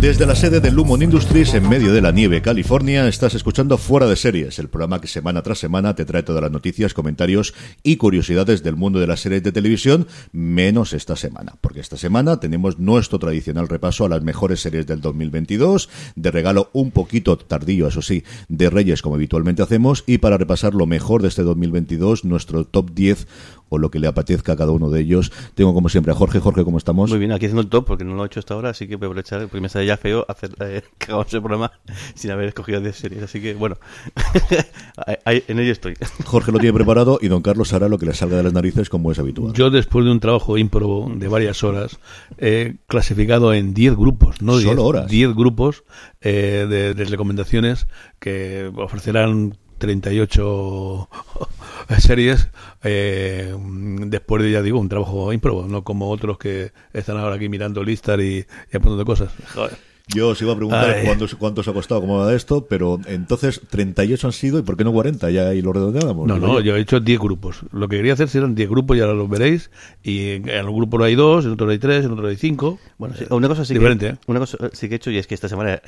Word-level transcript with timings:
Desde 0.00 0.24
la 0.24 0.34
sede 0.34 0.60
de 0.60 0.70
Lumon 0.70 1.02
Industries 1.02 1.52
en 1.52 1.68
medio 1.68 1.92
de 1.92 2.00
la 2.00 2.10
nieve, 2.10 2.40
California, 2.40 3.06
estás 3.06 3.34
escuchando 3.34 3.76
Fuera 3.76 4.06
de 4.06 4.16
Series, 4.16 4.58
el 4.58 4.70
programa 4.70 4.98
que 4.98 5.08
semana 5.08 5.42
tras 5.42 5.58
semana 5.58 5.94
te 5.94 6.06
trae 6.06 6.22
todas 6.22 6.40
las 6.40 6.50
noticias, 6.50 6.94
comentarios 6.94 7.52
y 7.82 7.98
curiosidades 7.98 8.62
del 8.62 8.76
mundo 8.76 8.98
de 8.98 9.06
las 9.06 9.20
series 9.20 9.42
de 9.42 9.52
televisión, 9.52 10.06
menos 10.32 10.94
esta 10.94 11.16
semana, 11.16 11.56
porque 11.60 11.80
esta 11.80 11.98
semana 11.98 12.40
tenemos 12.40 12.78
nuestro 12.78 13.18
tradicional 13.18 13.68
repaso 13.68 14.06
a 14.06 14.08
las 14.08 14.22
mejores 14.22 14.60
series 14.60 14.86
del 14.86 15.02
2022, 15.02 15.90
de 16.16 16.30
regalo 16.30 16.70
un 16.72 16.92
poquito 16.92 17.36
tardío, 17.36 17.86
eso 17.86 18.00
sí, 18.00 18.24
de 18.48 18.70
Reyes 18.70 19.02
como 19.02 19.16
habitualmente 19.16 19.62
hacemos, 19.62 20.02
y 20.06 20.16
para 20.16 20.38
repasar 20.38 20.72
lo 20.72 20.86
mejor 20.86 21.20
de 21.20 21.28
este 21.28 21.42
2022, 21.42 22.24
nuestro 22.24 22.64
top 22.64 22.92
10 22.94 23.26
o 23.70 23.78
lo 23.78 23.90
que 23.90 23.98
le 23.98 24.06
apetezca 24.06 24.52
a 24.52 24.56
cada 24.56 24.72
uno 24.72 24.90
de 24.90 25.00
ellos. 25.00 25.32
Tengo 25.54 25.72
como 25.72 25.88
siempre 25.88 26.12
a 26.12 26.14
Jorge. 26.14 26.38
Jorge, 26.40 26.62
¿cómo 26.64 26.76
estamos? 26.76 27.08
Muy 27.08 27.18
bien, 27.18 27.32
aquí 27.32 27.46
haciendo 27.46 27.62
el 27.62 27.68
top 27.68 27.86
porque 27.86 28.04
no 28.04 28.14
lo 28.14 28.24
he 28.24 28.26
hecho 28.26 28.40
hasta 28.40 28.52
ahora, 28.52 28.68
así 28.70 28.86
que 28.86 28.96
voy 28.96 29.06
a 29.06 29.08
aprovechar, 29.08 29.40
porque 29.42 29.60
me 29.62 29.68
sale 29.70 29.86
ya 29.86 29.96
feo 29.96 30.26
hacer 30.28 30.50
eh, 30.60 30.82
el 31.08 31.40
programa 31.40 31.72
sin 32.14 32.30
haber 32.32 32.48
escogido 32.48 32.80
10 32.82 32.94
series. 32.96 33.22
Así 33.22 33.40
que 33.40 33.54
bueno, 33.54 33.78
ahí- 35.24 35.42
en 35.48 35.58
ello 35.58 35.72
estoy. 35.72 35.94
Jorge 36.24 36.52
lo 36.52 36.58
tiene 36.58 36.74
preparado 36.74 37.18
y 37.22 37.28
don 37.28 37.42
Carlos 37.42 37.72
hará 37.72 37.88
lo 37.88 37.98
que 37.98 38.06
le 38.06 38.14
salga 38.14 38.36
de 38.36 38.42
las 38.42 38.52
narices 38.52 38.88
como 38.88 39.10
es 39.12 39.18
habitual. 39.18 39.52
Yo 39.54 39.70
después 39.70 40.04
de 40.04 40.10
un 40.10 40.20
trabajo 40.20 40.58
ímprobo 40.58 41.10
de 41.14 41.28
varias 41.28 41.62
horas, 41.64 41.98
he 42.38 42.76
clasificado 42.86 43.54
en 43.54 43.74
10 43.74 43.96
grupos, 43.96 44.42
no 44.42 44.56
10, 44.56 44.68
Solo 44.70 44.84
horas. 44.84 45.08
10 45.08 45.34
grupos 45.34 45.84
eh, 46.20 46.66
de, 46.68 46.94
de 46.94 47.04
recomendaciones 47.04 47.86
que 48.18 48.70
ofrecerán 48.76 49.56
38 49.80 51.08
series 51.98 52.48
eh, 52.84 53.56
después 54.06 54.42
de, 54.44 54.52
ya 54.52 54.62
digo, 54.62 54.78
un 54.78 54.88
trabajo 54.88 55.32
ímprobo, 55.32 55.66
no 55.66 55.82
como 55.82 56.08
otros 56.10 56.38
que 56.38 56.70
están 56.92 57.16
ahora 57.16 57.34
aquí 57.34 57.48
mirando 57.48 57.82
listas 57.82 58.20
y, 58.20 58.46
y 58.72 58.76
apuntando 58.76 59.04
cosas. 59.04 59.32
Yo 60.14 60.28
os 60.28 60.42
iba 60.42 60.52
a 60.52 60.56
preguntar 60.56 60.90
Ay. 60.90 61.06
cuántos, 61.06 61.34
cuántos 61.34 61.68
ha 61.68 61.72
costado, 61.72 62.00
cómo 62.00 62.18
va 62.18 62.32
esto, 62.34 62.66
pero 62.66 63.00
entonces 63.06 63.60
38 63.68 64.26
han 64.26 64.32
sido 64.32 64.58
y 64.58 64.62
¿por 64.62 64.76
qué 64.76 64.84
no 64.84 64.92
40? 64.92 65.30
Ya 65.30 65.48
ahí 65.48 65.62
lo 65.62 65.72
redondeábamos. 65.72 66.26
No, 66.26 66.38
no, 66.38 66.54
yo. 66.54 66.60
yo 66.60 66.76
he 66.76 66.80
hecho 66.80 67.00
10 67.00 67.18
grupos. 67.18 67.60
Lo 67.72 67.88
que 67.88 67.96
quería 67.96 68.12
hacer 68.12 68.28
serán 68.28 68.54
10 68.54 68.68
grupos 68.68 68.96
y 68.96 69.00
ahora 69.00 69.14
los 69.14 69.28
veréis. 69.28 69.70
Y 70.02 70.30
en 70.30 70.60
en 70.60 70.68
un 70.68 70.76
grupo 70.76 71.02
hay 71.02 71.14
dos, 71.14 71.44
en 71.44 71.52
otro 71.52 71.68
hay 71.70 71.78
tres, 71.78 72.04
en 72.04 72.12
otro 72.12 72.28
hay 72.28 72.36
cinco. 72.36 72.78
Bueno, 72.98 73.14
sí, 73.16 73.24
una 73.30 73.48
cosa 73.48 73.64
sí 73.64 73.74
Diferente, 73.74 74.06
que, 74.06 74.12
¿eh? 74.12 74.18
una 74.26 74.40
cosa 74.40 74.58
sí 74.72 74.88
que 74.88 74.94
he 74.94 74.96
hecho 74.96 75.10
y 75.10 75.18
es 75.18 75.26
que 75.26 75.34
esta 75.34 75.48
semana, 75.48 75.80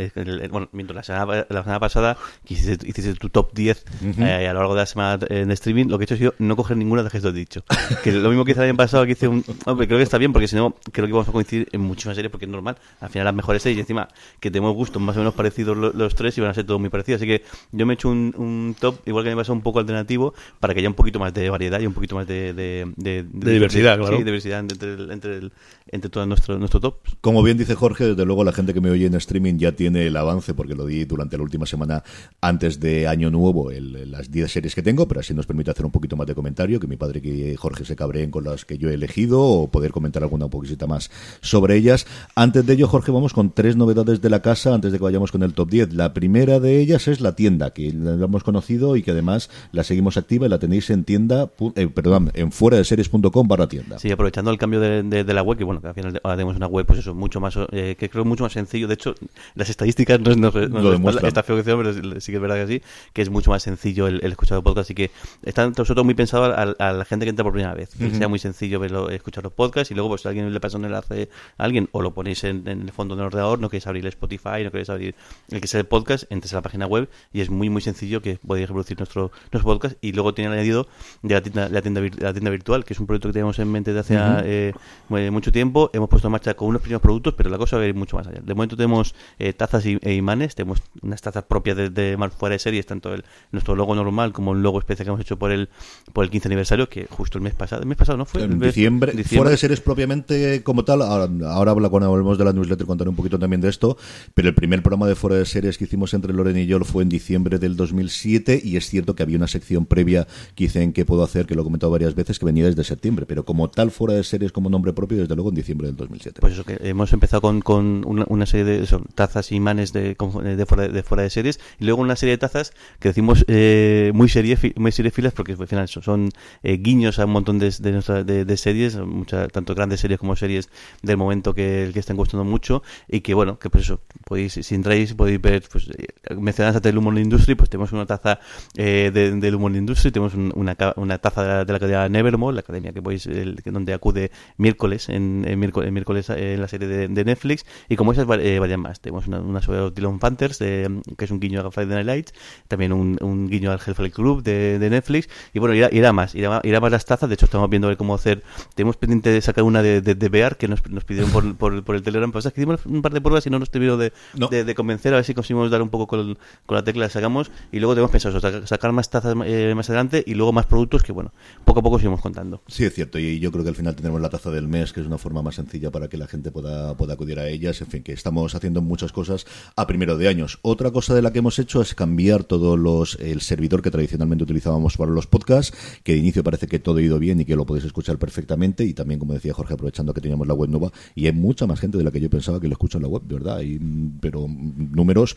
bueno, 0.51 0.69
mientras 0.73 0.97
la 0.97 1.03
semana, 1.03 1.47
la 1.49 1.63
semana 1.63 1.81
pasada 1.81 2.17
que 2.45 2.55
hiciste, 2.55 2.89
hiciste 2.89 3.15
tu 3.15 3.29
top 3.29 3.53
10 3.55 3.85
eh, 4.19 4.47
a 4.49 4.53
lo 4.53 4.61
largo 4.61 4.75
de 4.75 4.81
la 4.81 4.87
semana 4.87 5.25
en 5.29 5.51
streaming, 5.53 5.87
lo 5.87 5.99
que 5.99 6.05
he 6.05 6.07
hecho 6.07 6.15
ha 6.15 6.19
sido 6.19 6.35
no 6.39 6.57
coger 6.57 6.77
ninguna 6.77 7.03
de 7.03 7.05
las 7.05 7.13
que 7.13 7.21
te 7.21 7.29
he 7.29 7.33
dicho. 7.33 7.65
Que 8.03 8.11
lo 8.11 8.31
mismo 8.31 8.45
que 8.45 8.53
hice 8.53 8.61
el 8.61 8.71
año 8.71 8.77
pasado, 8.77 9.05
que 9.05 9.13
hice 9.13 9.29
un... 9.29 9.45
Hombre, 9.67 9.87
creo 9.87 9.99
que 9.99 10.03
está 10.03 10.19
bien 10.19 10.33
porque 10.33 10.49
si 10.49 10.57
no, 10.57 10.75
creo 10.91 11.07
que 11.07 11.13
vamos 11.13 11.29
a 11.29 11.33
coincidir 11.33 11.69
en 11.73 11.83
muchísimas 11.83 12.17
series 12.17 12.31
porque 12.33 12.47
es 12.47 12.51
normal. 12.51 12.77
Al 13.01 13.11
final 13.11 13.27
las 13.27 13.35
mejores 13.35 13.63
series 13.63 13.79
y 13.79 13.81
encima 13.81 14.09
que 14.41 14.51
tenemos 14.51 14.75
gustos 14.75 15.01
más 15.03 15.17
o 15.17 15.21
menos 15.21 15.35
parecidos 15.35 15.77
lo- 15.77 15.93
los, 15.93 16.15
tres 16.15 16.37
y 16.39 16.41
van 16.41 16.51
a 16.51 16.55
ser 16.55 16.65
todos 16.65 16.81
muy 16.81 16.91
parecidos. 16.91 17.21
Así 17.21 17.27
que 17.29 17.43
yo 17.73 17.87
me 17.87 17.93
he 17.93 17.95
hecho 17.95 18.09
un, 18.09 18.35
un 18.37 18.77
top, 18.79 18.97
igual 19.07 19.25
que 19.25 19.31
me 19.31 19.37
pasado 19.37 19.55
un 19.55 19.63
poco 19.63 19.79
alternativo, 19.79 20.35
para 20.61 20.75
que 20.75 20.81
haya 20.81 20.89
un 20.89 20.95
poquito 20.95 21.19
más 21.19 21.33
de 21.35 21.49
variedad 21.51 21.81
y 21.81 21.87
un 21.87 21.95
poquito 21.95 22.15
más 22.15 22.27
de... 22.27 22.53
De, 22.53 22.93
de- 22.97 23.23
De 23.33 23.53
diversidad, 23.53 23.99
claro. 23.99 24.17
Sí, 24.19 24.25
diversidad 24.25 24.61
entre, 24.61 24.95
el- 24.95 25.11
entre, 25.11 25.37
el- 25.37 25.53
entre 25.91 26.11
todo 26.11 26.27
nuestro, 26.27 26.59
nuestro 26.59 26.81
top. 26.81 26.97
Como 27.21 27.43
bien 27.43 27.57
dice 27.59 27.75
Jorge, 27.75 28.05
desde 28.09 28.25
luego 28.25 28.45
la 28.45 28.53
gente 28.53 28.73
que 28.75 28.81
me 28.81 28.91
oye 28.91 29.07
en 29.07 29.15
streaming 29.15 29.59
ya 29.59 29.73
tiene 29.73 30.07
el 30.07 30.17
avance, 30.17 30.55
porque 30.55 30.75
lo 30.75 30.87
di 30.87 31.05
durante 31.05 31.37
la 31.37 31.43
última 31.43 31.67
semana 31.67 32.03
antes 32.41 32.81
de 32.81 33.07
Año 33.09 33.31
Nuevo, 33.31 33.71
el- 33.71 34.11
las 34.11 34.31
10 34.31 34.51
series 34.51 34.75
que 34.75 34.83
tengo, 34.83 35.07
pero 35.09 35.21
así 35.21 35.35
nos 35.35 35.47
permite 35.47 35.71
hacer 35.71 35.85
un 35.87 35.93
poquito 35.93 36.17
más 36.17 36.27
de 36.27 36.35
comentario, 36.35 36.81
que 36.81 36.87
mi 36.87 36.97
padre 36.97 37.21
y 37.23 37.57
Jorge 37.57 37.85
se 37.85 37.97
cabreen 37.97 38.31
con 38.31 38.45
las 38.45 38.65
que 38.65 38.79
yo 38.79 38.89
he 38.91 38.95
elegido, 38.95 39.41
o 39.43 39.69
poder 39.71 39.91
comentar 39.93 40.23
alguna 40.23 40.49
poquita 40.49 40.87
más 40.87 41.11
sobre 41.41 41.77
ellas. 41.77 42.07
Antes 42.35 42.65
de 42.67 42.73
ello, 42.75 42.89
Jorge, 42.89 43.11
vamos 43.13 43.33
con 43.33 43.51
tres 43.53 43.77
novedades 43.77 43.93
de 44.05 44.31
la 44.31 44.41
casa, 44.43 44.75
antes 44.75 44.93
de 44.93 44.99
que 44.99 45.05
vayamos 45.05 45.33
con 45.33 45.43
el 45.43 45.55
top 45.55 45.71
10. 45.71 45.95
La 45.95 46.13
primera 46.15 46.61
de 46.61 46.81
ellas 46.81 47.09
es 47.09 47.21
la 47.21 47.35
tienda, 47.35 47.71
que 47.73 47.93
la 47.93 48.13
hemos 48.25 48.43
conocido 48.45 48.97
y 48.97 49.03
que 49.03 49.11
además 49.13 49.51
la 49.73 49.85
seguimos 49.85 50.17
activa 50.17 50.47
y 50.47 50.49
la 50.49 50.59
tenéis 50.59 50.91
en 50.91 51.05
tienda, 51.05 51.51
eh, 51.77 51.89
perdón, 51.89 52.31
en 52.35 52.53
fuera 52.53 52.77
de 52.77 52.85
series.com 52.85 53.49
barra 53.49 53.69
tienda. 53.69 53.99
Sí, 53.99 54.11
aprovechando 54.11 54.51
el 54.51 54.59
cambio 54.59 54.81
de, 54.81 55.03
de- 55.03 55.25
de 55.25 55.35
la 55.35 55.43
web, 55.43 55.57
que 55.59 55.65
bueno, 55.65 55.81
que 55.81 55.89
al 55.89 55.95
final 55.95 56.21
ahora 56.23 56.37
tenemos 56.37 56.57
una 56.57 56.67
web, 56.67 56.87
pues 56.87 56.99
eso, 56.99 57.15
mucho 57.15 57.41
más, 57.41 57.55
eh, 57.73 57.97
que 57.99 58.09
creo 58.11 58.25
mucho 58.25 58.45
más 58.45 58.53
sencillo. 58.53 58.89
De 58.89 58.95
hecho, 58.95 59.15
las 59.55 59.71
estadísticas 59.71 60.21
no, 60.21 60.35
no, 60.35 60.51
no- 60.51 60.81
Lo 61.23 61.29
está 61.29 61.43
feo 61.43 61.57
que 61.57 61.65
sea, 61.65 61.77
pero 61.77 61.93
sí 62.21 62.33
que 62.33 62.37
es 62.37 62.43
verdad 62.43 62.57
que 62.67 62.67
sí, 62.67 62.83
que 63.13 63.23
es 63.23 63.31
mucho 63.31 63.51
más 63.51 63.63
sencillo 63.63 64.07
el, 64.07 64.21
el 64.25 64.33
escuchar 64.33 64.57
los 64.57 64.65
podcasts 64.65 64.91
y 64.91 64.95
que 64.95 65.11
está 65.43 65.71
todo 65.73 66.05
muy 66.05 66.15
pensado 66.15 66.45
a, 66.47 66.63
a 66.63 66.93
la 66.93 67.05
gente 67.05 67.25
que 67.27 67.31
entra 67.31 67.45
por 67.45 67.53
primera 67.53 67.75
vez, 67.75 67.91
que 67.97 68.11
sea 68.11 68.29
muy 68.29 68.39
sencillo 68.39 68.81
verlo, 68.81 69.11
escuchar 69.11 69.45
los 69.45 69.53
podcasts 69.53 69.91
y 69.91 69.95
luego 69.95 70.09
pues 70.11 70.23
si 70.23 70.29
alguien 70.29 70.53
le 70.53 70.61
pasa 70.61 70.79
un 70.79 70.85
enlace 70.85 71.29
a 71.59 71.65
alguien 71.65 71.89
o 71.93 72.03
lo 72.03 72.13
ponéis 72.15 72.45
en, 72.45 72.67
en 72.69 72.83
el 72.83 72.93
fondo 72.93 73.17
del 73.17 73.27
ordenador, 73.27 73.59
no 73.59 73.69
queréis 73.83 73.87
abrir 73.87 74.07
Spotify, 74.07 74.65
no 74.65 74.71
queréis 74.71 74.91
abrir 74.91 75.15
el 75.51 75.61
que 75.61 75.67
sea 75.69 75.81
el 75.81 75.87
podcast, 75.87 76.25
entres 76.31 76.53
a 76.53 76.57
la 76.57 76.63
página 76.63 76.87
web 76.87 77.09
y 77.33 77.41
es 77.41 77.51
muy 77.51 77.69
muy 77.71 77.83
sencillo 77.83 78.21
que 78.23 78.39
podéis 78.47 78.69
reproducir 78.69 78.99
nuestro, 78.99 79.31
nuestro 79.53 79.63
podcast. 79.63 79.97
Y 80.01 80.13
luego 80.13 80.35
tiene 80.35 80.49
el 80.49 80.55
añadido 80.59 80.87
de 81.23 81.35
la 81.35 81.43
tienda, 81.43 81.69
la 81.69 81.83
tienda, 81.83 82.01
la 82.19 82.33
tienda 82.33 82.51
virtual, 82.51 82.85
que 82.85 82.95
es 82.95 83.01
un 83.01 83.07
proyecto 83.07 83.29
que 83.29 83.33
tenemos 83.35 83.59
en 83.59 83.71
mente 83.71 83.93
de 83.93 84.01
hace 84.01 84.17
eh, 84.19 84.73
mu- 85.09 85.33
mucho 85.33 85.53
tiempo. 85.53 85.91
Hemos 85.93 86.09
puesto 86.09 86.29
en 86.29 86.33
marcha 86.33 86.55
con 86.55 86.69
unos 86.69 86.83
primeros 86.83 87.03
productos, 87.03 87.35
pero 87.35 87.51
la 87.51 87.59
cosa 87.59 87.77
va 87.77 87.83
a 87.83 87.87
ir 87.87 87.95
mucho 87.95 88.17
más 88.17 88.27
allá. 88.27 88.41
De 88.43 88.55
momento 88.55 88.77
tenemos 88.77 89.15
eh, 89.39 89.53
tazas 89.53 89.85
y, 89.87 89.99
e 90.03 90.15
imanes, 90.15 90.55
tenemos 90.55 90.81
unas 91.03 91.21
tazas 91.21 91.45
propias 91.45 91.77
de, 91.77 91.91
de 91.91 92.17
Mar 92.17 92.31
fuera 92.31 92.55
de 92.55 92.59
series, 92.59 92.87
tanto 92.87 93.13
el, 93.15 93.25
nuestro 93.51 93.75
logo 93.77 93.95
normal 93.95 94.33
como 94.33 94.53
el 94.53 94.63
logo 94.63 94.79
especial 94.79 95.05
que 95.07 95.11
hemos 95.11 95.21
hecho 95.21 95.39
por 95.39 95.51
el, 95.53 95.69
por 96.13 96.25
el 96.25 96.31
15 96.31 96.49
aniversario, 96.49 96.89
que 96.89 97.07
justo 97.07 97.39
el 97.39 97.45
mes 97.45 97.55
pasado, 97.55 97.83
el 97.83 97.89
mes 97.89 97.97
pasado 97.99 98.19
no 98.19 98.25
fue, 98.27 98.43
En 98.43 98.53
El 98.53 98.61
diciembre, 98.61 99.13
fuera 99.39 99.51
de 99.51 99.57
series 99.57 99.81
propiamente 99.81 100.63
como 100.63 100.85
tal, 100.85 101.03
ahora, 101.03 101.29
ahora 101.49 101.75
cuando 101.89 102.11
hablemos 102.11 102.39
de 102.39 102.45
la 102.45 102.53
newsletter 102.53 102.87
contaré 102.87 103.11
un 103.11 103.17
poquito 103.17 103.39
también 103.39 103.61
de 103.61 103.69
esto, 103.73 103.97
pero 104.35 104.49
el 104.49 104.55
primer 104.55 104.83
programa 104.83 105.07
de 105.09 105.15
fuera 105.17 105.37
de 105.37 105.45
series 105.47 105.79
que 105.79 105.85
hicimos 105.85 106.15
entre 106.15 106.33
Loren 106.33 106.57
y 106.57 106.67
yo 106.67 106.79
fue 106.85 107.03
en 107.03 107.09
diciembre 107.09 107.59
del 107.59 107.77
2007 107.77 108.61
y 108.63 108.77
es 108.77 108.89
cierto 108.89 109.15
que 109.15 109.23
había 109.23 109.37
una 109.37 109.49
sección 109.49 109.87
previa 109.87 110.27
que 110.55 110.65
hice 110.65 110.83
en 110.83 110.93
que 110.93 111.05
puedo 111.05 111.23
hacer, 111.25 111.47
que 111.47 111.55
lo 111.55 111.63
he 111.63 111.65
comentado 111.65 111.91
varias 111.91 112.15
veces, 112.15 112.39
que 112.39 112.45
venía 112.47 112.65
desde 112.67 112.85
septiembre, 112.85 113.27
pero 113.27 113.45
como 113.45 113.71
tal 113.71 113.91
fuera 113.91 114.15
de 114.15 114.25
series 114.25 114.53
como 114.53 114.71
nombre 114.71 114.93
propio 114.93 115.19
desde 115.19 115.35
luego 115.35 115.51
en 115.51 115.57
diciembre 115.57 115.87
del 115.89 115.97
2007. 115.97 116.41
Pues 116.41 116.53
eso, 116.55 116.65
que 116.65 116.79
hemos 116.83 117.13
empezado 117.13 117.41
con, 117.41 117.61
con 117.61 118.05
una, 118.07 118.25
una 118.29 118.47
serie 118.47 118.65
de 118.65 118.83
eso, 118.83 119.03
tazas 119.15 119.51
y 119.53 119.57
imanes 119.57 119.93
de, 119.93 120.15
de, 120.15 120.67
fuera, 120.67 120.89
de 120.89 121.03
fuera 121.03 121.23
de 121.23 121.31
series 121.31 121.59
y 121.79 121.85
luego 121.85 122.01
una 122.03 122.17
serie 122.17 122.33
de 122.35 122.39
tazas 122.39 122.73
que 123.01 123.09
decimos 123.09 123.45
eh, 123.49 124.13
muy 124.15 124.29
serie 124.29 124.57
muy 124.77 124.93
seriefilas 124.93 125.33
porque 125.33 125.53
al 125.53 125.67
final 125.67 125.89
son, 125.89 126.31
eh, 126.63 126.77
guiños 126.79 127.19
a 127.19 127.25
un 127.27 127.33
montón 127.33 127.59
de, 127.59 127.71
de, 127.81 127.93
nuestra- 127.93 128.23
de 128.25 128.57
series, 128.57 128.97
muchas, 128.97 129.49
tanto 129.51 129.75
grandes 129.75 130.01
series 130.01 130.19
como 130.21 130.37
series 130.37 130.69
del 131.03 131.17
momento 131.17 131.55
que, 131.55 131.91
que 131.93 131.99
están 131.99 132.17
gustando 132.17 132.45
mucho 132.45 132.83
y 133.09 133.21
que 133.21 133.35
bueno, 133.35 133.59
que 133.63 133.71
pues 133.71 133.85
eso, 133.85 134.01
podéis, 134.27 134.55
si 134.55 134.75
entráis, 134.75 135.15
podéis 135.15 135.41
ver, 135.41 135.63
pues, 135.71 135.89
eh, 135.89 136.35
mencionaste 136.35 136.89
el 136.89 136.99
Humor 136.99 137.19
Industry, 137.19 137.55
pues 137.55 137.71
tenemos 137.71 137.93
una 137.93 138.07
taza 138.07 138.41
eh, 138.77 139.11
de, 139.15 139.33
del 139.33 139.55
Humor 139.55 139.77
Industry, 139.77 140.11
tenemos 140.11 140.35
una, 140.35 140.77
una 140.97 141.19
taza 141.19 141.43
de 141.43 141.49
la, 141.49 141.65
de 141.65 141.73
la 141.73 141.77
academia 141.77 142.09
Nevermore, 142.09 142.55
la 142.55 142.61
academia 142.61 142.93
que 142.93 143.01
podéis, 143.01 143.27
el, 143.27 143.57
donde 143.65 143.95
acude 143.95 144.33
miércoles, 144.57 145.09
en, 145.09 145.43
miércoles, 145.59 145.93
miércoles 145.93 146.29
en 146.31 146.61
la 146.61 146.69
serie 146.69 146.89
de, 146.89 147.09
de 147.09 147.25
Netflix, 147.25 147.65
y 147.89 147.97
como 147.97 148.13
esas 148.13 148.27
eh, 148.41 148.59
vayan 148.59 148.81
más. 148.81 149.01
Tenemos 149.01 149.29
una, 149.29 149.63
sobre 149.63 149.79
los 149.79 149.95
Dylan 149.95 150.19
Panthers, 150.19 150.59
de, 150.59 151.01
que 151.17 151.25
es 151.25 151.31
un 151.31 151.39
guiño 151.39 151.61
a 151.61 151.71
Friday 151.71 151.95
Night 151.95 152.07
Lights, 152.07 152.35
también 152.67 152.93
un, 152.93 153.17
un 153.21 153.49
guiño 153.49 153.71
al 153.71 153.79
Hellfire 153.85 154.11
Club 154.11 154.43
de, 154.43 154.81
de 154.81 154.91
Netflix, 154.91 155.29
y 155.55 155.61
bueno, 155.61 155.75
irá, 155.75 155.89
irá 155.93 156.13
más, 156.13 156.35
irá, 156.35 156.61
irá 156.65 156.81
más 156.81 156.91
las 156.91 157.05
tazas, 157.05 157.29
de 157.29 157.35
hecho 157.35 157.47
estamos 157.47 157.71
viendo 157.71 157.97
cómo 157.97 158.15
hacer, 158.15 158.43
tenemos 158.75 158.97
pendiente 158.97 159.31
de 159.31 159.41
sacar 159.41 159.63
una 159.63 159.83
de, 159.83 160.01
de, 160.01 160.17
de 160.17 160.29
Bear, 160.29 160.57
que 160.57 160.67
nos, 160.67 160.85
nos 160.91 161.05
pidieron 161.05 161.31
por, 161.31 161.57
por, 161.57 161.85
por 161.85 161.95
el 161.95 162.03
Telegram, 162.03 162.33
pues 162.33 162.47
es 162.47 162.53
que 162.53 162.61
hicimos 162.61 162.85
un 162.87 163.03
par 163.03 163.13
de 163.13 163.21
pruebas 163.21 163.47
y 163.47 163.52
no 163.53 163.61
nos 163.61 163.71
tuvieron 163.71 164.01
de, 164.01 164.13
No. 164.37 164.49
de, 164.49 164.65
de 164.65 164.75
convencer, 164.75 165.13
a 165.13 165.17
ver 165.17 165.25
si 165.25 165.35
conseguimos 165.35 165.71
dar 165.71 165.81
un 165.83 165.91
poco 165.91 166.07
con, 166.09 166.37
con 166.67 166.75
la 166.75 166.83
tecla, 166.83 167.05
la 167.05 167.11
sacamos, 167.11 167.51
y 167.71 167.79
luego 167.79 167.95
tenemos 167.95 168.11
pensado 168.11 168.37
eso, 168.37 168.67
sacar 168.67 168.93
más 168.93 169.09
tazas 169.11 169.37
eh, 169.47 169.73
más 169.77 169.89
adelante, 169.89 170.25
y 170.27 170.35
luego 170.35 170.53
más 170.53 170.67
productos 170.67 171.03
que 171.03 171.13
bueno, 171.13 171.33
poco 171.65 171.81
a 171.81 171.83
poco 171.83 171.99
seguimos 171.99 172.21
contando. 172.21 172.63
Sí, 172.67 172.85
es 172.85 172.95
cierto, 172.95 173.19
y 173.19 173.39
yo 173.39 173.53
creo 173.53 173.63
que 173.63 173.71
al 173.71 173.77
final 173.77 173.95
tendremos 173.95 174.21
la 174.21 174.29
taza 174.29 174.51
del 174.51 174.67
mes, 174.67 174.93
que 174.93 175.01
es 175.01 175.07
una 175.07 175.19
forma 175.19 175.43
más 175.43 175.55
sencilla 175.55 175.91
para 175.91 176.09
que 176.09 176.17
la 176.17 176.27
gente 176.27 176.51
pueda, 176.51 176.97
pueda 176.97 177.15
acudir 177.15 177.39
a 177.39 177.49
ellas. 177.49 177.81
En 177.81 177.87
fin, 177.89 178.03
que 178.03 178.13
estamos 178.13 178.55
haciendo 178.55 178.81
muchas 178.83 179.13
cosas 179.13 179.47
a 179.77 179.87
primero 179.87 180.17
de 180.17 180.29
años. 180.29 180.59
Otra 180.63 180.91
cosa 180.91 181.15
de 181.15 181.23
la 181.23 181.33
que 181.33 181.41
hemos 181.41 181.59
hecho 181.59 181.83
es 181.83 181.95
cambiar 181.95 182.45
todos 182.45 182.79
los 182.79 183.17
el 183.21 183.41
servidor 183.41 183.83
que 183.83 183.91
tradicionalmente 183.91 184.45
utilizábamos 184.45 184.97
para 184.97 185.11
los 185.11 185.27
podcasts, 185.27 185.77
que 186.03 186.13
de 186.13 186.19
inicio 186.19 186.43
parece 186.43 186.67
que 186.67 186.79
todo 186.79 186.99
ha 186.99 187.03
ido 187.03 187.19
bien 187.19 187.41
y 187.41 187.45
que 187.45 187.57
lo 187.57 187.67
podéis 187.67 187.85
escuchar 187.85 188.19
perfectamente. 188.19 188.85
Y 188.85 188.95
también, 188.95 189.19
como 189.21 189.35
decía 189.35 189.53
Jorge, 189.53 189.75
aprovechando 189.75 190.15
que 190.15 190.21
teníamos 190.21 190.47
la 190.47 190.55
web 190.55 190.71
nueva, 190.71 190.91
y 191.15 191.27
hay 191.27 191.33
mucha 191.33 191.67
más 191.67 191.81
gente 191.81 191.99
de 191.99 192.05
la 192.05 192.11
que 192.11 192.21
yo 192.21 192.31
pensaba 192.31 192.61
que 192.61 192.69
lo 192.69 192.73
escucha 192.73 192.99
en 192.99 193.03
la 193.03 193.09
web, 193.09 193.23
de 193.25 193.35
¿verdad? 193.35 193.42
Y, 193.63 193.81
pero 194.21 194.47
números 194.49 195.37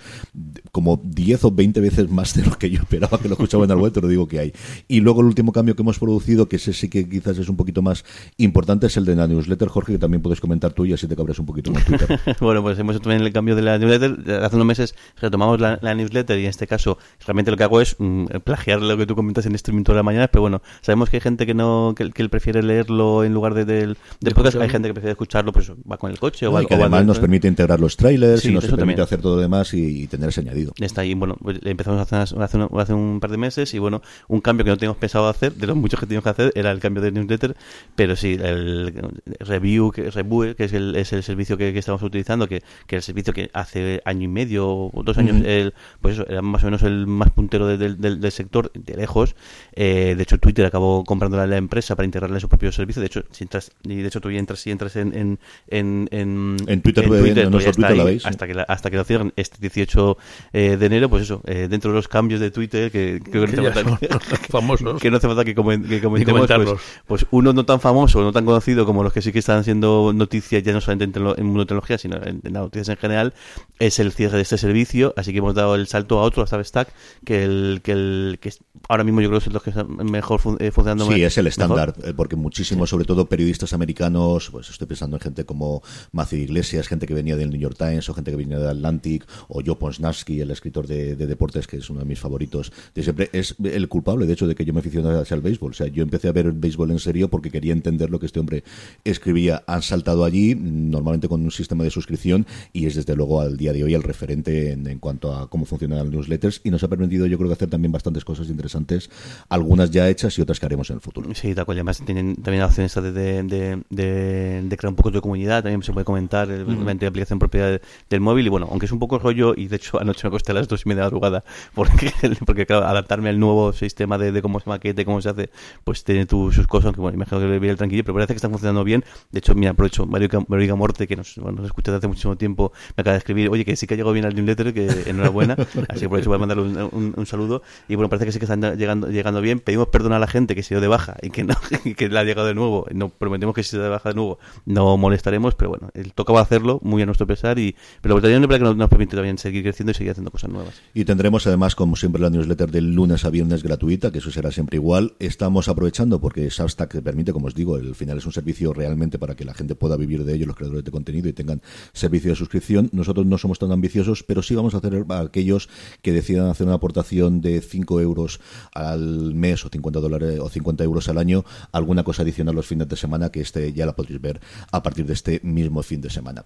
como 0.71 1.01
10 1.03 1.45
o 1.45 1.51
20 1.51 1.79
veces 1.81 2.09
más 2.09 2.33
de 2.33 2.45
lo 2.45 2.57
que 2.57 2.69
yo 2.69 2.81
esperaba 2.81 3.19
que 3.19 3.27
lo 3.27 3.33
escuchaban 3.33 3.69
en 3.69 3.79
web, 3.79 3.91
te 3.91 4.01
lo 4.01 4.07
digo 4.07 4.27
que 4.27 4.39
hay. 4.39 4.53
Y 4.87 5.01
luego 5.01 5.21
el 5.21 5.27
último 5.27 5.51
cambio 5.51 5.75
que 5.75 5.81
hemos 5.81 5.99
producido, 5.99 6.47
que 6.47 6.57
ese 6.57 6.73
sí 6.73 6.89
que 6.89 7.07
quizás 7.07 7.37
es 7.37 7.49
un 7.49 7.55
poquito 7.55 7.81
más 7.81 8.05
importante, 8.37 8.87
es 8.87 8.97
el 8.97 9.05
de 9.05 9.15
la 9.15 9.27
newsletter, 9.27 9.67
Jorge, 9.67 9.93
que 9.93 9.99
también 9.99 10.21
puedes 10.21 10.41
comentar 10.41 10.73
tú 10.73 10.85
y 10.85 10.93
así 10.93 11.07
te 11.07 11.15
cabres 11.15 11.39
un 11.39 11.45
poquito 11.45 11.71
Twitter. 11.71 12.19
bueno, 12.39 12.61
pues 12.61 12.77
hemos 12.79 12.95
hecho 12.95 13.03
también 13.03 13.21
el 13.21 13.33
cambio 13.33 13.55
de 13.55 13.61
la 13.61 13.77
newsletter. 13.77 14.43
Hace 14.43 14.55
unos 14.55 14.67
meses 14.67 14.95
retomamos 15.19 15.59
la, 15.59 15.79
la 15.81 15.95
newsletter 15.95 16.39
y 16.39 16.43
en 16.43 16.49
este 16.49 16.67
caso 16.67 16.97
realmente 17.25 17.51
lo 17.51 17.57
que 17.57 17.63
hago 17.63 17.81
es 17.81 17.95
mm, 17.97 18.25
plagiar 18.43 18.81
lo 18.81 18.97
que 18.97 19.05
tú 19.05 19.15
comentas 19.15 19.45
en 19.45 19.55
streaming 19.55 19.83
todas 19.83 19.97
las 19.97 20.05
mañanas, 20.05 20.29
pero 20.31 20.41
bueno, 20.41 20.61
sabemos 20.81 21.09
que 21.09 21.17
hay 21.17 21.21
gente 21.21 21.45
que 21.45 21.53
no 21.53 21.93
que, 21.95 22.11
que 22.11 22.21
él 22.21 22.29
prefiere 22.29 22.63
leerlo 22.63 23.23
en 23.23 23.33
lugar 23.33 23.53
de, 23.53 23.65
del, 23.65 23.97
del 24.19 24.33
podcast, 24.33 24.57
hay 24.57 24.69
gente 24.69 24.89
que 24.89 24.93
prefiere 24.93 25.11
escucharlo, 25.11 25.51
pues 25.51 25.71
va 25.71 25.97
con 25.97 26.11
el 26.11 26.19
coche 26.19 26.47
o 26.47 26.51
va 26.51 26.63
y 26.63 26.65
que 26.65 26.75
o 26.75 26.77
además 26.77 27.05
nos 27.05 27.19
permite 27.19 27.47
integrar 27.47 27.79
los 27.79 27.94
trailers 27.97 28.41
Sí, 28.41 28.49
y 28.49 28.51
nos 28.53 28.63
permite 28.65 28.79
también. 28.81 29.01
hacer 29.01 29.21
todo 29.21 29.35
lo 29.35 29.41
demás 29.41 29.73
y, 29.73 30.03
y 30.03 30.07
tener 30.07 30.29
ese 30.29 30.41
añadido. 30.41 30.73
Está 30.79 31.01
ahí, 31.01 31.13
bueno, 31.13 31.35
pues 31.41 31.59
empezamos 31.63 32.01
hace, 32.01 32.15
hace, 32.15 32.57
una- 32.57 32.69
hace 32.81 32.93
un 32.93 33.19
par 33.19 33.31
de 33.31 33.37
meses 33.37 33.73
y 33.73 33.79
bueno, 33.79 34.01
un 34.27 34.41
cambio 34.41 34.63
que 34.65 34.71
no 34.71 34.77
teníamos 34.77 34.97
pensado 34.97 35.27
hacer, 35.27 35.53
de 35.53 35.67
los 35.67 35.75
muchos 35.75 35.99
que 35.99 36.05
teníamos 36.05 36.23
que 36.23 36.29
hacer, 36.29 36.51
era 36.55 36.71
el 36.71 36.79
cambio 36.79 37.01
de 37.01 37.11
newsletter, 37.11 37.55
pero 37.95 38.15
sí, 38.15 38.37
el 38.41 38.93
review, 39.39 39.91
que, 39.91 40.09
review, 40.11 40.55
que 40.55 40.63
es 40.65 40.73
el, 40.73 40.95
es 40.95 41.13
el 41.13 41.23
servicio 41.23 41.57
que, 41.57 41.73
que 41.73 41.79
estamos 41.79 42.01
utilizando, 42.03 42.47
que, 42.47 42.63
que 42.87 42.95
el 42.97 43.01
servicio 43.01 43.33
que 43.33 43.49
hace 43.53 44.01
año 44.05 44.23
y 44.23 44.27
medio 44.27 44.67
o 44.69 45.03
dos 45.03 45.17
años, 45.17 45.37
Ujú. 45.37 45.45
el, 45.47 45.73
pues 46.01 46.15
eso, 46.15 46.25
era 46.27 46.41
más 46.41 46.63
o 46.63 46.67
menos 46.67 46.83
el 46.83 47.07
más 47.07 47.31
puntero 47.31 47.67
de- 47.67 47.77
del- 47.77 47.99
del, 47.99 48.19
del 48.19 48.31
sector, 48.31 48.71
de 48.73 48.95
lejos. 48.95 49.35
Eh, 49.73 50.13
de 50.17 50.23
hecho, 50.23 50.37
Twitter 50.37 50.65
acabó 50.65 51.03
comprando 51.03 51.37
la, 51.37 51.47
la 51.47 51.57
empresa 51.57 51.95
para 51.95 52.05
integrarle 52.05 52.39
su 52.39 52.49
propio 52.49 52.71
servicio. 52.71 52.99
De 53.01 53.07
hecho, 53.07 53.23
si 53.31 53.43
entras, 53.43 53.71
y 53.83 53.95
de 53.95 54.07
hecho 54.07 54.21
tú 54.21 54.31
ya 54.31 54.39
entras, 54.39 54.59
si 54.59 54.71
entras 54.71 54.95
en, 54.95 55.13
en, 55.15 55.39
en, 55.67 56.07
en, 56.11 56.57
En 56.67 56.81
Twitter, 56.81 57.03
en 57.05 57.09
nuestro 57.09 57.33
todavía 57.33 57.69
está 57.69 57.71
Twitter 57.71 57.84
ahí, 57.87 57.99
veis, 58.05 58.25
hasta 58.25 58.47
que 58.47 58.53
la- 58.53 58.63
hasta 58.63 58.89
que 58.91 58.97
lo 58.97 59.03
cierren 59.03 59.33
este 59.35 59.57
18 59.59 60.17
eh, 60.53 60.77
de 60.77 60.85
enero, 60.85 61.09
pues 61.09 61.23
eso, 61.23 61.41
eh, 61.45 61.67
dentro 61.69 61.91
de 61.91 61.95
los 61.95 62.07
cambios 62.07 62.39
de 62.39 62.51
Twitter, 62.51 62.91
que, 62.91 63.21
que 63.23 63.37
no 63.39 63.43
hace 63.45 63.83
falta 63.83 64.19
famosos. 64.49 65.01
que 65.01 65.09
no 65.11 65.17
hace 65.17 65.27
falta 65.27 65.43
que, 65.45 65.55
comen- 65.55 65.87
que 65.87 66.01
comentemos, 66.01 66.47
pues, 66.47 66.81
pues 67.05 67.25
uno 67.31 67.53
no 67.53 67.65
tan 67.65 67.79
famoso, 67.79 68.21
no 68.21 68.31
tan 68.31 68.45
conocido 68.45 68.85
como 68.85 69.03
los 69.03 69.13
que 69.13 69.21
sí 69.21 69.31
que 69.31 69.39
están 69.39 69.59
haciendo 69.59 70.11
noticias 70.13 70.63
ya 70.63 70.73
no 70.73 70.81
solamente 70.81 71.19
en, 71.19 71.27
en 71.27 71.57
tecnología, 71.65 71.97
sino 71.97 72.17
en, 72.17 72.41
en 72.43 72.53
las 72.53 72.63
noticias 72.63 72.89
en 72.89 72.97
general, 72.97 73.33
es 73.79 73.99
el 73.99 74.11
cierre 74.11 74.37
de 74.37 74.43
este 74.43 74.57
servicio, 74.57 75.13
así 75.17 75.31
que 75.31 75.39
hemos 75.39 75.55
dado 75.55 75.75
el 75.75 75.87
salto 75.87 76.19
a 76.19 76.23
otro, 76.23 76.43
a 76.43 76.47
Substack, 76.47 76.89
que 77.25 77.43
el 77.43 77.81
que 77.83 77.91
el 77.91 78.37
que 78.41 78.49
es- 78.49 78.59
ahora 78.89 79.03
mismo 79.03 79.21
yo 79.21 79.29
creo 79.29 79.39
que 79.39 79.47
es 79.49 79.53
los 79.53 79.63
que 79.63 79.69
están 79.71 79.95
mejor 79.97 80.39
fun- 80.39 80.57
eh, 80.59 80.71
funcionando 80.71 81.05
Sí, 81.11 81.23
es 81.23 81.37
el 81.37 81.47
estándar, 81.47 81.93
porque 82.15 82.35
muchísimos, 82.35 82.89
sobre 82.89 83.05
todo 83.05 83.25
periodistas 83.27 83.73
americanos, 83.73 84.49
pues 84.51 84.69
estoy 84.69 84.87
pensando 84.87 85.17
en 85.17 85.21
gente 85.21 85.45
como 85.45 85.81
Matthew 86.11 86.39
Iglesias, 86.39 86.87
gente 86.87 87.05
que 87.07 87.13
venía 87.13 87.35
del 87.35 87.49
New 87.49 87.59
York 87.59 87.74
Times 87.75 88.09
o 88.09 88.13
gente 88.13 88.31
que 88.31 88.37
venía 88.37 88.59
de 88.59 88.69
Atlantic, 88.69 89.25
o 89.47 89.61
Joe 89.65 89.75
Ponsnarski, 89.75 90.39
el 90.41 90.51
escritor 90.51 90.87
de, 90.87 91.15
de 91.15 91.27
deportes, 91.27 91.67
que 91.67 91.77
es 91.77 91.89
uno 91.89 91.99
de 91.99 92.05
mis 92.05 92.19
favoritos 92.19 92.71
de 92.93 93.03
siempre, 93.03 93.29
es 93.33 93.55
el 93.63 93.87
culpable, 93.87 94.25
de 94.25 94.33
hecho, 94.33 94.47
de 94.47 94.55
que 94.55 94.65
yo 94.65 94.73
me 94.73 94.79
aficionara 94.79 95.23
al 95.29 95.41
béisbol. 95.41 95.71
O 95.71 95.73
sea, 95.73 95.87
yo 95.87 96.03
empecé 96.03 96.27
a 96.27 96.31
ver 96.31 96.45
el 96.45 96.51
béisbol 96.53 96.91
en 96.91 96.99
serio 96.99 97.29
porque 97.29 97.49
quería 97.51 97.73
entender 97.73 98.09
lo 98.09 98.19
que 98.19 98.25
este 98.27 98.39
hombre 98.39 98.63
escribía. 99.03 99.63
Han 99.67 99.81
saltado 99.81 100.23
allí, 100.25 100.55
normalmente 100.55 101.27
con 101.27 101.41
un 101.41 101.51
sistema 101.51 101.83
de 101.83 101.89
suscripción, 101.89 102.45
y 102.73 102.85
es 102.85 102.95
desde 102.95 103.15
luego 103.15 103.41
al 103.41 103.57
día 103.57 103.73
de 103.73 103.83
hoy 103.83 103.93
el 103.93 104.03
referente 104.03 104.71
en, 104.71 104.87
en 104.87 104.99
cuanto 104.99 105.33
a 105.35 105.49
cómo 105.49 105.65
funcionan 105.65 105.99
las 105.99 106.07
newsletters, 106.07 106.61
y 106.63 106.71
nos 106.71 106.83
ha 106.83 106.87
permitido, 106.87 107.25
yo 107.27 107.37
creo 107.37 107.49
que 107.49 107.53
hacer 107.53 107.69
también 107.69 107.91
bastantes 107.91 108.23
cosas 108.25 108.49
interesantes, 108.49 109.09
algunas 109.49 109.91
ya 109.91 110.09
hechas 110.09 110.37
y 110.37 110.41
otras 110.41 110.59
que 110.59 110.65
haremos 110.65 110.89
en 110.89 110.95
el 110.97 111.01
futuro. 111.01 111.29
Sí, 111.35 111.53
cual. 111.53 111.77
y 111.77 111.79
Además, 111.79 112.01
tienen 112.05 112.35
también 112.35 112.59
la 112.61 112.67
opción 112.67 112.85
esta 112.85 113.01
de, 113.01 113.11
de, 113.11 113.43
de, 113.43 113.83
de- 113.89 114.61
de 114.63 114.77
crear 114.77 114.89
un 114.91 114.95
poco 114.95 115.11
de 115.11 115.21
comunidad. 115.21 115.63
También 115.63 115.81
se 115.83 115.91
puede 115.93 116.05
comentar 116.05 116.49
el 116.49 116.65
mediante 116.65 117.05
la 117.05 117.09
aplicación 117.09 117.39
propia 117.39 117.64
de- 117.67 117.81
del 118.09 118.21
móvil. 118.21 118.45
Y 118.45 118.49
bueno, 118.49 118.67
aunque 118.69 118.85
es 118.85 118.91
un 118.91 118.99
poco 118.99 119.19
rollo, 119.19 119.53
y 119.55 119.67
de 119.67 119.75
hecho 119.77 119.99
anoche 120.01 120.21
me 120.23 120.29
acosté 120.29 120.51
a 120.51 120.55
las 120.55 120.67
dos 120.67 120.85
y 120.85 120.89
media 120.89 121.03
de 121.03 121.07
madrugada, 121.07 121.43
porque, 121.73 122.11
porque 122.45 122.65
claro, 122.65 122.85
adaptarme 122.85 123.29
al 123.29 123.39
nuevo 123.39 123.73
sistema 123.73 124.17
de, 124.17 124.31
de 124.31 124.41
cómo 124.41 124.59
se 124.59 124.69
maquete, 124.69 125.05
cómo 125.05 125.21
se 125.21 125.29
hace, 125.29 125.49
pues 125.83 126.03
tiene 126.03 126.25
tu- 126.25 126.51
sus 126.51 126.67
cosas. 126.67 126.87
Aunque 126.87 127.01
bueno, 127.01 127.15
imagino 127.15 127.39
que 127.39 127.47
le 127.47 127.59
viene 127.59 127.71
el 127.71 127.77
tranquillo, 127.77 128.03
pero 128.03 128.13
parece 128.13 128.33
que 128.33 128.37
está 128.37 128.49
funcionando 128.49 128.83
bien. 128.83 129.03
De 129.31 129.39
hecho, 129.39 129.55
mira, 129.55 129.71
aprovecho, 129.71 130.05
Mario 130.05 130.29
Mario 130.47 130.77
Morte, 130.77 131.07
que 131.07 131.15
nos, 131.15 131.35
bueno, 131.37 131.57
nos 131.57 131.65
escucha 131.67 131.91
desde 131.91 131.99
hace 131.99 132.07
muchísimo 132.07 132.35
tiempo, 132.37 132.71
me 132.95 133.01
acaba 133.01 133.13
de 133.13 133.19
escribir, 133.19 133.49
oye, 133.49 133.65
que 133.65 133.75
sí 133.75 133.87
que 133.87 133.93
ha 133.93 133.97
llegado 133.97 134.13
bien 134.13 134.25
al 134.25 134.35
newsletter, 134.35 134.73
que 134.73 135.03
enhorabuena. 135.09 135.55
Así 135.89 135.99
que 136.01 136.05
aprovecho 136.05 136.29
para 136.29 136.39
mandarle 136.39 136.63
un, 136.63 136.77
un- 136.91 137.13
un 137.15 137.25
saludo. 137.25 137.61
Y 137.87 137.95
bueno, 137.95 138.09
parece 138.09 138.25
que 138.25 138.31
sí 138.31 138.39
que 138.39 138.45
están 138.45 138.61
llegando, 138.77 139.07
llegando 139.09 139.41
bien. 139.41 139.59
Pedimos 139.59 139.87
perdón 139.89 140.13
a 140.13 140.19
la 140.19 140.27
gente 140.27 140.55
que 140.55 140.63
se 140.63 140.73
dio 140.75 140.81
de 140.81 140.87
baja 140.87 141.15
y 141.21 141.29
que 141.29 141.43
no 141.43 141.53
y 141.83 141.93
que 141.95 142.09
le 142.09 142.19
ha 142.19 142.23
llegado 142.23 142.47
de 142.47 142.53
nuevo. 142.53 142.85
No 142.93 143.09
prometemos 143.09 143.53
que 143.55 143.63
si 143.63 143.71
se 143.71 143.77
da 143.77 143.83
de 143.85 143.89
baja 143.89 144.09
de 144.09 144.15
nuevo 144.15 144.39
no 144.65 144.97
molestaremos, 144.97 145.55
pero 145.55 145.69
bueno, 145.69 145.89
él 145.93 146.13
tocaba 146.13 146.41
hacerlo 146.41 146.79
muy 146.83 147.01
a 147.01 147.05
nuestro 147.05 147.27
pesar 147.27 147.44
y 147.53 147.75
pero 148.01 148.15
verdad 148.15 148.29
que 148.49 148.59
nos, 148.59 148.89
permite 148.89 149.15
también 149.15 149.37
seguir 149.37 149.63
creciendo 149.63 149.91
y 149.91 149.93
seguir 149.93 150.11
haciendo 150.11 150.31
cosas 150.31 150.49
nuevas. 150.49 150.73
Y 150.93 151.05
tendremos 151.05 151.45
además, 151.47 151.75
como 151.75 151.95
siempre, 151.95 152.21
la 152.21 152.29
newsletter 152.29 152.71
del 152.71 152.93
lunes 152.93 153.25
a 153.25 153.29
viernes 153.29 153.63
gratuita, 153.63 154.11
que 154.11 154.19
eso 154.19 154.31
será 154.31 154.51
siempre 154.51 154.77
igual. 154.77 155.15
Estamos 155.19 155.67
aprovechando 155.67 156.19
porque 156.19 156.49
Substack 156.49 156.93
te 156.93 157.01
permite, 157.01 157.33
como 157.33 157.47
os 157.47 157.55
digo, 157.55 157.77
el 157.77 157.95
final 157.95 158.17
es 158.17 158.25
un 158.25 158.31
servicio 158.31 158.73
realmente 158.73 159.19
para 159.19 159.35
que 159.35 159.45
la 159.45 159.53
gente 159.53 159.75
pueda 159.75 159.95
vivir 159.97 160.23
de 160.23 160.35
ello, 160.35 160.47
los 160.47 160.55
creadores 160.55 160.83
de 160.83 160.91
contenido, 160.91 161.29
y 161.29 161.33
tengan 161.33 161.61
servicio 161.93 162.31
de 162.31 162.35
suscripción. 162.35 162.89
Nosotros 162.91 163.25
no 163.25 163.37
somos 163.37 163.59
tan 163.59 163.71
ambiciosos, 163.71 164.23
pero 164.23 164.41
sí 164.41 164.55
vamos 164.55 164.73
a 164.73 164.77
hacer 164.77 165.05
a 165.09 165.19
aquellos 165.19 165.69
que 166.01 166.11
decidan 166.11 166.47
hacer 166.47 166.67
una 166.67 166.75
aportación 166.75 167.41
de 167.41 167.61
5 167.61 168.01
euros 168.01 168.39
al 168.73 169.35
mes 169.35 169.65
o 169.65 169.69
50 169.69 169.99
dólares 169.99 170.39
o 170.39 170.49
50 170.49 170.83
euros 170.83 171.09
al 171.09 171.17
año, 171.17 171.45
alguna 171.71 172.03
cosa 172.03 172.23
adicional 172.23 172.55
los 172.55 172.67
fines 172.67 172.87
de 172.87 172.95
semana, 172.95 173.29
que 173.29 173.41
este 173.41 173.73
ya 173.73 173.85
la 173.85 173.95
podréis 173.95 174.21
ver 174.21 174.39
a 174.71 174.81
partir 174.81 175.05
de 175.05 175.13
este 175.13 175.39
mismo 175.43 175.83
fin 175.83 176.01
de 176.01 176.09
semana. 176.09 176.43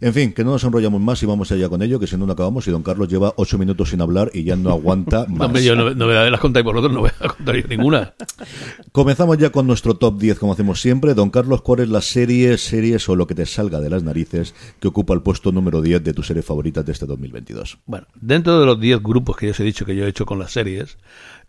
En 0.00 0.12
fin, 0.12 0.32
que 0.32 0.41
no 0.44 0.50
nos 0.52 0.64
enrollamos 0.64 1.00
más 1.00 1.22
y 1.22 1.26
vamos 1.26 1.50
allá 1.52 1.68
con 1.68 1.82
ello, 1.82 1.98
que 2.00 2.06
si 2.06 2.16
no, 2.16 2.26
no 2.26 2.32
acabamos. 2.32 2.66
Y 2.68 2.70
don 2.70 2.82
Carlos 2.82 3.08
lleva 3.08 3.32
8 3.36 3.58
minutos 3.58 3.90
sin 3.90 4.00
hablar 4.00 4.30
y 4.34 4.44
ya 4.44 4.56
no 4.56 4.70
aguanta 4.70 5.26
No, 5.28 5.36
más. 5.36 5.46
hombre, 5.46 5.64
yo 5.64 5.74
no- 5.76 5.94
novedades 5.94 6.30
las 6.30 6.40
contáis 6.40 6.64
vosotros, 6.64 6.92
no 6.92 7.00
voy 7.00 7.10
a 7.20 7.28
contar 7.28 7.56
yo 7.56 7.66
ninguna. 7.68 8.14
Comenzamos 8.92 9.38
ya 9.38 9.50
con 9.50 9.66
nuestro 9.66 9.94
top 9.94 10.18
10, 10.18 10.38
como 10.38 10.52
hacemos 10.52 10.80
siempre. 10.80 11.14
Don 11.14 11.30
Carlos, 11.30 11.62
¿cuál 11.62 11.80
es 11.80 11.88
la 11.88 12.00
serie, 12.02 12.56
series 12.58 13.08
o 13.08 13.16
lo 13.16 13.26
que 13.26 13.34
te 13.34 13.46
salga 13.46 13.80
de 13.80 13.90
las 13.90 14.02
narices 14.02 14.54
que 14.80 14.88
ocupa 14.88 15.14
el 15.14 15.22
puesto 15.22 15.52
número 15.52 15.80
10 15.80 16.02
de 16.04 16.12
tus 16.14 16.26
series 16.26 16.44
favoritas 16.44 16.84
de 16.84 16.92
este 16.92 17.06
2022? 17.06 17.78
Bueno, 17.86 18.06
dentro 18.20 18.60
de 18.60 18.66
los 18.66 18.78
10 18.80 19.02
grupos 19.02 19.36
que 19.36 19.46
yo 19.46 19.52
os 19.52 19.60
he 19.60 19.64
dicho 19.64 19.84
que 19.84 19.96
yo 19.96 20.04
he 20.04 20.08
hecho 20.08 20.26
con 20.26 20.38
las 20.38 20.52
series, 20.52 20.98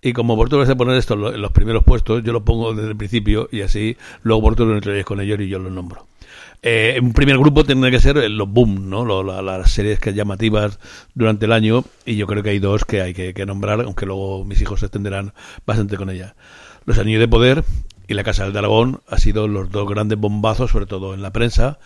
y 0.02 0.14
como 0.14 0.36
vosotros 0.36 0.60
vais 0.60 0.70
a 0.70 0.76
poner 0.76 0.98
esto 0.98 1.14
en 1.14 1.22
lo- 1.22 1.34
en 1.34 1.42
los 1.42 1.52
primeros 1.52 1.84
puestos, 1.84 2.24
yo 2.24 2.34
lo 2.34 2.44
pongo 2.44 2.74
desde 2.74 2.90
el 2.90 2.98
principio 2.98 3.48
y 3.52 3.62
así 3.62 3.98
luego 4.22 4.42
vosotros 4.42 4.68
lo 4.70 4.76
entréis 4.76 5.06
con 5.06 5.20
ellos 5.22 5.40
y 5.40 5.48
yo 5.48 5.60
los 5.60 5.72
nombro. 5.72 6.08
Eh, 6.66 6.98
un 7.02 7.12
primer 7.12 7.38
grupo 7.38 7.66
tendría 7.66 7.92
que 7.92 8.00
ser 8.00 8.16
los 8.32 8.50
boom, 8.50 8.90
¿no? 8.90 9.04
Lo- 9.04 9.22
la- 9.24 9.42
las 9.42 9.72
series 9.72 10.00
que 10.00 10.14
llamativas 10.14 10.80
durante 11.14 11.46
el 11.46 11.52
año 11.52 11.84
y 12.06 12.16
yo 12.16 12.26
creo 12.26 12.42
que 12.42 12.52
hay 12.52 12.60
dos 12.60 12.86
que 12.86 13.02
hay 13.02 13.14
que, 13.14 13.34
que 13.34 13.46
nombrar, 13.46 13.82
aunque 13.82 14.06
luego 14.06 14.46
mis 14.46 14.62
hijos 14.62 14.80
se 14.80 14.86
extenderán 14.86 15.34
bastante 15.68 15.98
con 15.98 16.10
ellas. 16.10 16.36
Los 16.86 17.00
Anillos 17.00 17.20
de 17.20 17.28
Poder 17.28 17.64
y 18.08 18.14
La 18.14 18.24
Casa 18.24 18.46
del 18.46 18.54
Dragón 18.54 19.02
han 19.10 19.20
sido 19.20 19.48
los 19.50 19.72
dos 19.72 19.90
grandes 19.90 20.18
bombazos, 20.18 20.72
sobre 20.72 20.86
todo 20.86 21.14
en 21.14 21.22
la 21.22 21.34
prensa. 21.34 21.80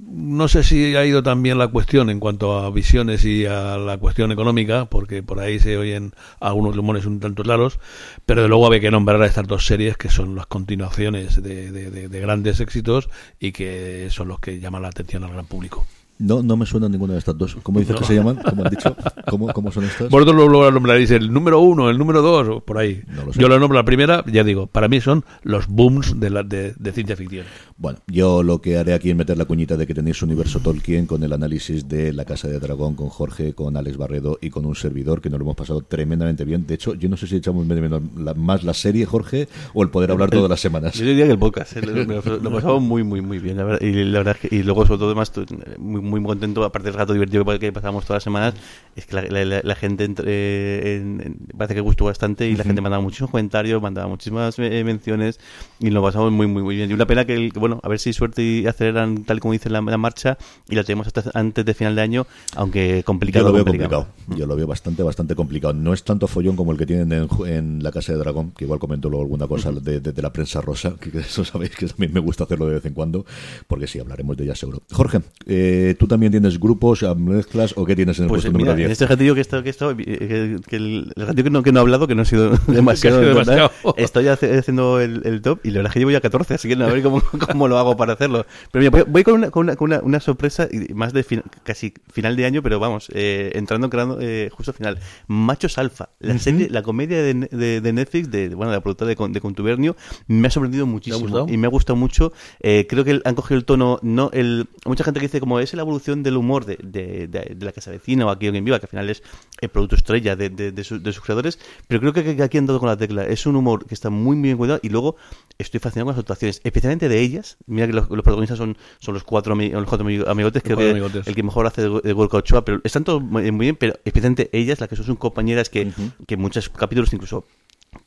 No 0.00 0.46
sé 0.46 0.62
si 0.62 0.94
ha 0.94 1.04
ido 1.04 1.24
también 1.24 1.58
la 1.58 1.66
cuestión 1.68 2.08
en 2.08 2.20
cuanto 2.20 2.56
a 2.58 2.70
visiones 2.70 3.24
y 3.24 3.46
a 3.46 3.76
la 3.78 3.98
cuestión 3.98 4.30
económica, 4.30 4.84
porque 4.86 5.22
por 5.24 5.40
ahí 5.40 5.58
se 5.58 5.76
oyen 5.76 6.12
algunos 6.40 6.76
rumores 6.76 7.04
un 7.04 7.18
tanto 7.18 7.42
claros, 7.42 7.80
pero 8.24 8.42
de 8.42 8.48
luego 8.48 8.66
había 8.66 8.78
que 8.80 8.92
nombrar 8.92 9.20
a 9.22 9.26
estas 9.26 9.48
dos 9.48 9.66
series 9.66 9.96
que 9.96 10.08
son 10.08 10.36
las 10.36 10.46
continuaciones 10.46 11.42
de, 11.42 11.72
de- 11.72 11.90
de- 11.90 12.08
de 12.08 12.20
grandes 12.20 12.60
éxitos 12.60 13.10
y 13.40 13.50
que 13.52 14.06
son 14.10 14.28
los 14.28 14.38
que 14.38 14.60
llaman 14.60 14.82
la 14.82 14.88
atención 14.88 15.24
al 15.24 15.32
gran 15.32 15.46
público. 15.46 15.84
No, 16.18 16.42
no 16.42 16.56
me 16.56 16.66
suena 16.66 16.88
ninguna 16.88 17.12
de 17.14 17.20
estas 17.20 17.38
dos. 17.38 17.56
¿Cómo 17.62 17.78
dices 17.80 17.96
que 17.96 18.04
se 18.04 18.14
llaman? 18.14 18.36
¿Cómo 18.48 18.64
han 18.64 18.70
dicho? 18.70 18.96
¿Cómo, 19.30 19.52
cómo 19.52 19.70
son 19.70 19.84
estas? 19.84 20.08
Vosotros 20.10 20.34
lo, 20.36 20.48
lo 20.48 20.70
nombraréis 20.70 21.10
el 21.12 21.32
número 21.32 21.60
uno, 21.60 21.90
el 21.90 21.98
número 21.98 22.22
dos, 22.22 22.48
o 22.48 22.60
por 22.60 22.78
ahí. 22.78 23.02
No 23.08 23.24
lo 23.26 23.32
sé. 23.32 23.40
Yo 23.40 23.48
lo 23.48 23.58
nombro 23.60 23.76
la 23.78 23.84
primera, 23.84 24.24
ya 24.26 24.42
digo, 24.44 24.66
para 24.66 24.88
mí 24.88 25.00
son 25.00 25.24
los 25.42 25.68
booms 25.68 26.18
de, 26.18 26.30
la, 26.30 26.42
de, 26.42 26.74
de 26.78 26.92
ciencia 26.92 27.16
ficción. 27.16 27.46
Bueno, 27.76 28.00
yo 28.08 28.42
lo 28.42 28.60
que 28.60 28.76
haré 28.78 28.94
aquí 28.94 29.10
es 29.10 29.16
meter 29.16 29.38
la 29.38 29.44
cuñita 29.44 29.76
de 29.76 29.86
que 29.86 29.94
tenéis 29.94 30.20
Universo 30.22 30.58
Tolkien 30.60 31.06
con 31.06 31.22
el 31.22 31.32
análisis 31.32 31.86
de 31.88 32.12
La 32.12 32.24
Casa 32.24 32.48
de 32.48 32.58
Dragón, 32.58 32.94
con 32.96 33.08
Jorge, 33.08 33.54
con 33.54 33.76
Alex 33.76 33.96
Barredo 33.96 34.38
y 34.40 34.50
con 34.50 34.66
un 34.66 34.74
servidor 34.74 35.20
que 35.20 35.30
nos 35.30 35.38
lo 35.38 35.44
hemos 35.44 35.56
pasado 35.56 35.82
tremendamente 35.82 36.44
bien. 36.44 36.66
De 36.66 36.74
hecho, 36.74 36.94
yo 36.94 37.08
no 37.08 37.16
sé 37.16 37.26
si 37.28 37.36
echamos 37.36 37.64
menos- 37.64 37.82
menos 37.82 38.02
la- 38.16 38.34
más 38.34 38.64
la 38.64 38.74
serie, 38.74 39.06
Jorge, 39.06 39.46
o 39.74 39.82
el 39.84 39.90
poder 39.90 40.10
hablar 40.10 40.30
todas 40.30 40.50
las 40.50 40.60
semanas. 40.60 40.94
Yo 40.94 41.04
diría 41.06 41.26
que 41.26 41.32
el 41.32 41.38
podcast, 41.38 41.76
¿eh? 41.76 41.82
lo, 41.82 41.94
lo- 42.04 42.38
lo 42.38 42.50
pasamos 42.52 42.82
muy, 42.82 43.04
muy, 43.04 43.20
muy 43.20 43.38
bien. 43.38 43.56
La 43.58 43.64
verdad, 43.64 43.80
y 43.86 43.92
la 44.04 44.18
verdad 44.18 44.36
es 44.42 44.48
que, 44.50 44.56
y 44.56 44.62
luego, 44.64 44.84
sobre 44.84 44.98
todo, 44.98 45.08
además, 45.10 45.30
muy, 45.78 46.00
muy 46.08 46.22
contento, 46.22 46.64
aparte 46.64 46.88
del 46.88 46.94
rato 46.98 47.12
divertido 47.12 47.44
que 47.58 47.72
pasamos 47.72 48.04
todas 48.04 48.16
las 48.16 48.24
semanas, 48.24 48.54
es 48.96 49.06
que 49.06 49.14
la, 49.16 49.22
la- 49.44 49.60
la- 49.62 49.74
gente 49.74 50.04
entre- 50.04 50.96
en- 50.96 51.20
en- 51.20 51.36
parece 51.56 51.74
que 51.74 51.80
gustó 51.80 52.04
bastante 52.06 52.48
y 52.48 52.56
la 52.56 52.64
gente 52.64 52.80
mandaba 52.80 53.02
muchísimos 53.02 53.30
comentarios, 53.30 53.80
mandaba 53.80 54.08
muchísimas 54.08 54.58
eh, 54.58 54.82
menciones 54.84 55.38
y 55.80 55.90
lo 55.90 56.02
pasamos 56.02 56.32
muy, 56.32 56.46
muy, 56.46 56.62
muy 56.62 56.76
bien. 56.76 56.90
Y 56.90 56.94
una 56.94 57.06
pena 57.06 57.24
que, 57.24 57.34
el- 57.34 57.52
que, 57.52 57.58
bueno, 57.58 57.80
a 57.82 57.88
ver 57.88 57.98
si 57.98 58.12
suerte 58.12 58.42
y 58.42 58.66
aceleran 58.66 59.24
tal 59.24 59.40
como 59.40 59.52
dice 59.52 59.70
la, 59.70 59.80
la 59.80 59.98
marcha 59.98 60.36
y 60.68 60.74
la 60.74 60.84
tenemos 60.84 61.06
hasta 61.06 61.24
antes 61.34 61.64
de 61.64 61.74
final 61.74 61.94
de 61.94 62.02
año, 62.02 62.26
aunque 62.56 63.02
complicado. 63.04 63.44
Yo 63.46 63.48
lo 63.48 63.54
veo 63.54 63.64
complicado. 63.64 64.04
complicado. 64.06 64.38
Yo 64.38 64.46
lo 64.46 64.56
veo 64.56 64.66
bastante, 64.66 65.02
bastante 65.02 65.34
complicado. 65.34 65.74
No 65.74 65.92
es 65.92 66.02
tanto 66.04 66.26
follón 66.26 66.56
como 66.56 66.72
el 66.72 66.78
que 66.78 66.86
tienen 66.86 67.12
en, 67.12 67.28
en 67.46 67.82
la 67.82 67.92
Casa 67.92 68.12
de 68.12 68.18
Dragón, 68.18 68.50
que 68.56 68.64
igual 68.64 68.78
comento 68.80 69.08
luego 69.08 69.22
alguna 69.24 69.46
cosa 69.46 69.70
de, 69.72 70.00
de- 70.00 70.12
de 70.12 70.22
la 70.22 70.32
prensa 70.32 70.60
rosa, 70.60 70.94
que, 71.00 71.10
que 71.12 71.18
eso 71.20 71.44
sabéis 71.44 71.70
que 71.76 71.86
también 71.86 72.12
me 72.12 72.20
gusta 72.20 72.44
hacerlo 72.44 72.66
de 72.66 72.74
vez 72.74 72.84
en 72.86 72.94
cuando, 72.94 73.24
porque 73.66 73.86
sí, 73.86 73.98
hablaremos 74.00 74.36
de 74.36 74.44
ella 74.44 74.54
seguro. 74.54 74.82
Jorge, 74.92 75.20
eh, 75.46 75.94
¿tú 75.98 76.06
también 76.06 76.32
tienes 76.32 76.58
grupos, 76.58 77.04
mezclas 77.16 77.74
o 77.76 77.84
qué 77.84 77.94
tienes 77.96 78.18
en 78.18 78.24
el 78.24 78.28
Pues 78.28 78.42
puesto 78.42 78.56
mira, 78.56 78.70
número 78.72 78.82
en 78.84 78.88
10? 78.88 78.90
este 78.92 79.06
ratillo 79.06 79.34
que 79.34 79.40
estado, 79.40 79.62
que 79.62 79.70
estado, 79.70 79.90
eh, 79.92 79.96
que, 79.96 80.56
que 80.66 80.76
el, 80.76 81.12
el 81.16 81.34
que 81.44 81.50
no, 81.50 81.62
que 81.62 81.72
no 81.72 81.80
he 81.80 81.82
hablado, 81.82 82.06
que 82.06 82.14
no 82.14 82.22
ha 82.22 82.24
sido 82.24 82.50
demasiado, 82.66 83.18
ha 83.18 83.20
demasiado. 83.24 83.70
estoy 83.96 84.28
hace- 84.28 84.58
haciendo 84.58 85.00
el, 85.00 85.22
el 85.24 85.42
top 85.42 85.60
y 85.64 85.70
la 85.70 85.78
verdad 85.78 85.90
es 85.90 85.94
que 85.94 85.98
llevo 86.00 86.10
ya 86.10 86.20
14, 86.20 86.54
así 86.54 86.68
que 86.68 86.74
a 86.82 86.86
ver 86.86 87.02
cómo, 87.02 87.22
cómo 87.52 87.68
lo 87.68 87.78
hago 87.78 87.96
para 87.96 88.12
hacerlo. 88.14 88.46
Pero 88.72 88.80
mira, 88.82 88.90
voy, 88.90 89.02
voy 89.12 89.24
con, 89.24 89.34
una, 89.34 89.50
con, 89.50 89.64
una, 89.66 89.76
con 89.76 89.90
una, 89.90 90.00
una 90.00 90.20
sorpresa, 90.20 90.68
más 90.94 91.12
de 91.12 91.22
fin- 91.24 91.42
casi 91.64 91.92
final 92.12 92.36
de 92.36 92.44
año, 92.46 92.62
pero 92.62 92.78
vamos, 92.78 93.08
eh, 93.14 93.52
entrando 93.54 93.90
creando, 93.90 94.18
eh, 94.20 94.50
justo 94.52 94.70
al 94.70 94.76
final. 94.76 94.98
Machos 95.26 95.78
Alfa, 95.78 96.10
la 96.20 96.38
serie, 96.38 96.68
la 96.70 96.82
comedia 96.82 97.22
de, 97.22 97.34
de, 97.34 97.80
de 97.80 97.92
Netflix, 97.92 98.30
de, 98.30 98.48
bueno, 98.54 98.70
de 98.70 98.76
la 98.78 98.80
productora 98.82 99.08
de, 99.14 99.28
de 99.32 99.40
Contubernio, 99.40 99.96
me 100.26 100.48
ha 100.48 100.50
sorprendido 100.50 100.86
muchísimo 100.86 101.20
gustado? 101.20 101.46
y 101.48 101.56
me 101.56 101.66
ha 101.66 101.70
gustado 101.70 101.96
mucho. 101.96 102.32
Eh, 102.60 102.86
creo 102.88 103.04
que 103.04 103.20
han 103.24 103.34
cogido 103.34 103.58
el 103.58 103.64
tono, 103.64 103.98
no 104.02 104.30
el 104.32 104.66
mucha 104.84 105.04
gente 105.04 105.20
que 105.20 105.26
dice 105.26 105.40
como 105.40 105.60
es 105.60 105.72
la 105.74 105.82
evolución 105.88 106.22
del 106.22 106.36
humor 106.36 106.64
de, 106.64 106.76
de, 106.82 107.26
de- 107.28 107.54
de 107.56 107.66
la 107.66 107.72
casa 107.72 107.90
vecina 107.90 108.26
o 108.26 108.30
aquí 108.30 108.46
en 108.46 108.64
viva, 108.64 108.78
que 108.78 108.86
al 108.86 108.90
final 108.90 109.10
es 109.10 109.22
el 109.60 109.68
producto 109.68 109.96
estrella 109.96 110.36
de, 110.36 110.84
su- 110.84 111.00
sus 111.00 111.20
creadores, 111.20 111.58
pero 111.88 112.00
creo 112.00 112.12
que, 112.12 112.36
que 112.36 112.42
aquí 112.42 112.58
han 112.58 112.66
dado 112.66 112.78
con 112.78 112.88
la 112.88 112.96
tecla. 112.96 113.24
Es 113.26 113.46
un 113.46 113.56
humor 113.56 113.86
que 113.86 113.94
está 113.94 114.10
muy, 114.10 114.36
muy 114.36 114.48
bien 114.48 114.56
cuidado 114.58 114.80
y 114.82 114.88
luego 114.88 115.16
estoy 115.58 115.80
fascinado 115.80 116.06
con 116.06 116.12
las 116.14 116.20
actuaciones, 116.20 116.60
especialmente 116.64 117.08
de 117.08 117.20
ellas. 117.20 117.56
Mira 117.66 117.86
que 117.86 117.92
los, 117.92 118.08
los 118.10 118.22
protagonistas 118.22 118.58
son, 118.58 118.76
son 118.98 119.14
los 119.14 119.24
cuatro, 119.24 119.54
los 119.54 119.84
cuatro 119.88 120.06
ami- 120.06 120.24
amigotes, 120.28 120.62
creo 120.62 120.76
cuatro 120.76 120.92
que 120.94 121.00
amigotes. 121.00 121.26
el 121.26 121.34
que 121.34 121.42
mejor 121.42 121.66
hace 121.66 121.82
de, 121.82 122.12
Gorka 122.12 122.36
Ochoa, 122.38 122.64
pero 122.64 122.80
están 122.84 123.04
todos 123.04 123.22
muy, 123.22 123.50
bien, 123.50 123.76
pero 123.76 123.94
especialmente 124.04 124.50
ellas, 124.52 124.80
las 124.80 124.88
que 124.88 124.96
son 124.96 125.16
compañeras, 125.16 125.68
que, 125.70 125.90
que 126.26 126.34
en 126.34 126.40
muchos 126.40 126.68
capítulos 126.68 127.12
incluso 127.12 127.44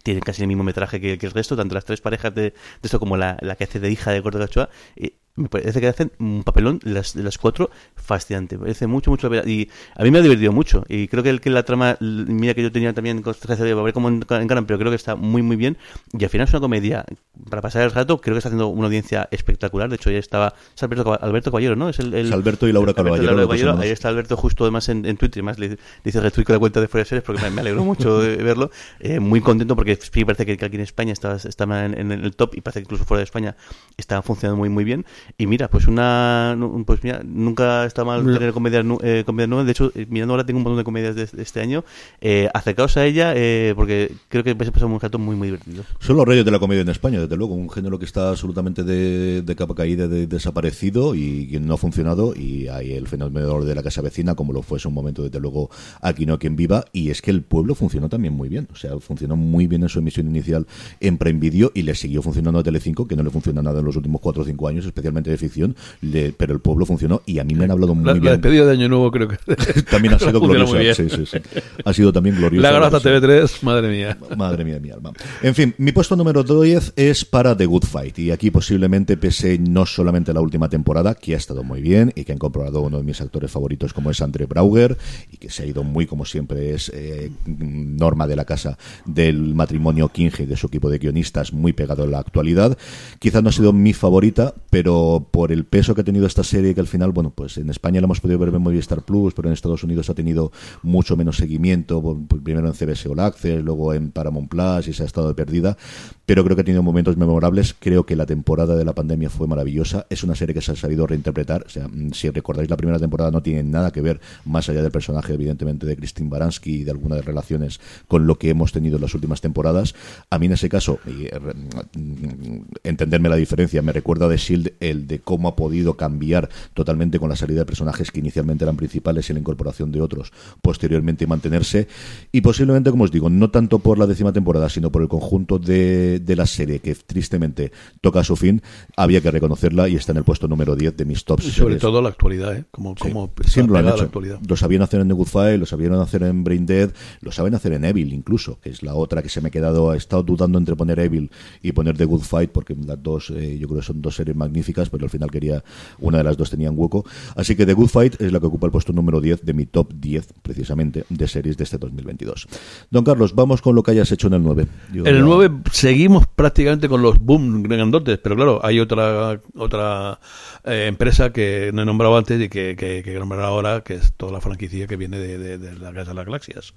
tienen 0.03 0.21
casi 0.21 0.43
el 0.43 0.47
mismo 0.47 0.63
metraje 0.63 1.01
que, 1.01 1.17
que 1.17 1.25
el 1.25 1.31
resto, 1.31 1.55
tanto 1.55 1.73
las 1.75 1.85
tres 1.85 2.01
parejas 2.01 2.33
de, 2.35 2.41
de 2.43 2.53
esto 2.83 2.99
como 2.99 3.17
la, 3.17 3.37
la 3.41 3.55
que 3.55 3.63
hace 3.63 3.79
de 3.79 3.91
hija 3.91 4.11
de 4.11 4.19
Gorka 4.19 4.39
Ochoa. 4.43 4.69
y 4.95 5.13
me 5.35 5.47
parece 5.47 5.79
que 5.79 5.87
hacen 5.87 6.11
un 6.19 6.43
papelón 6.43 6.79
las, 6.83 7.13
de 7.13 7.23
las 7.23 7.37
cuatro 7.37 7.69
fascinante. 7.95 8.57
Me 8.57 8.63
parece 8.63 8.87
mucho, 8.87 9.11
mucho 9.11 9.29
la. 9.29 9.47
Y 9.47 9.69
a 9.95 10.03
mí 10.03 10.11
me 10.11 10.19
ha 10.19 10.21
divertido 10.21 10.51
mucho. 10.51 10.83
Y 10.89 11.07
creo 11.07 11.23
que, 11.23 11.29
el, 11.29 11.39
que 11.41 11.49
la 11.49 11.63
trama, 11.63 11.97
mira 12.01 12.53
que 12.53 12.61
yo 12.61 12.71
tenía 12.71 12.93
también 12.93 13.21
constancia 13.21 13.63
de 13.65 13.73
ver 13.73 13.93
cómo 13.93 14.09
en- 14.09 14.23
encaran, 14.29 14.65
pero 14.65 14.77
creo 14.77 14.91
que 14.91 14.95
está 14.95 15.15
muy, 15.15 15.41
muy 15.41 15.55
bien. 15.55 15.77
Y 16.17 16.23
al 16.23 16.29
final 16.29 16.47
es 16.47 16.53
una 16.53 16.59
comedia 16.59 17.05
para 17.49 17.61
pasar 17.61 17.83
el 17.83 17.91
rato. 17.91 18.19
Creo 18.19 18.35
que 18.35 18.39
está 18.39 18.49
haciendo 18.49 18.67
una 18.67 18.87
audiencia 18.87 19.27
espectacular. 19.31 19.89
De 19.89 19.95
hecho, 19.95 20.11
ya 20.11 20.17
estaba. 20.19 20.53
Es 20.75 20.83
Alberto, 20.83 21.17
Alberto 21.23 21.51
Caballero, 21.51 21.75
¿no? 21.75 21.89
Es 21.89 21.99
el, 21.99 22.13
el- 22.13 22.27
Es 22.27 22.31
Alberto 22.31 22.67
y 22.67 22.73
Laura 22.73 22.91
Alberto 22.91 23.03
Caballero, 23.03 23.67
Laura. 23.71 23.83
Ahí 23.83 23.89
está 23.89 24.09
Alberto 24.09 24.35
justo 24.37 24.63
además 24.65 24.89
en, 24.89 25.05
en 25.05 25.17
Twitter. 25.17 25.39
Y 25.41 25.43
más 25.43 25.57
le, 25.59 25.69
le 25.69 25.77
dice 26.03 26.19
retweet 26.19 26.43
con 26.45 26.53
la 26.55 26.59
cuenta 26.59 26.81
de 26.81 26.87
Fuera 26.87 27.03
de 27.03 27.09
Series 27.09 27.23
porque 27.23 27.41
me, 27.41 27.51
me 27.51 27.61
alegro 27.61 27.85
mucho 27.85 28.19
de 28.19 28.35
verlo. 28.37 28.69
Eh, 28.99 29.19
muy 29.19 29.39
contento 29.41 29.75
porque 29.75 29.95
sí 29.95 30.25
parece 30.25 30.45
que, 30.45 30.57
que 30.57 30.65
aquí 30.65 30.75
en 30.75 30.81
España 30.81 31.13
está, 31.13 31.35
está 31.35 31.63
en, 31.85 31.97
en 31.97 32.11
el 32.11 32.35
top 32.35 32.55
y 32.55 32.61
parece 32.61 32.79
que 32.81 32.83
incluso 32.83 33.05
fuera 33.05 33.19
de 33.19 33.23
España 33.25 33.55
está 33.97 34.21
funcionando 34.21 34.57
muy 34.57 34.69
muy 34.69 34.83
bien. 34.83 35.05
Y 35.37 35.47
mira, 35.47 35.69
pues 35.69 35.87
una 35.87 36.57
pues 36.85 37.03
mira, 37.03 37.21
nunca 37.23 37.85
está 37.85 38.03
mal 38.03 38.23
tener 38.23 38.53
comedias, 38.53 38.85
eh, 39.03 39.23
comedias 39.25 39.49
nuevas. 39.49 39.65
De 39.65 39.71
hecho, 39.71 39.91
eh, 39.95 40.05
mirando 40.09 40.33
ahora 40.33 40.45
tengo 40.45 40.57
un 40.57 40.63
montón 40.63 40.77
de 40.77 40.83
comedias 40.83 41.15
de, 41.15 41.25
de 41.25 41.41
este 41.41 41.61
año. 41.61 41.83
Eh, 42.19 42.49
acercaos 42.53 42.97
a 42.97 43.05
ella 43.05 43.33
eh, 43.35 43.73
porque 43.75 44.11
creo 44.29 44.43
que 44.43 44.53
vais 44.53 44.69
a 44.69 44.71
pasar 44.71 44.87
un 44.87 44.99
rato 44.99 45.19
muy 45.19 45.35
muy 45.35 45.47
divertido. 45.47 45.83
Son 45.99 46.15
los 46.15 46.27
reyes 46.27 46.45
de 46.45 46.51
la 46.51 46.59
comedia 46.59 46.81
en 46.81 46.89
España, 46.89 47.19
desde 47.19 47.37
luego, 47.37 47.55
un 47.55 47.69
género 47.69 47.99
que 47.99 48.05
está 48.05 48.29
absolutamente 48.29 48.83
de, 48.83 49.41
de 49.41 49.55
capa 49.55 49.75
caída, 49.75 50.07
de, 50.07 50.27
desaparecido 50.27 51.15
y 51.15 51.47
que 51.47 51.59
no 51.59 51.73
ha 51.73 51.77
funcionado. 51.77 52.33
Y 52.35 52.67
hay 52.67 52.93
el 52.93 53.07
fenómeno 53.07 53.63
de 53.63 53.75
la 53.75 53.83
casa 53.83 54.01
vecina, 54.01 54.35
como 54.35 54.53
lo 54.53 54.61
fue 54.61 54.79
en 54.79 54.87
un 54.87 54.93
momento, 54.93 55.23
desde 55.23 55.39
luego, 55.39 55.69
aquí 56.01 56.25
no 56.25 56.39
quien 56.39 56.55
viva. 56.55 56.85
Y 56.93 57.09
es 57.09 57.21
que 57.21 57.31
el 57.31 57.43
pueblo 57.43 57.75
funcionó 57.75 58.09
también 58.09 58.33
muy 58.33 58.49
bien, 58.49 58.67
o 58.71 58.75
sea, 58.75 58.99
funcionó 58.99 59.35
muy 59.35 59.67
bien 59.67 59.83
en 59.83 59.89
su 59.89 59.99
emisión 59.99 60.27
inicial 60.27 60.67
en 60.99 61.17
Prime 61.17 61.39
Video 61.39 61.71
y 61.73 61.83
le 61.83 61.95
siguió 61.95 62.21
funcionando 62.21 62.59
a 62.59 62.63
Telecinco, 62.63 63.07
que 63.07 63.15
no 63.15 63.23
le 63.23 63.29
funciona 63.29 63.61
nada 63.61 63.79
en 63.79 63.85
los 63.85 63.95
últimos 63.95 64.21
4 64.21 64.41
o 64.41 64.45
5 64.45 64.67
años, 64.67 64.85
especialmente 64.85 65.10
de 65.13 65.37
ficción, 65.37 65.75
le- 66.01 66.33
pero 66.33 66.53
el 66.53 66.59
pueblo 66.59 66.85
funcionó 66.85 67.21
y 67.25 67.39
a 67.39 67.43
mí 67.43 67.53
me 67.55 67.65
han 67.65 67.71
hablado 67.71 67.93
muy 67.95 68.05
La, 68.05 68.13
la 68.13 68.19
bien. 68.19 68.33
despedida 68.33 68.65
de 68.65 68.71
Año 68.71 68.89
Nuevo 68.89 69.11
creo 69.11 69.27
que 69.27 69.37
También 69.89 70.13
ha 70.13 70.19
sido 70.19 70.39
gloriosa. 70.41 70.93
Sí, 70.95 71.09
sí, 71.09 71.25
sí. 71.25 71.37
Ha 71.83 71.93
sido 71.93 72.13
también 72.13 72.35
gloriosa. 72.37 72.71
La 72.71 72.77
hasta 72.87 72.99
versión. 73.09 73.21
TV3, 73.23 73.61
madre 73.63 73.89
mía. 73.89 74.17
Madre 74.37 74.63
mía 74.65 74.75
de 74.75 74.79
mi 74.79 74.89
alma. 74.91 75.11
En 75.41 75.53
fin, 75.55 75.75
mi 75.77 75.91
puesto 75.91 76.15
número 76.15 76.43
10 76.43 76.93
es 76.95 77.25
para 77.25 77.55
The 77.55 77.65
Good 77.65 77.83
Fight. 77.83 78.17
Y 78.19 78.31
aquí 78.31 78.51
posiblemente 78.51 79.17
pese 79.17 79.57
no 79.59 79.85
solamente 79.85 80.33
la 80.33 80.41
última 80.41 80.69
temporada, 80.69 81.15
que 81.15 81.33
ha 81.33 81.37
estado 81.37 81.63
muy 81.63 81.81
bien 81.81 82.11
y 82.15 82.23
que 82.23 82.31
han 82.31 82.37
comprobado 82.37 82.81
uno 82.81 82.97
de 82.97 83.03
mis 83.03 83.19
actores 83.21 83.51
favoritos 83.51 83.93
como 83.93 84.11
es 84.11 84.21
Andre 84.21 84.45
Brauger 84.45 84.97
y 85.31 85.37
que 85.37 85.49
se 85.49 85.63
ha 85.63 85.65
ido 85.65 85.83
muy 85.83 86.05
como 86.05 86.25
siempre 86.25 86.73
es 86.73 86.91
eh, 86.93 87.31
norma 87.45 88.27
de 88.27 88.35
la 88.35 88.45
casa 88.45 88.77
del 89.05 89.55
matrimonio 89.55 90.09
King 90.09 90.29
y 90.39 90.45
de 90.45 90.55
su 90.57 90.67
equipo 90.67 90.89
de 90.89 90.97
guionistas 90.99 91.53
muy 91.53 91.73
pegado 91.73 92.03
a 92.03 92.07
la 92.07 92.19
actualidad. 92.19 92.77
Quizás 93.19 93.41
no 93.43 93.49
ha 93.49 93.53
sido 93.53 93.73
mi 93.73 93.93
favorita, 93.93 94.53
pero 94.69 95.00
por 95.31 95.51
el 95.51 95.65
peso 95.65 95.95
que 95.95 96.01
ha 96.01 96.03
tenido 96.03 96.25
esta 96.25 96.43
serie 96.43 96.73
que 96.73 96.81
al 96.81 96.87
final, 96.87 97.11
bueno, 97.11 97.31
pues 97.33 97.57
en 97.57 97.69
España 97.69 97.99
la 98.01 98.05
hemos 98.05 98.19
podido 98.21 98.39
ver 98.39 98.49
en 98.53 98.61
Movistar 98.61 99.03
Plus, 99.03 99.33
pero 99.33 99.47
en 99.49 99.53
Estados 99.53 99.83
Unidos 99.83 100.09
ha 100.09 100.13
tenido 100.13 100.51
mucho 100.83 101.15
menos 101.17 101.37
seguimiento, 101.37 102.01
por- 102.01 102.17
primero 102.43 102.67
en 102.67 102.73
CBS 102.73 103.07
All 103.09 103.19
Access, 103.19 103.63
luego 103.63 103.93
en 103.93 104.11
Paramount 104.11 104.49
Plus 104.49 104.87
y 104.87 104.93
se 104.93 105.03
ha 105.03 105.05
estado 105.05 105.27
de 105.29 105.33
perdida, 105.35 105.77
pero 106.25 106.43
creo 106.43 106.55
que 106.55 106.61
ha 106.61 106.65
tenido 106.65 106.83
momentos 106.83 107.17
memorables, 107.17 107.75
creo 107.77 108.05
que 108.05 108.15
la 108.15 108.25
temporada 108.25 108.75
de 108.75 108.85
la 108.85 108.93
pandemia 108.93 109.29
fue 109.29 109.47
maravillosa, 109.47 110.05
es 110.09 110.23
una 110.23 110.35
serie 110.35 110.53
que 110.55 110.61
se 110.61 110.71
ha 110.71 110.75
sabido 110.75 111.05
reinterpretar, 111.07 111.63
o 111.65 111.69
sea, 111.69 111.87
mm, 111.87 112.11
si 112.13 112.29
recordáis 112.29 112.69
la 112.69 112.77
primera 112.77 112.99
temporada 112.99 113.31
no 113.31 113.41
tiene 113.43 113.63
nada 113.63 113.91
que 113.91 114.01
ver, 114.01 114.21
más 114.45 114.69
allá 114.69 114.81
del 114.81 114.91
personaje 114.91 115.33
evidentemente 115.33 115.85
de 115.85 115.95
Christine 115.95 116.29
Baranski 116.29 116.81
y 116.81 116.83
de 116.83 116.91
algunas 116.91 117.23
relaciones 117.25 117.79
con 118.07 118.27
lo 118.27 118.35
que 118.37 118.49
hemos 118.49 118.71
tenido 118.71 118.95
en 118.97 119.01
las 119.01 119.13
últimas 119.13 119.41
temporadas, 119.41 119.93
a 120.29 120.39
mí 120.39 120.45
en 120.45 120.53
ese 120.53 120.69
caso, 120.69 120.99
y, 121.05 121.25
eh, 121.25 121.39
re- 121.39 121.53
mm, 121.53 122.61
entenderme 122.83 123.29
la 123.29 123.35
diferencia, 123.35 123.81
me 123.81 123.91
recuerda 123.91 124.27
de 124.27 124.37
Shield 124.37 124.73
el 124.91 125.07
de 125.07 125.19
cómo 125.19 125.47
ha 125.47 125.55
podido 125.55 125.95
cambiar 125.95 126.49
totalmente 126.73 127.19
con 127.19 127.29
la 127.29 127.35
salida 127.35 127.59
de 127.59 127.65
personajes 127.65 128.11
que 128.11 128.19
inicialmente 128.19 128.63
eran 128.63 128.77
principales 128.77 129.29
y 129.29 129.33
la 129.33 129.39
incorporación 129.39 129.91
de 129.91 130.01
otros 130.01 130.31
posteriormente 130.61 131.23
y 131.23 131.27
mantenerse. 131.27 131.87
Y 132.31 132.41
posiblemente, 132.41 132.91
como 132.91 133.03
os 133.03 133.11
digo, 133.11 133.29
no 133.29 133.49
tanto 133.49 133.79
por 133.79 133.97
la 133.97 134.07
décima 134.07 134.33
temporada, 134.33 134.69
sino 134.69 134.91
por 134.91 135.01
el 135.01 135.07
conjunto 135.07 135.59
de, 135.59 136.19
de 136.19 136.35
la 136.35 136.45
serie 136.45 136.79
que 136.79 136.95
tristemente 136.95 137.71
toca 138.01 138.19
a 138.19 138.23
su 138.23 138.35
fin, 138.35 138.61
había 138.95 139.21
que 139.21 139.31
reconocerla 139.31 139.89
y 139.89 139.95
está 139.95 140.11
en 140.11 140.19
el 140.19 140.23
puesto 140.23 140.47
número 140.47 140.75
10 140.75 140.97
de 140.97 141.05
mis 141.05 141.23
tops. 141.25 141.45
Y 141.45 141.51
sobre 141.51 141.73
series. 141.73 141.81
todo 141.81 142.01
la 142.01 142.09
actualidad, 142.09 142.55
¿eh? 142.55 142.65
Como, 142.71 142.95
Sí, 142.97 143.09
como 143.09 143.31
siempre 143.45 143.73
lo 143.73 143.79
han 143.79 143.87
hecho. 143.87 143.97
la 143.97 144.03
actualidad. 144.03 144.39
Lo 144.47 144.55
sabían 144.55 144.81
hacer 144.81 145.01
en 145.01 145.07
The 145.07 145.13
Good 145.13 145.27
Fight, 145.27 145.59
lo 145.59 145.65
sabían 145.65 145.93
hacer 145.93 146.23
en 146.23 146.43
Brain 146.43 146.65
Dead, 146.65 146.91
lo 147.21 147.31
saben 147.31 147.55
hacer 147.55 147.73
en 147.73 147.85
Evil 147.85 148.13
incluso, 148.13 148.59
que 148.61 148.69
es 148.69 148.83
la 148.83 148.95
otra 148.95 149.21
que 149.21 149.29
se 149.29 149.41
me 149.41 149.47
ha 149.47 149.51
quedado, 149.51 149.93
he 149.93 149.97
estado 149.97 150.23
dudando 150.23 150.57
entre 150.57 150.75
poner 150.75 150.99
Evil 150.99 151.31
y 151.61 151.71
poner 151.71 151.97
The 151.97 152.05
Good 152.05 152.21
Fight, 152.21 152.51
porque 152.51 152.75
las 152.75 153.01
dos, 153.01 153.29
eh, 153.31 153.57
yo 153.57 153.67
creo 153.67 153.79
que 153.79 153.85
son 153.85 154.01
dos 154.01 154.15
series 154.15 154.35
magníficas, 154.35 154.80
pero 154.89 155.05
al 155.05 155.09
final 155.09 155.29
quería, 155.29 155.63
una 155.99 156.17
de 156.19 156.23
las 156.23 156.37
dos 156.37 156.49
tenía 156.49 156.71
un 156.71 156.77
hueco. 156.79 157.05
Así 157.35 157.55
que 157.55 157.65
The 157.65 157.73
Good 157.73 157.89
Fight 157.89 158.21
es 158.21 158.31
la 158.31 158.39
que 158.39 158.47
ocupa 158.47 158.65
el 158.67 158.71
puesto 158.71 158.93
número 158.93 159.21
10 159.21 159.45
de 159.45 159.53
mi 159.53 159.65
top 159.65 159.93
10, 159.93 160.33
precisamente, 160.41 161.05
de 161.09 161.27
series 161.27 161.57
de 161.57 161.63
este 161.63 161.77
2022. 161.77 162.47
Don 162.89 163.03
Carlos, 163.03 163.35
vamos 163.35 163.61
con 163.61 163.75
lo 163.75 163.83
que 163.83 163.91
hayas 163.91 164.11
hecho 164.11 164.27
en 164.27 164.33
el 164.33 164.43
9. 164.43 164.67
Yo- 164.93 165.05
En 165.05 165.15
el 165.15 165.23
9 165.23 165.51
seguimos 165.71 166.25
prácticamente 166.27 166.87
con 166.89 167.01
los 167.01 167.19
boom 167.19 167.63
grandotes, 167.63 168.17
pero 168.19 168.35
claro, 168.35 168.59
hay 168.63 168.79
otra 168.79 169.39
otra 169.55 170.19
eh, 170.63 170.85
empresa 170.87 171.31
que 171.31 171.71
no 171.73 171.81
he 171.81 171.85
nombrado 171.85 172.17
antes 172.17 172.39
y 172.41 172.49
que, 172.49 172.75
que, 172.77 173.01
que 173.03 173.13
nombrar 173.19 173.41
ahora, 173.41 173.81
que 173.81 173.95
es 173.95 174.13
toda 174.13 174.31
la 174.31 174.41
franquicia 174.41 174.87
que 174.87 174.95
viene 174.97 175.17
de, 175.19 175.37
de, 175.37 175.57
de 175.57 175.73
la 175.77 175.93
Casa 175.93 176.09
de 176.11 176.15
las 176.15 176.25
Galaxias. 176.25 176.73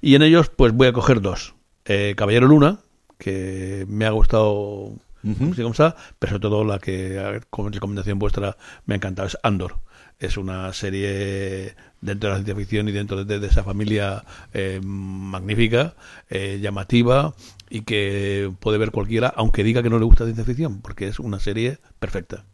Y 0.00 0.14
en 0.14 0.22
ellos, 0.22 0.50
pues 0.54 0.72
voy 0.72 0.88
a 0.88 0.92
coger 0.92 1.20
dos. 1.20 1.54
Eh, 1.84 2.14
Caballero 2.16 2.46
Luna, 2.46 2.78
que 3.18 3.84
me 3.88 4.06
ha 4.06 4.10
gustado, 4.10 4.92
sí, 5.22 5.62
como 5.62 5.70
está, 5.70 5.96
pero 6.18 6.30
sobre 6.32 6.42
todo 6.42 6.64
la 6.64 6.78
que, 6.78 7.40
como 7.50 7.68
recomendación 7.70 8.18
vuestra, 8.18 8.56
me 8.86 8.94
ha 8.94 8.96
encantado, 8.96 9.28
es 9.28 9.38
Andor. 9.42 9.80
es 10.18 10.36
una 10.36 10.72
serie 10.72 11.74
dentro 12.00 12.28
de 12.28 12.34
la 12.34 12.34
ciencia 12.36 12.56
ficción 12.56 12.88
y 12.88 12.92
dentro 12.92 13.24
de, 13.24 13.38
de 13.40 13.46
esa 13.46 13.64
familia 13.64 14.24
eh, 14.52 14.80
magnífica, 14.82 15.94
eh, 16.28 16.58
llamativa 16.60 17.34
y 17.68 17.82
que 17.82 18.52
puede 18.60 18.78
ver 18.78 18.90
cualquiera, 18.90 19.28
aunque 19.28 19.64
diga 19.64 19.82
que 19.82 19.90
no 19.90 19.98
le 19.98 20.04
gusta 20.04 20.24
ciencia 20.24 20.44
ficción, 20.44 20.80
porque 20.80 21.08
es 21.08 21.18
una 21.18 21.40
serie 21.40 21.78
perfecta. 21.98 22.44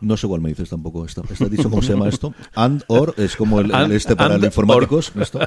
No 0.00 0.16
sé 0.16 0.26
cuál 0.26 0.40
me 0.40 0.50
dices 0.50 0.68
tampoco. 0.68 1.04
¿Está, 1.06 1.22
está 1.30 1.48
dicho 1.48 1.70
cómo 1.70 1.80
se 1.82 1.92
llama 1.92 2.08
esto? 2.08 2.34
And 2.54 2.82
or 2.88 3.14
es 3.16 3.34
como 3.36 3.60
el, 3.60 3.66
el 3.66 3.74
And- 3.74 3.92
este 3.92 4.14
para 4.16 4.34
and 4.34 4.44
los 4.44 4.48
informáticos. 4.52 5.12
esto. 5.18 5.40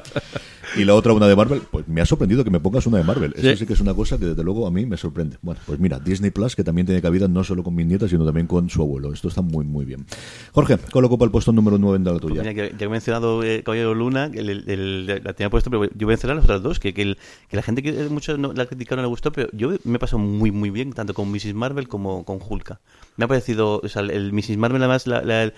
Y 0.77 0.85
la 0.85 0.93
otra, 0.95 1.13
una 1.13 1.27
de 1.27 1.35
Marvel. 1.35 1.61
Pues 1.69 1.87
me 1.87 2.01
ha 2.01 2.05
sorprendido 2.05 2.43
que 2.43 2.49
me 2.49 2.59
pongas 2.59 2.85
una 2.87 2.97
de 2.97 3.03
Marvel. 3.03 3.33
Eso 3.35 3.49
Sí. 3.49 3.57
sí 3.57 3.65
que 3.65 3.73
es 3.73 3.79
una 3.79 3.93
cosa 3.93 4.17
que 4.17 4.25
desde 4.25 4.43
luego 4.43 4.67
a 4.67 4.71
mí 4.71 4.85
me 4.85 4.97
sorprende. 4.97 5.37
Bueno, 5.41 5.59
pues 5.65 5.79
mira, 5.79 5.99
Disney 5.99 6.31
Plus, 6.31 6.55
que 6.55 6.63
también 6.63 6.85
tiene 6.85 7.01
cabida 7.01 7.27
no 7.27 7.43
solo 7.43 7.63
con 7.63 7.75
mis 7.75 7.85
nietas, 7.85 8.09
sino 8.09 8.25
también 8.25 8.47
con 8.47 8.69
su 8.69 8.81
abuelo. 8.81 9.13
Esto 9.13 9.27
está 9.27 9.41
muy, 9.41 9.65
muy 9.65 9.85
bien. 9.85 10.05
Jorge, 10.53 10.77
¿cuál 10.91 11.05
ocupa 11.05 11.25
el 11.25 11.31
puesto 11.31 11.51
número 11.51 11.77
9 11.77 11.99
de 12.03 12.11
la 12.13 12.19
tuya? 12.19 12.41
Mira, 12.41 12.53
que, 12.53 12.69
ya 12.71 12.77
que 12.77 12.83
he 12.85 12.89
mencionado 12.89 13.43
eh, 13.43 13.63
Caballero 13.63 13.93
Luna, 13.95 14.25
el- 14.33 14.49
el- 14.49 14.69
el- 14.69 15.05
la 15.23 15.33
tenía 15.33 15.49
puesto, 15.49 15.69
pero 15.69 15.85
yo 15.85 15.91
voy 16.01 16.05
a 16.05 16.07
mencionar 16.15 16.35
las 16.37 16.45
otras 16.45 16.61
dos, 16.63 16.79
que, 16.79 16.93
que, 16.93 17.01
el- 17.03 17.17
que 17.49 17.55
la 17.55 17.61
gente 17.63 17.81
que 17.83 17.91
mucho 18.09 18.37
no, 18.37 18.53
la 18.53 18.65
critica 18.65 18.95
no 18.95 19.01
le 19.01 19.07
gustó, 19.07 19.31
pero 19.31 19.49
yo 19.53 19.71
me 19.83 19.95
he 19.97 19.99
pasado 19.99 20.19
muy, 20.19 20.51
muy 20.51 20.69
bien, 20.69 20.93
tanto 20.93 21.13
con 21.13 21.31
Mrs. 21.31 21.53
Marvel 21.53 21.87
como 21.87 22.23
con 22.25 22.39
Hulka. 22.47 22.79
Me 23.17 23.25
ha 23.25 23.27
parecido, 23.27 23.81
o 23.83 23.87
sea, 23.89 24.01
el, 24.01 24.11
el 24.11 24.31
Mrs. 24.39 24.57
Marvel 24.57 24.81
además 24.81 25.07
la, 25.07 25.21
la- 25.21 25.53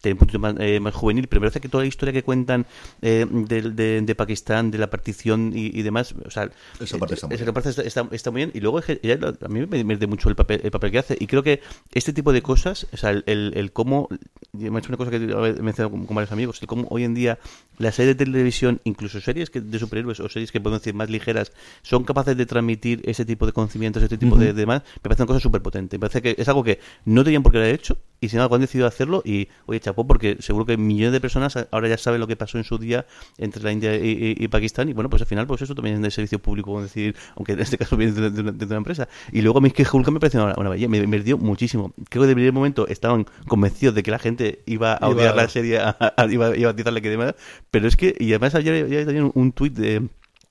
tiene 0.00 0.14
un 0.14 0.18
punto 0.18 0.38
más, 0.38 0.54
eh, 0.58 0.80
más 0.80 0.94
juvenil, 0.94 1.26
pero 1.28 1.40
me 1.40 1.46
parece 1.46 1.60
que 1.60 1.68
toda 1.68 1.84
la 1.84 1.88
historia 1.88 2.12
que 2.12 2.22
cuentan 2.22 2.66
eh, 3.02 3.26
de, 3.30 3.62
de- 3.70 4.00
de 4.02 4.14
Pakistán, 4.14 4.70
de 4.70 4.78
la 4.78 4.88
partición 4.90 5.52
y, 5.54 5.66
y 5.78 5.82
demás, 5.82 6.14
o 6.24 6.30
sea, 6.30 6.50
Esa 6.80 6.98
parte 6.98 7.14
está 7.14 7.26
muy 7.26 7.34
esa 7.34 7.44
bien. 7.44 7.54
parte 7.54 7.68
está, 7.70 7.82
está- 7.82 8.08
está 8.12 8.30
muy 8.30 8.40
bien. 8.40 8.50
Y 8.54 8.60
luego 8.60 8.80
ella, 9.02 9.18
a 9.40 9.48
mí 9.48 9.66
me 9.66 9.84
mete 9.84 10.06
mucho 10.06 10.28
el 10.28 10.36
papel, 10.36 10.60
el 10.64 10.70
papel 10.70 10.90
que 10.90 10.98
hace. 10.98 11.16
Y 11.18 11.26
creo 11.26 11.42
que 11.42 11.60
este 11.92 12.12
tipo 12.12 12.32
de 12.32 12.42
cosas, 12.42 12.86
o 12.92 12.96
sea, 12.96 13.10
el, 13.10 13.22
el, 13.26 13.52
el 13.56 13.72
cómo, 13.72 14.08
me 14.52 14.68
ha 14.76 14.78
hecho 14.78 14.88
una 14.88 14.96
cosa 14.96 15.10
que 15.10 15.16
he 15.16 15.20
mencionado 15.62 15.90
con, 15.90 16.06
con 16.06 16.14
varios 16.16 16.32
amigos, 16.32 16.60
el 16.62 16.68
cómo 16.68 16.86
hoy 16.90 17.04
en 17.04 17.14
día 17.14 17.38
las 17.78 17.94
series 17.94 18.16
de 18.16 18.24
televisión, 18.24 18.80
incluso 18.84 19.20
series 19.20 19.50
que, 19.50 19.60
de 19.60 19.78
superhéroes 19.78 20.20
o 20.20 20.28
series 20.28 20.50
que 20.52 20.60
podemos 20.60 20.80
decir 20.80 20.94
más 20.94 21.10
ligeras, 21.10 21.52
son 21.82 22.04
capaces 22.04 22.36
de 22.36 22.46
transmitir 22.46 23.02
ese 23.04 23.24
tipo 23.24 23.44
de 23.46 23.52
conocimientos, 23.52 24.02
ese 24.02 24.16
tipo 24.18 24.36
de, 24.36 24.46
de 24.46 24.52
demás, 24.54 24.82
me 24.96 25.00
parece 25.02 25.22
una 25.22 25.26
cosa 25.28 25.40
súper 25.40 25.60
potente. 25.62 25.96
Me 25.96 26.00
parece 26.00 26.22
que 26.22 26.34
es 26.38 26.48
algo 26.48 26.64
que 26.64 26.78
no 27.04 27.22
tenían 27.24 27.42
por 27.42 27.52
qué 27.52 27.58
haber 27.58 27.74
hecho 27.74 27.98
y 28.20 28.25
sin 28.28 28.38
embargo 28.38 28.54
han 28.56 28.60
decidido 28.62 28.86
hacerlo 28.86 29.22
y, 29.24 29.48
oye, 29.66 29.80
chapó, 29.80 30.06
porque 30.06 30.36
seguro 30.40 30.64
que 30.66 30.76
millones 30.76 31.12
de 31.12 31.20
personas 31.20 31.56
ahora 31.70 31.88
ya 31.88 31.98
saben 31.98 32.20
lo 32.20 32.26
que 32.26 32.36
pasó 32.36 32.58
en 32.58 32.64
su 32.64 32.78
día 32.78 33.06
entre 33.38 33.62
la 33.62 33.72
India 33.72 33.94
y, 33.96 34.10
y- 34.38 34.44
y 34.44 34.48
Pakistán 34.48 34.88
y 34.88 34.92
bueno, 34.92 35.10
pues 35.10 35.22
al 35.22 35.28
final 35.28 35.46
pues 35.46 35.62
eso 35.62 35.74
también 35.74 35.96
es 35.96 36.02
de 36.02 36.10
servicio 36.10 36.38
público, 36.38 36.80
decir, 36.82 37.14
aunque 37.36 37.52
en 37.52 37.60
este 37.60 37.78
caso 37.78 37.96
viene 37.96 38.12
de, 38.12 38.30
de 38.30 38.40
una, 38.40 38.52
de 38.52 38.64
una 38.64 38.76
empresa. 38.76 39.08
Y 39.32 39.42
luego 39.42 39.58
a 39.58 39.60
mí 39.60 39.68
es 39.68 39.74
que 39.74 39.86
Hulk 39.90 40.08
me 40.10 40.20
pareció 40.20 40.44
una, 40.44 40.54
una 40.56 40.70
belleza, 40.70 40.88
me, 40.88 41.20
dio 41.20 41.38
muchísimo. 41.38 41.92
Creo 42.08 42.22
que 42.22 42.28
de 42.28 42.34
primer 42.34 42.52
momento 42.52 42.86
estaban 42.88 43.26
convencidos 43.48 43.94
de 43.94 44.02
que 44.02 44.10
la 44.10 44.18
gente 44.18 44.62
iba 44.66 44.94
a 44.94 44.98
Iba- 44.98 45.08
odiar 45.08 45.36
la 45.36 45.48
serie, 45.48 45.78
a- 45.78 45.96
a- 46.16 46.26
iba, 46.30 46.56
iba 46.56 46.70
a 46.70 46.76
tirarle 46.76 47.02
que 47.02 47.10
demás, 47.10 47.34
pero 47.70 47.88
es 47.88 47.96
que, 47.96 48.14
y 48.18 48.30
además 48.30 48.54
ayer 48.54 48.88
ya 48.88 49.04
tenía 49.06 49.24
un, 49.24 49.32
un 49.34 49.52
tuit 49.52 49.74
de 49.74 50.08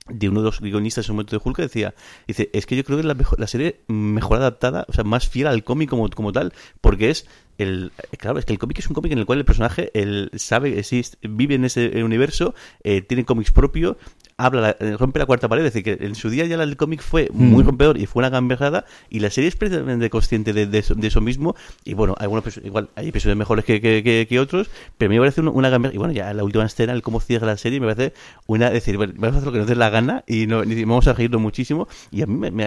de 0.07 0.29
uno 0.29 0.41
de 0.41 0.45
los 0.45 0.61
guionistas 0.61 1.07
en 1.07 1.13
un 1.13 1.15
momento 1.15 1.35
de 1.35 1.41
Hulk 1.43 1.55
que 1.55 1.61
decía, 1.63 1.95
dice, 2.27 2.51
es 2.53 2.67
que 2.67 2.75
yo 2.75 2.83
creo 2.83 2.97
que 2.97 3.01
es 3.01 3.07
la, 3.07 3.15
mejor, 3.15 3.39
la 3.39 3.47
serie 3.47 3.81
mejor 3.87 4.37
adaptada, 4.37 4.85
o 4.87 4.93
sea, 4.93 5.03
más 5.03 5.27
fiel 5.27 5.47
al 5.47 5.63
cómic 5.63 5.89
como, 5.89 6.07
como 6.11 6.31
tal, 6.31 6.53
porque 6.79 7.09
es 7.09 7.25
el, 7.57 7.91
claro, 8.17 8.39
es 8.39 8.45
que 8.45 8.53
el 8.53 8.59
cómic 8.59 8.79
es 8.79 8.87
un 8.87 8.93
cómic 8.93 9.11
en 9.11 9.19
el 9.19 9.25
cual 9.25 9.39
el 9.39 9.45
personaje 9.45 9.91
él 9.93 10.31
sabe, 10.35 10.79
existe, 10.79 11.17
vive 11.27 11.55
en 11.55 11.65
ese 11.65 12.03
universo, 12.03 12.53
eh, 12.83 13.01
tiene 13.01 13.25
cómics 13.25 13.51
propio, 13.51 13.97
habla, 14.37 14.61
la- 14.61 14.77
eh, 14.79 14.97
rompe 14.97 15.19
la 15.19 15.25
cuarta 15.25 15.47
pared, 15.47 15.65
es 15.65 15.73
decir, 15.73 15.97
que 15.97 16.05
en 16.05 16.13
su 16.15 16.29
día 16.29 16.45
ya 16.45 16.61
el 16.61 16.75
cómic 16.77 17.01
fue 17.01 17.29
muy 17.31 17.63
rompedor 17.63 17.97
y 17.97 18.05
fue 18.05 18.19
una 18.21 18.29
gambejada, 18.29 18.85
y 19.09 19.19
la 19.19 19.29
serie 19.29 19.47
es 19.47 19.55
precisamente 19.55 20.09
consciente 20.09 20.51
de, 20.51 20.65
de 20.67 20.77
eso, 20.79 20.93
de 20.95 21.07
eso 21.07 21.21
mismo, 21.21 21.55
y 21.85 21.93
bueno, 21.93 22.15
algunos 22.17 22.43
igual 22.63 22.89
hay 22.95 23.09
episodios 23.09 23.37
mejores 23.37 23.63
que, 23.63 23.79
que, 23.79 24.03
que- 24.03 24.25
que 24.27 24.39
otros, 24.39 24.69
pero 24.97 25.09
a 25.09 25.11
mí 25.11 25.15
me 25.15 25.21
parece 25.21 25.41
una, 25.41 25.51
una 25.51 25.69
gambejada, 25.69 25.95
y 25.95 25.97
bueno, 25.97 26.13
ya 26.13 26.33
la 26.33 26.43
última 26.43 26.65
escena, 26.65 26.91
el 26.93 27.01
cómo 27.01 27.19
cierra 27.21 27.47
la 27.47 27.57
serie, 27.57 27.79
me 27.79 27.93
parece 27.93 28.13
una, 28.47 28.67
es 28.67 28.73
decir, 28.73 28.97
bueno, 28.97 29.13
vamos 29.15 29.35
a 29.35 29.37
hacer 29.37 29.45
lo 29.47 29.51
que 29.53 29.59
nos 29.59 29.67
dé 29.67 29.75
la 29.75 29.89
gana, 29.89 30.23
y, 30.27 30.47
no, 30.47 30.63
y 30.63 30.83
vamos 30.83 31.07
a 31.07 31.13
reírnos 31.13 31.39
muchísimo, 31.41 31.87
y 32.11 32.21
a 32.21 32.25
mí 32.25 32.35
me, 32.35 32.51
me- 32.51 32.65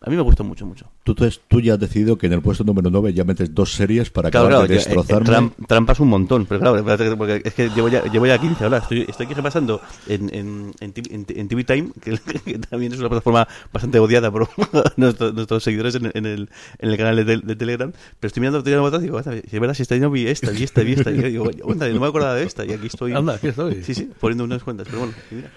a 0.00 0.10
mí 0.10 0.16
me 0.16 0.22
gustó 0.22 0.44
mucho, 0.44 0.66
mucho. 0.66 0.86
Tú, 1.02 1.12
entonces, 1.12 1.40
tú 1.48 1.60
ya 1.60 1.74
has 1.74 1.80
decidido 1.80 2.16
que 2.16 2.26
en 2.26 2.34
el 2.34 2.42
puesto 2.42 2.62
número 2.62 2.90
9 2.90 3.12
ya 3.12 3.24
metes 3.24 3.52
dos 3.54 3.72
series 3.72 4.10
para 4.10 4.30
Claro, 4.30 4.46
acabar 4.48 4.68
claro, 4.68 4.68
de 4.68 4.74
eh, 4.74 4.78
destrozarme. 4.78 5.26
tram- 5.28 5.66
trampas 5.66 5.98
un 6.00 6.08
montón, 6.08 6.46
pero 6.46 6.60
claro, 6.60 7.16
porque 7.16 7.42
es 7.44 7.54
que 7.54 7.70
llevo 7.70 7.88
ya, 7.88 8.04
llevo 8.04 8.26
ya 8.26 8.38
15 8.38 8.62
ahora. 8.64 8.78
Estoy, 8.78 9.04
estoy 9.08 9.24
aquí 9.26 9.34
repasando 9.34 9.80
en, 10.06 10.32
en, 10.34 10.72
en, 10.80 10.92
en- 11.10 11.26
en 11.28 11.48
TV 11.48 11.64
Time, 11.64 11.90
que, 12.02 12.18
que 12.44 12.58
también 12.58 12.92
es 12.92 12.98
una 12.98 13.08
plataforma 13.08 13.46
bastante 13.72 13.98
odiada 13.98 14.30
por 14.30 14.48
nuestros, 14.96 15.34
nuestros 15.34 15.62
seguidores 15.62 15.94
en, 15.96 16.10
en 16.14 16.26
el, 16.26 16.48
en 16.78 16.90
el 16.90 16.96
canal 16.96 17.16
de, 17.24 17.38
de 17.38 17.56
Telegram. 17.56 17.92
Pero 18.20 18.28
estoy 18.28 18.40
mirando, 18.40 18.58
estoy 18.58 18.72
mirando 18.74 18.98
y 18.98 19.02
digo, 19.02 19.18
"Anda, 19.18 19.32
si 19.32 19.38
es 19.56 19.60
verdad, 19.60 19.74
si 19.74 19.82
esta 19.82 19.96
no 19.96 20.10
vi 20.10 20.26
esta, 20.26 20.50
vi 20.50 20.62
esta, 20.62 20.82
vi 20.82 20.92
esta. 20.92 21.10
Y 21.10 21.16
yo 21.16 21.22
digo, 21.28 21.50
"Onda, 21.64 21.88
no 21.88 22.00
me 22.00 22.06
acordaba 22.06 22.34
de 22.34 22.44
esta. 22.44 22.64
Y 22.64 22.72
aquí 22.72 22.86
estoy. 22.88 23.12
Anda, 23.12 23.34
aquí 23.34 23.48
estoy. 23.48 23.82
Sí, 23.84 23.94
sí, 23.94 24.10
poniendo 24.20 24.44
unas 24.44 24.62
cuentas. 24.62 24.86
Pero 24.88 25.00
bueno, 25.00 25.14
mira. 25.30 25.50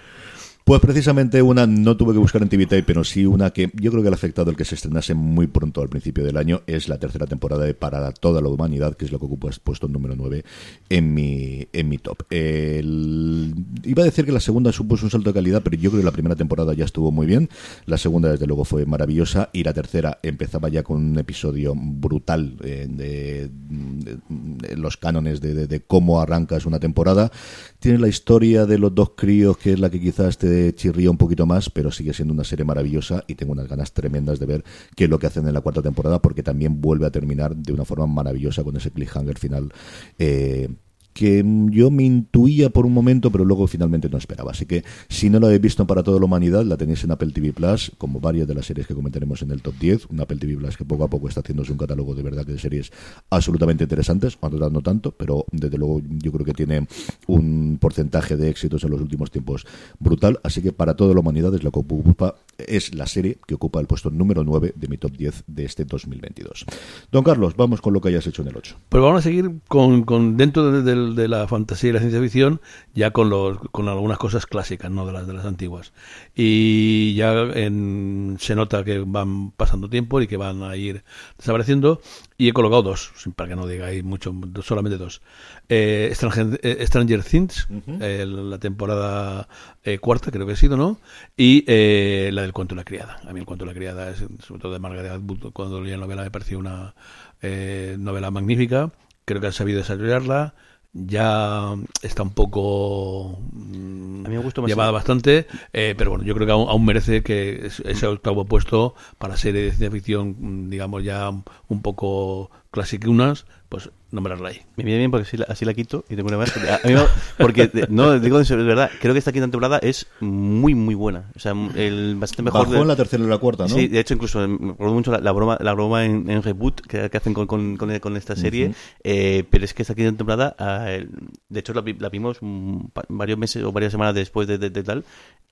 Pues 0.64 0.80
precisamente 0.80 1.42
una 1.42 1.66
no 1.66 1.96
tuve 1.96 2.12
que 2.12 2.20
buscar 2.20 2.40
en 2.42 2.48
TV 2.48 2.84
pero 2.84 3.02
sí 3.02 3.26
una 3.26 3.50
que 3.50 3.70
yo 3.74 3.90
creo 3.90 4.02
que 4.02 4.10
le 4.10 4.14
ha 4.14 4.16
afectado 4.16 4.48
el 4.50 4.56
que 4.56 4.64
se 4.64 4.76
estrenase 4.76 5.12
muy 5.12 5.48
pronto 5.48 5.82
al 5.82 5.88
principio 5.88 6.22
del 6.24 6.36
año 6.36 6.62
es 6.68 6.88
la 6.88 6.98
tercera 6.98 7.26
temporada 7.26 7.64
de 7.64 7.74
Para 7.74 8.12
toda 8.12 8.40
la 8.40 8.48
humanidad, 8.48 8.94
que 8.96 9.04
es 9.04 9.10
lo 9.12 9.18
que 9.18 9.24
ocupa 9.26 9.50
puesto 9.64 9.88
número 9.88 10.14
9 10.14 10.44
en 10.88 11.14
mi, 11.14 11.66
en 11.72 11.88
mi 11.88 11.98
top. 11.98 12.22
El- 12.30 13.52
iba 13.82 14.02
a 14.02 14.04
decir 14.04 14.24
que 14.24 14.30
la 14.32 14.38
segunda 14.40 14.70
supuso 14.72 15.04
un 15.06 15.10
salto 15.10 15.30
de 15.30 15.34
calidad, 15.34 15.62
pero 15.64 15.76
yo 15.76 15.90
creo 15.90 16.00
que 16.02 16.06
la 16.06 16.12
primera 16.12 16.36
temporada 16.36 16.74
ya 16.74 16.84
estuvo 16.84 17.10
muy 17.10 17.26
bien. 17.26 17.48
La 17.86 17.98
segunda, 17.98 18.30
desde 18.30 18.46
luego, 18.46 18.64
fue 18.64 18.86
maravillosa 18.86 19.50
y 19.52 19.64
la 19.64 19.72
tercera 19.72 20.18
empezaba 20.22 20.68
ya 20.68 20.84
con 20.84 20.98
un 21.04 21.18
episodio 21.18 21.74
brutal 21.76 22.56
eh, 22.62 22.86
de, 22.88 23.50
de- 23.50 24.76
los 24.76 24.96
cánones 24.96 25.40
de 25.40 25.80
cómo 25.86 26.20
arrancas 26.20 26.66
una 26.66 26.78
temporada. 26.78 27.32
Tiene 27.80 27.98
la 27.98 28.08
historia 28.08 28.64
de 28.66 28.78
los 28.78 28.94
dos 28.94 29.12
críos, 29.16 29.56
que 29.58 29.72
es 29.72 29.80
la 29.80 29.90
que 29.90 30.00
quizás 30.00 30.38
te 30.38 30.51
chirría 30.74 31.10
un 31.10 31.16
poquito 31.16 31.46
más, 31.46 31.70
pero 31.70 31.90
sigue 31.90 32.12
siendo 32.12 32.34
una 32.34 32.44
serie 32.44 32.64
maravillosa 32.64 33.24
y 33.26 33.34
tengo 33.34 33.52
unas 33.52 33.68
ganas 33.68 33.92
tremendas 33.92 34.38
de 34.38 34.46
ver 34.46 34.64
qué 34.96 35.04
es 35.04 35.10
lo 35.10 35.18
que 35.18 35.26
hacen 35.26 35.46
en 35.46 35.54
la 35.54 35.60
cuarta 35.60 35.82
temporada, 35.82 36.20
porque 36.20 36.42
también 36.42 36.80
vuelve 36.80 37.06
a 37.06 37.10
terminar 37.10 37.54
de 37.56 37.72
una 37.72 37.84
forma 37.84 38.06
maravillosa 38.06 38.62
con 38.64 38.76
ese 38.76 38.90
cliffhanger 38.90 39.38
final. 39.38 39.72
eh, 40.18 40.68
que 41.12 41.44
yo 41.70 41.90
me 41.90 42.04
intuía 42.04 42.70
por 42.70 42.86
un 42.86 42.94
momento, 42.94 43.30
pero 43.30 43.44
luego 43.44 43.66
finalmente 43.66 44.08
no 44.08 44.16
esperaba. 44.16 44.52
Así 44.52 44.64
que 44.64 44.84
si 45.08 45.28
no 45.28 45.38
lo 45.40 45.46
habéis 45.46 45.60
visto 45.60 45.86
para 45.86 46.02
toda 46.02 46.18
la 46.18 46.24
humanidad, 46.24 46.64
la 46.64 46.76
tenéis 46.76 47.04
en 47.04 47.10
Apple 47.10 47.32
TV 47.32 47.52
Plus, 47.52 47.92
como 47.98 48.20
varias 48.20 48.48
de 48.48 48.54
las 48.54 48.66
series 48.66 48.86
que 48.86 48.94
comentaremos 48.94 49.42
en 49.42 49.50
el 49.50 49.60
top 49.60 49.74
10. 49.78 50.06
Un 50.10 50.20
Apple 50.20 50.38
TV 50.38 50.56
Plus 50.56 50.76
que 50.76 50.84
poco 50.84 51.04
a 51.04 51.08
poco 51.08 51.28
está 51.28 51.40
haciéndose 51.40 51.72
un 51.72 51.78
catálogo 51.78 52.14
de 52.14 52.22
verdad 52.22 52.46
que 52.46 52.52
de 52.52 52.58
series 52.58 52.92
absolutamente 53.30 53.84
interesantes, 53.84 54.36
cuando 54.36 54.58
no 54.70 54.80
tanto, 54.80 55.12
pero 55.12 55.44
desde 55.50 55.78
luego 55.78 56.00
yo 56.22 56.32
creo 56.32 56.44
que 56.44 56.52
tiene 56.52 56.86
un 57.26 57.78
porcentaje 57.80 58.36
de 58.36 58.48
éxitos 58.48 58.84
en 58.84 58.90
los 58.90 59.00
últimos 59.00 59.30
tiempos 59.30 59.66
brutal. 59.98 60.38
Así 60.42 60.62
que 60.62 60.72
para 60.72 60.94
toda 60.94 61.14
la 61.14 61.20
humanidad 61.20 61.54
es 61.54 61.64
lo 61.64 61.70
que 61.70 61.80
ocupa, 61.80 62.36
es 62.58 62.94
la 62.94 63.06
serie 63.06 63.38
que 63.46 63.54
ocupa 63.54 63.80
el 63.80 63.86
puesto 63.86 64.10
número 64.10 64.44
9 64.44 64.74
de 64.76 64.88
mi 64.88 64.98
top 64.98 65.12
10 65.16 65.44
de 65.46 65.64
este 65.64 65.84
2022. 65.84 66.66
Don 67.10 67.24
Carlos, 67.24 67.56
vamos 67.56 67.80
con 67.80 67.92
lo 67.92 68.00
que 68.00 68.08
hayas 68.08 68.26
hecho 68.26 68.42
en 68.42 68.48
el 68.48 68.56
8. 68.56 68.76
Pues 68.88 69.02
vamos 69.02 69.20
a 69.20 69.22
seguir 69.22 69.50
con, 69.68 70.36
dentro 70.36 70.82
de, 70.82 70.96
de- 71.10 71.22
de 71.22 71.28
la 71.28 71.46
fantasía 71.46 71.90
y 71.90 71.92
la 71.92 71.98
ciencia 72.00 72.20
ficción, 72.20 72.60
ya 72.94 73.10
con 73.12 73.30
los, 73.30 73.58
con 73.70 73.88
algunas 73.88 74.18
cosas 74.18 74.46
clásicas, 74.46 74.90
no 74.90 75.06
de 75.06 75.12
las 75.12 75.26
de 75.26 75.32
las 75.34 75.44
antiguas. 75.44 75.92
Y 76.34 77.14
ya 77.14 77.32
en- 77.54 78.36
se 78.40 78.54
nota 78.54 78.82
que 78.84 78.98
van 79.06 79.50
pasando 79.52 79.88
tiempo 79.88 80.20
y 80.20 80.26
que 80.26 80.36
van 80.36 80.62
a 80.62 80.76
ir 80.76 81.04
desapareciendo. 81.38 82.00
Y 82.38 82.48
he 82.48 82.52
colocado 82.52 82.82
dos, 82.82 83.12
para 83.36 83.50
que 83.50 83.56
no 83.56 83.66
digáis 83.68 84.02
mucho, 84.02 84.34
solamente 84.62 84.98
dos. 84.98 85.22
Eh, 85.68 86.10
Stranger, 86.14 86.58
eh, 86.62 86.84
Stranger 86.86 87.22
Things, 87.22 87.68
eh, 88.00 88.26
la 88.26 88.58
temporada 88.58 89.48
eh, 89.84 89.98
cuarta, 89.98 90.30
creo 90.32 90.44
que 90.46 90.54
ha 90.54 90.56
sido, 90.56 90.76
¿no? 90.76 90.98
Y 91.36 91.64
eh, 91.68 92.30
la 92.32 92.42
del 92.42 92.52
cuento 92.52 92.74
de 92.74 92.80
la 92.80 92.84
criada. 92.84 93.20
A 93.28 93.32
mí 93.32 93.38
el 93.40 93.46
cuento 93.46 93.64
de 93.64 93.70
la 93.70 93.74
criada, 93.76 94.10
es, 94.10 94.24
sobre 94.44 94.60
todo 94.60 94.72
de 94.72 94.80
Margaret 94.80 95.12
Atwood, 95.12 95.52
cuando 95.52 95.80
leí 95.80 95.92
la 95.92 95.98
novela 95.98 96.22
me 96.22 96.30
pareció 96.32 96.58
una 96.58 96.94
eh, 97.42 97.96
novela 97.98 98.30
magnífica. 98.32 98.90
Creo 99.24 99.40
que 99.40 99.46
han 99.46 99.52
sabido 99.52 99.78
desarrollarla. 99.78 100.54
Ya 100.94 101.74
está 102.02 102.22
un 102.22 102.34
poco 102.34 103.38
mm, 103.52 104.26
A 104.26 104.28
mí 104.28 104.36
me 104.36 104.42
gustó 104.42 104.60
más 104.60 104.68
llevada 104.68 104.90
bastante, 104.90 105.46
eh, 105.72 105.94
pero 105.96 106.10
bueno, 106.10 106.24
yo 106.24 106.34
creo 106.34 106.46
que 106.46 106.52
aún, 106.52 106.68
aún 106.68 106.84
merece 106.84 107.22
que 107.22 107.66
es- 107.66 107.80
ese 107.80 108.06
octavo 108.06 108.44
puesto 108.44 108.94
para 109.18 109.38
serie 109.38 109.62
de 109.62 109.68
ciencia 109.70 109.90
ficción, 109.90 110.68
digamos 110.68 111.02
ya 111.02 111.30
un 111.30 111.82
poco 111.82 112.50
clasicunas, 112.72 113.46
pues 113.68 113.90
nombrarla 114.10 114.48
ahí. 114.50 114.60
Me 114.76 114.84
viene 114.84 114.98
bien 114.98 115.10
porque 115.10 115.26
así 115.26 115.36
la, 115.36 115.44
así 115.48 115.64
la 115.64 115.72
quito 115.72 116.04
y 116.10 116.16
tengo 116.16 116.28
una 116.28 116.36
más. 116.38 116.54
A- 116.56 116.80
a 116.84 116.88
mí 116.88 116.94
me- 116.94 117.00
porque, 117.38 117.70
no, 117.88 118.18
digo 118.18 118.42
de 118.42 118.56
verdad, 118.56 118.90
creo 119.00 119.12
que 119.14 119.18
esta 119.18 119.30
quinta 119.32 119.46
temporada 119.46 119.78
es 119.78 120.06
muy, 120.20 120.74
muy 120.74 120.94
buena. 120.94 121.30
O 121.36 121.38
sea, 121.38 121.52
el 121.74 122.16
bastante 122.16 122.42
mejor. 122.42 122.60
Bajó 122.62 122.72
de- 122.74 122.80
en 122.80 122.88
la 122.88 122.96
tercera 122.96 123.24
y 123.24 123.26
la 123.28 123.38
cuarta, 123.38 123.62
¿no? 123.64 123.68
Sí, 123.74 123.88
de 123.88 124.00
hecho, 124.00 124.14
incluso 124.14 124.46
me 124.46 124.72
acuerdo 124.72 124.94
mucho 124.94 125.12
la, 125.12 125.18
la 125.20 125.32
broma, 125.32 125.56
la 125.60 125.72
broma 125.74 126.04
en, 126.04 126.28
en 126.28 126.42
Reboot 126.42 126.80
que, 126.82 127.08
que 127.08 127.16
hacen 127.16 127.32
con, 127.34 127.46
con, 127.46 127.76
con, 127.76 127.98
con 128.00 128.16
esta 128.16 128.34
serie. 128.36 128.74
eh, 129.04 129.44
pero 129.48 129.64
es 129.64 129.72
que 129.74 129.82
esta 129.82 129.94
quinta 129.94 130.16
temporada, 130.16 130.54
el- 130.92 131.08
de 131.48 131.60
hecho, 131.60 131.72
la, 131.72 131.82
la 131.98 132.08
vimos 132.08 132.38
mm, 132.40 132.86
pa- 132.92 133.04
varios 133.08 133.38
meses 133.38 133.62
o 133.64 133.72
varias 133.72 133.92
semanas 133.92 134.14
después 134.14 134.48
de, 134.48 134.58
de- 134.58 134.70
de 134.70 134.82
tal. 134.82 135.04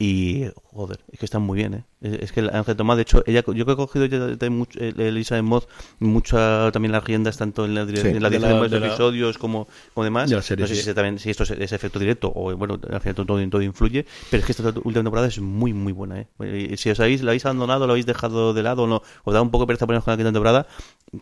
Y, 0.02 0.46
joder, 0.72 0.98
es 1.12 1.18
que 1.18 1.26
están 1.26 1.42
muy 1.42 1.58
bien, 1.58 1.74
¿eh? 1.74 1.84
Es, 2.00 2.14
es 2.22 2.32
que 2.32 2.40
Ángel 2.40 2.74
Tomás, 2.74 2.96
de 2.96 3.02
hecho, 3.02 3.22
ella, 3.26 3.44
yo 3.46 3.52
creo 3.52 3.66
que 3.66 3.72
he 3.72 3.76
cogido 3.76 4.06
ya 4.06 4.18
de, 4.18 4.36
de 4.36 4.48
mucho, 4.48 4.78
eh, 4.80 4.94
Elizabeth 4.96 5.44
Moth 5.44 5.68
mucha 5.98 6.70
también 6.72 6.90
las 6.92 7.04
riendas, 7.04 7.36
tanto 7.36 7.66
en 7.66 7.74
la, 7.74 7.84
Sí, 7.86 7.90
en 7.98 8.22
la 8.22 8.30
de 8.30 8.38
dirección 8.38 8.40
la- 8.40 8.48
de 8.48 8.54
los 8.62 8.70
de 8.70 8.80
la- 8.80 8.86
episodios 8.86 9.36
como, 9.36 9.68
como 9.92 10.04
demás. 10.04 10.30
de 10.30 10.36
la 10.36 10.42
serie, 10.42 10.62
no 10.62 10.68
sé 10.68 10.76
sí. 10.76 10.82
si, 10.84 10.94
también, 10.94 11.18
si 11.18 11.28
esto 11.28 11.42
es, 11.42 11.50
es 11.50 11.72
efecto 11.72 11.98
directo 11.98 12.32
o, 12.34 12.56
bueno, 12.56 12.80
al 12.90 13.00
final 13.02 13.14
todo, 13.14 13.48
todo 13.50 13.60
influye, 13.60 14.06
pero 14.30 14.40
es 14.40 14.46
que 14.46 14.52
esta 14.52 14.68
última 14.68 14.92
temporada 15.02 15.26
es 15.28 15.38
muy, 15.38 15.74
muy 15.74 15.92
buena, 15.92 16.18
¿eh? 16.20 16.68
Y 16.72 16.76
Si 16.78 16.88
os 16.88 16.98
habéis, 16.98 17.20
la 17.22 17.32
habéis 17.32 17.44
abandonado, 17.44 17.86
lo 17.86 17.92
habéis 17.92 18.06
dejado 18.06 18.54
de 18.54 18.62
lado 18.62 18.84
o 18.84 18.86
no, 18.86 19.02
os 19.24 19.34
da 19.34 19.42
un 19.42 19.50
poco 19.50 19.64
de 19.64 19.66
pereza 19.66 19.84
poneros 19.86 20.04
con 20.04 20.12
la 20.12 20.16
quinta 20.16 20.32
temporada, 20.32 20.66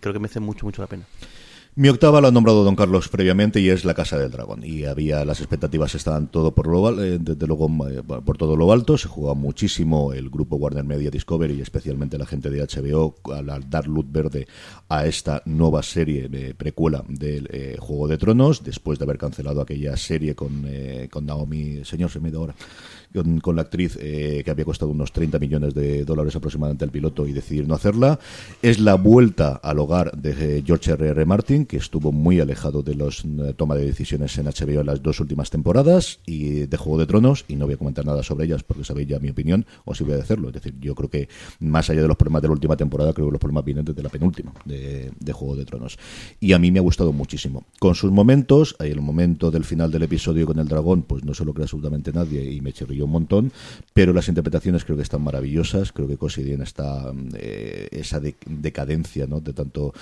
creo 0.00 0.12
que 0.12 0.20
merece 0.20 0.38
mucho, 0.38 0.64
mucho 0.66 0.82
la 0.82 0.86
pena. 0.88 1.04
Mi 1.78 1.88
octava 1.88 2.20
lo 2.20 2.26
ha 2.26 2.32
nombrado 2.32 2.64
Don 2.64 2.74
Carlos 2.74 3.08
previamente 3.08 3.60
y 3.60 3.68
es 3.68 3.84
La 3.84 3.94
Casa 3.94 4.18
del 4.18 4.32
Dragón. 4.32 4.64
Y 4.64 4.84
había 4.84 5.24
las 5.24 5.38
expectativas 5.38 5.94
estaban 5.94 6.26
todo 6.26 6.52
por 6.52 6.66
lo 6.66 7.00
eh, 7.00 7.18
desde 7.20 7.46
luego 7.46 7.68
eh, 7.88 8.02
por 8.02 8.36
todo 8.36 8.56
lo 8.56 8.72
alto. 8.72 8.98
Se 8.98 9.06
jugaba 9.06 9.36
muchísimo 9.36 10.12
el 10.12 10.28
grupo 10.28 10.56
Warner 10.56 10.82
Media 10.82 11.08
Discovery 11.08 11.54
y 11.54 11.60
especialmente 11.60 12.18
la 12.18 12.26
gente 12.26 12.50
de 12.50 12.66
HBO 12.66 13.14
al 13.32 13.70
dar 13.70 13.86
luz 13.86 14.06
verde 14.10 14.48
a 14.88 15.06
esta 15.06 15.40
nueva 15.44 15.84
serie 15.84 16.28
eh, 16.32 16.52
precuela 16.58 17.04
del 17.06 17.48
eh, 17.52 17.76
Juego 17.78 18.08
de 18.08 18.18
Tronos 18.18 18.64
después 18.64 18.98
de 18.98 19.04
haber 19.04 19.18
cancelado 19.18 19.60
aquella 19.60 19.96
serie 19.96 20.34
con, 20.34 20.66
con 21.12 21.26
Naomi, 21.26 21.84
señor, 21.84 22.10
se 22.10 22.18
me 22.18 22.30
ido 22.30 22.40
ahora. 22.40 22.56
Con, 23.42 23.56
la 23.56 23.62
actriz 23.62 23.98
eh, 24.00 24.42
que 24.44 24.50
había 24.50 24.66
costado 24.66 24.90
unos 24.90 25.12
30 25.12 25.38
millones 25.38 25.74
de 25.74 26.04
dólares 26.04 26.36
aproximadamente 26.36 26.84
al 26.84 26.90
piloto 26.90 27.26
y 27.26 27.32
decidir 27.32 27.66
no 27.66 27.74
hacerla. 27.74 28.18
Es 28.60 28.78
la 28.78 28.96
vuelta 28.96 29.54
al 29.62 29.78
hogar 29.78 30.12
de 30.12 30.58
eh, 30.58 30.62
George 30.64 30.92
R. 30.92 31.08
R. 31.08 31.24
Martin, 31.24 31.64
que 31.64 31.78
estuvo 31.78 32.12
muy 32.12 32.38
alejado 32.38 32.82
de 32.82 32.94
los 32.94 33.24
eh, 33.24 33.54
toma 33.56 33.76
de 33.76 33.86
decisiones 33.86 34.36
en 34.36 34.46
HBO 34.46 34.80
en 34.80 34.86
las 34.86 35.02
dos 35.02 35.20
últimas 35.20 35.48
temporadas 35.48 36.20
y 36.26 36.66
de 36.66 36.76
Juego 36.76 36.98
de 36.98 37.06
Tronos, 37.06 37.46
y 37.48 37.56
no 37.56 37.64
voy 37.64 37.74
a 37.74 37.78
comentar 37.78 38.04
nada 38.04 38.22
sobre 38.22 38.44
ellas 38.44 38.62
porque 38.62 38.84
sabéis 38.84 39.08
ya 39.08 39.18
mi 39.18 39.30
opinión, 39.30 39.64
o 39.86 39.94
si 39.94 40.04
voy 40.04 40.14
a 40.14 40.18
hacerlo. 40.18 40.48
Es 40.48 40.54
decir, 40.54 40.74
yo 40.78 40.94
creo 40.94 41.08
que 41.08 41.28
más 41.60 41.88
allá 41.88 42.02
de 42.02 42.08
los 42.08 42.16
problemas 42.16 42.42
de 42.42 42.48
la 42.48 42.54
última 42.54 42.76
temporada, 42.76 43.14
creo 43.14 43.28
que 43.28 43.32
los 43.32 43.40
problemas 43.40 43.64
vienen 43.64 43.86
desde 43.86 44.02
la 44.02 44.10
penúltima 44.10 44.52
de, 44.64 45.10
Juego 45.32 45.56
de 45.56 45.64
Tronos. 45.64 45.98
Y 46.40 46.52
a 46.52 46.58
mí 46.58 46.70
me 46.70 46.78
ha 46.78 46.82
gustado 46.82 47.12
muchísimo. 47.12 47.64
Con 47.78 47.94
sus 47.94 48.10
momentos, 48.10 48.76
el 48.80 49.00
momento 49.00 49.50
del 49.50 49.64
final 49.64 49.90
del 49.90 50.02
episodio 50.02 50.46
con 50.46 50.58
el 50.58 50.66
dragón, 50.66 51.02
pues 51.02 51.24
no 51.24 51.32
se 51.32 51.44
lo 51.44 51.54
cree 51.54 51.64
absolutamente 51.64 52.12
nadie 52.12 52.50
y 52.50 52.60
me 52.60 52.72
chirrió 52.72 52.97
un 53.04 53.10
montón, 53.10 53.52
pero 53.94 54.12
las 54.12 54.28
interpretaciones 54.28 54.84
creo 54.84 54.96
que 54.96 55.02
están 55.02 55.22
maravillosas, 55.22 55.92
creo 55.92 56.08
que 56.08 56.16
consiguen 56.16 56.62
esta 56.62 57.12
eh, 57.34 57.88
esa 57.92 58.20
de- 58.20 58.36
decadencia, 58.46 59.26
¿no? 59.26 59.40
De 59.40 59.52
tanto 59.52 59.92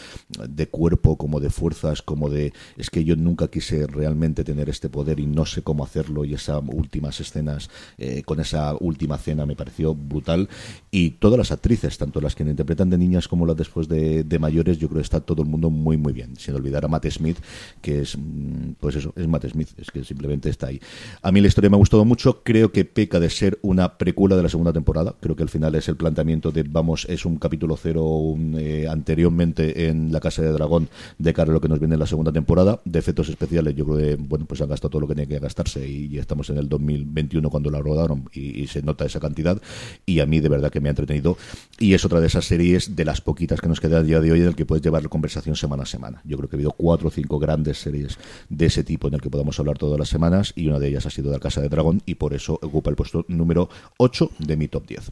de 0.49 0.67
cuerpo 0.69 1.17
como 1.17 1.41
de 1.41 1.51
fuerzas, 1.51 2.03
como 2.03 2.29
de 2.31 2.53
es 2.77 2.91
que 2.91 3.05
yo 3.05 3.17
nunca 3.17 3.49
quise 3.49 3.87
realmente 3.87 4.45
tener 4.45 4.69
este 4.69 4.89
poder 4.89 5.21
y 5.21 5.27
no 5.27 5.47
sé 5.47 5.63
cómo 5.63 5.85
hacerlo 5.85 6.25
y 6.25 6.35
esas 6.35 6.63
últimas 6.67 7.21
escenas 7.21 7.71
eh, 7.99 8.23
con 8.25 8.41
esa 8.41 8.75
última 8.81 9.19
cena 9.19 9.47
me 9.47 9.57
pareció 9.57 9.95
brutal 9.95 10.49
y 10.91 11.11
todas 11.11 11.39
las 11.39 11.53
actrices, 11.53 11.99
tanto 11.99 12.21
las 12.21 12.35
que 12.35 12.43
interpretan 12.45 12.91
de 12.91 12.99
niñas 12.99 13.29
como 13.29 13.47
las 13.47 13.57
después 13.57 13.89
de, 13.89 14.25
de 14.25 14.39
mayores, 14.39 14.79
yo 14.79 14.89
creo 14.89 15.01
que 15.01 15.05
está 15.05 15.21
todo 15.21 15.43
el 15.43 15.49
mundo 15.49 15.71
muy 15.71 15.97
muy 15.97 16.13
bien, 16.13 16.37
sin 16.37 16.55
olvidar 16.55 16.85
a 16.85 16.89
Matt 16.89 17.07
Smith, 17.11 17.39
que 17.83 18.01
es 18.03 18.17
mm, 18.17 18.73
pues 18.81 18.97
eso, 18.97 19.13
es 19.17 19.27
Matt 19.27 19.47
Smith, 19.49 19.69
es 19.79 19.91
que 19.91 20.05
simplemente 20.05 20.49
está 20.49 20.69
ahí. 20.69 20.81
A 21.23 21.33
mí 21.33 21.41
la 21.41 21.49
historia 21.49 21.71
me 21.71 21.77
ha 21.77 21.79
gustado 21.79 22.05
mucho, 22.05 22.43
creo 22.43 22.73
que 22.73 22.86
peca 22.87 23.21
de 23.21 23.31
ser 23.31 23.59
una 23.63 23.99
precuela 23.99 24.37
de 24.37 24.43
la 24.43 24.49
segunda 24.49 24.73
temporada, 24.73 25.15
creo 25.21 25.37
que 25.37 25.43
al 25.43 25.49
final 25.49 25.75
es 25.75 25.89
el 25.89 25.97
planteamiento 25.97 26.53
de 26.53 26.63
vamos, 26.63 27.07
es 27.09 27.25
un 27.25 27.37
capítulo 27.37 27.77
cero 27.77 28.05
un, 28.05 28.57
eh, 28.59 28.87
anteriormente 28.89 29.89
en 29.89 30.13
La 30.13 30.21
Casa 30.21 30.43
de 30.43 30.53
Dragón 30.53 30.89
de 31.19 31.33
cara 31.33 31.51
a 31.51 31.55
lo 31.55 31.61
que 31.61 31.69
nos 31.69 31.79
viene 31.79 31.95
en 31.95 32.01
la 32.01 32.07
segunda 32.07 32.33
temporada, 32.33 32.81
de 32.85 32.99
efectos 32.99 33.29
especiales 33.29 33.75
yo 33.75 33.85
creo 33.85 33.99
que 33.99 34.17
bueno, 34.17 34.47
pues 34.47 34.61
han 34.61 34.69
gastado 34.69 34.91
todo 34.91 35.01
lo 35.01 35.09
que 35.09 35.15
tenía 35.15 35.29
que 35.29 35.39
gastarse 35.39 35.87
y, 35.87 36.07
y 36.07 36.19
estamos 36.19 36.51
en 36.51 36.59
el 36.59 36.69
2021 36.69 37.49
cuando 37.51 37.71
la 37.71 37.81
rodaron 37.81 38.29
y, 38.33 38.61
y 38.63 38.67
se 38.67 38.83
nota 38.83 39.05
esa 39.05 39.21
cantidad. 39.21 39.61
Y 40.05 40.21
a 40.21 40.27
mí 40.27 40.41
de 40.41 40.49
verdad 40.49 40.71
que 40.71 40.81
me 40.81 40.89
ha 40.89 40.91
entretenido. 40.91 41.37
Y 41.79 41.95
es 41.95 42.05
otra 42.05 42.21
de 42.21 42.27
esas 42.27 42.45
series 42.45 42.97
de 42.97 43.05
las 43.05 43.21
poquitas 43.21 43.61
que 43.61 43.69
nos 43.69 43.81
queda 43.81 43.99
a 43.99 44.03
día 44.03 44.21
de 44.21 44.33
hoy 44.33 44.41
en 44.41 44.47
el 44.47 44.57
que 44.57 44.65
puedes 44.65 44.83
llevar 44.83 45.03
la 45.03 45.09
conversación 45.09 45.57
semana 45.57 45.85
a 45.85 45.87
semana. 45.87 46.21
Yo 46.25 46.37
creo 46.37 46.49
que 46.49 46.57
ha 46.57 46.59
habido 46.59 46.73
cuatro 46.73 47.09
o 47.09 47.11
cinco 47.11 47.39
grandes 47.39 47.79
series 47.79 48.19
de 48.49 48.67
ese 48.67 48.85
tipo 48.85 49.09
en 49.09 49.15
el 49.15 49.21
que 49.21 49.31
podamos 49.31 49.59
hablar 49.59 49.79
todas 49.79 49.99
las 49.99 50.09
semanas 50.09 50.53
y 50.57 50.69
una 50.69 50.79
de 50.79 50.89
ellas 50.89 51.07
ha 51.07 51.11
sido 51.11 51.31
de 51.31 51.37
la 51.37 51.41
Casa 51.41 51.61
de 51.61 51.69
Dragón 51.69 52.03
y 52.07 52.15
por 52.15 52.35
eso 52.35 52.59
ocupa 52.77 52.91
el 52.91 52.97
puesto 52.97 53.25
número 53.29 53.69
8 53.97 54.31
de 54.39 54.57
mi 54.57 54.69
top 54.69 54.87
10. 54.87 55.11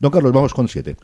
Don 0.00 0.10
Carlos, 0.10 0.32
vamos 0.32 0.54
con 0.54 0.68
7. 0.68 0.96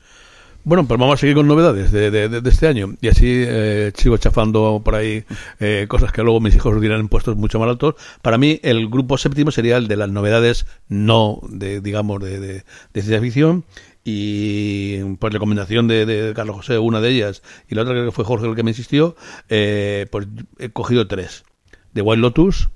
Bueno, 0.65 0.87
pues 0.87 0.99
vamos 0.99 1.15
a 1.15 1.17
seguir 1.19 1.37
con 1.37 1.47
novedades 1.47 1.93
de, 1.93 2.43
este 2.45 2.67
año. 2.67 2.95
Y 3.01 3.09
así 3.09 3.27
eh, 3.27 3.93
sigo 3.95 4.17
chafando 4.17 4.83
por 4.85 4.97
ahí 4.97 5.25
eh, 5.61 5.87
cosas 5.89 6.13
que 6.13 6.23
luego 6.23 6.41
mis 6.41 6.55
hijos 6.57 6.79
dirán 6.81 7.01
en 7.01 7.09
puestos 7.09 7.37
mucho 7.37 7.59
más 7.59 7.69
altos. 7.69 7.95
Para 8.23 8.39
mí, 8.39 8.61
el 8.63 8.89
grupo 8.89 9.17
séptimo 9.19 9.51
sería 9.51 9.77
el 9.77 9.89
de 9.89 9.97
las 9.97 10.11
novedades 10.11 10.67
no, 10.89 11.41
de 11.49 11.81
digamos, 11.81 12.23
de, 12.23 12.41
de, 12.41 12.53
de 12.53 13.03
ciencia 13.03 13.21
ficción. 13.21 13.65
Y 14.05 15.03
por 15.17 15.33
recomendación 15.33 15.87
de, 15.87 16.07
de 16.07 16.35
Carlos 16.35 16.57
José, 16.57 16.79
una 16.79 17.01
de 17.01 17.11
ellas, 17.11 17.43
y 17.69 17.75
la 17.75 17.83
otra 17.83 17.95
que 17.95 18.11
fue 18.11 18.25
Jorge 18.25 18.47
el 18.47 18.57
que 18.57 18.63
me 18.63 18.71
insistió, 18.71 19.17
eh, 19.49 20.07
pues 20.11 20.27
he 20.59 20.71
cogido 20.71 21.07
tres. 21.07 21.45
The 21.93 22.03
Wild 22.03 22.23
Lotus, 22.23 22.69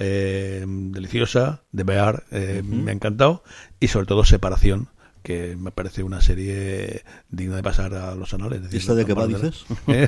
eh, 0.00 0.64
deliciosa, 0.66 1.62
de 1.70 1.84
Bear, 1.84 2.24
eh, 2.32 2.62
me 2.64 2.90
ha 2.90 2.94
encantado, 2.94 3.44
y 3.78 3.86
sobre 3.88 4.06
todo 4.06 4.24
Separación, 4.24 4.88
que 5.22 5.54
me 5.56 5.70
parece 5.70 6.02
una 6.02 6.22
serie 6.22 7.02
digna 7.28 7.54
de 7.56 7.62
pasar 7.62 7.92
a 7.94 8.14
los 8.14 8.32
anales. 8.32 8.62
es 8.68 8.72
¿Esta 8.74 8.94
de 8.94 9.04
qué 9.04 9.12
va, 9.12 9.26
dices? 9.26 9.66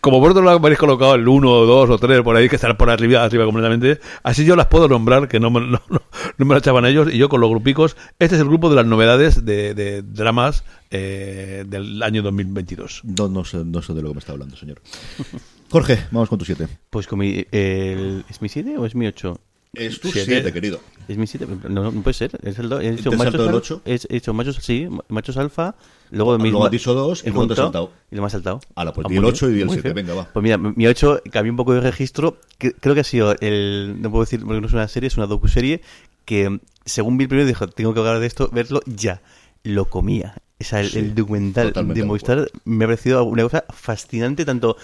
Como 0.00 0.18
vosotros 0.18 0.44
lo 0.44 0.50
habéis 0.50 0.78
colocado 0.78 1.14
el 1.14 1.26
1 1.28 1.48
o 1.50 1.64
2 1.66 1.90
o 1.90 1.98
3 1.98 2.22
por 2.22 2.34
ahí, 2.36 2.48
que 2.48 2.56
están 2.56 2.76
por 2.76 2.90
arriba, 2.90 3.22
arriba 3.22 3.44
completamente, 3.44 4.00
así 4.24 4.44
yo 4.44 4.56
las 4.56 4.66
puedo 4.66 4.88
nombrar, 4.88 5.28
que 5.28 5.38
no 5.38 5.50
me, 5.50 5.60
no, 5.66 5.80
no- 5.88 6.02
no 6.36 6.44
me 6.46 6.54
lo 6.54 6.58
echaban 6.58 6.84
ellos, 6.84 7.08
y 7.12 7.18
yo 7.18 7.28
con 7.28 7.40
los 7.40 7.50
grupicos, 7.50 7.96
este 8.18 8.34
es 8.34 8.40
el 8.40 8.48
grupo 8.48 8.68
de 8.70 8.76
las 8.76 8.86
novedades 8.86 9.44
de, 9.44 9.74
de 9.74 10.02
dramas 10.02 10.64
eh, 10.90 11.64
del 11.66 12.02
año 12.02 12.22
2022. 12.22 13.02
No, 13.04 13.28
no, 13.28 13.44
sé, 13.44 13.64
no 13.64 13.82
sé 13.82 13.94
de 13.94 14.02
lo 14.02 14.08
que 14.08 14.14
me 14.14 14.18
está 14.20 14.32
hablando, 14.32 14.56
señor. 14.56 14.80
Jorge, 15.72 15.98
vamos 16.10 16.28
con 16.28 16.38
tu 16.38 16.44
7. 16.44 16.68
Pues 16.90 17.06
con 17.06 17.18
mi, 17.18 17.44
el, 17.50 18.24
¿es 18.28 18.40
mi 18.42 18.48
7 18.48 18.76
o 18.78 18.86
es 18.86 18.94
mi 18.94 19.06
8? 19.06 19.38
Es 19.74 20.00
tu 20.00 20.12
Siete. 20.12 20.26
7, 20.32 20.52
querido. 20.52 20.80
Es 21.08 21.16
mi 21.16 21.26
7, 21.26 21.46
no, 21.70 21.90
no 21.90 22.02
puede 22.02 22.12
ser, 22.12 22.38
es 22.42 22.58
el 22.58 22.68
2. 22.68 22.80
He 22.80 22.90
¿Te 22.90 22.96
dicho 22.96 23.08
has 23.10 23.16
machos, 23.16 23.32
saltado 23.32 23.44
el 23.44 23.48
al- 23.48 23.54
ocho? 23.56 23.80
He 23.86 23.94
he 23.94 24.14
dicho 24.14 24.34
machos, 24.34 24.56
sí, 24.60 24.86
machos 25.08 25.36
alfa, 25.38 25.74
luego 26.10 26.36
mi 26.38 26.50
Luego 26.50 26.66
has 26.66 26.70
dicho 26.70 26.92
dos 26.92 27.24
y 27.24 27.28
he 27.28 27.30
luego 27.32 27.46
te 27.46 27.52
has 27.54 27.58
saltado. 27.58 27.90
Y 28.10 28.16
lo 28.16 28.20
me 28.22 28.26
has 28.26 28.32
saltado. 28.32 28.60
Ala, 28.74 28.92
pues 28.92 29.06
Ah, 29.06 29.08
di 29.08 29.16
el 29.16 29.22
muy 29.22 29.30
ocho 29.30 29.46
bien, 29.46 29.54
y 29.54 29.56
di 29.56 29.60
el 29.62 29.66
muy 29.68 29.74
siete, 29.76 29.92
bien. 29.94 30.06
venga, 30.06 30.14
va. 30.22 30.28
Pues 30.30 30.42
mira, 30.42 30.58
mi 30.58 30.86
8 30.86 31.22
cambié 31.30 31.50
un 31.50 31.56
poco 31.56 31.72
de 31.72 31.80
registro, 31.80 32.38
que, 32.58 32.72
creo 32.74 32.94
que 32.94 33.00
ha 33.00 33.04
sido 33.04 33.34
el, 33.40 33.96
no 34.02 34.10
puedo 34.10 34.24
decir 34.24 34.40
porque 34.44 34.60
no 34.60 34.66
es 34.66 34.72
una 34.74 34.86
serie, 34.88 35.06
es 35.06 35.16
una 35.16 35.26
docuserie, 35.26 35.80
que 36.26 36.60
según 36.84 37.16
vi 37.16 37.24
el 37.24 37.28
primero 37.28 37.46
dijo, 37.48 37.66
tengo 37.66 37.94
que 37.94 38.00
hablar 38.00 38.18
de 38.20 38.26
esto, 38.26 38.50
verlo 38.52 38.80
ya. 38.84 39.22
Lo 39.64 39.86
comía. 39.86 40.34
O 40.62 40.64
sea, 40.64 40.80
el, 40.80 40.88
Sí, 40.88 40.98
el 40.98 41.14
documental 41.14 41.72
de 41.72 41.82
de 41.94 42.04
Movistar 42.04 42.50
me 42.64 42.84
ha 42.84 42.88
parecido 42.88 43.24
una 43.24 43.42
cosa 43.42 43.64
fascinante, 43.70 44.44
tanto 44.44 44.76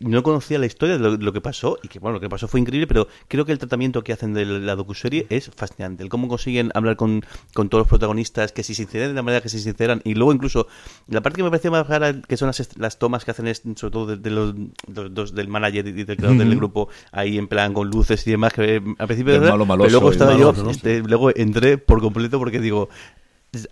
no 0.00 0.22
conocía 0.22 0.58
la 0.58 0.66
historia 0.66 0.96
de 0.96 1.00
lo, 1.02 1.16
lo 1.16 1.32
que 1.32 1.40
pasó, 1.40 1.78
y 1.82 1.88
que 1.88 1.98
bueno, 1.98 2.14
lo 2.14 2.20
que 2.20 2.28
pasó 2.28 2.48
fue 2.48 2.60
increíble, 2.60 2.86
pero 2.86 3.08
creo 3.28 3.44
que 3.44 3.52
el 3.52 3.58
tratamiento 3.58 4.02
que 4.02 4.12
hacen 4.12 4.34
de 4.34 4.44
la 4.46 4.74
docuserie 4.74 5.26
es 5.30 5.50
fascinante. 5.54 6.02
El 6.02 6.08
cómo 6.08 6.28
consiguen 6.28 6.70
hablar 6.74 6.96
con, 6.96 7.22
con 7.54 7.68
todos 7.68 7.82
los 7.82 7.88
protagonistas, 7.88 8.52
que 8.52 8.62
se 8.62 8.74
sinceran 8.74 9.08
de 9.08 9.14
la 9.14 9.22
manera 9.22 9.40
que 9.42 9.48
se 9.48 9.58
sinceran, 9.58 10.00
y 10.04 10.14
luego 10.14 10.32
incluso 10.32 10.66
la 11.08 11.20
parte 11.20 11.36
que 11.36 11.42
me 11.42 11.50
pareció 11.50 11.70
más 11.70 11.86
rara, 11.86 12.20
que 12.22 12.36
son 12.36 12.46
las, 12.48 12.76
las 12.78 12.98
tomas 12.98 13.24
que 13.24 13.30
hacen, 13.32 13.46
es, 13.48 13.62
sobre 13.76 13.90
todo 13.92 14.06
de, 14.06 14.16
de 14.16 14.30
los, 14.30 14.54
de 14.54 15.08
dos- 15.10 15.34
del 15.34 15.48
manager 15.48 15.86
y 15.86 15.92
del 16.04 16.16
creador 16.16 16.38
del 16.38 16.56
grupo, 16.56 16.88
ahí 17.12 17.38
en 17.38 17.48
plan 17.48 17.72
con 17.74 17.88
luces 17.88 18.26
y 18.26 18.30
demás, 18.30 18.52
que 18.52 18.76
eh, 18.76 18.82
al 18.98 19.06
principio 19.06 19.34
malo 19.40 19.46
pero 19.52 19.66
maloso 19.66 19.90
luego 19.90 20.08
y 20.08 20.12
estaba 20.12 20.36
yo, 20.38 20.52
malo, 20.52 20.64
¿no? 20.64 20.70
este, 20.70 21.00
luego 21.00 21.30
entré 21.34 21.78
por 21.78 22.00
completo 22.00 22.38
porque 22.38 22.60
digo, 22.60 22.88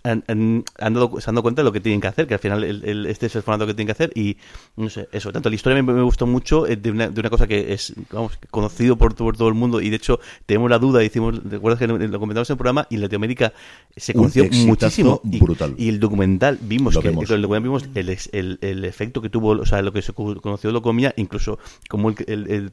han, 0.03 0.23
han- 0.27 0.63
han 0.79 0.93
dado, 0.93 1.19
se 1.19 1.29
han 1.29 1.35
dado 1.35 1.43
cuenta 1.43 1.61
de 1.61 1.65
lo 1.65 1.71
que 1.71 1.79
tienen 1.79 2.01
que 2.01 2.07
hacer, 2.07 2.27
que 2.27 2.33
al 2.35 2.39
final 2.39 2.63
el, 2.63 2.83
el- 2.85 3.05
este 3.05 3.25
es 3.27 3.35
el 3.35 3.43
formato 3.43 3.65
que 3.67 3.73
tienen 3.73 3.87
que 3.87 3.91
hacer 3.91 4.11
y 4.15 4.37
no 4.75 4.89
sé, 4.89 5.07
eso, 5.11 5.31
tanto 5.31 5.49
la 5.49 5.55
historia 5.55 5.81
me, 5.81 5.93
me 5.93 6.01
gustó 6.01 6.25
mucho 6.27 6.67
eh, 6.67 6.75
de 6.75 6.91
una, 6.91 7.09
de 7.09 7.19
una 7.19 7.29
cosa 7.29 7.47
que 7.47 7.73
es, 7.73 7.93
vamos, 8.11 8.37
conocido 8.51 8.95
por, 8.97 9.15
por 9.15 9.37
todo 9.37 9.47
el 9.47 9.53
mundo 9.53 9.81
y 9.81 9.89
de 9.89 9.95
hecho 9.97 10.19
tenemos 10.45 10.69
la 10.69 10.79
duda, 10.79 11.03
hicimos, 11.03 11.43
recuerdas 11.43 11.79
que 11.79 11.87
lo 11.87 12.19
comentamos 12.19 12.49
en 12.49 12.53
el 12.53 12.57
programa 12.57 12.87
y 12.89 12.95
en 12.95 13.01
Latinoamérica 13.01 13.53
se 13.95 14.13
conoció 14.13 14.45
muchísimo 14.65 15.21
y, 15.31 15.39
brutal. 15.39 15.75
y 15.77 15.89
el 15.89 15.99
documental 15.99 16.57
vimos 16.61 16.93
Lo 16.95 17.01
que 17.01 17.09
vemos. 17.09 17.29
el 17.29 17.41
documental 17.41 17.63
vimos 17.63 17.89
el, 17.95 18.17
el, 18.31 18.57
el 18.61 18.85
efecto 18.85 19.21
que 19.21 19.29
tuvo, 19.29 19.49
o 19.51 19.65
sea, 19.65 19.81
lo 19.81 19.91
que 19.93 20.01
se 20.01 20.13
co- 20.13 20.39
conoció 20.41 20.71
lo 20.71 20.81
comía, 20.81 21.13
incluso 21.17 21.59
como 21.89 22.09
el, 22.09 22.71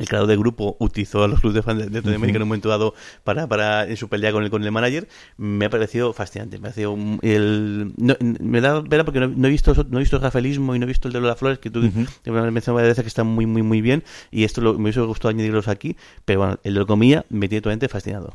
el, 0.00 0.08
creador 0.08 0.28
del 0.28 0.38
grupo 0.38 0.76
utilizó 0.80 1.22
a 1.24 1.28
los 1.28 1.40
clubes 1.40 1.54
de 1.54 1.62
fans 1.62 1.78
de 1.78 1.84
de 1.86 1.96
Latinoamérica 1.98 2.36
en 2.36 2.42
un 2.42 2.48
momento 2.48 2.68
dado 2.68 2.94
para, 3.24 3.46
para 3.46 3.86
en 3.86 3.96
su 3.96 4.08
pelea 4.08 4.32
con 4.32 4.42
el, 4.44 4.50
con 4.50 4.62
el 4.64 4.72
manager, 4.72 5.08
me 5.36 5.66
ha 5.66 5.70
parecido 5.70 6.12
fascinante. 6.12 6.58
Me 6.58 6.68
ha 6.68 6.70
parecido 6.72 6.96
el, 7.22 7.92
no- 7.96 8.16
me 8.20 8.60
da 8.60 8.82
pena 8.82 9.04
porque 9.04 9.20
no, 9.20 9.28
no 9.28 9.46
he 9.46 9.50
visto 9.50 9.74
no 9.88 9.98
he 9.98 10.00
visto 10.00 10.16
el 10.16 10.22
rafaelismo 10.22 10.74
y 10.74 10.78
no 10.78 10.84
he 10.84 10.88
visto 10.88 11.08
el 11.08 11.12
de 11.14 11.20
Lola 11.20 11.36
Flores, 11.36 11.58
que 11.58 11.70
tú 11.70 11.80
que 12.24 12.30
me 12.30 12.38
has 12.38 12.44
mencionado 12.52 12.74
varias 12.76 12.90
veces 12.92 13.04
que 13.04 13.08
están 13.08 13.26
muy, 13.26 13.46
muy, 13.46 13.62
muy 13.62 13.80
bien. 13.80 14.02
Y 14.30 14.44
esto 14.44 14.60
lo, 14.60 14.74
me 14.74 14.84
hubiese 14.84 15.00
gustado 15.00 15.30
añadirlos 15.30 15.68
aquí, 15.68 15.96
pero 16.24 16.40
bueno, 16.40 16.58
el 16.64 16.74
de 16.74 16.80
lo 16.80 16.86
comía 16.86 17.24
me 17.28 17.48
tiene 17.48 17.60
totalmente 17.62 17.88
fascinado. 17.88 18.32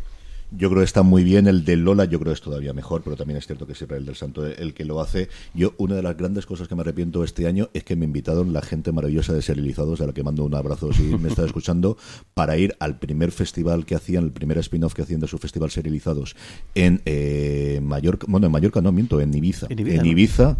Yo 0.52 0.70
creo 0.70 0.82
que 0.82 0.86
está 0.86 1.04
muy 1.04 1.24
bien. 1.24 1.48
El 1.48 1.66
de 1.66 1.76
Lola, 1.76 2.06
yo 2.06 2.20
creo 2.20 2.32
que 2.32 2.36
es 2.36 2.42
todavía 2.42 2.74
mejor, 2.74 3.02
pero 3.04 3.16
también 3.16 3.38
es 3.38 3.46
cierto 3.46 3.66
que 3.66 3.76
siempre 3.76 3.98
el 3.98 4.06
del 4.06 4.16
Santo 4.16 4.46
el 4.46 4.74
que 4.74 4.86
lo 4.86 5.02
hace. 5.02 5.30
Yo, 5.54 5.74
una 5.78 5.96
de 5.96 6.04
las 6.04 6.16
grandes 6.16 6.46
cosas 6.46 6.68
que 6.68 6.76
me 6.76 6.82
arrepiento 6.82 7.24
este 7.24 7.48
año 7.48 7.70
es 7.74 7.84
que 7.84 7.96
me 7.96 8.06
invitaron 8.06 8.54
la 8.54 8.62
gente 8.62 8.92
maravillosa 8.92 9.34
de 9.34 9.42
Serializados, 9.42 10.02
a 10.02 10.08
la 10.08 10.14
que 10.14 10.24
mando 10.24 10.44
un 10.44 10.56
abrazo 10.56 10.94
si 10.94 11.04
me 11.04 11.30
está 11.30 11.46
escuchando, 11.46 11.98
para 12.34 12.58
ir 12.58 12.76
al 12.80 13.00
primer 13.00 13.32
festival 13.32 13.86
que 13.86 13.96
hacían, 13.96 14.24
el 14.24 14.32
primer 14.32 14.58
spin-off 14.60 14.94
que 14.94 15.02
hacían 15.02 15.20
de 15.20 15.28
su 15.28 15.38
festival 15.38 15.72
Serializados 15.72 16.36
en 16.76 17.02
eh, 17.06 17.80
Mallorca. 17.82 18.28
Bueno, 18.30 18.46
en 18.46 18.52
Mallorca 18.52 18.82
no, 18.82 18.92
miento, 18.92 19.20
en 19.20 19.34
Ibiza. 19.34 19.68
En 19.70 19.80
Ibiza, 20.06 20.52
en, 20.52 20.58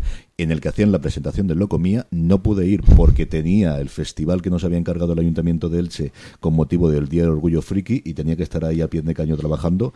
el 0.52 0.60
que 0.60 0.70
hacían 0.70 0.92
la 0.92 1.00
presentación 1.00 1.48
de 1.48 1.56
Loco 1.56 1.80
Mía. 1.80 2.08
No 2.12 2.44
pude 2.44 2.68
ir 2.68 2.82
porque 2.82 3.26
tenía 3.26 3.80
el 3.80 3.90
festival 3.90 4.42
que 4.42 4.50
nos 4.50 4.64
había 4.64 4.78
encargado 4.78 5.14
el 5.14 5.20
Ayuntamiento 5.20 5.70
de 5.70 5.80
Elche 5.80 6.12
con 6.40 6.54
motivo 6.54 6.90
del 6.90 7.08
Día 7.08 7.24
del 7.24 7.32
Orgullo 7.32 7.62
Friki 7.62 8.02
y 8.04 8.14
tenía 8.14 8.36
que 8.36 8.44
estar 8.44 8.66
ahí 8.66 8.82
a 8.82 8.90
pie 8.90 9.02
de 9.02 9.14
caño 9.14 9.38
trabajando 9.38 9.94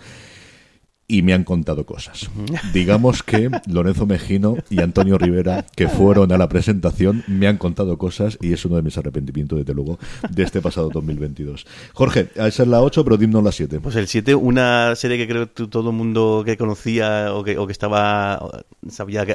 y 1.09 1.23
me 1.23 1.33
han 1.33 1.43
contado 1.43 1.85
cosas. 1.85 2.29
Digamos 2.71 3.23
que 3.23 3.49
Lorenzo 3.67 4.05
Mejino 4.05 4.55
y 4.69 4.79
Antonio 4.79 5.17
Rivera, 5.17 5.65
que 5.75 5.89
fueron 5.89 6.31
a 6.31 6.37
la 6.37 6.47
presentación, 6.47 7.23
me 7.27 7.47
han 7.47 7.57
contado 7.57 7.97
cosas 7.97 8.37
y 8.41 8.53
es 8.53 8.63
uno 8.63 8.75
de 8.75 8.83
mis 8.83 8.97
arrepentimientos, 8.97 9.57
desde 9.57 9.73
luego, 9.73 9.97
de 10.29 10.43
este 10.43 10.61
pasado 10.61 10.89
2022. 10.93 11.65
Jorge, 11.93 12.29
esa 12.35 12.63
es 12.63 12.69
la 12.69 12.81
8, 12.81 13.03
pero 13.03 13.17
dimos 13.17 13.43
la 13.43 13.51
7. 13.51 13.79
Pues 13.79 13.95
el 13.95 14.07
7, 14.07 14.35
una 14.35 14.95
serie 14.95 15.17
que 15.17 15.27
creo 15.27 15.51
que 15.51 15.67
todo 15.67 15.89
el 15.89 15.95
mundo 15.95 16.43
que 16.45 16.57
conocía 16.57 17.33
o 17.33 17.43
que, 17.43 17.57
o 17.57 17.65
que 17.65 17.73
estaba, 17.73 18.61
sabía, 18.87 19.25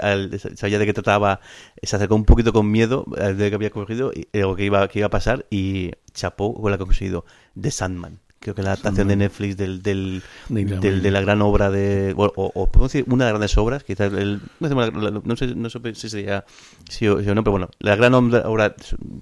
sabía 0.55 0.79
de 0.79 0.87
qué 0.87 0.93
trataba, 0.93 1.41
se 1.83 1.97
acercó 1.97 2.15
un 2.15 2.25
poquito 2.25 2.53
con 2.53 2.71
miedo 2.71 3.05
de 3.37 3.51
que 3.51 3.55
había 3.57 3.71
cogido 3.71 4.13
eh, 4.15 4.45
o 4.45 4.55
que 4.55 4.65
iba, 4.65 4.87
que 4.87 5.01
iba 5.01 5.07
a 5.07 5.11
pasar 5.11 5.45
y 5.51 5.91
chapó 6.13 6.55
con 6.55 6.71
la 6.71 6.77
que 6.77 6.85
ha 6.85 6.87
conseguido, 6.87 7.25
The 7.61 7.73
Sandman 7.73 8.24
creo 8.45 8.55
que 8.55 8.63
la 8.63 8.73
adaptación 8.73 9.09
de 9.09 9.17
Netflix 9.17 9.57
del, 9.57 9.83
del, 9.83 10.23
de 10.51 11.11
la 11.11 11.21
gran 11.23 11.41
obra 11.41 11.71
de 11.71 12.13
o, 12.17 12.31
o, 12.37 12.67
podemos 12.67 12.93
decir 12.93 13.07
una 13.09 13.25
de 13.25 13.31
las 13.31 13.39
grandes 13.39 13.59
obras 13.59 13.85
quizás 13.85 14.13
el, 14.13 14.43
no, 14.61 15.37
sé, 15.37 15.55
no 15.55 15.71
sé 15.71 15.95
si 15.95 16.11
sería 16.11 16.45
sí 16.89 17.09
o, 17.09 17.17
no 17.23 17.43
pero 17.43 17.53
bueno 17.53 17.71
la 17.81 17.97
gran 17.97 18.13
obra 18.13 18.45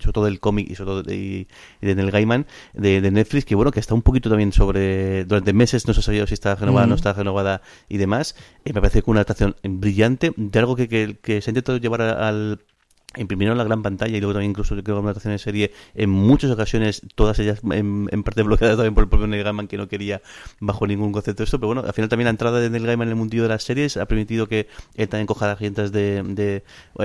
sobre 0.01 0.13
todo 0.13 0.25
del 0.25 0.41
cómic 0.41 0.69
y 0.69 0.75
sobre 0.75 0.91
todo 0.91 1.03
de, 1.05 1.47
de 1.81 1.95
Neil 1.95 2.11
Gaiman 2.11 2.47
de, 2.75 3.01
de, 3.01 3.11
Netflix 3.13 3.45
que 3.45 3.55
bueno 3.55 3.71
que 3.71 3.79
está 3.79 3.95
un 3.95 4.03
poquito 4.03 4.29
también 4.29 4.53
sobre 4.53 5.25
durante 5.25 5.53
meses 5.53 5.87
no 5.87 5.95
se 5.95 6.01
ha 6.01 6.03
sabido 6.03 6.27
si 6.27 6.35
está 6.35 6.57
renovada 6.57 6.87
o 6.87 6.89
no 6.89 6.97
está 6.97 7.13
renovada 7.13 7.63
y 7.89 7.99
demás 7.99 8.35
y 8.65 8.73
me 8.73 8.81
parece 8.81 9.03
que 9.03 9.11
una 9.11 9.21
adaptación 9.21 9.55
brillante 9.63 10.33
de 10.37 10.59
algo 10.59 10.75
que, 10.75 10.89
que, 10.89 11.17
que 11.23 11.41
se 11.41 11.51
ha 11.51 11.53
intentado 11.53 11.79
llevar 11.79 12.03
al 12.03 12.59
imprimieron 13.17 13.59
la 13.59 13.65
gran 13.65 13.83
pantalla 13.83 14.17
y 14.17 14.21
luego 14.21 14.35
también 14.35 14.51
incluso 14.51 14.75
creo 14.75 14.85
que 14.85 14.93
una 14.93 15.03
adaptación 15.03 15.33
de 15.33 15.39
serie 15.39 15.73
en 15.95 16.11
muchas 16.11 16.51
ocasiones 16.51 17.03
todas 17.15 17.39
ellas 17.39 17.61
en, 17.71 18.23
parte 18.23 18.43
bloqueadas 18.43 18.77
también 18.77 18.95
por 18.95 19.05
el 19.05 19.11
propio 19.11 19.27
Neil 19.27 19.45
Gaiman 19.45 19.69
que 19.69 19.77
no 19.77 19.89
quería 19.89 20.23
bajo 20.61 20.87
ningún 20.87 21.13
concepto 21.13 21.43
esto 21.43 21.59
pero 21.59 21.69
bueno 21.69 21.83
al 21.87 21.93
final 21.93 22.09
también 22.09 22.27
la 22.27 22.31
entrada 22.31 22.61
de 22.61 22.71
Neil 22.71 22.87
Gaiman 22.87 23.09
en 23.09 23.13
el 23.13 23.17
mundillo 23.17 23.43
de 23.45 23.49
las 23.51 23.65
series 23.65 23.97
ha 23.97 24.07
permitido 24.07 24.47
que 24.49 24.69
él 24.95 25.09
también 25.09 25.27
coja 25.27 25.47
las 25.47 25.59
riendas 25.59 25.93
de, 25.93 26.23
de, 26.23 26.63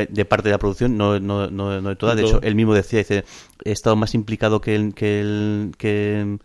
de, 0.09 0.25
parte 0.25 0.49
de 0.49 0.51
la 0.51 0.59
producción 0.59 0.97
no, 0.97 1.19
no, 1.19 1.49
no, 1.49 1.81
no 1.81 1.89
de 1.89 1.95
toda 1.95 2.15
de 2.15 2.23
hecho 2.23 2.41
él 2.41 2.55
mismo 2.55 2.73
decía 2.73 2.99
dice 2.99 3.25
he 3.63 3.71
estado 3.71 3.95
más 3.95 4.13
implicado 4.13 4.61
que 4.61 4.75
el, 4.75 4.93
que 4.93 6.37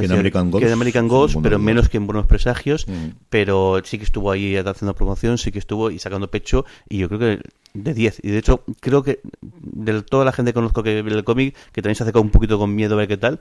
que 0.00 0.06
en 0.06 0.12
American 0.12 0.50
Ghost, 0.50 0.62
que 0.62 0.68
en 0.68 0.72
American 0.72 1.08
Ghost 1.08 1.36
pero 1.42 1.58
menos 1.58 1.88
que 1.88 1.96
en 1.96 2.06
Buenos 2.06 2.26
Presagios, 2.26 2.86
mm. 2.88 3.08
pero 3.28 3.80
sí 3.84 3.98
que 3.98 4.04
estuvo 4.04 4.30
ahí 4.30 4.56
haciendo 4.56 4.94
promoción, 4.94 5.38
sí 5.38 5.52
que 5.52 5.58
estuvo 5.58 5.90
y 5.90 5.98
sacando 5.98 6.30
pecho, 6.30 6.64
y 6.88 6.98
yo 6.98 7.08
creo 7.08 7.20
que 7.20 7.40
de 7.74 7.94
10. 7.94 8.20
Y 8.22 8.30
de 8.30 8.38
hecho, 8.38 8.64
creo 8.80 9.02
que 9.02 9.20
de 9.40 10.02
toda 10.02 10.24
la 10.24 10.32
gente 10.32 10.50
que 10.50 10.54
conozco 10.54 10.82
que 10.82 11.02
ve 11.02 11.10
el 11.10 11.24
cómic, 11.24 11.56
que 11.72 11.82
también 11.82 11.96
se 11.96 12.02
acerca 12.02 12.20
un 12.20 12.30
poquito 12.30 12.58
con 12.58 12.74
miedo 12.74 12.94
a 12.94 12.98
ver 12.98 13.08
qué 13.08 13.16
tal, 13.16 13.40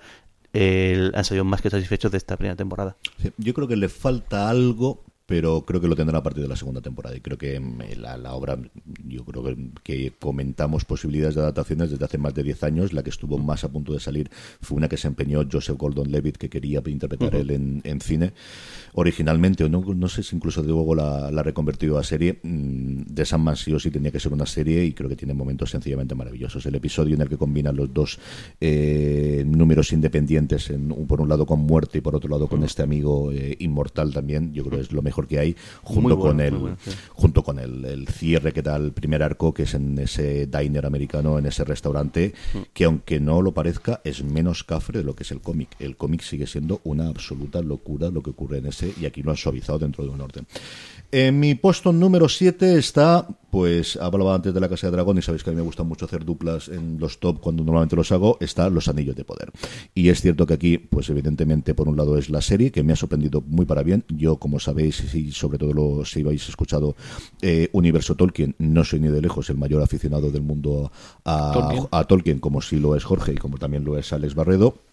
han 0.53 1.23
salido 1.23 1.45
más 1.45 1.61
que 1.61 1.69
satisfechos 1.69 2.11
de 2.11 2.17
esta 2.17 2.37
primera 2.37 2.55
temporada. 2.55 2.97
yo 3.37 3.53
creo 3.53 3.67
que 3.67 3.75
le 3.77 3.89
falta 3.89 4.49
algo 4.49 5.03
pero 5.31 5.63
creo 5.63 5.79
que 5.79 5.87
lo 5.87 5.95
tendrá 5.95 6.17
a 6.17 6.23
partir 6.23 6.43
de 6.43 6.49
la 6.49 6.57
segunda 6.57 6.81
temporada. 6.81 7.15
Y 7.15 7.21
creo 7.21 7.37
que 7.37 7.57
mm, 7.57 8.01
la, 8.01 8.17
la 8.17 8.33
obra, 8.33 8.59
yo 9.07 9.23
creo 9.23 9.55
que, 9.81 10.11
comentamos 10.19 10.83
posibilidades 10.83 11.35
de 11.35 11.41
adaptaciones 11.41 11.89
desde 11.89 12.03
hace 12.03 12.17
más 12.17 12.33
de 12.33 12.43
10 12.43 12.63
años. 12.63 12.91
La 12.91 13.01
que 13.01 13.11
estuvo 13.11 13.37
más 13.37 13.63
a 13.63 13.71
punto 13.71 13.93
de 13.93 14.01
salir 14.01 14.29
fue 14.59 14.75
una 14.75 14.89
que 14.89 14.97
se 14.97 15.07
empeñó 15.07 15.41
Joseph 15.49 15.77
Gordon-Levitt, 15.77 16.35
que 16.35 16.49
quería 16.49 16.81
interpretar 16.85 17.33
él 17.35 17.49
en, 17.51 18.01
cine 18.01 18.33
originalmente, 18.93 19.63
o 19.63 19.69
no, 19.69 19.81
no 19.81 20.09
sé 20.09 20.21
si 20.21 20.35
incluso 20.35 20.63
luego 20.63 20.95
la, 20.95 21.31
la 21.31 21.43
reconvertido 21.43 21.97
a 21.97 22.03
serie. 22.03 22.41
Mm, 22.43 23.03
de 23.03 23.25
San 23.25 23.39
Man 23.39 23.55
sí 23.55 23.71
o 23.71 23.79
sí 23.79 23.89
tenía 23.89 24.11
que 24.11 24.19
ser 24.19 24.33
una 24.33 24.45
serie 24.45 24.83
y 24.83 24.91
creo 24.91 25.07
que 25.07 25.15
tiene 25.15 25.33
momentos 25.33 25.69
sencillamente 25.69 26.13
maravillosos. 26.13 26.65
El 26.65 26.75
episodio 26.75 27.15
en 27.15 27.21
el 27.21 27.29
que 27.29 27.37
combinan 27.37 27.77
los 27.77 27.93
dos 27.93 28.19
eh, 28.59 29.45
números 29.47 29.93
independientes, 29.93 30.69
en, 30.71 30.89
por 31.07 31.21
un 31.21 31.29
lado 31.29 31.45
con 31.45 31.61
muerte 31.61 31.99
y 31.99 32.01
por 32.01 32.17
otro 32.17 32.29
lado 32.29 32.49
con 32.49 32.65
este 32.65 32.83
amigo 32.83 33.31
eh, 33.31 33.55
inmortal 33.59 34.11
también, 34.11 34.53
yo 34.53 34.65
creo 34.65 34.79
que 34.79 34.83
es 34.83 34.91
lo 34.91 35.01
mejor 35.01 35.20
que 35.27 35.39
hay 35.39 35.55
junto 35.83 36.19
con 36.19 36.39
el 36.39 36.75
junto 37.09 37.43
con 37.43 37.59
el, 37.59 38.07
cierre 38.07 38.51
que 38.53 38.61
da 38.61 38.75
el 38.75 38.91
primer 38.91 39.23
arco 39.23 39.53
que 39.53 39.63
es 39.63 39.73
en 39.73 39.97
ese 39.99 40.47
diner 40.47 40.85
americano 40.85 41.37
en 41.37 41.45
ese 41.45 41.63
restaurante 41.63 42.33
mm. 42.53 42.57
que 42.73 42.85
aunque 42.85 43.19
no 43.19 43.41
lo 43.41 43.53
parezca 43.53 44.01
es 44.03 44.23
menos 44.23 44.63
cafre 44.63 44.99
de 44.99 45.05
lo 45.05 45.15
que 45.15 45.23
es 45.23 45.31
el 45.31 45.41
cómic. 45.41 45.69
El 45.79 45.95
cómic 45.95 46.21
sigue 46.21 46.47
siendo 46.47 46.81
una 46.83 47.07
absoluta 47.07 47.61
locura 47.61 48.09
lo 48.09 48.21
que 48.21 48.31
ocurre 48.31 48.57
en 48.59 48.67
ese 48.67 48.93
y 48.99 49.05
aquí 49.05 49.21
lo 49.21 49.31
han 49.31 49.37
suavizado 49.37 49.79
dentro 49.79 50.03
de 50.03 50.09
un 50.09 50.21
orden 50.21 50.45
en 51.11 51.39
mi 51.39 51.55
puesto 51.55 51.91
número 51.91 52.29
7 52.29 52.77
está, 52.77 53.27
pues 53.49 53.97
hablaba 53.97 54.33
antes 54.33 54.53
de 54.53 54.59
la 54.59 54.69
Casa 54.69 54.87
de 54.87 54.91
Dragón 54.91 55.17
y 55.17 55.21
sabéis 55.21 55.43
que 55.43 55.49
a 55.49 55.53
mí 55.53 55.57
me 55.57 55.63
gusta 55.63 55.83
mucho 55.83 56.05
hacer 56.05 56.23
duplas 56.23 56.69
en 56.69 56.99
los 56.99 57.19
top 57.19 57.41
cuando 57.41 57.63
normalmente 57.63 57.95
los 57.95 58.11
hago, 58.11 58.37
está 58.39 58.69
Los 58.69 58.87
Anillos 58.87 59.15
de 59.15 59.25
Poder. 59.25 59.51
Y 59.93 60.09
es 60.09 60.21
cierto 60.21 60.45
que 60.45 60.53
aquí, 60.53 60.77
pues 60.77 61.09
evidentemente, 61.09 61.73
por 61.73 61.89
un 61.89 61.97
lado 61.97 62.17
es 62.17 62.29
la 62.29 62.41
serie 62.41 62.71
que 62.71 62.83
me 62.83 62.93
ha 62.93 62.95
sorprendido 62.95 63.41
muy 63.45 63.65
para 63.65 63.83
bien. 63.83 64.05
Yo, 64.07 64.37
como 64.37 64.59
sabéis, 64.59 65.13
y 65.13 65.31
sobre 65.31 65.57
todo 65.57 65.73
lo, 65.73 66.05
si 66.05 66.21
habéis 66.21 66.47
escuchado 66.47 66.95
eh, 67.41 67.69
Universo 67.73 68.15
Tolkien, 68.15 68.55
no 68.57 68.85
soy 68.85 69.01
ni 69.01 69.09
de 69.09 69.21
lejos 69.21 69.49
el 69.49 69.57
mayor 69.57 69.81
aficionado 69.81 70.31
del 70.31 70.43
mundo 70.43 70.91
a, 71.25 71.87
a 71.91 72.03
Tolkien, 72.05 72.39
como 72.39 72.61
sí 72.61 72.77
lo 72.77 72.95
es 72.95 73.03
Jorge 73.03 73.33
y 73.33 73.37
como 73.37 73.57
también 73.57 73.83
lo 73.83 73.97
es 73.97 74.13
Alex 74.13 74.33
Barredo 74.33 74.90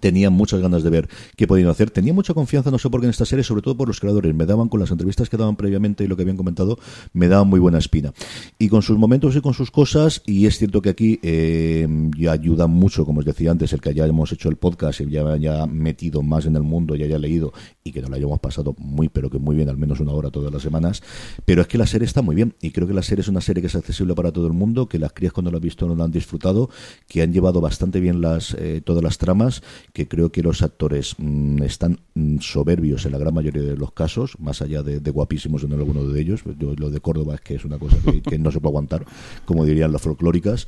Tenía 0.00 0.30
muchas 0.30 0.60
ganas 0.60 0.82
de 0.82 0.90
ver 0.90 1.08
qué 1.36 1.46
podían 1.46 1.68
hacer. 1.68 1.90
Tenía 1.90 2.12
mucha 2.12 2.34
confianza, 2.34 2.70
no 2.70 2.78
sé 2.78 2.90
por 2.90 3.00
qué, 3.00 3.06
en 3.06 3.10
esta 3.10 3.24
serie, 3.24 3.44
sobre 3.44 3.62
todo 3.62 3.76
por 3.76 3.88
los 3.88 4.00
creadores. 4.00 4.34
Me 4.34 4.46
daban, 4.46 4.68
con 4.68 4.80
las 4.80 4.90
entrevistas 4.90 5.28
que 5.28 5.36
daban 5.36 5.56
previamente 5.56 6.04
y 6.04 6.06
lo 6.06 6.16
que 6.16 6.22
habían 6.22 6.36
comentado, 6.36 6.78
me 7.12 7.28
daban 7.28 7.48
muy 7.48 7.60
buena 7.60 7.78
espina. 7.78 8.12
Y 8.58 8.68
con 8.68 8.82
sus 8.82 8.98
momentos 8.98 9.36
y 9.36 9.40
con 9.40 9.54
sus 9.54 9.70
cosas, 9.70 10.22
y 10.26 10.46
es 10.46 10.58
cierto 10.58 10.82
que 10.82 10.90
aquí 10.90 11.20
eh, 11.22 11.86
ayuda 12.28 12.66
mucho, 12.66 13.04
como 13.04 13.20
os 13.20 13.24
decía 13.24 13.50
antes, 13.50 13.72
el 13.72 13.80
que 13.80 13.90
hayamos 13.90 14.32
hecho 14.32 14.48
el 14.48 14.56
podcast 14.56 15.00
y 15.00 15.10
ya 15.10 15.26
haya 15.26 15.66
metido 15.66 16.22
más 16.22 16.46
en 16.46 16.56
el 16.56 16.62
mundo 16.62 16.96
y 16.96 17.02
haya 17.02 17.18
leído 17.18 17.52
y 17.82 17.92
que 17.92 18.00
nos 18.00 18.10
lo 18.10 18.16
hayamos 18.16 18.40
pasado 18.40 18.74
muy, 18.78 19.08
pero 19.08 19.30
que 19.30 19.38
muy 19.38 19.56
bien, 19.56 19.68
al 19.68 19.76
menos 19.76 20.00
una 20.00 20.12
hora 20.12 20.30
todas 20.30 20.52
las 20.52 20.62
semanas. 20.62 21.02
Pero 21.44 21.62
es 21.62 21.68
que 21.68 21.78
la 21.78 21.86
serie 21.86 22.06
está 22.06 22.22
muy 22.22 22.34
bien 22.34 22.54
y 22.60 22.70
creo 22.70 22.88
que 22.88 22.94
la 22.94 23.02
serie 23.02 23.22
es 23.22 23.28
una 23.28 23.40
serie 23.40 23.60
que 23.60 23.68
es 23.68 23.74
accesible 23.74 24.14
para 24.14 24.32
todo 24.32 24.46
el 24.46 24.52
mundo, 24.52 24.88
que 24.88 24.98
las 24.98 25.12
crías 25.12 25.32
cuando 25.32 25.50
la 25.50 25.58
han 25.58 25.62
visto 25.62 25.86
no 25.86 25.94
la 25.94 26.04
han 26.04 26.10
disfrutado, 26.10 26.70
que 27.06 27.22
han 27.22 27.32
llevado 27.32 27.60
bastante 27.60 28.00
bien 28.00 28.20
las 28.20 28.54
eh, 28.54 28.80
todas 28.84 29.02
las 29.02 29.18
tramas 29.18 29.62
que 29.92 30.08
creo 30.08 30.32
que 30.32 30.42
los 30.42 30.62
actores 30.62 31.14
mm, 31.18 31.62
están 31.62 32.00
mm, 32.14 32.38
soberbios 32.38 33.06
en 33.06 33.12
la 33.12 33.18
gran 33.18 33.34
mayoría 33.34 33.62
de 33.62 33.76
los 33.76 33.92
casos, 33.92 34.38
más 34.38 34.62
allá 34.62 34.82
de, 34.82 34.98
guapísimos 35.10 35.62
en 35.64 35.72
alguno 35.72 36.06
de 36.06 36.20
ellos. 36.20 36.42
lo 36.44 36.90
de 36.90 37.00
Córdoba 37.00 37.34
es 37.36 37.40
que 37.40 37.54
es 37.54 37.64
una 37.64 37.78
cosa 37.78 37.96
que, 38.28 38.38
no 38.38 38.50
se 38.50 38.60
puede 38.60 38.70
aguantar, 38.70 39.04
como 39.44 39.64
dirían 39.64 39.92
las 39.92 40.02
folclóricas. 40.02 40.66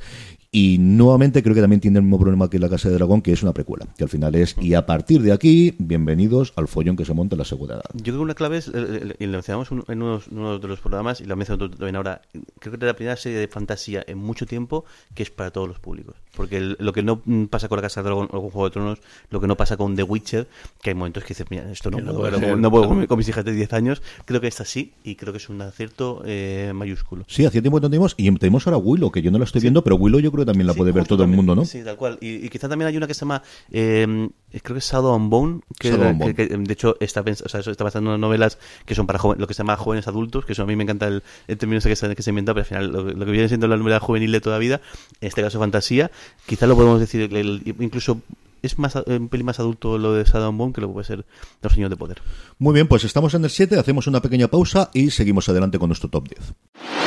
Y 0.49 0.77
nuevamente 0.79 1.43
creo 1.43 1.53
que 1.53 1.61
también 1.61 1.81
tiene 1.81 1.99
el 1.99 2.03
mismo 2.03 2.19
problema 2.19 2.49
que 2.49 2.57
La 2.57 2.69
Casa 2.69 2.87
de 2.87 2.95
Dragón, 2.95 3.21
que 3.21 3.33
es 3.33 3.43
una 3.43 3.53
precuela, 3.53 3.85
que 3.97 4.03
al 4.05 4.09
final 4.09 4.33
es, 4.33 4.55
y 4.61 4.75
a 4.75 4.85
partir 4.85 5.21
de 5.21 5.33
aquí, 5.33 5.75
bienvenidos 5.77 6.53
al 6.55 6.69
follón 6.69 6.95
que 6.95 7.03
se 7.03 7.13
monta 7.13 7.35
en 7.35 7.39
la 7.39 7.45
segunda 7.45 7.75
edad. 7.75 7.83
Yo 7.95 8.03
creo 8.03 8.15
que 8.15 8.21
una 8.21 8.33
clave 8.33 8.57
es, 8.57 8.67
y 8.67 9.25
lo 9.25 9.33
mencionamos 9.33 9.69
en 9.89 10.01
uno 10.01 10.59
de 10.59 10.67
los 10.67 10.79
programas, 10.79 11.19
y 11.19 11.25
lo 11.25 11.35
mencionado 11.35 11.69
también 11.69 11.97
ahora, 11.97 12.21
creo 12.59 12.71
que 12.71 12.77
es 12.77 12.87
la 12.87 12.95
primera 12.95 13.17
serie 13.17 13.37
de 13.39 13.47
fantasía 13.49 14.03
en 14.07 14.17
mucho 14.17 14.45
tiempo 14.45 14.85
que 15.13 15.23
es 15.23 15.29
para 15.29 15.51
todos 15.51 15.67
los 15.67 15.79
públicos. 15.79 16.15
Porque 16.37 16.75
lo 16.77 16.93
que 16.93 17.01
no 17.01 17.19
pasa 17.49 17.67
con 17.67 17.77
La 17.77 17.81
Casa 17.81 18.01
de 18.01 18.05
Dragón 18.05 18.27
o 18.31 18.41
con 18.41 18.51
Juego 18.51 18.65
de 18.65 18.71
Tronos, 18.71 18.99
lo 19.31 19.41
que 19.41 19.47
no 19.47 19.57
pasa 19.57 19.75
con 19.75 19.95
The 19.95 20.03
Witcher, 20.03 20.47
que 20.83 20.91
hay 20.91 20.93
momentos 20.93 21.23
que 21.23 21.29
dices, 21.29 21.47
mira, 21.49 21.69
esto 21.71 21.89
no, 21.89 21.97
puedo, 22.13 22.55
no 22.55 22.69
puedo 22.69 23.07
con, 23.07 23.17
mis 23.17 23.27
hijas 23.27 23.43
de 23.43 23.53
10 23.53 23.73
años, 23.73 24.03
creo 24.25 24.39
que 24.39 24.45
esta 24.45 24.63
sí, 24.63 24.93
y 25.03 25.15
creo 25.15 25.33
que 25.33 25.37
es 25.37 25.49
un 25.49 25.59
acierto 25.63 26.21
eh, 26.25 26.73
mayúsculo. 26.75 27.25
Sí, 27.27 27.43
hacía 27.43 27.59
tiempo 27.63 27.81
que 27.81 27.89
no 27.89 28.07
y 28.17 28.31
tenemos 28.37 28.67
ahora 28.67 28.77
Willow, 28.77 29.09
que 29.09 29.23
yo 29.23 29.31
no 29.31 29.39
la 29.39 29.45
estoy 29.45 29.61
viendo, 29.61 29.83
pero 29.83 29.95
Willow 29.95 30.19
yo 30.19 30.31
creo 30.31 30.45
que 30.45 30.51
también 30.51 30.67
la 30.67 30.75
puede 30.75 30.91
ver 30.91 31.07
todo 31.07 31.23
el 31.23 31.29
mundo, 31.29 31.55
¿no? 31.55 31.65
Sí, 31.65 31.83
tal 31.83 31.95
cual. 31.95 32.19
Y, 32.21 32.47
quizá 32.49 32.69
también 32.69 32.87
hay 32.87 32.97
una 32.97 33.07
que 33.07 33.15
se 33.15 33.21
llama, 33.21 33.41
eh, 33.71 34.29
creo 34.61 34.75
que 34.75 34.79
es 34.79 34.91
Shadow 34.91 35.11
on 35.11 35.29
Bone, 35.29 35.61
que, 35.79 35.91
de 35.91 36.73
hecho 36.73 36.97
está, 36.99 37.21
o 37.21 37.49
sea, 37.49 37.59
está 37.61 37.99
en 37.99 38.03
novelas 38.19 38.57
que 38.85 38.95
son 38.95 39.07
para 39.07 39.19
lo 39.37 39.47
que 39.47 39.53
se 39.53 39.59
llama 39.59 39.77
jóvenes 39.77 40.07
adultos, 40.07 40.45
que 40.45 40.53
eso 40.53 40.63
a 40.63 40.65
mí 40.65 40.75
me 40.75 40.83
encanta 40.83 41.07
el, 41.07 41.23
término 41.57 41.81
que 41.81 41.95
se, 41.95 42.15
que 42.15 42.23
se 42.23 42.29
inventa, 42.29 42.53
pero 42.53 42.61
al 42.61 42.67
final 42.67 42.91
lo, 42.91 43.25
que 43.25 43.31
viene 43.31 43.47
siendo 43.47 43.67
la 43.67 43.77
novela 43.77 43.99
juvenil 43.99 44.31
de 44.31 44.41
toda 44.41 44.57
vida, 44.57 44.81
en 45.21 45.27
este 45.27 45.41
caso 45.41 45.59
fantasía, 45.59 46.11
quizá 46.45 46.67
lo 46.67 46.75
podemos 46.75 46.99
decir, 46.99 47.29
incluso 47.79 48.21
es 48.61 48.79
más 48.79 48.95
un 48.95 49.29
pelín 49.29 49.45
más 49.45 49.59
adulto 49.59 49.97
lo 49.97 50.13
de 50.13 50.23
Shadow 50.23 50.51
Bone 50.51 50.73
que 50.73 50.81
lo 50.81 50.87
que 50.87 50.93
puede 50.93 51.05
ser 51.05 51.25
Los 51.61 51.73
Señores 51.73 51.91
de 51.91 51.97
Poder. 51.97 52.21
Muy 52.59 52.73
bien, 52.73 52.87
pues 52.87 53.03
estamos 53.03 53.33
en 53.33 53.43
el 53.43 53.49
7, 53.49 53.77
hacemos 53.77 54.07
una 54.07 54.21
pequeña 54.21 54.47
pausa 54.47 54.89
y 54.93 55.11
seguimos 55.11 55.47
adelante 55.49 55.79
con 55.79 55.89
nuestro 55.89 56.09
top 56.09 56.27
10. 56.27 57.06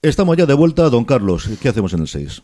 Estamos 0.00 0.36
ya 0.36 0.46
de 0.46 0.54
vuelta, 0.54 0.88
don 0.90 1.04
Carlos. 1.04 1.50
¿Qué 1.60 1.68
hacemos 1.68 1.92
en 1.92 2.02
el 2.02 2.06
6? 2.06 2.42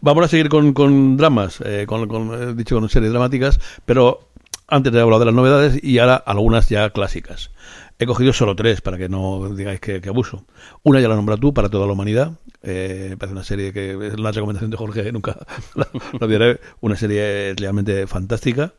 Vamos 0.00 0.24
a 0.24 0.28
seguir 0.28 0.48
con, 0.48 1.16
dramas, 1.16 1.60
eh, 1.64 1.84
con, 1.84 2.06
con, 2.06 2.32
eh, 2.32 2.54
dicho 2.54 2.78
con 2.78 2.88
series 2.88 3.10
dramáticas, 3.10 3.58
pero 3.84 4.28
antes 4.68 4.92
de 4.92 5.00
hablar 5.00 5.18
de 5.18 5.24
las 5.24 5.34
novedades 5.34 5.82
y 5.82 5.98
ahora 5.98 6.14
algunas 6.14 6.68
ya 6.68 6.90
clásicas. 6.90 7.50
He 7.98 8.06
cogido 8.06 8.32
solo 8.32 8.54
tres 8.54 8.82
para 8.82 8.98
que 8.98 9.08
no 9.08 9.52
digáis 9.52 9.80
que, 9.80 10.00
abuso. 10.08 10.46
Una 10.84 11.00
ya 11.00 11.08
la 11.08 11.16
nombra 11.16 11.36
tú, 11.36 11.52
para 11.52 11.68
toda 11.68 11.88
la 11.88 11.92
humanidad. 11.92 12.34
Eh, 12.62 13.16
parece 13.18 13.32
una 13.32 13.42
serie 13.42 13.72
que 13.72 14.06
es 14.06 14.20
la 14.20 14.30
recomendación 14.30 14.70
de 14.70 14.76
Jorge, 14.76 15.10
nunca 15.12 15.36
la, 15.74 15.88
la. 16.20 16.58
Una 16.80 16.94
serie 16.94 17.52
realmente 17.56 18.06
fantástica. 18.06 18.74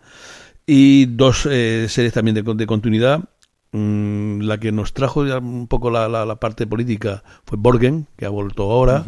Y 0.66 1.08
dos 1.08 1.46
eh, 1.46 1.88
series 1.90 2.14
también 2.14 2.36
de 2.36 2.66
continuidad. 2.68 3.26
Mm, 3.74 4.42
la 4.42 4.60
que 4.60 4.72
nos 4.72 4.94
trajo 4.94 5.26
ya 5.26 5.40
un 5.40 5.68
poco 5.68 5.90
la, 5.90 6.08
la, 6.08 6.26
la 6.26 6.36
parte 6.38 6.66
política 6.68 7.24
fue 7.46 7.58
Borgen, 7.60 8.08
que 8.18 8.26
ha 8.26 8.30
vuelto 8.30 8.72
ahora. 8.72 9.04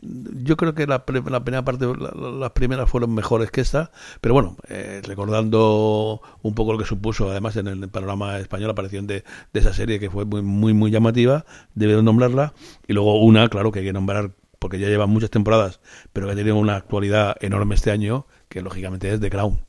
Yo 0.00 0.56
creo 0.56 0.74
que 0.74 0.86
la, 0.86 1.04
pre- 1.04 1.22
la 1.28 1.42
primera 1.42 1.64
parte, 1.64 1.86
la- 1.86 2.12
la- 2.14 2.30
las 2.30 2.50
primeras 2.52 2.88
fueron 2.88 3.14
mejores 3.14 3.50
que 3.50 3.60
esta, 3.60 3.90
pero 4.20 4.32
bueno, 4.34 4.56
eh, 4.68 5.00
recordando 5.04 6.20
un 6.42 6.54
poco 6.54 6.72
lo 6.72 6.78
que 6.78 6.84
supuso, 6.84 7.30
además 7.30 7.56
en 7.56 7.66
el 7.66 7.88
panorama 7.88 8.38
español, 8.38 8.68
la 8.68 8.72
aparición 8.72 9.06
de, 9.08 9.24
de 9.52 9.60
esa 9.60 9.72
serie 9.72 9.98
que 9.98 10.08
fue 10.10 10.24
muy, 10.24 10.42
muy, 10.42 10.72
muy 10.72 10.90
llamativa, 10.92 11.44
debe 11.74 12.00
nombrarla, 12.02 12.54
y 12.86 12.92
luego 12.92 13.20
una, 13.22 13.48
claro, 13.48 13.72
que 13.72 13.80
hay 13.80 13.86
que 13.86 13.92
nombrar, 13.92 14.32
porque 14.60 14.78
ya 14.78 14.86
lleva 14.88 15.06
muchas 15.06 15.30
temporadas, 15.30 15.80
pero 16.12 16.26
que 16.26 16.32
ha 16.32 16.36
tenido 16.36 16.56
una 16.56 16.76
actualidad 16.76 17.36
enorme 17.40 17.74
este 17.74 17.90
año, 17.90 18.26
que 18.48 18.62
lógicamente 18.62 19.12
es 19.12 19.18
The 19.20 19.30
Crown. 19.30 19.62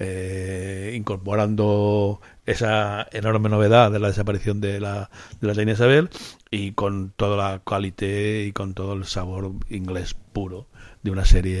Eh, 0.00 0.94
incorporando 0.96 2.20
esa 2.50 3.06
enorme 3.12 3.48
novedad 3.48 3.90
de 3.90 3.98
la 3.98 4.08
desaparición 4.08 4.60
de 4.60 4.80
la, 4.80 5.10
de 5.40 5.46
la 5.46 5.52
reina 5.54 5.72
Isabel 5.72 6.08
y 6.50 6.72
con 6.72 7.12
toda 7.16 7.36
la 7.36 7.60
calité 7.60 8.44
y 8.44 8.52
con 8.52 8.74
todo 8.74 8.94
el 8.94 9.04
sabor 9.04 9.52
inglés 9.70 10.14
puro 10.32 10.66
de 11.02 11.10
una 11.10 11.24
serie 11.24 11.58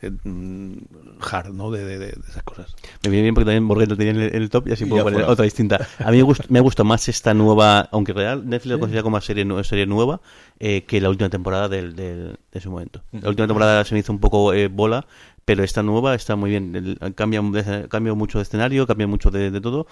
eh, 0.00 0.10
mm, 0.24 0.72
hard, 1.20 1.52
¿no? 1.54 1.70
De, 1.70 1.84
de- 1.98 2.08
esas 2.28 2.42
cosas. 2.42 2.74
Me 3.02 3.10
viene 3.10 3.22
bien 3.22 3.34
porque 3.34 3.46
también 3.46 3.66
Borges 3.68 3.88
lo 3.88 3.96
tenía 3.96 4.12
en 4.12 4.20
el, 4.20 4.34
en 4.34 4.42
el 4.42 4.50
top 4.50 4.68
y 4.68 4.72
así 4.72 4.84
puedo 4.84 4.98
ya 5.00 5.04
poner 5.04 5.20
fuera. 5.20 5.32
otra 5.32 5.44
distinta. 5.44 5.86
A 5.98 6.10
mí 6.10 6.18
me 6.18 6.22
gusta, 6.24 6.44
me 6.48 6.60
gusta 6.60 6.84
más 6.84 7.08
esta 7.08 7.32
nueva, 7.34 7.88
aunque 7.92 8.12
real, 8.12 8.48
Netflix 8.48 8.72
lo 8.72 8.80
considera 8.80 9.02
como 9.02 9.20
serie, 9.20 9.44
nu- 9.44 9.62
serie 9.64 9.86
nueva, 9.86 10.20
eh, 10.60 10.84
que 10.84 11.00
la 11.00 11.08
última 11.08 11.30
temporada 11.30 11.68
del, 11.68 11.94
del- 11.96 12.36
de 12.52 12.60
su 12.60 12.70
momento. 12.70 13.02
La 13.12 13.28
última 13.28 13.46
temporada 13.46 13.84
se 13.84 13.94
me 13.94 14.00
hizo 14.00 14.12
un 14.12 14.18
poco 14.20 14.52
eh, 14.52 14.68
bola, 14.68 15.06
pero 15.48 15.64
esta 15.64 15.82
nueva 15.82 16.14
está 16.14 16.36
muy 16.36 16.50
bien. 16.50 16.98
Cambia, 17.14 17.40
cambia 17.88 18.12
mucho 18.12 18.36
de 18.36 18.42
escenario, 18.42 18.86
cambia 18.86 19.06
mucho 19.06 19.30
de, 19.30 19.50
de 19.50 19.62
todo 19.62 19.86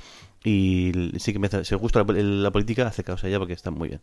y 0.45 0.93
sí 1.17 1.33
que 1.33 1.39
me 1.39 1.49
si 1.49 1.75
os 1.75 1.81
gusta 1.81 2.05
la, 2.05 2.13
la 2.13 2.51
política, 2.51 2.87
hace 2.87 3.03
caso 3.03 3.27
a 3.27 3.31
ella 3.31 3.39
porque 3.39 3.55
está 3.55 3.71
muy 3.71 3.89
bien. 3.89 4.03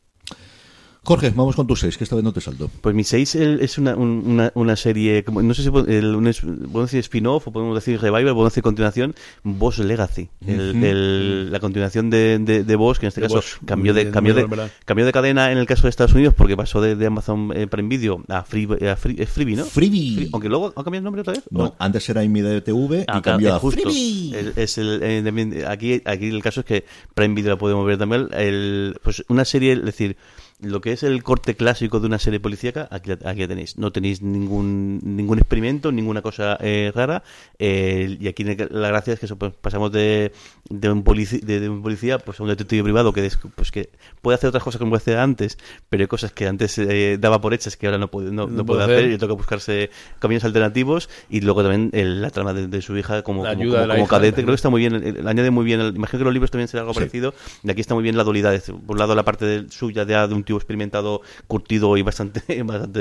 Jorge, 1.06 1.32
vamos 1.36 1.58
con 1.58 1.68
tu 1.68 1.76
6, 1.76 1.98
que 1.98 2.06
esta 2.06 2.16
vez 2.16 2.24
no 2.24 2.32
te 2.32 2.40
salto. 2.40 2.72
Pues 2.80 2.96
mi 2.96 3.04
6 3.04 3.36
es 3.36 3.78
una, 3.78 3.94
un- 3.94 4.24
una, 4.26 4.52
una 4.56 4.78
serie, 4.78 5.26
como- 5.26 5.42
no 5.42 5.54
sé 5.54 5.62
si 5.64 5.68
el- 5.68 6.16
un 6.16 6.24
podemos 6.72 6.84
decir 6.86 7.00
spin-off 7.02 7.46
o 7.46 7.52
podemos 7.52 7.76
decir 7.76 8.00
revival, 8.00 8.24
podemos 8.34 8.52
decir 8.54 8.64
continuación, 8.64 9.14
Boss 9.44 9.80
Legacy, 9.80 10.30
el- 10.48 11.52
la 11.52 11.60
continuación 11.60 12.10
de, 12.10 12.40
de, 12.40 12.64
de 12.64 12.76
Boss, 12.78 13.00
que 13.00 13.08
en 13.08 13.10
este 13.10 13.20
De 13.20 13.28
caso 13.28 13.36
Boss, 13.36 13.58
cambió 13.66 13.94
de, 13.94 14.12
cambió, 14.12 14.34
de, 14.34 14.48
cambió 14.86 15.12
cadena 15.12 15.52
en 15.52 15.58
el 15.58 15.66
caso 15.66 15.84
de 15.84 15.90
Estados 15.90 16.14
Unidos 16.14 16.34
porque 16.38 16.56
pasó 16.56 16.80
de, 16.80 16.96
de 16.96 17.06
Amazon 17.06 17.52
eh, 17.54 17.68
Prime 17.68 17.90
Video 17.90 18.24
a, 18.30 18.44
Free, 18.44 18.64
a 18.88 18.96
Free- 18.96 19.20
es 19.22 19.30
Freevee, 19.30 19.58
¿no? 19.58 19.66
Freebie. 19.66 20.16
Free- 20.16 20.30
aunque 20.32 20.48
luego 20.48 20.68
ha 20.68 20.84
cambiado 20.86 21.00
el 21.00 21.04
nombre 21.04 21.22
otra 21.22 21.34
vez. 21.34 21.44
¿o 21.54 21.58
No, 21.64 21.76
antes 21.80 22.08
era 22.10 22.24
IMDTV 22.24 23.00
y 23.02 23.04
Ah, 23.10 23.22
cambió 23.22 23.48
claro, 23.50 23.56
a 23.56 23.60
justo. 23.60 23.82
Freebie. 23.82 24.54
Es 24.56 24.78
el, 24.78 25.04
eh, 25.04 25.22
también, 25.24 25.66
aquí, 25.68 26.02
aquí 26.06 26.28
el 26.30 26.42
caso 26.42 26.62
es 26.62 26.66
que 26.66 26.86
Prime 27.14 27.36
Video 27.36 27.52
la 27.52 27.58
podemos 27.58 27.86
ver 27.86 27.98
también. 27.98 28.30
El, 28.32 28.96
pues 29.04 29.24
una 29.28 29.44
serie, 29.44 29.74
es 29.74 29.84
decir, 29.84 30.16
lo 30.64 30.82
que 30.82 30.92
es 30.94 31.04
el 31.04 31.22
corte 31.24 31.56
clásico 31.56 32.00
de 32.00 32.08
una 32.08 32.20
serie 32.20 32.40
policíaca, 32.40 32.88
aquí, 32.92 33.12
aquí 33.12 33.42
la 33.42 33.48
tenéis. 33.48 33.78
No 33.78 33.92
tenéis 33.92 34.22
ningún 34.22 35.00
ningún 35.04 35.38
experimento, 35.38 35.92
ninguna 35.92 36.22
cosa 36.22 36.58
eh, 36.62 36.92
rara. 36.96 37.24
eh, 37.60 38.18
y 38.20 38.28
aquí 38.28 38.44
la 38.44 38.88
gracia 38.88 39.14
es 39.14 39.20
que 39.20 39.26
eso, 39.26 39.38
pues, 39.38 39.54
pasamos 39.54 39.92
de, 39.92 40.32
de, 40.70 40.90
un 40.90 41.04
polici- 41.04 41.42
de, 41.42 41.60
de 41.60 41.70
un 41.70 41.82
policía 41.84 42.18
pues, 42.20 42.40
a 42.40 42.44
un 42.44 42.50
detective 42.50 42.84
privado 42.84 43.14
que, 43.14 43.30
pues, 43.56 43.72
que 43.72 43.90
puede 44.22 44.36
hacer 44.36 44.48
otras 44.50 44.64
cosas 44.64 44.80
como 44.80 44.96
hacía 44.96 45.22
antes, 45.22 45.58
pero 45.90 46.04
hay 46.04 46.08
cosas 46.08 46.32
que 46.32 46.48
antes 46.48 46.78
eh, 46.78 47.18
daba 47.20 47.42
por 47.42 47.54
hechas 47.54 47.78
que 47.78 47.86
ahora 47.88 47.98
no 47.98 48.10
puede, 48.10 48.32
no, 48.32 48.48
no 48.48 48.66
puede 48.66 48.84
hacer 48.84 49.12
y 49.12 49.18
toca 49.18 49.34
buscarse 49.34 49.90
caminos 50.20 50.44
alternativos. 50.44 51.10
Y 51.30 51.42
luego 51.42 51.62
también 51.62 51.90
el- 51.94 52.22
la 52.22 52.30
trama 52.30 52.54
de, 52.54 52.68
de 52.68 52.82
su 52.82 52.98
hija 52.98 53.22
como, 53.24 53.44
como, 53.44 53.54
como- 53.56 53.72
como 53.88 53.96
hija. 53.98 54.08
cadete. 54.08 54.36
Creo 54.44 54.48
que 54.48 54.56
está 54.56 54.70
muy 54.70 54.82
bien, 54.82 54.96
eh, 55.04 55.24
añade 55.26 55.52
muy 55.52 55.66
bien. 55.66 55.82
imagino 55.96 56.20
que 56.20 56.24
los 56.26 56.34
libros 56.34 56.52
también 56.52 56.68
será 56.68 56.82
algo 56.82 56.94
Sí. 56.94 57.00
parecido. 57.00 57.34
Y 57.64 57.70
aquí 57.72 57.82
está 57.82 57.94
muy 57.94 58.04
bien 58.04 58.18
la 58.18 58.24
dualidad. 58.24 58.60
Por 58.64 58.96
un 58.96 59.00
lado, 59.00 59.16
la 59.16 59.24
parte 59.24 59.46
de- 59.46 59.70
suya 59.72 60.06
de, 60.06 60.14
de 60.28 60.34
un 60.34 60.44
tío 60.44 60.53
experimentado, 60.58 61.22
curtido 61.48 61.96
y 61.98 62.02
bastante, 62.02 62.42
bastante, 62.64 63.00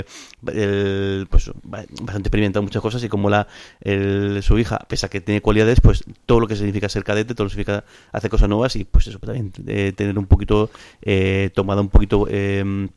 eh, 0.00 0.04
el- 0.46 1.26
pues, 1.30 1.50
ba- 1.62 1.84
bastante 2.02 2.28
experimentado 2.28 2.60
en 2.60 2.66
muchas 2.66 2.82
cosas. 2.82 3.02
Y 3.04 3.08
como 3.08 3.30
la, 3.30 3.46
el- 3.80 4.42
su 4.42 4.58
hija, 4.58 4.78
pese 4.88 5.06
a 5.06 5.08
que 5.08 5.20
tiene 5.20 5.40
cualidades, 5.40 5.80
pues 5.80 6.04
todo 6.26 6.40
lo 6.40 6.46
que 6.46 6.56
significa 6.56 6.88
ser 6.88 7.04
cadete, 7.04 7.34
todo 7.34 7.44
lo 7.44 7.48
que 7.50 7.54
significa 7.54 7.84
hacer 8.12 8.30
cosas 8.30 8.48
nuevas 8.48 8.76
y 8.76 8.84
pues 8.84 9.06
eso, 9.06 9.18
también 9.18 9.52
eh, 9.66 9.92
tener 9.96 10.18
un 10.18 10.26
poquito, 10.26 10.70
eh, 11.02 11.50
tomada 11.54 11.80
un 11.80 11.88
poquito. 11.88 12.26
Eh, 12.30 12.88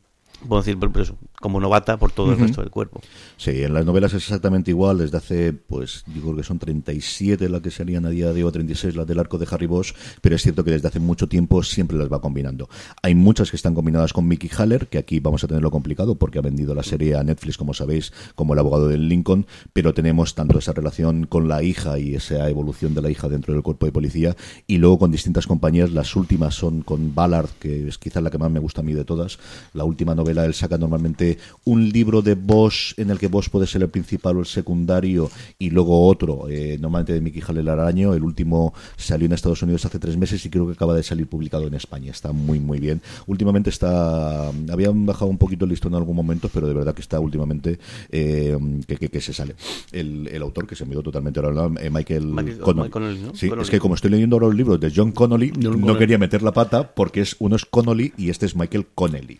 Puedo 0.48 0.62
decir, 0.62 0.78
pues 0.78 1.08
eso, 1.08 1.18
como 1.40 1.60
novata 1.60 1.96
por 1.98 2.10
todo 2.10 2.32
el 2.32 2.38
resto 2.38 2.60
del 2.60 2.70
cuerpo. 2.70 3.00
Sí, 3.36 3.62
en 3.62 3.74
las 3.74 3.84
novelas 3.84 4.12
es 4.12 4.24
exactamente 4.24 4.70
igual, 4.70 4.98
desde 4.98 5.18
hace, 5.18 5.52
pues, 5.52 6.04
digo 6.06 6.34
que 6.34 6.42
son 6.42 6.58
37 6.58 7.48
las 7.48 7.60
que 7.60 7.70
serían 7.70 8.06
a 8.06 8.10
día 8.10 8.32
de 8.32 8.44
hoy, 8.44 8.50
36 8.50 8.96
las 8.96 9.06
del 9.06 9.18
arco 9.18 9.38
de 9.38 9.46
Harry 9.50 9.66
Bosch, 9.66 9.94
pero 10.20 10.36
es 10.36 10.42
cierto 10.42 10.64
que 10.64 10.72
desde 10.72 10.88
hace 10.88 11.00
mucho 11.00 11.28
tiempo 11.28 11.62
siempre 11.62 11.96
las 11.96 12.10
va 12.12 12.20
combinando. 12.20 12.68
Hay 13.02 13.14
muchas 13.14 13.50
que 13.50 13.56
están 13.56 13.74
combinadas 13.74 14.12
con 14.12 14.26
Mickey 14.26 14.50
Haller, 14.56 14.88
que 14.88 14.98
aquí 14.98 15.20
vamos 15.20 15.44
a 15.44 15.46
tenerlo 15.46 15.70
complicado 15.70 16.16
porque 16.16 16.38
ha 16.38 16.42
vendido 16.42 16.74
la 16.74 16.82
serie 16.82 17.14
a 17.16 17.22
Netflix, 17.22 17.56
como 17.56 17.74
sabéis, 17.74 18.12
como 18.34 18.54
el 18.54 18.58
abogado 18.58 18.88
del 18.88 19.08
Lincoln, 19.08 19.46
pero 19.72 19.94
tenemos 19.94 20.34
tanto 20.34 20.58
esa 20.58 20.72
relación 20.72 21.26
con 21.26 21.48
la 21.48 21.62
hija 21.62 21.98
y 21.98 22.14
esa 22.14 22.48
evolución 22.48 22.94
de 22.94 23.02
la 23.02 23.10
hija 23.10 23.28
dentro 23.28 23.54
del 23.54 23.62
cuerpo 23.62 23.86
de 23.86 23.92
policía, 23.92 24.36
y 24.66 24.78
luego 24.78 24.98
con 24.98 25.10
distintas 25.10 25.46
compañías, 25.46 25.92
las 25.92 26.16
últimas 26.16 26.54
son 26.54 26.82
con 26.82 27.14
Ballard, 27.14 27.50
que 27.60 27.88
es 27.88 27.98
quizás 27.98 28.22
la 28.22 28.30
que 28.30 28.38
más 28.38 28.50
me 28.50 28.58
gusta 28.58 28.80
a 28.80 28.84
mí 28.84 28.94
de 28.94 29.04
todas, 29.04 29.38
la 29.72 29.84
última 29.84 30.14
novela, 30.14 30.44
él 30.44 30.54
saca 30.54 30.78
normalmente 30.78 31.27
un 31.64 31.88
libro 31.90 32.22
de 32.22 32.34
Bosch 32.34 32.94
en 32.98 33.10
el 33.10 33.18
que 33.18 33.28
Bosch 33.28 33.50
puede 33.50 33.66
ser 33.66 33.82
el 33.82 33.88
principal 33.90 34.36
o 34.36 34.40
el 34.40 34.46
secundario 34.46 35.30
y 35.58 35.70
luego 35.70 36.06
otro, 36.06 36.48
eh, 36.48 36.78
normalmente 36.80 37.12
de 37.12 37.20
Mickey 37.20 37.42
Haller 37.46 37.68
al 37.68 37.80
año. 37.80 38.14
El 38.14 38.22
último 38.22 38.72
salió 38.96 39.26
en 39.26 39.32
Estados 39.32 39.62
Unidos 39.62 39.84
hace 39.84 39.98
tres 39.98 40.16
meses 40.16 40.44
y 40.46 40.50
creo 40.50 40.66
que 40.66 40.72
acaba 40.72 40.94
de 40.94 41.02
salir 41.02 41.26
publicado 41.26 41.66
en 41.66 41.74
España. 41.74 42.10
Está 42.10 42.32
muy, 42.32 42.60
muy 42.60 42.78
bien. 42.80 43.02
Últimamente 43.26 43.70
está. 43.70 44.48
Habían 44.70 45.04
bajado 45.06 45.30
un 45.30 45.38
poquito 45.38 45.64
el 45.64 45.70
listón 45.70 45.92
en 45.92 45.98
algún 45.98 46.16
momento, 46.16 46.48
pero 46.52 46.66
de 46.66 46.74
verdad 46.74 46.94
que 46.94 47.02
está 47.02 47.20
últimamente 47.20 47.78
eh, 48.10 48.56
que, 48.86 48.96
que- 48.96 49.08
que 49.08 49.20
se 49.20 49.32
sale. 49.32 49.54
El, 49.92 50.28
el 50.28 50.42
autor 50.42 50.66
que 50.66 50.76
se 50.76 50.84
me 50.84 50.92
dio 50.92 51.02
totalmente 51.02 51.40
ahora, 51.40 51.68
eh, 51.80 51.90
Michael, 51.90 52.26
Michael- 52.26 52.58
Connolly. 52.58 53.20
¿no? 53.20 53.34
Sí, 53.34 53.48
Connolly. 53.48 53.64
es 53.64 53.70
que 53.70 53.78
como 53.80 53.94
estoy 53.94 54.10
leyendo 54.10 54.36
ahora 54.36 54.46
los 54.48 54.56
libros 54.56 54.78
de 54.80 54.92
John 54.94 55.12
Connolly, 55.12 55.50
John 55.54 55.62
no 55.64 55.70
Connolly. 55.80 55.98
quería 55.98 56.18
meter 56.18 56.42
la 56.42 56.52
pata 56.52 56.94
porque 56.94 57.20
es 57.22 57.36
uno 57.38 57.56
es 57.56 57.64
Connolly 57.64 58.12
y 58.16 58.30
este 58.30 58.46
es 58.46 58.54
Michael 58.54 58.86
Connelly. 58.94 59.38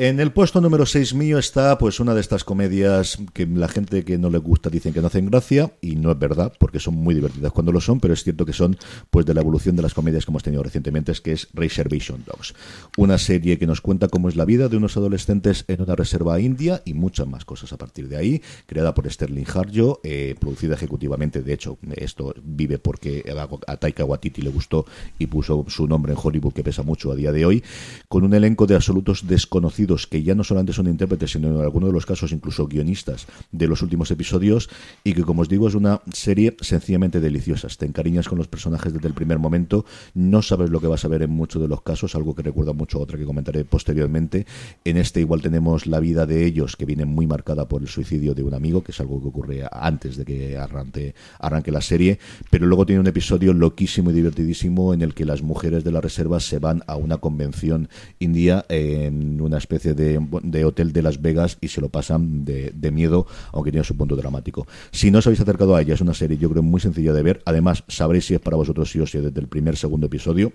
En 0.00 0.20
el 0.20 0.30
puesto 0.30 0.60
número 0.60 0.86
6 0.86 1.14
mío 1.14 1.38
está 1.38 1.76
pues 1.76 1.98
una 1.98 2.14
de 2.14 2.20
estas 2.20 2.44
comedias 2.44 3.18
que 3.32 3.46
la 3.46 3.66
gente 3.66 4.04
que 4.04 4.16
no 4.16 4.30
le 4.30 4.38
gusta 4.38 4.70
dicen 4.70 4.92
que 4.92 5.00
no 5.00 5.08
hacen 5.08 5.26
gracia 5.26 5.72
y 5.80 5.96
no 5.96 6.12
es 6.12 6.18
verdad 6.20 6.52
porque 6.56 6.78
son 6.78 6.94
muy 6.94 7.16
divertidas 7.16 7.50
cuando 7.50 7.72
lo 7.72 7.80
son, 7.80 7.98
pero 7.98 8.14
es 8.14 8.22
cierto 8.22 8.46
que 8.46 8.52
son 8.52 8.76
pues 9.10 9.26
de 9.26 9.34
la 9.34 9.40
evolución 9.40 9.74
de 9.74 9.82
las 9.82 9.94
comedias 9.94 10.24
que 10.24 10.30
hemos 10.30 10.44
tenido 10.44 10.62
recientemente, 10.62 11.10
es 11.10 11.20
que 11.20 11.32
es 11.32 11.48
Reservation 11.52 12.22
Dogs, 12.24 12.54
una 12.96 13.18
serie 13.18 13.58
que 13.58 13.66
nos 13.66 13.80
cuenta 13.80 14.06
cómo 14.06 14.28
es 14.28 14.36
la 14.36 14.44
vida 14.44 14.68
de 14.68 14.76
unos 14.76 14.96
adolescentes 14.96 15.64
en 15.66 15.82
una 15.82 15.96
reserva 15.96 16.38
india 16.38 16.80
y 16.84 16.94
muchas 16.94 17.26
más 17.26 17.44
cosas 17.44 17.72
a 17.72 17.76
partir 17.76 18.08
de 18.08 18.18
ahí, 18.18 18.40
creada 18.66 18.94
por 18.94 19.10
Sterling 19.10 19.46
Harjo, 19.52 19.98
eh, 20.04 20.36
producida 20.38 20.76
ejecutivamente, 20.76 21.42
de 21.42 21.52
hecho 21.52 21.76
esto 21.96 22.36
vive 22.44 22.78
porque 22.78 23.24
a 23.66 23.76
Taika 23.76 24.04
Waititi 24.04 24.42
le 24.42 24.50
gustó 24.50 24.86
y 25.18 25.26
puso 25.26 25.64
su 25.66 25.88
nombre 25.88 26.12
en 26.12 26.18
Hollywood 26.22 26.52
que 26.52 26.62
pesa 26.62 26.84
mucho 26.84 27.10
a 27.10 27.16
día 27.16 27.32
de 27.32 27.44
hoy, 27.44 27.64
con 28.06 28.22
un 28.22 28.32
elenco 28.32 28.64
de 28.68 28.76
absolutos 28.76 29.26
desconocidos 29.26 29.87
conocidos 29.88 30.06
que 30.06 30.22
ya 30.22 30.34
no 30.34 30.44
solamente 30.44 30.72
son 30.72 30.86
intérpretes, 30.86 31.32
sino 31.32 31.48
en 31.48 31.60
algunos 31.60 31.88
de 31.88 31.92
los 31.92 32.06
casos 32.06 32.32
incluso 32.32 32.66
guionistas 32.66 33.26
de 33.52 33.66
los 33.66 33.82
últimos 33.82 34.10
episodios 34.10 34.68
y 35.04 35.14
que, 35.14 35.22
como 35.22 35.42
os 35.42 35.48
digo, 35.48 35.68
es 35.68 35.74
una 35.74 36.00
serie 36.12 36.56
sencillamente 36.60 37.20
deliciosa. 37.20 37.68
Te 37.68 37.86
encariñas 37.86 38.28
con 38.28 38.38
los 38.38 38.48
personajes 38.48 38.92
desde 38.92 39.08
el 39.08 39.14
primer 39.14 39.38
momento, 39.38 39.84
no 40.14 40.42
sabes 40.42 40.70
lo 40.70 40.80
que 40.80 40.88
vas 40.88 41.04
a 41.04 41.08
ver 41.08 41.22
en 41.22 41.30
muchos 41.30 41.62
de 41.62 41.68
los 41.68 41.82
casos, 41.82 42.14
algo 42.14 42.34
que 42.34 42.42
recuerda 42.42 42.72
mucho 42.72 42.98
a 42.98 43.02
otra 43.02 43.18
que 43.18 43.24
comentaré 43.24 43.64
posteriormente. 43.64 44.46
En 44.84 44.96
este 44.96 45.20
igual 45.20 45.40
tenemos 45.40 45.86
la 45.86 46.00
vida 46.00 46.26
de 46.26 46.44
ellos 46.44 46.76
que 46.76 46.84
viene 46.84 47.04
muy 47.04 47.26
marcada 47.26 47.66
por 47.66 47.82
el 47.82 47.88
suicidio 47.88 48.34
de 48.34 48.42
un 48.42 48.54
amigo, 48.54 48.82
que 48.82 48.92
es 48.92 49.00
algo 49.00 49.20
que 49.20 49.28
ocurre 49.28 49.64
antes 49.70 50.16
de 50.16 50.24
que 50.24 50.58
arranque, 50.58 51.14
arranque 51.38 51.72
la 51.72 51.80
serie, 51.80 52.18
pero 52.50 52.66
luego 52.66 52.84
tiene 52.84 53.00
un 53.00 53.06
episodio 53.06 53.52
loquísimo 53.52 54.10
y 54.10 54.14
divertidísimo 54.14 54.92
en 54.92 55.02
el 55.02 55.14
que 55.14 55.24
las 55.24 55.42
mujeres 55.42 55.84
de 55.84 55.92
la 55.92 56.00
reserva 56.00 56.40
se 56.40 56.58
van 56.58 56.82
a 56.86 56.96
una 56.96 57.18
convención 57.18 57.88
india 58.18 58.64
en 58.68 59.40
una 59.40 59.58
especie 59.58 59.77
de, 59.82 60.20
de 60.42 60.64
hotel 60.64 60.92
de 60.92 61.02
Las 61.02 61.20
Vegas 61.22 61.58
y 61.60 61.68
se 61.68 61.80
lo 61.80 61.88
pasan 61.88 62.44
de, 62.44 62.72
de 62.74 62.90
miedo, 62.90 63.26
aunque 63.52 63.70
tiene 63.70 63.84
su 63.84 63.96
punto 63.96 64.16
dramático. 64.16 64.66
Si 64.90 65.10
no 65.10 65.18
os 65.18 65.26
habéis 65.26 65.40
acercado 65.40 65.76
a 65.76 65.82
ella, 65.82 65.94
es 65.94 66.00
una 66.00 66.14
serie 66.14 66.38
yo 66.38 66.50
creo 66.50 66.62
muy 66.62 66.80
sencilla 66.80 67.12
de 67.12 67.22
ver. 67.22 67.42
Además, 67.44 67.84
sabréis 67.88 68.26
si 68.26 68.34
es 68.34 68.40
para 68.40 68.56
vosotros 68.56 68.90
sí 68.90 69.00
o 69.00 69.06
sí 69.06 69.18
desde 69.18 69.40
el 69.40 69.48
primer 69.48 69.76
segundo 69.76 70.06
episodio. 70.06 70.52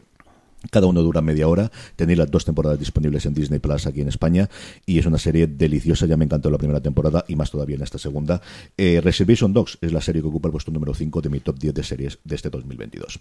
Cada 0.71 0.87
uno 0.87 1.01
dura 1.01 1.21
media 1.21 1.47
hora. 1.47 1.71
Tenéis 1.95 2.19
las 2.19 2.31
dos 2.31 2.45
temporadas 2.45 2.79
disponibles 2.79 3.25
en 3.25 3.33
Disney 3.33 3.59
Plus 3.59 3.85
aquí 3.85 4.01
en 4.01 4.07
España 4.07 4.49
y 4.85 4.99
es 4.99 5.05
una 5.05 5.17
serie 5.17 5.47
deliciosa. 5.47 6.05
Ya 6.05 6.17
me 6.17 6.25
encantó 6.25 6.49
la 6.49 6.57
primera 6.57 6.81
temporada 6.81 7.25
y 7.27 7.35
más 7.35 7.51
todavía 7.51 7.75
en 7.75 7.83
esta 7.83 7.97
segunda. 7.97 8.41
Eh, 8.77 9.01
Reservation 9.03 9.53
Dogs 9.53 9.77
es 9.81 9.91
la 9.91 10.01
serie 10.01 10.21
que 10.21 10.27
ocupa 10.27 10.47
el 10.47 10.53
puesto 10.53 10.71
número 10.71 10.93
5 10.93 11.21
de 11.21 11.29
mi 11.29 11.39
top 11.39 11.59
10 11.59 11.73
de 11.73 11.83
series 11.83 12.19
de 12.23 12.35
este 12.35 12.49
2022. 12.49 13.19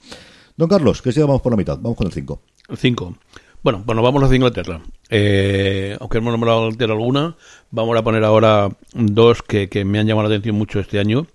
Don 0.57 0.69
Carlos, 0.69 1.03
que 1.03 1.13
si 1.13 1.21
vamos 1.21 1.43
por 1.43 1.53
la 1.53 1.57
mitad, 1.57 1.79
vamos 1.79 1.97
con 1.97 2.07
el 2.07 2.13
5. 2.13 2.41
5. 2.77 3.17
Bueno, 3.63 3.85
bueno, 3.87 4.03
vamos 4.03 4.29
a 4.29 4.35
Inglaterra. 4.35 4.81
Eh, 5.09 5.97
aunque 6.01 6.19
hemos 6.19 6.33
nombrado 6.33 6.65
Inglaterra 6.65 6.95
alguna, 6.95 7.37
vamos 7.71 7.97
a 7.97 8.03
poner 8.03 8.25
ahora 8.25 8.69
dos 8.93 9.43
que, 9.43 9.69
que 9.69 9.85
me 9.85 10.01
han 10.01 10.07
llamado 10.09 10.29
la 10.29 10.35
atención 10.35 10.57
mucho 10.57 10.81
este 10.81 10.99
año. 10.99 11.29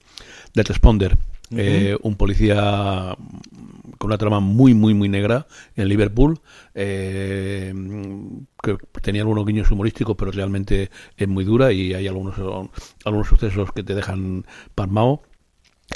The 0.52 0.64
Responder, 0.64 1.18
eh, 1.56 1.98
un 2.02 2.16
policía 2.16 3.16
con 3.98 4.10
una 4.10 4.18
trama 4.18 4.42
muy, 4.42 4.74
muy, 4.74 4.94
muy 4.94 5.08
negra 5.08 5.48
en 5.78 5.88
Liverpool, 5.88 6.40
eh, 6.76 7.74
que 8.62 8.78
tenía 9.02 9.22
algunos 9.22 9.46
guiños 9.46 9.72
humorísticos, 9.72 10.18
pero 10.18 10.32
realmente 10.32 10.90
es 11.16 11.28
muy 11.30 11.46
dura 11.46 11.72
y 11.72 11.94
hay 11.94 12.08
algunos, 12.08 12.36
algunos 13.06 13.28
sucesos 13.28 13.72
que 13.72 13.84
te 13.84 13.96
dejan 13.96 14.46
palmado. 14.76 15.22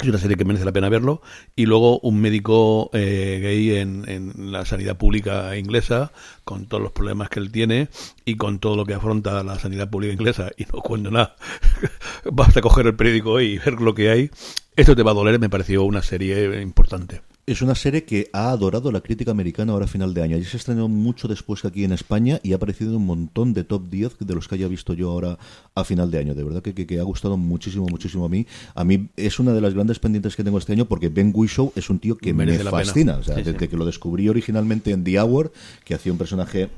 Es 0.00 0.08
una 0.08 0.18
serie 0.18 0.36
que 0.36 0.44
merece 0.44 0.64
la 0.64 0.72
pena 0.72 0.88
verlo. 0.88 1.20
Y 1.54 1.66
luego 1.66 1.98
un 2.00 2.20
médico 2.20 2.90
eh, 2.94 3.40
gay 3.42 3.76
en, 3.76 4.08
en, 4.08 4.50
la 4.50 4.64
sanidad 4.64 4.96
pública 4.96 5.56
inglesa, 5.56 6.12
con 6.44 6.66
todos 6.66 6.82
los 6.82 6.92
problemas 6.92 7.28
que 7.28 7.40
él 7.40 7.52
tiene 7.52 7.88
y 8.24 8.36
con 8.36 8.58
todo 8.58 8.76
lo 8.76 8.86
que 8.86 8.94
afronta 8.94 9.42
la 9.44 9.58
sanidad 9.58 9.90
pública 9.90 10.14
inglesa. 10.14 10.50
Y 10.56 10.64
no 10.72 10.80
cuento 10.80 11.10
nada. 11.10 11.36
Basta 12.32 12.60
coger 12.60 12.86
el 12.86 12.96
periódico 12.96 13.40
y 13.40 13.58
ver 13.58 13.80
lo 13.80 13.94
que 13.94 14.10
hay. 14.10 14.30
Esto 14.76 14.96
te 14.96 15.02
va 15.02 15.10
a 15.10 15.14
doler, 15.14 15.38
me 15.38 15.50
pareció 15.50 15.82
una 15.84 16.02
serie 16.02 16.60
importante. 16.62 17.20
Es 17.44 17.60
una 17.60 17.74
serie 17.74 18.04
que 18.04 18.30
ha 18.32 18.52
adorado 18.52 18.92
la 18.92 19.00
crítica 19.00 19.32
americana 19.32 19.72
ahora 19.72 19.86
a 19.86 19.88
final 19.88 20.14
de 20.14 20.22
año. 20.22 20.36
Y 20.36 20.44
se 20.44 20.56
estrenó 20.56 20.86
mucho 20.86 21.26
después 21.26 21.60
que 21.60 21.66
aquí 21.66 21.82
en 21.82 21.90
España 21.90 22.38
y 22.44 22.52
ha 22.52 22.56
aparecido 22.56 22.90
en 22.90 22.98
un 22.98 23.06
montón 23.06 23.52
de 23.52 23.64
top 23.64 23.90
10 23.90 24.18
de 24.20 24.34
los 24.36 24.46
que 24.46 24.54
haya 24.54 24.68
visto 24.68 24.94
yo 24.94 25.10
ahora 25.10 25.40
a 25.74 25.82
final 25.82 26.12
de 26.12 26.18
año. 26.18 26.36
De 26.36 26.44
verdad 26.44 26.62
que, 26.62 26.72
que, 26.72 26.86
que 26.86 27.00
ha 27.00 27.02
gustado 27.02 27.36
muchísimo, 27.36 27.86
muchísimo 27.90 28.26
a 28.26 28.28
mí. 28.28 28.46
A 28.76 28.84
mí 28.84 29.08
es 29.16 29.40
una 29.40 29.52
de 29.52 29.60
las 29.60 29.74
grandes 29.74 29.98
pendientes 29.98 30.36
que 30.36 30.44
tengo 30.44 30.56
este 30.56 30.72
año 30.72 30.84
porque 30.84 31.08
Ben 31.08 31.32
Whishaw 31.34 31.72
es 31.74 31.90
un 31.90 31.98
tío 31.98 32.16
que 32.16 32.32
Merece 32.32 32.62
me 32.62 32.70
fascina. 32.70 33.16
O 33.16 33.24
sea, 33.24 33.34
Sí, 33.34 33.42
desde 33.42 33.58
sí. 33.58 33.66
que 33.66 33.76
lo 33.76 33.86
descubrí 33.86 34.28
originalmente 34.28 34.92
en 34.92 35.02
The 35.02 35.18
Hour, 35.20 35.52
que 35.84 35.94
hacía 35.96 36.12
un 36.12 36.18
personaje, 36.18 36.70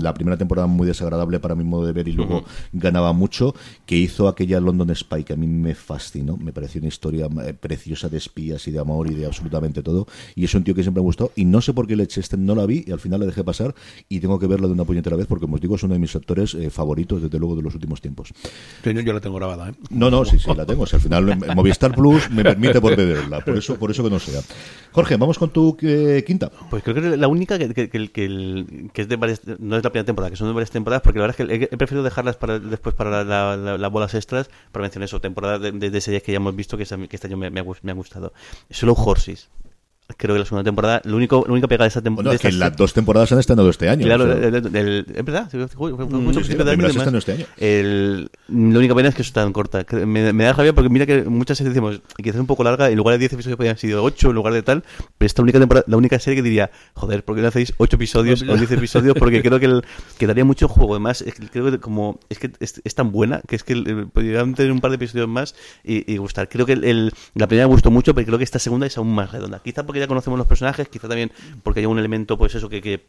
la 0.00 0.14
primera 0.14 0.36
temporada 0.36 0.68
muy 0.68 0.86
desagradable 0.86 1.40
para 1.40 1.56
mi 1.56 1.64
modo 1.64 1.84
de 1.84 1.92
ver 1.94 2.06
y 2.06 2.12
luego 2.12 2.44
ganaba 2.72 3.12
mucho, 3.12 3.56
que 3.86 3.96
hizo 3.96 4.28
aquella 4.28 4.60
London 4.60 4.94
Spy 4.94 5.24
que 5.24 5.32
a 5.32 5.36
mí 5.36 5.48
me 5.48 5.74
fascinó. 5.74 6.36
Me 6.36 6.52
pareció 6.52 6.78
una 6.80 6.88
historia 6.88 7.28
eh, 7.44 7.54
preciosa 7.54 8.08
de 8.08 8.18
espías 8.18 8.68
y 8.68 8.70
de 8.70 8.78
amor 8.78 9.10
y 9.10 9.14
de 9.16 9.26
absolutamente 9.26 9.82
todo. 9.82 10.06
Y 10.34 10.44
es 10.44 10.54
un 10.54 10.64
tío 10.64 10.74
que 10.74 10.82
siempre 10.82 11.00
me 11.00 11.06
gustó. 11.06 11.32
Y 11.36 11.44
no 11.44 11.60
sé 11.60 11.72
por 11.72 11.86
qué 11.86 11.96
Leicester 11.96 12.38
no 12.38 12.54
la 12.54 12.66
vi 12.66 12.84
y 12.86 12.92
al 12.92 13.00
final 13.00 13.20
la 13.20 13.26
dejé 13.26 13.44
pasar 13.44 13.74
y 14.08 14.20
tengo 14.20 14.38
que 14.38 14.46
verla 14.46 14.66
de 14.66 14.72
una 14.72 14.84
puñetera 14.84 15.16
vez 15.16 15.26
porque, 15.26 15.42
como 15.42 15.56
os 15.56 15.60
digo, 15.60 15.76
es 15.76 15.82
uno 15.82 15.94
de 15.94 16.00
mis 16.00 16.14
actores 16.16 16.54
eh, 16.54 16.70
favoritos, 16.70 17.22
desde 17.22 17.38
luego, 17.38 17.56
de 17.56 17.62
los 17.62 17.74
últimos 17.74 18.00
tiempos. 18.00 18.32
Yo, 18.84 18.90
yo 18.92 19.12
la 19.12 19.20
tengo 19.20 19.36
grabada, 19.36 19.70
¿eh? 19.70 19.74
No, 19.90 20.10
no, 20.10 20.24
sí, 20.24 20.38
sí, 20.38 20.50
la 20.54 20.66
tengo. 20.66 20.86
Si 20.86 20.96
al 20.96 21.02
final 21.02 21.28
eh, 21.30 21.54
Movistar 21.54 21.94
Plus 21.94 22.30
me 22.30 22.42
permite 22.42 22.80
poder 22.80 22.96
verla. 23.14 23.40
Por 23.44 23.56
eso, 23.56 23.76
por 23.76 23.90
eso 23.90 24.02
que 24.04 24.10
no 24.10 24.18
sea. 24.18 24.40
Jorge, 24.92 25.16
vamos 25.16 25.38
con 25.38 25.50
tu 25.50 25.76
eh, 25.82 26.22
quinta. 26.26 26.50
Pues 26.70 26.82
creo 26.82 26.94
que 26.96 27.16
la 27.16 27.28
única 27.28 27.58
que, 27.58 27.72
que, 27.72 27.88
que, 27.88 28.08
que 28.10 28.24
el- 28.24 28.90
que 28.92 29.02
es 29.02 29.08
de 29.08 29.16
varias, 29.16 29.40
no 29.58 29.76
es 29.76 29.82
la 29.84 29.90
primera 29.90 30.04
temporada, 30.06 30.30
que 30.30 30.36
son 30.36 30.48
de 30.48 30.54
varias 30.54 30.70
temporadas, 30.70 31.02
porque 31.02 31.18
la 31.18 31.26
verdad 31.26 31.40
es 31.40 31.46
que 31.46 31.54
he, 31.54 31.68
he 31.72 31.76
preferido 31.76 32.02
dejarlas 32.04 32.36
para 32.36 32.58
después 32.58 32.94
para 32.94 33.24
la- 33.24 33.56
la- 33.56 33.78
las 33.78 33.90
bolas 33.92 34.14
extras, 34.14 34.50
para 34.70 34.82
mencionar 34.82 35.06
eso, 35.06 35.20
temporadas 35.20 35.60
de, 35.60 35.72
de- 35.72 35.90
de 35.90 36.00
series 36.00 36.22
que 36.22 36.32
ya 36.32 36.36
hemos 36.36 36.54
visto 36.54 36.76
que, 36.76 36.82
esa- 36.82 36.96
que 36.98 37.16
este 37.16 37.26
año 37.28 37.36
me, 37.36 37.50
me 37.50 37.60
ha, 37.60 37.64
me 37.82 37.92
ha 37.92 37.94
gustado. 37.94 38.32
Solo 38.70 38.92
Horses. 38.94 39.48
Creo 40.16 40.34
que 40.34 40.40
la 40.40 40.44
segunda 40.44 40.64
temporada, 40.64 41.00
lo 41.04 41.16
único, 41.16 41.42
la 41.46 41.52
única 41.52 41.66
pegada 41.68 41.84
de 41.84 41.88
esta 41.88 42.00
Bueno, 42.00 42.16
temporada. 42.16 42.34
es 42.36 42.40
que 42.42 42.52
las 42.52 42.76
dos 42.76 42.92
temporadas 42.92 43.32
han 43.32 43.38
estrenado 43.38 43.70
este 43.70 43.88
año. 43.88 44.04
Claro, 44.04 44.24
o 44.24 44.26
sea, 44.26 44.36
el- 44.48 44.54
el- 44.56 44.76
el- 44.76 45.06
es 45.14 45.24
verdad, 45.24 45.48
Mm, 45.52 45.56
la 47.12 47.18
este 47.18 47.32
año. 47.32 47.46
El, 47.56 48.30
la 48.48 48.78
única 48.78 48.94
pena 48.94 49.08
es 49.08 49.14
que 49.14 49.22
es 49.22 49.32
tan 49.32 49.52
corta. 49.52 49.86
Me, 50.04 50.32
me 50.32 50.44
da 50.44 50.52
rabia 50.52 50.74
porque 50.74 50.90
mira 50.90 51.06
que 51.06 51.22
muchas 51.24 51.56
series 51.58 51.74
decimos, 51.74 52.00
quizás 52.22 52.38
un 52.40 52.46
poco 52.46 52.62
larga, 52.62 52.90
en 52.90 52.96
lugar 52.96 53.14
de 53.14 53.20
10 53.20 53.32
episodios 53.32 53.56
podrían 53.56 53.72
haber 53.72 53.80
sido 53.80 54.02
8 54.04 54.28
en 54.30 54.34
lugar 54.34 54.52
de 54.52 54.62
tal, 54.62 54.84
pero 55.16 55.26
esta 55.26 55.40
única 55.42 55.58
temporada, 55.58 55.84
la 55.88 55.96
única 55.96 56.18
serie 56.18 56.36
que 56.36 56.42
diría, 56.42 56.70
joder, 56.94 57.24
¿por 57.24 57.34
qué 57.36 57.42
no 57.42 57.48
hacéis 57.48 57.72
8 57.78 57.96
episodios 57.96 58.42
o 58.42 58.56
10 58.56 58.70
episodios? 58.70 59.16
Porque 59.18 59.40
creo 59.42 59.58
que, 59.60 59.66
el, 59.66 59.82
que 60.18 60.26
daría 60.26 60.44
mucho 60.44 60.68
juego. 60.68 60.92
Además, 60.94 61.22
es 61.22 61.34
que 61.34 61.46
creo 61.48 61.70
que 61.70 61.78
como 61.78 62.20
es 62.28 62.38
que 62.38 62.50
es, 62.60 62.80
es 62.84 62.94
tan 62.94 63.12
buena 63.12 63.40
que 63.48 63.56
es 63.56 63.64
que 63.64 63.72
el- 63.72 64.08
podrían 64.12 64.54
tener 64.54 64.72
un 64.72 64.80
par 64.80 64.90
de 64.90 64.96
episodios 64.96 65.28
más 65.28 65.54
y, 65.84 66.12
y 66.12 66.16
gustar. 66.18 66.48
Creo 66.48 66.66
que 66.66 66.76
la 66.76 67.46
primera 67.46 67.66
me 67.66 67.72
gustó 67.72 67.90
mucho, 67.90 68.14
pero 68.14 68.26
creo 68.26 68.38
que 68.38 68.44
esta 68.44 68.58
segunda 68.58 68.86
es 68.86 68.98
aún 68.98 69.14
más 69.14 69.32
redonda. 69.32 69.60
Quizá 69.64 69.84
porque 69.92 70.00
ya 70.00 70.06
conocemos 70.06 70.38
los 70.38 70.46
personajes, 70.46 70.88
quizá 70.88 71.06
también 71.06 71.30
porque 71.62 71.80
hay 71.80 71.86
un 71.86 71.98
elemento, 71.98 72.38
pues 72.38 72.54
eso, 72.54 72.70
que, 72.70 72.80
que 72.80 73.04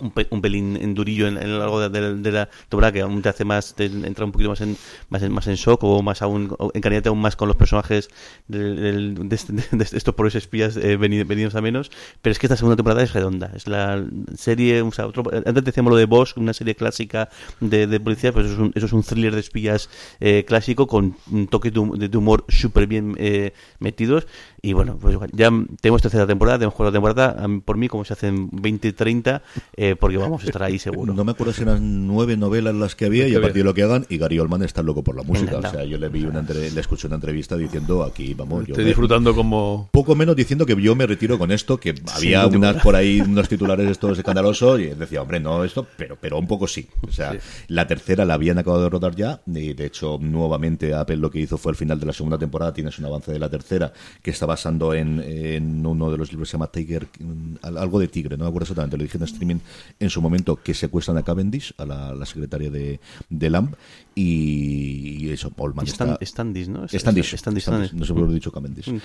un, 0.00 0.10
pe- 0.10 0.26
un 0.30 0.40
pelín 0.40 0.76
en 0.76 0.94
durillo 0.94 1.26
en, 1.28 1.36
en 1.36 1.50
lo 1.52 1.58
largo 1.58 1.88
de, 1.88 2.32
la 2.32 2.48
temporada 2.68 2.92
que 2.92 3.00
aún 3.02 3.22
te 3.22 3.28
hace 3.28 3.44
más 3.44 3.74
te 3.74 3.86
entra 3.86 4.24
un 4.24 4.32
poquito 4.32 4.50
más 4.50 4.60
en 4.60 4.76
más 5.10 5.22
en, 5.22 5.32
más 5.32 5.46
en 5.46 5.54
shock 5.56 5.84
o 5.84 6.02
más 6.02 6.22
aún 6.22 6.56
encariñarte 6.74 7.08
aún 7.08 7.20
más 7.20 7.36
con 7.36 7.48
los 7.48 7.56
personajes 7.56 8.08
del- 8.48 9.28
de, 9.28 9.36
este- 9.36 9.52
de 9.52 9.84
estos 9.84 10.14
pobres 10.14 10.34
espías 10.34 10.76
eh, 10.76 10.96
veni- 10.98 11.24
venidos 11.24 11.54
a 11.54 11.60
menos. 11.60 11.90
Pero 12.22 12.32
es 12.32 12.38
que 12.38 12.46
esta 12.46 12.56
segunda 12.56 12.76
temporada 12.76 13.02
es 13.02 13.12
redonda. 13.12 13.50
Es 13.54 13.66
la 13.66 14.04
serie 14.36 14.80
o 14.82 14.88
otro, 14.88 15.24
antes 15.44 15.64
decíamos 15.64 15.90
lo 15.90 15.96
de 15.96 16.06
Bosch 16.06 16.36
una 16.36 16.52
serie 16.52 16.74
clásica 16.74 17.28
de, 17.60 18.00
policía 18.00 18.32
pues 18.32 18.46
eso 18.46 18.54
es 18.54 18.60
un, 18.60 18.72
eso 18.74 18.86
es 18.86 18.92
un 18.92 19.02
thriller 19.02 19.34
de 19.34 19.40
espías 19.40 19.88
eh, 20.20 20.44
clásico 20.46 20.86
con 20.86 21.16
un 21.30 21.46
toque 21.48 21.70
de, 21.70 21.80
hum- 21.80 21.96
de 21.96 22.16
humor 22.16 22.44
súper 22.48 22.86
bien 22.86 23.14
eh, 23.18 23.52
metidos. 23.78 24.26
Y 24.62 24.72
bueno 24.74 24.96
pues 25.00 25.16
ya 25.32 25.50
tenemos 25.80 26.02
tercera 26.02 26.26
temporada 26.26 26.58
tenemos 26.58 26.74
cuarta 26.74 26.92
temporada 26.92 27.46
por 27.64 27.76
mí 27.76 27.88
como 27.88 28.04
se 28.04 28.12
hacen 28.12 28.48
20 28.52 28.92
30 28.92 29.42
eh, 29.84 29.96
porque 29.96 30.16
vamos 30.16 30.42
a 30.42 30.46
estar 30.46 30.62
ahí 30.62 30.78
seguro. 30.88 31.12
No 31.12 31.24
me 31.24 31.32
acuerdo 31.32 31.52
si 31.52 31.62
eran 31.62 32.06
nueve 32.06 32.36
novelas 32.36 32.74
las 32.74 32.94
que 32.94 33.06
había 33.06 33.26
y 33.26 33.34
a 33.34 33.40
partir 33.40 33.62
de 33.62 33.64
lo 33.64 33.74
que 33.74 33.82
hagan, 33.82 34.06
y 34.08 34.18
Gary 34.18 34.38
Oldman 34.38 34.62
está 34.62 34.82
loco 34.82 35.02
por 35.02 35.16
la 35.16 35.22
música. 35.22 35.56
O 35.58 35.62
sea, 35.62 35.84
yo 35.84 35.98
le 35.98 36.08
vi 36.08 36.24
una 36.24 36.40
entre- 36.40 36.70
le 36.70 36.80
escuché 36.80 37.06
una 37.06 37.16
entrevista 37.16 37.56
diciendo 37.56 38.02
aquí, 38.04 38.34
vamos, 38.34 38.66
yo 38.66 38.72
Estoy 38.72 38.84
me- 38.84 38.88
disfrutando 38.90 39.34
como... 39.34 39.88
poco 39.92 40.14
menos 40.14 40.36
diciendo 40.36 40.64
que 40.66 40.80
yo 40.80 40.94
me 40.94 41.06
retiro 41.06 41.38
con 41.38 41.50
esto, 41.50 41.78
que 41.78 41.94
había 42.14 42.46
unas 42.46 42.82
por 42.82 42.94
ahí, 42.96 43.20
unos 43.20 43.48
titulares 43.48 43.90
estos 43.90 44.18
escandalosos, 44.18 44.80
y 44.80 44.84
decía, 44.88 45.22
hombre, 45.22 45.40
no 45.40 45.64
esto, 45.64 45.86
pero, 45.96 46.16
pero 46.20 46.38
un 46.38 46.46
poco 46.46 46.66
sí. 46.68 46.86
O 47.06 47.10
sea, 47.12 47.36
la 47.68 47.86
tercera 47.86 48.24
la 48.24 48.34
habían 48.34 48.58
acabado 48.58 48.84
de 48.84 48.90
rodar 48.90 49.14
ya, 49.16 49.40
y 49.46 49.72
de 49.72 49.86
hecho, 49.86 50.18
nuevamente 50.20 50.94
Apple 50.94 51.16
lo 51.16 51.30
que 51.30 51.40
hizo 51.40 51.58
fue 51.58 51.70
al 51.72 51.76
final 51.76 51.98
de 51.98 52.06
la 52.06 52.12
segunda 52.12 52.38
temporada, 52.38 52.72
tienes 52.72 52.98
un 52.98 53.06
avance 53.06 53.32
de 53.32 53.38
la 53.38 53.48
tercera, 53.48 53.92
que 54.22 54.30
está 54.30 54.46
basando 54.46 54.94
en, 54.94 55.20
en 55.20 55.84
uno 55.84 56.10
de 56.10 56.18
los 56.18 56.30
libros 56.30 56.48
que 56.48 56.50
se 56.52 56.54
llama 56.56 56.68
Tiger, 56.70 57.06
mm, 57.18 57.54
al- 57.62 57.78
algo 57.78 57.98
de 57.98 58.08
tigre, 58.08 58.36
no 58.36 58.44
me 58.44 58.48
acuerdo 58.48 58.64
exactamente, 58.64 58.96
lo 58.96 59.02
dije 59.04 59.18
en 59.18 59.24
streaming 59.24 59.56
en 59.98 60.10
su 60.10 60.20
momento, 60.22 60.56
que 60.56 60.74
secuestran 60.74 61.16
a 61.18 61.22
Cavendish, 61.22 61.74
a 61.78 61.86
la, 61.86 62.14
la 62.14 62.26
secretaria 62.26 62.70
de, 62.70 63.00
de 63.28 63.50
Lamb, 63.50 63.74
y, 64.14 65.24
y 65.26 65.30
eso, 65.30 65.50
Stan- 65.92 66.10
está... 66.12 66.24
Standish, 66.26 66.68
¿no? 66.68 66.86
Standish, 66.88 67.36
Standish, 67.36 67.62
Standish, 67.62 67.92
no 67.92 68.04
lo 68.26 68.30
he 68.30 68.34
dicho 68.34 68.50
Cavendish. 68.52 68.88
Mm, 68.90 68.98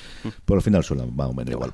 Pero 0.45 0.57
al 0.57 0.63
final 0.63 0.83
suena 0.83 1.05
más 1.05 1.27
o 1.27 1.33
menos 1.33 1.51
igual. 1.51 1.73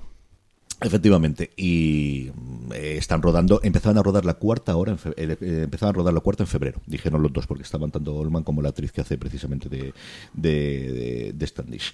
Efectivamente, 0.81 1.51
y 1.55 2.29
eh, 2.73 2.95
están 2.97 3.21
rodando, 3.21 3.61
empezaron 3.63 3.97
a 3.99 4.03
rodar 4.03 4.25
la 4.25 4.33
cuarta 4.33 4.73
ahora, 4.73 4.91
en 4.91 4.97
fe- 4.97 5.13
eh, 5.15 5.37
eh, 5.39 5.61
empezaron 5.63 5.95
a 5.95 5.97
rodar 5.97 6.13
la 6.13 6.19
cuarta 6.19 6.43
en 6.43 6.47
febrero, 6.47 6.81
dijeron 6.87 7.21
los 7.21 7.31
dos, 7.31 7.47
porque 7.47 7.63
estaban 7.63 7.89
tanto 7.89 8.13
Olman 8.15 8.43
como 8.43 8.61
la 8.61 8.69
actriz 8.69 8.91
que 8.91 8.99
hace 8.99 9.17
precisamente 9.17 9.69
de, 9.69 9.93
de, 10.33 10.51
de, 10.91 11.33
de 11.33 11.47
Standish. 11.47 11.93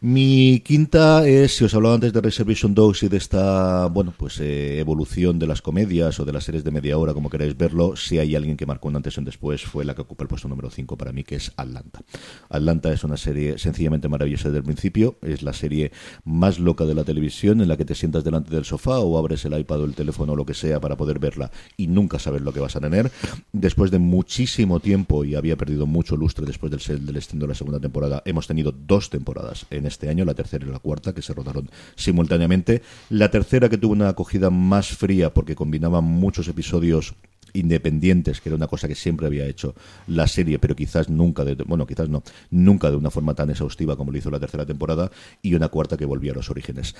Mi 0.00 0.60
quinta 0.60 1.26
es, 1.26 1.56
si 1.56 1.64
os 1.64 1.74
hablaba 1.74 1.94
antes 1.94 2.12
de 2.12 2.20
Reservation 2.20 2.74
Dogs 2.74 3.02
y 3.04 3.08
de 3.08 3.16
esta, 3.16 3.86
bueno, 3.86 4.12
pues 4.16 4.40
eh, 4.40 4.78
evolución 4.78 5.38
de 5.38 5.46
las 5.46 5.62
comedias 5.62 6.18
o 6.20 6.24
de 6.24 6.32
las 6.32 6.44
series 6.44 6.64
de 6.64 6.70
media 6.70 6.98
hora, 6.98 7.14
como 7.14 7.30
queráis 7.30 7.56
verlo, 7.56 7.96
si 7.96 8.18
hay 8.18 8.34
alguien 8.34 8.56
que 8.56 8.66
marcó 8.66 8.88
un 8.88 8.96
antes 8.96 9.16
y 9.16 9.20
un 9.20 9.24
después, 9.24 9.62
fue 9.62 9.84
la 9.84 9.94
que 9.94 10.02
ocupa 10.02 10.24
el 10.24 10.28
puesto 10.28 10.48
número 10.48 10.68
5 10.68 10.98
para 10.98 11.12
mí, 11.12 11.22
que 11.22 11.36
es 11.36 11.52
Atlanta. 11.56 12.02
Atlanta 12.50 12.92
es 12.92 13.04
una 13.04 13.16
serie 13.16 13.56
sencillamente 13.58 14.08
maravillosa 14.08 14.48
desde 14.48 14.58
el 14.58 14.64
principio, 14.64 15.16
es 15.22 15.42
la 15.42 15.52
serie 15.52 15.92
más 16.24 16.58
loca 16.58 16.84
de 16.84 16.94
la 16.94 17.04
televisión 17.04 17.60
en 17.60 17.68
la 17.68 17.76
que 17.76 17.84
te 17.84 17.94
sientas 17.94 18.24
delante 18.24 18.54
del 18.54 18.64
sofá 18.64 18.98
o 18.98 19.16
abres 19.16 19.44
el 19.44 19.58
iPad 19.58 19.80
o 19.80 19.84
el 19.84 19.94
teléfono 19.94 20.32
o 20.32 20.36
lo 20.36 20.44
que 20.44 20.54
sea 20.54 20.80
para 20.80 20.96
poder 20.96 21.18
verla 21.18 21.50
y 21.76 21.86
nunca 21.86 22.18
saber 22.18 22.42
lo 22.42 22.52
que 22.52 22.60
vas 22.60 22.76
a 22.76 22.80
tener. 22.80 23.10
Después 23.52 23.90
de 23.90 23.98
muchísimo 23.98 24.80
tiempo, 24.80 25.24
y 25.24 25.34
había 25.34 25.56
perdido 25.56 25.86
mucho 25.86 26.16
lustre 26.16 26.44
después 26.46 26.70
del, 26.70 27.06
del 27.06 27.16
estreno 27.16 27.42
de 27.42 27.48
la 27.48 27.54
segunda 27.54 27.80
temporada, 27.80 28.22
hemos 28.26 28.46
tenido 28.46 28.72
dos 28.72 29.08
temporadas 29.08 29.66
en 29.70 29.83
este 29.86 30.08
año, 30.08 30.24
la 30.24 30.34
tercera 30.34 30.66
y 30.66 30.70
la 30.70 30.78
cuarta, 30.78 31.14
que 31.14 31.22
se 31.22 31.34
rodaron 31.34 31.70
simultáneamente. 31.96 32.82
La 33.10 33.30
tercera 33.30 33.68
que 33.68 33.78
tuvo 33.78 33.92
una 33.92 34.08
acogida 34.08 34.50
más 34.50 34.88
fría 34.88 35.32
porque 35.32 35.54
combinaba 35.54 36.00
muchos 36.00 36.48
episodios 36.48 37.14
independientes, 37.54 38.40
que 38.40 38.50
era 38.50 38.56
una 38.56 38.66
cosa 38.66 38.86
que 38.86 38.94
siempre 38.94 39.26
había 39.26 39.46
hecho 39.46 39.74
la 40.06 40.26
serie, 40.26 40.58
pero 40.58 40.76
quizás 40.76 41.08
nunca, 41.08 41.44
de, 41.44 41.54
bueno, 41.54 41.86
quizás 41.86 42.10
no, 42.10 42.22
nunca 42.50 42.90
de 42.90 42.96
una 42.96 43.10
forma 43.10 43.34
tan 43.34 43.48
exhaustiva 43.48 43.96
como 43.96 44.12
lo 44.12 44.18
hizo 44.18 44.30
la 44.30 44.38
tercera 44.40 44.66
temporada, 44.66 45.10
y 45.40 45.54
una 45.54 45.68
cuarta 45.68 45.96
que 45.96 46.04
volvía 46.04 46.32
a 46.32 46.34
los 46.34 46.50
orígenes. 46.50 46.94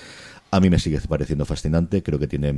A 0.49 0.59
mí 0.59 0.69
me 0.69 0.79
sigue 0.79 0.99
pareciendo 1.01 1.45
fascinante, 1.45 2.01
creo 2.01 2.17
que 2.17 2.27
tiene 2.27 2.53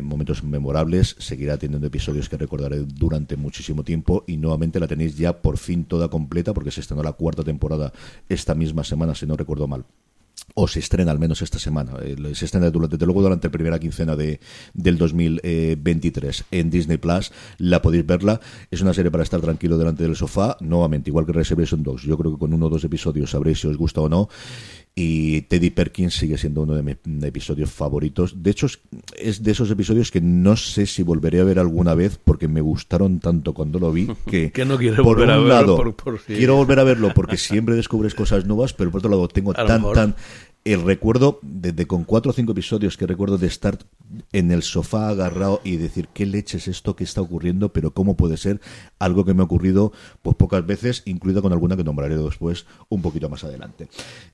momentos 0.00 0.42
memorables, 0.42 1.16
seguirá 1.18 1.58
teniendo 1.58 1.86
episodios 1.86 2.28
que 2.28 2.38
recordaré 2.38 2.78
durante 2.78 3.36
muchísimo 3.36 3.84
tiempo, 3.84 4.24
y 4.26 4.36
nuevamente 4.36 4.80
la 4.80 4.86
tenéis 4.86 5.16
ya 5.16 5.42
por 5.42 5.58
fin 5.58 5.84
toda 5.84 6.08
completa, 6.08 6.54
porque 6.54 6.70
se 6.70 6.80
estrenó 6.80 7.02
la 7.02 7.12
cuarta 7.12 7.42
temporada 7.42 7.92
esta 8.28 8.54
misma 8.54 8.84
semana, 8.84 9.14
si 9.14 9.26
no 9.26 9.36
recuerdo 9.36 9.66
mal 9.66 9.84
o 10.54 10.68
se 10.68 10.80
estrena 10.80 11.10
al 11.10 11.18
menos 11.18 11.42
esta 11.42 11.58
semana. 11.58 11.94
Eh, 12.02 12.16
se 12.34 12.44
estrena 12.44 12.70
durante, 12.70 12.96
desde 12.96 13.06
luego 13.06 13.22
durante 13.22 13.48
la 13.48 13.52
primera 13.52 13.78
quincena 13.78 14.16
de, 14.16 14.40
del 14.74 14.98
2023 14.98 16.44
en 16.50 16.70
Disney 16.70 16.98
Plus. 16.98 17.32
La 17.58 17.82
podéis 17.82 18.06
verla. 18.06 18.40
Es 18.70 18.80
una 18.80 18.94
serie 18.94 19.10
para 19.10 19.24
estar 19.24 19.40
tranquilo 19.40 19.78
delante 19.78 20.02
del 20.02 20.16
sofá. 20.16 20.56
Nuevamente, 20.60 21.10
igual 21.10 21.26
que 21.26 21.32
Reservation 21.32 21.82
Dogs. 21.82 22.02
Yo 22.02 22.16
creo 22.18 22.32
que 22.32 22.38
con 22.38 22.52
uno 22.52 22.66
o 22.66 22.70
dos 22.70 22.84
episodios 22.84 23.30
sabréis 23.30 23.60
si 23.60 23.68
os 23.68 23.76
gusta 23.76 24.00
o 24.00 24.08
no 24.08 24.28
y 24.94 25.42
Teddy 25.42 25.70
Perkins 25.70 26.14
sigue 26.14 26.36
siendo 26.36 26.62
uno 26.62 26.74
de 26.74 26.82
mis 26.82 26.96
episodios 27.24 27.70
favoritos. 27.70 28.42
De 28.42 28.50
hecho, 28.50 28.66
es 29.16 29.42
de 29.42 29.50
esos 29.52 29.70
episodios 29.70 30.10
que 30.10 30.20
no 30.20 30.56
sé 30.56 30.84
si 30.86 31.02
volveré 31.02 31.40
a 31.40 31.44
ver 31.44 31.58
alguna 31.58 31.94
vez 31.94 32.18
porque 32.22 32.48
me 32.48 32.60
gustaron 32.60 33.18
tanto 33.20 33.54
cuando 33.54 33.78
lo 33.78 33.92
vi 33.92 34.08
que, 34.26 34.52
no 34.66 34.76
quiero 34.76 34.96
por 34.96 35.16
volver 35.18 35.28
un 35.28 35.30
a 35.30 35.36
verlo 35.38 35.48
lado 35.54 35.76
por- 35.76 35.94
por 35.96 36.18
si- 36.20 36.34
quiero 36.34 36.56
volver 36.56 36.80
a 36.80 36.84
verlo 36.84 37.12
porque 37.14 37.36
siempre 37.36 37.76
descubres 37.76 38.14
cosas 38.14 38.44
nuevas, 38.44 38.72
pero 38.74 38.90
por 38.90 38.98
otro 38.98 39.10
lado 39.10 39.28
tengo 39.28 39.54
tan 39.54 39.66
mejor. 39.80 39.94
tan 39.94 40.14
el 40.64 40.82
recuerdo 40.82 41.38
desde 41.42 41.86
con 41.86 42.04
cuatro 42.04 42.30
o 42.30 42.34
cinco 42.34 42.52
episodios 42.52 42.96
que 42.96 43.06
recuerdo 43.06 43.38
de 43.38 43.46
estar 43.46 43.78
en 44.32 44.50
el 44.50 44.62
sofá 44.62 45.08
agarrado 45.08 45.60
y 45.64 45.76
decir 45.76 46.08
qué 46.12 46.26
leche 46.26 46.58
es 46.58 46.68
esto 46.68 46.96
que 46.96 47.04
está 47.04 47.20
ocurriendo, 47.20 47.72
pero 47.72 47.92
cómo 47.92 48.16
puede 48.16 48.36
ser 48.36 48.60
algo 48.98 49.24
que 49.24 49.34
me 49.34 49.42
ha 49.42 49.44
ocurrido 49.44 49.92
pues 50.22 50.36
pocas 50.36 50.66
veces, 50.66 51.02
incluida 51.06 51.40
con 51.40 51.52
alguna 51.52 51.76
que 51.76 51.84
nombraré 51.84 52.16
después 52.16 52.66
un 52.88 53.02
poquito 53.02 53.28
más 53.28 53.44
adelante. 53.44 53.88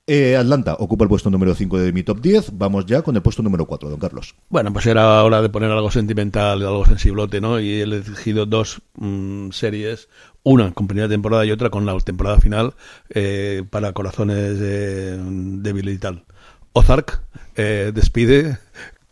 Eh, 0.05 0.35
Atlanta 0.35 0.75
ocupa 0.79 1.05
el 1.05 1.09
puesto 1.09 1.29
número 1.29 1.55
5 1.55 1.79
de 1.79 1.93
mi 1.93 2.03
top 2.03 2.21
10. 2.21 2.57
Vamos 2.57 2.85
ya 2.85 3.01
con 3.01 3.15
el 3.15 3.21
puesto 3.21 3.43
número 3.43 3.65
4, 3.65 3.89
don 3.89 3.99
Carlos. 3.99 4.35
Bueno, 4.49 4.73
pues 4.73 4.85
era 4.85 5.23
hora 5.23 5.41
de 5.41 5.49
poner 5.49 5.71
algo 5.71 5.91
sentimental, 5.91 6.61
algo 6.61 6.85
sensiblote, 6.85 7.39
¿no? 7.39 7.59
Y 7.59 7.69
he 7.69 7.81
elegido 7.83 8.45
dos 8.45 8.81
mm, 8.95 9.51
series, 9.51 10.09
una 10.43 10.71
con 10.73 10.87
primera 10.87 11.09
temporada 11.09 11.45
y 11.45 11.51
otra 11.51 11.69
con 11.69 11.85
la 11.85 11.97
temporada 11.99 12.39
final 12.39 12.73
eh, 13.09 13.63
para 13.69 13.93
corazones 13.93 14.57
eh, 14.61 15.17
débiles 15.19 15.95
y 15.95 15.99
tal. 15.99 16.23
Ozark 16.73 17.21
eh, 17.55 17.91
despide 17.93 18.59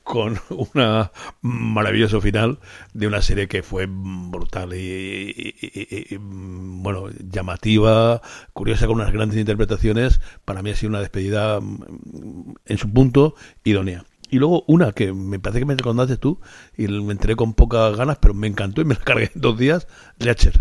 con 0.06 0.40
una 0.74 1.12
maravilloso 1.42 2.22
final 2.22 2.60
de 2.94 3.08
una 3.08 3.22
serie 3.22 3.48
que 3.48 3.64
fue 3.64 3.88
brutal 3.90 4.74
y, 4.74 6.18
bueno 6.20 7.10
llamativa 7.32 8.22
curiosa 8.54 8.88
con 8.88 8.98
unas 8.98 9.12
grandes 9.12 9.38
interpretaciones. 9.38 10.22
Para 10.46 10.62
mí 10.62 10.70
ha 10.70 10.76
sido 10.76 10.92
una 10.92 11.02
despedida 11.02 11.60
mm, 11.60 12.54
en 12.66 12.78
su 12.78 12.94
punto 12.94 13.36
idónea. 13.66 14.06
Y 14.30 14.40
luego 14.40 14.64
una 14.68 14.92
que 14.92 15.12
me 15.12 15.40
parece 15.40 15.60
que 15.60 15.66
me 15.66 15.76
recordaste 15.76 16.18
tú 16.18 16.40
y 16.78 16.88
me 16.88 17.12
enteré 17.12 17.36
con 17.36 17.54
pocas 17.54 17.96
ganas 17.98 18.18
pero 18.20 18.34
me 18.34 18.48
encantó 18.48 18.82
y 18.82 18.86
me 18.86 18.96
la 18.96 19.02
cargué 19.02 19.32
en 19.34 19.42
dos 19.42 19.58
días 19.58 19.88
Leacher 20.18 20.60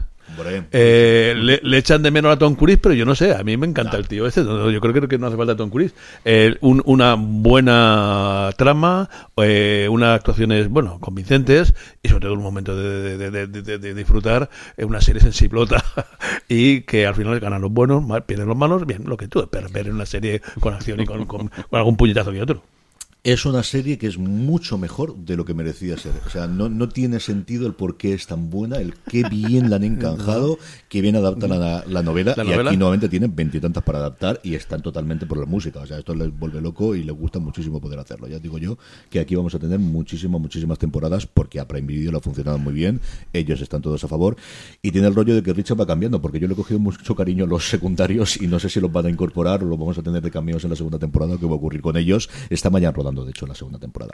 eh, 0.73 1.35
le, 1.37 1.61
le 1.63 1.79
echan 1.79 2.03
de 2.03 2.11
menos 2.11 2.33
a 2.33 2.39
Tom 2.39 2.55
Cruise, 2.55 2.79
pero 2.83 2.95
yo 2.95 3.05
no 3.05 3.15
sé, 3.15 3.35
a 3.35 3.43
mí 3.45 3.57
me 3.57 3.67
encanta 3.67 3.97
el 3.97 4.09
tío 4.09 4.27
este. 4.27 4.43
no, 4.43 4.71
Yo 4.71 4.81
creo 4.81 5.09
que- 5.09 5.19
no 5.19 5.27
hace 5.29 5.37
falta 5.37 5.57
Tom 5.57 5.71
Cruise. 5.71 5.95
Eh, 6.25 6.57
un- 6.61 6.83
una 6.87 7.15
buena 7.19 8.51
trama, 8.57 9.09
eh, 9.37 9.87
unas 9.91 10.17
actuaciones, 10.17 10.69
bueno, 10.69 10.99
convincentes 11.01 11.75
y 12.03 12.09
sobre 12.09 12.23
todo 12.23 12.35
un 12.35 12.43
momento 12.43 12.77
de, 12.77 13.17
de- 13.31 13.95
disfrutar 13.95 14.51
eh, 14.77 14.85
una 14.85 15.01
serie 15.01 15.21
sensiblota 15.21 15.85
y 16.49 16.81
que 16.83 17.07
al 17.07 17.15
final 17.15 17.39
ganan 17.41 17.63
los 17.63 17.71
buenos, 17.73 18.03
pierden 18.27 18.49
los 18.49 18.57
malos, 18.57 18.87
bien, 18.87 19.03
lo 19.07 19.17
que 19.17 19.29
tú, 19.29 19.47
pero 19.51 19.69
ver 19.71 19.91
una 19.91 20.07
serie 20.07 20.41
con 20.61 20.75
acción 20.75 21.01
y 21.01 21.07
con, 21.07 21.27
con- 21.27 21.49
con 21.49 21.79
algún 21.79 21.97
puñetazo 21.97 22.33
que 22.33 22.43
otro. 22.43 22.63
Es 23.25 23.47
una 23.47 23.63
serie 23.63 23.97
que 23.97 24.07
es 24.07 24.19
mucho 24.19 24.77
mejor 24.77 25.17
de 25.17 25.35
lo 25.35 25.47
que 25.47 25.55
merecía 25.55 25.97
ser. 25.97 26.13
O 26.27 26.31
sea, 26.31 26.47
no, 26.47 26.69
no 26.69 26.91
tiene 26.91 27.21
sentido 27.21 27.67
el 27.67 27.73
por 27.73 27.97
qué 27.97 28.13
es 28.13 28.27
tan 28.27 28.51
buena, 28.51 28.77
el 28.77 28.95
qué 28.97 29.27
bien 29.31 29.71
la 29.71 29.77
han 29.77 29.85
encanjado, 29.85 30.59
qué 30.91 31.01
bien 31.01 31.17
adaptan 31.17 31.49
la, 31.59 31.85
la 31.87 32.03
novela. 32.03 32.35
La 32.37 32.45
y 32.45 32.49
novela. 32.49 32.71
aquí 32.71 32.77
nuevamente 32.77 33.09
tienen 33.09 33.35
veintitantas 33.35 33.83
para 33.83 33.99
adaptar 34.01 34.41
y 34.43 34.55
están 34.55 34.83
totalmente 34.83 35.25
por 35.25 35.39
la 35.39 35.47
música. 35.47 35.81
O 35.81 35.87
sea, 35.87 35.99
esto 35.99 36.15
les 36.15 36.39
vuelve 36.39 36.61
loco 36.61 36.95
y 36.95 37.03
les 37.03 37.17
gusta 37.17 37.39
muchísimo 37.39 37.81
poder 37.81 37.99
hacerlo. 37.99 38.29
Ya 38.29 38.39
digo 38.39 38.59
yo 38.59 38.77
que 39.09 39.21
aquí 39.21 39.35
vamos 39.35 39.55
a 39.55 39.59
tener 39.59 39.79
muchísimas, 39.79 40.39
muchísimas 40.39 40.79
temporadas 40.79 41.27
porque 41.27 41.61
a 41.61 41.67
Prime 41.67 41.87
Video 41.87 42.13
lo 42.13 42.19
ha 42.19 42.21
funcionado 42.21 42.59
muy 42.59 42.75
bien. 42.75 43.01
Ellos 43.33 43.63
están 43.63 43.81
todos 43.81 44.05
a 44.05 44.09
favor. 44.09 44.37
Y 44.83 44.91
tiene 44.91 45.09
el 45.09 45.15
rollo 45.15 45.35
de 45.35 45.43
que 45.43 45.55
Richard 45.55 45.81
va 45.81 45.87
cambiando 45.87 46.21
porque 46.21 46.39
yo 46.39 46.47
le 46.47 46.53
he 46.53 46.57
cogido 46.57 46.79
mucho 46.79 47.15
cariño 47.15 47.45
a 47.45 47.47
los 47.47 47.71
secundarios 47.71 48.39
y 48.39 48.49
no 48.49 48.59
sé 48.59 48.69
si 48.69 48.81
los 48.81 48.93
van 48.93 49.07
a 49.07 49.09
incorporar 49.09 49.63
o 49.63 49.67
los 49.67 49.79
vamos 49.79 49.97
a 49.97 50.03
tener 50.03 50.21
de 50.21 50.31
cameos 50.31 50.63
en 50.65 50.69
la 50.69 50.77
segunda 50.77 50.99
temporada 50.99 51.37
o 51.37 51.39
qué 51.39 51.47
va 51.47 51.53
a 51.53 51.57
ocurrir 51.57 51.81
con 51.81 51.97
ellos. 51.97 52.29
Está 52.51 52.69
mañana 52.69 52.93
rodando, 52.93 53.14
de 53.23 53.31
hecho, 53.33 53.47
la 53.47 53.55
segunda 53.55 53.79
temporada. 53.79 54.13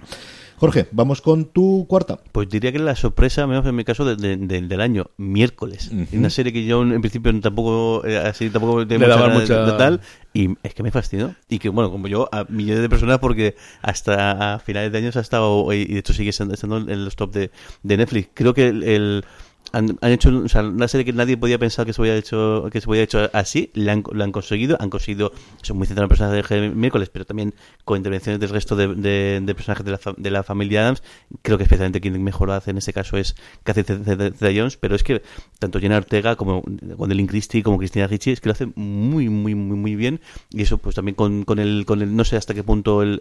Jorge, 0.56 0.88
vamos 0.90 1.22
con 1.22 1.44
tu 1.46 1.86
cuarta. 1.88 2.18
Pues 2.32 2.48
diría 2.48 2.72
que 2.72 2.80
la 2.80 2.96
sorpresa, 2.96 3.46
menos 3.46 3.64
en 3.66 3.76
mi 3.76 3.84
caso, 3.84 4.04
de- 4.04 4.16
de- 4.16 4.36
de- 4.36 4.60
del 4.60 4.80
año, 4.80 5.06
miércoles. 5.16 5.90
Una 6.12 6.28
serie 6.28 6.52
que 6.52 6.64
yo 6.66 6.82
en 6.82 7.00
principio 7.00 7.32
tampoco, 7.40 8.04
eh, 8.04 8.18
así 8.18 8.50
tampoco 8.50 8.80
Le 8.84 8.98
daba 8.98 9.28
mucha- 9.40 9.76
tal, 9.78 10.00
y 10.34 10.50
es 10.62 10.74
que 10.74 10.82
me 10.82 10.90
fascinó. 10.90 11.34
Y 11.48 11.58
que, 11.60 11.68
bueno, 11.70 11.90
como 11.90 12.08
yo, 12.08 12.28
a 12.32 12.44
millones 12.48 12.82
de 12.82 12.88
personas, 12.88 13.20
porque 13.20 13.54
hasta 13.80 14.54
a 14.54 14.58
finales 14.58 14.90
de 14.92 14.98
años 14.98 15.16
ha 15.16 15.20
estado, 15.20 15.72
y 15.72 15.84
de 15.86 15.98
hecho 16.00 16.12
sigue 16.12 16.30
estando 16.30 16.52
estando 16.54 16.76
en 16.78 17.04
los 17.04 17.14
top 17.16 17.32
de, 17.32 17.50
de 17.84 17.96
Netflix. 17.96 18.28
Creo 18.34 18.52
que 18.52 18.68
el... 18.68 18.82
el- 18.82 19.24
han, 19.72 19.98
han 20.00 20.10
hecho 20.12 20.30
o 20.44 20.48
sea, 20.48 20.62
una 20.62 20.88
serie 20.88 21.04
que 21.04 21.12
nadie 21.12 21.36
podía 21.36 21.58
pensar 21.58 21.86
que 21.86 21.92
se 21.92 22.00
hubiera 22.00 22.16
hecho 22.16 22.68
que 22.72 22.80
se 22.80 22.88
hubiera 22.88 23.04
hecho 23.04 23.28
así 23.32 23.70
la 23.74 23.92
han, 23.92 24.04
lo 24.12 24.24
han 24.24 24.32
conseguido 24.32 24.76
han 24.80 24.90
conseguido 24.90 25.32
son 25.62 25.78
muy 25.78 25.86
centrados 25.86 26.20
en 26.20 26.26
el 26.28 26.42
de 26.48 26.70
miércoles 26.70 27.08
pero 27.10 27.24
también 27.24 27.54
con 27.84 27.96
intervenciones 27.96 28.40
del 28.40 28.50
resto 28.50 28.76
de, 28.76 28.94
de- 28.94 29.54
personajes 29.54 29.84
de 29.84 29.90
la, 29.92 29.98
fa- 29.98 30.14
de 30.16 30.30
la 30.30 30.42
familia 30.42 30.82
Adams 30.82 31.02
creo 31.42 31.56
que 31.58 31.64
especialmente 31.64 32.00
quien 32.00 32.22
mejor 32.22 32.48
lo 32.48 32.54
hace 32.54 32.70
en 32.70 32.78
este 32.78 32.92
caso 32.92 33.16
es 33.16 33.34
Cathy 33.64 33.82
Zeta-Jones 33.82 34.76
pero 34.76 34.94
es 34.94 35.02
que 35.04 35.22
tanto 35.58 35.80
Jenna 35.80 35.96
Ortega 35.98 36.36
como 36.36 36.62
Gwendolyn 36.64 37.26
Christie 37.26 37.62
como 37.62 37.78
Cristina 37.78 38.06
Ricci 38.06 38.30
es 38.32 38.40
que 38.40 38.48
lo 38.48 38.52
hacen 38.52 38.72
muy 38.76 39.28
muy 39.28 39.54
muy 39.54 39.76
muy 39.76 39.96
bien 39.96 40.20
y 40.50 40.62
eso 40.62 40.78
pues 40.78 40.94
también 40.94 41.14
con, 41.14 41.44
con 41.44 41.58
el 41.58 41.84
con 41.86 42.02
el 42.02 42.14
no 42.14 42.24
sé 42.24 42.36
hasta 42.36 42.54
qué 42.54 42.62
punto 42.62 43.02
el- 43.02 43.18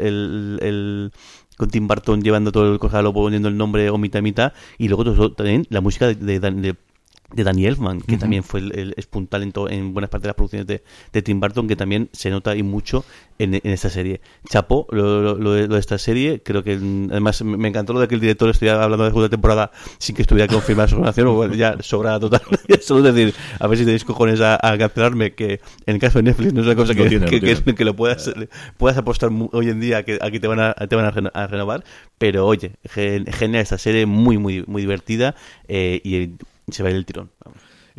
con 1.59 1.69
Tim 1.69 1.87
Burton 1.87 2.21
llevando 2.23 2.51
todo 2.53 2.71
el 2.73 2.79
cojalo 2.79 3.13
poniendo 3.13 3.49
el 3.49 3.57
nombre 3.57 3.89
o 3.91 3.97
mitad 3.99 4.21
mitad 4.23 4.53
y 4.77 4.87
luego 4.87 5.31
también 5.33 5.67
la 5.69 5.81
música 5.81 6.07
de, 6.07 6.15
de, 6.15 6.39
de- 6.39 6.75
de 7.33 7.43
Danny 7.43 7.65
Elfman, 7.67 8.01
que 8.01 8.17
también 8.17 8.43
fue 8.43 8.59
el, 8.59 8.71
el- 8.77 8.93
es 8.97 9.05
puntal 9.05 9.43
en, 9.43 9.51
to- 9.51 9.69
en 9.69 9.93
buenas 9.93 10.09
partes 10.09 10.23
de 10.23 10.27
las 10.29 10.35
producciones 10.35 10.65
de, 10.67 10.83
de 11.13 11.21
Tim 11.21 11.39
Burton, 11.39 11.67
que 11.67 11.75
también 11.75 12.09
se 12.11 12.29
nota 12.31 12.55
y 12.55 12.63
mucho 12.63 13.05
en, 13.37 13.53
en 13.53 13.61
esta 13.65 13.89
serie. 13.89 14.19
Chapo, 14.49 14.87
lo, 14.91 15.21
lo- 15.21 15.35
lo 15.37 15.53
de, 15.53 15.67
lo 15.67 15.75
de 15.75 15.79
esta 15.79 15.97
serie, 15.99 16.41
creo 16.43 16.63
que 16.63 16.75
mm, 16.77 17.09
además 17.11 17.43
me 17.43 17.67
encantó 17.67 17.93
lo 17.93 17.99
de 17.99 18.07
que 18.07 18.15
el 18.15 18.21
director 18.21 18.49
estuviera 18.49 18.83
hablando 18.83 19.03
de 19.03 19.11
segunda 19.11 19.29
temporada 19.29 19.71
sin 19.99 20.15
que 20.15 20.23
estuviera 20.23 20.51
confirmada 20.51 20.87
su 20.87 20.95
relación, 20.97 21.27
o 21.27 21.33
bueno, 21.33 21.53
ya 21.53 21.77
sobra 21.81 22.19
total. 22.19 22.41
Solo 22.81 23.03
decir, 23.11 23.33
a 23.59 23.67
ver 23.67 23.77
si 23.77 23.85
tenéis 23.85 24.03
cojones 24.03 24.41
a, 24.41 24.55
a 24.55 24.77
cancelarme, 24.77 25.33
que 25.35 25.61
en 25.85 25.95
el 25.95 25.99
caso 25.99 26.19
de 26.19 26.23
Netflix 26.23 26.53
no 26.53 26.61
es 26.61 26.65
una 26.65 26.75
cosa 26.75 26.95
que, 26.95 27.05
tiene, 27.07 27.25
lo 27.25 27.29
que, 27.31 27.39
que, 27.41 27.55
tiene. 27.55 27.75
que 27.75 27.85
lo 27.85 27.95
puedas, 27.95 28.31
puedas 28.77 28.97
apostar 28.97 29.29
hoy 29.51 29.69
en 29.69 29.79
día 29.79 30.03
que 30.03 30.17
aquí 30.21 30.39
te 30.39 30.47
van 30.47 30.59
a, 30.59 30.73
te 30.73 30.95
van 30.95 31.05
a, 31.05 31.11
reno- 31.11 31.31
a 31.33 31.45
renovar, 31.47 31.83
pero 32.17 32.47
oye, 32.47 32.71
gen- 32.85 33.25
genial 33.27 33.61
esta 33.61 33.77
serie, 33.77 34.05
muy, 34.07 34.37
muy, 34.39 34.63
muy 34.67 34.81
divertida 34.81 35.35
eh, 35.67 36.01
y 36.03 36.31
se 36.71 36.83
va 36.83 36.89
a 36.89 36.91
ir 36.91 36.97
el 36.97 37.05
tirón. 37.05 37.31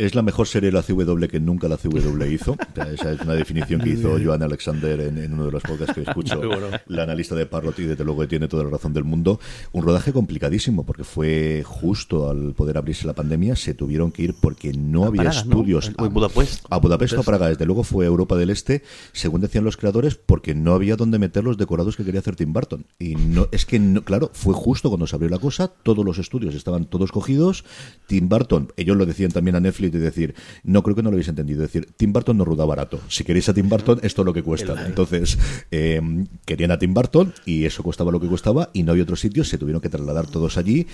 Es 0.01 0.15
la 0.15 0.23
mejor 0.23 0.47
serie 0.47 0.71
de 0.71 0.73
la 0.73 0.83
CW 0.83 1.27
que 1.27 1.41
nunca 1.41 1.69
la 1.69 1.77
CW 1.77 2.25
hizo. 2.25 2.57
Esa 2.75 3.13
es 3.13 3.21
una 3.21 3.35
definición 3.35 3.83
que 3.83 3.91
hizo 3.91 4.17
Joan 4.19 4.43
Alexander 4.43 4.99
en, 4.99 5.19
en 5.19 5.35
uno 5.35 5.45
de 5.45 5.53
los 5.53 5.63
podcasts 5.63 5.95
que 5.95 6.01
escucho. 6.01 6.41
Bueno. 6.51 6.69
La 6.87 7.03
analista 7.03 7.35
de 7.35 7.45
Parrot 7.45 7.79
y 7.79 7.85
desde 7.85 8.03
luego 8.03 8.23
que 8.23 8.29
tiene 8.29 8.49
toda 8.49 8.65
la 8.65 8.71
razón 8.71 8.95
del 8.95 9.05
mundo. 9.05 9.39
Un 9.73 9.85
rodaje 9.85 10.13
complicadísimo 10.13 10.85
porque 10.85 11.05
fue 11.05 11.63
justo 11.67 12.31
al 12.31 12.55
poder 12.55 12.79
abrirse 12.79 13.07
la 13.07 13.13
pandemia, 13.13 13.57
se 13.57 13.75
tuvieron 13.75 14.11
que 14.11 14.23
ir 14.23 14.35
porque 14.41 14.73
no 14.73 15.05
había 15.05 15.29
estudios. 15.29 15.93
En 15.99 16.13
Budapest. 16.15 16.65
A 16.71 16.79
Budapest 16.79 17.19
o 17.19 17.21
a 17.21 17.23
Praga, 17.23 17.49
desde 17.49 17.67
luego 17.67 17.85
fue 17.85 18.07
Europa 18.07 18.37
del 18.37 18.49
Este, 18.49 18.83
según 19.13 19.43
decían 19.43 19.65
los 19.65 19.77
creadores, 19.77 20.15
porque 20.15 20.55
no 20.55 20.73
había 20.73 20.97
donde 20.97 21.19
meter 21.19 21.45
los 21.45 21.59
decorados 21.59 21.97
que 21.97 22.05
quería 22.05 22.21
hacer 22.21 22.37
Tim 22.37 22.55
Burton. 22.55 22.87
Y 22.99 23.17
no, 23.17 23.49
es 23.53 23.67
que, 23.67 23.79
no, 23.79 24.03
claro, 24.03 24.31
fue 24.33 24.55
justo 24.55 24.89
cuando 24.89 25.07
se 25.07 25.15
abrió 25.15 25.29
la 25.29 25.39
cosa, 25.39 25.69
todos 25.69 26.05
los 26.05 26.19
estudios 26.19 26.55
estaban 26.55 26.87
todos 26.87 27.13
cogidos. 27.13 27.65
Tim 28.07 28.29
Burton, 28.29 28.73
ellos 28.77 28.97
lo 28.97 29.05
decían 29.05 29.31
también 29.31 29.57
a 29.57 29.61
Netflix, 29.61 29.90
de 29.91 29.99
decir, 29.99 30.35
no 30.65 30.83
creo 30.83 30.97
que 30.97 31.03
no 31.03 31.11
lo 31.11 31.15
habéis 31.15 31.29
entendido, 31.29 31.63
decir, 31.63 31.89
Tim 31.97 32.13
Burton 32.13 32.37
no 32.37 32.45
ruda 32.45 32.65
barato. 32.65 33.01
Si 33.09 33.25
queréis 33.25 33.49
a 33.49 33.55
Tim 33.55 33.69
Burton, 33.69 34.01
esto 34.03 34.23
es 34.23 34.27
lo 34.27 34.33
que 34.33 34.43
cuesta. 34.43 34.87
Entonces, 34.87 35.39
eh, 35.71 36.01
querían 36.45 36.71
a 36.71 36.79
Tim 36.79 36.95
Burton 36.95 37.35
y 37.45 37.65
eso 37.65 37.83
costaba 37.83 38.13
lo 38.13 38.21
que 38.21 38.29
costaba 38.29 38.71
y 38.73 38.83
no 38.83 38.93
había 38.93 39.05
otro 39.05 39.17
sitio, 39.17 39.45
se 39.45 39.59
tuvieron 39.59 39.81
que 39.81 39.89
trasladar 39.89 40.27
todos 40.27 40.57
allí. 40.57 40.87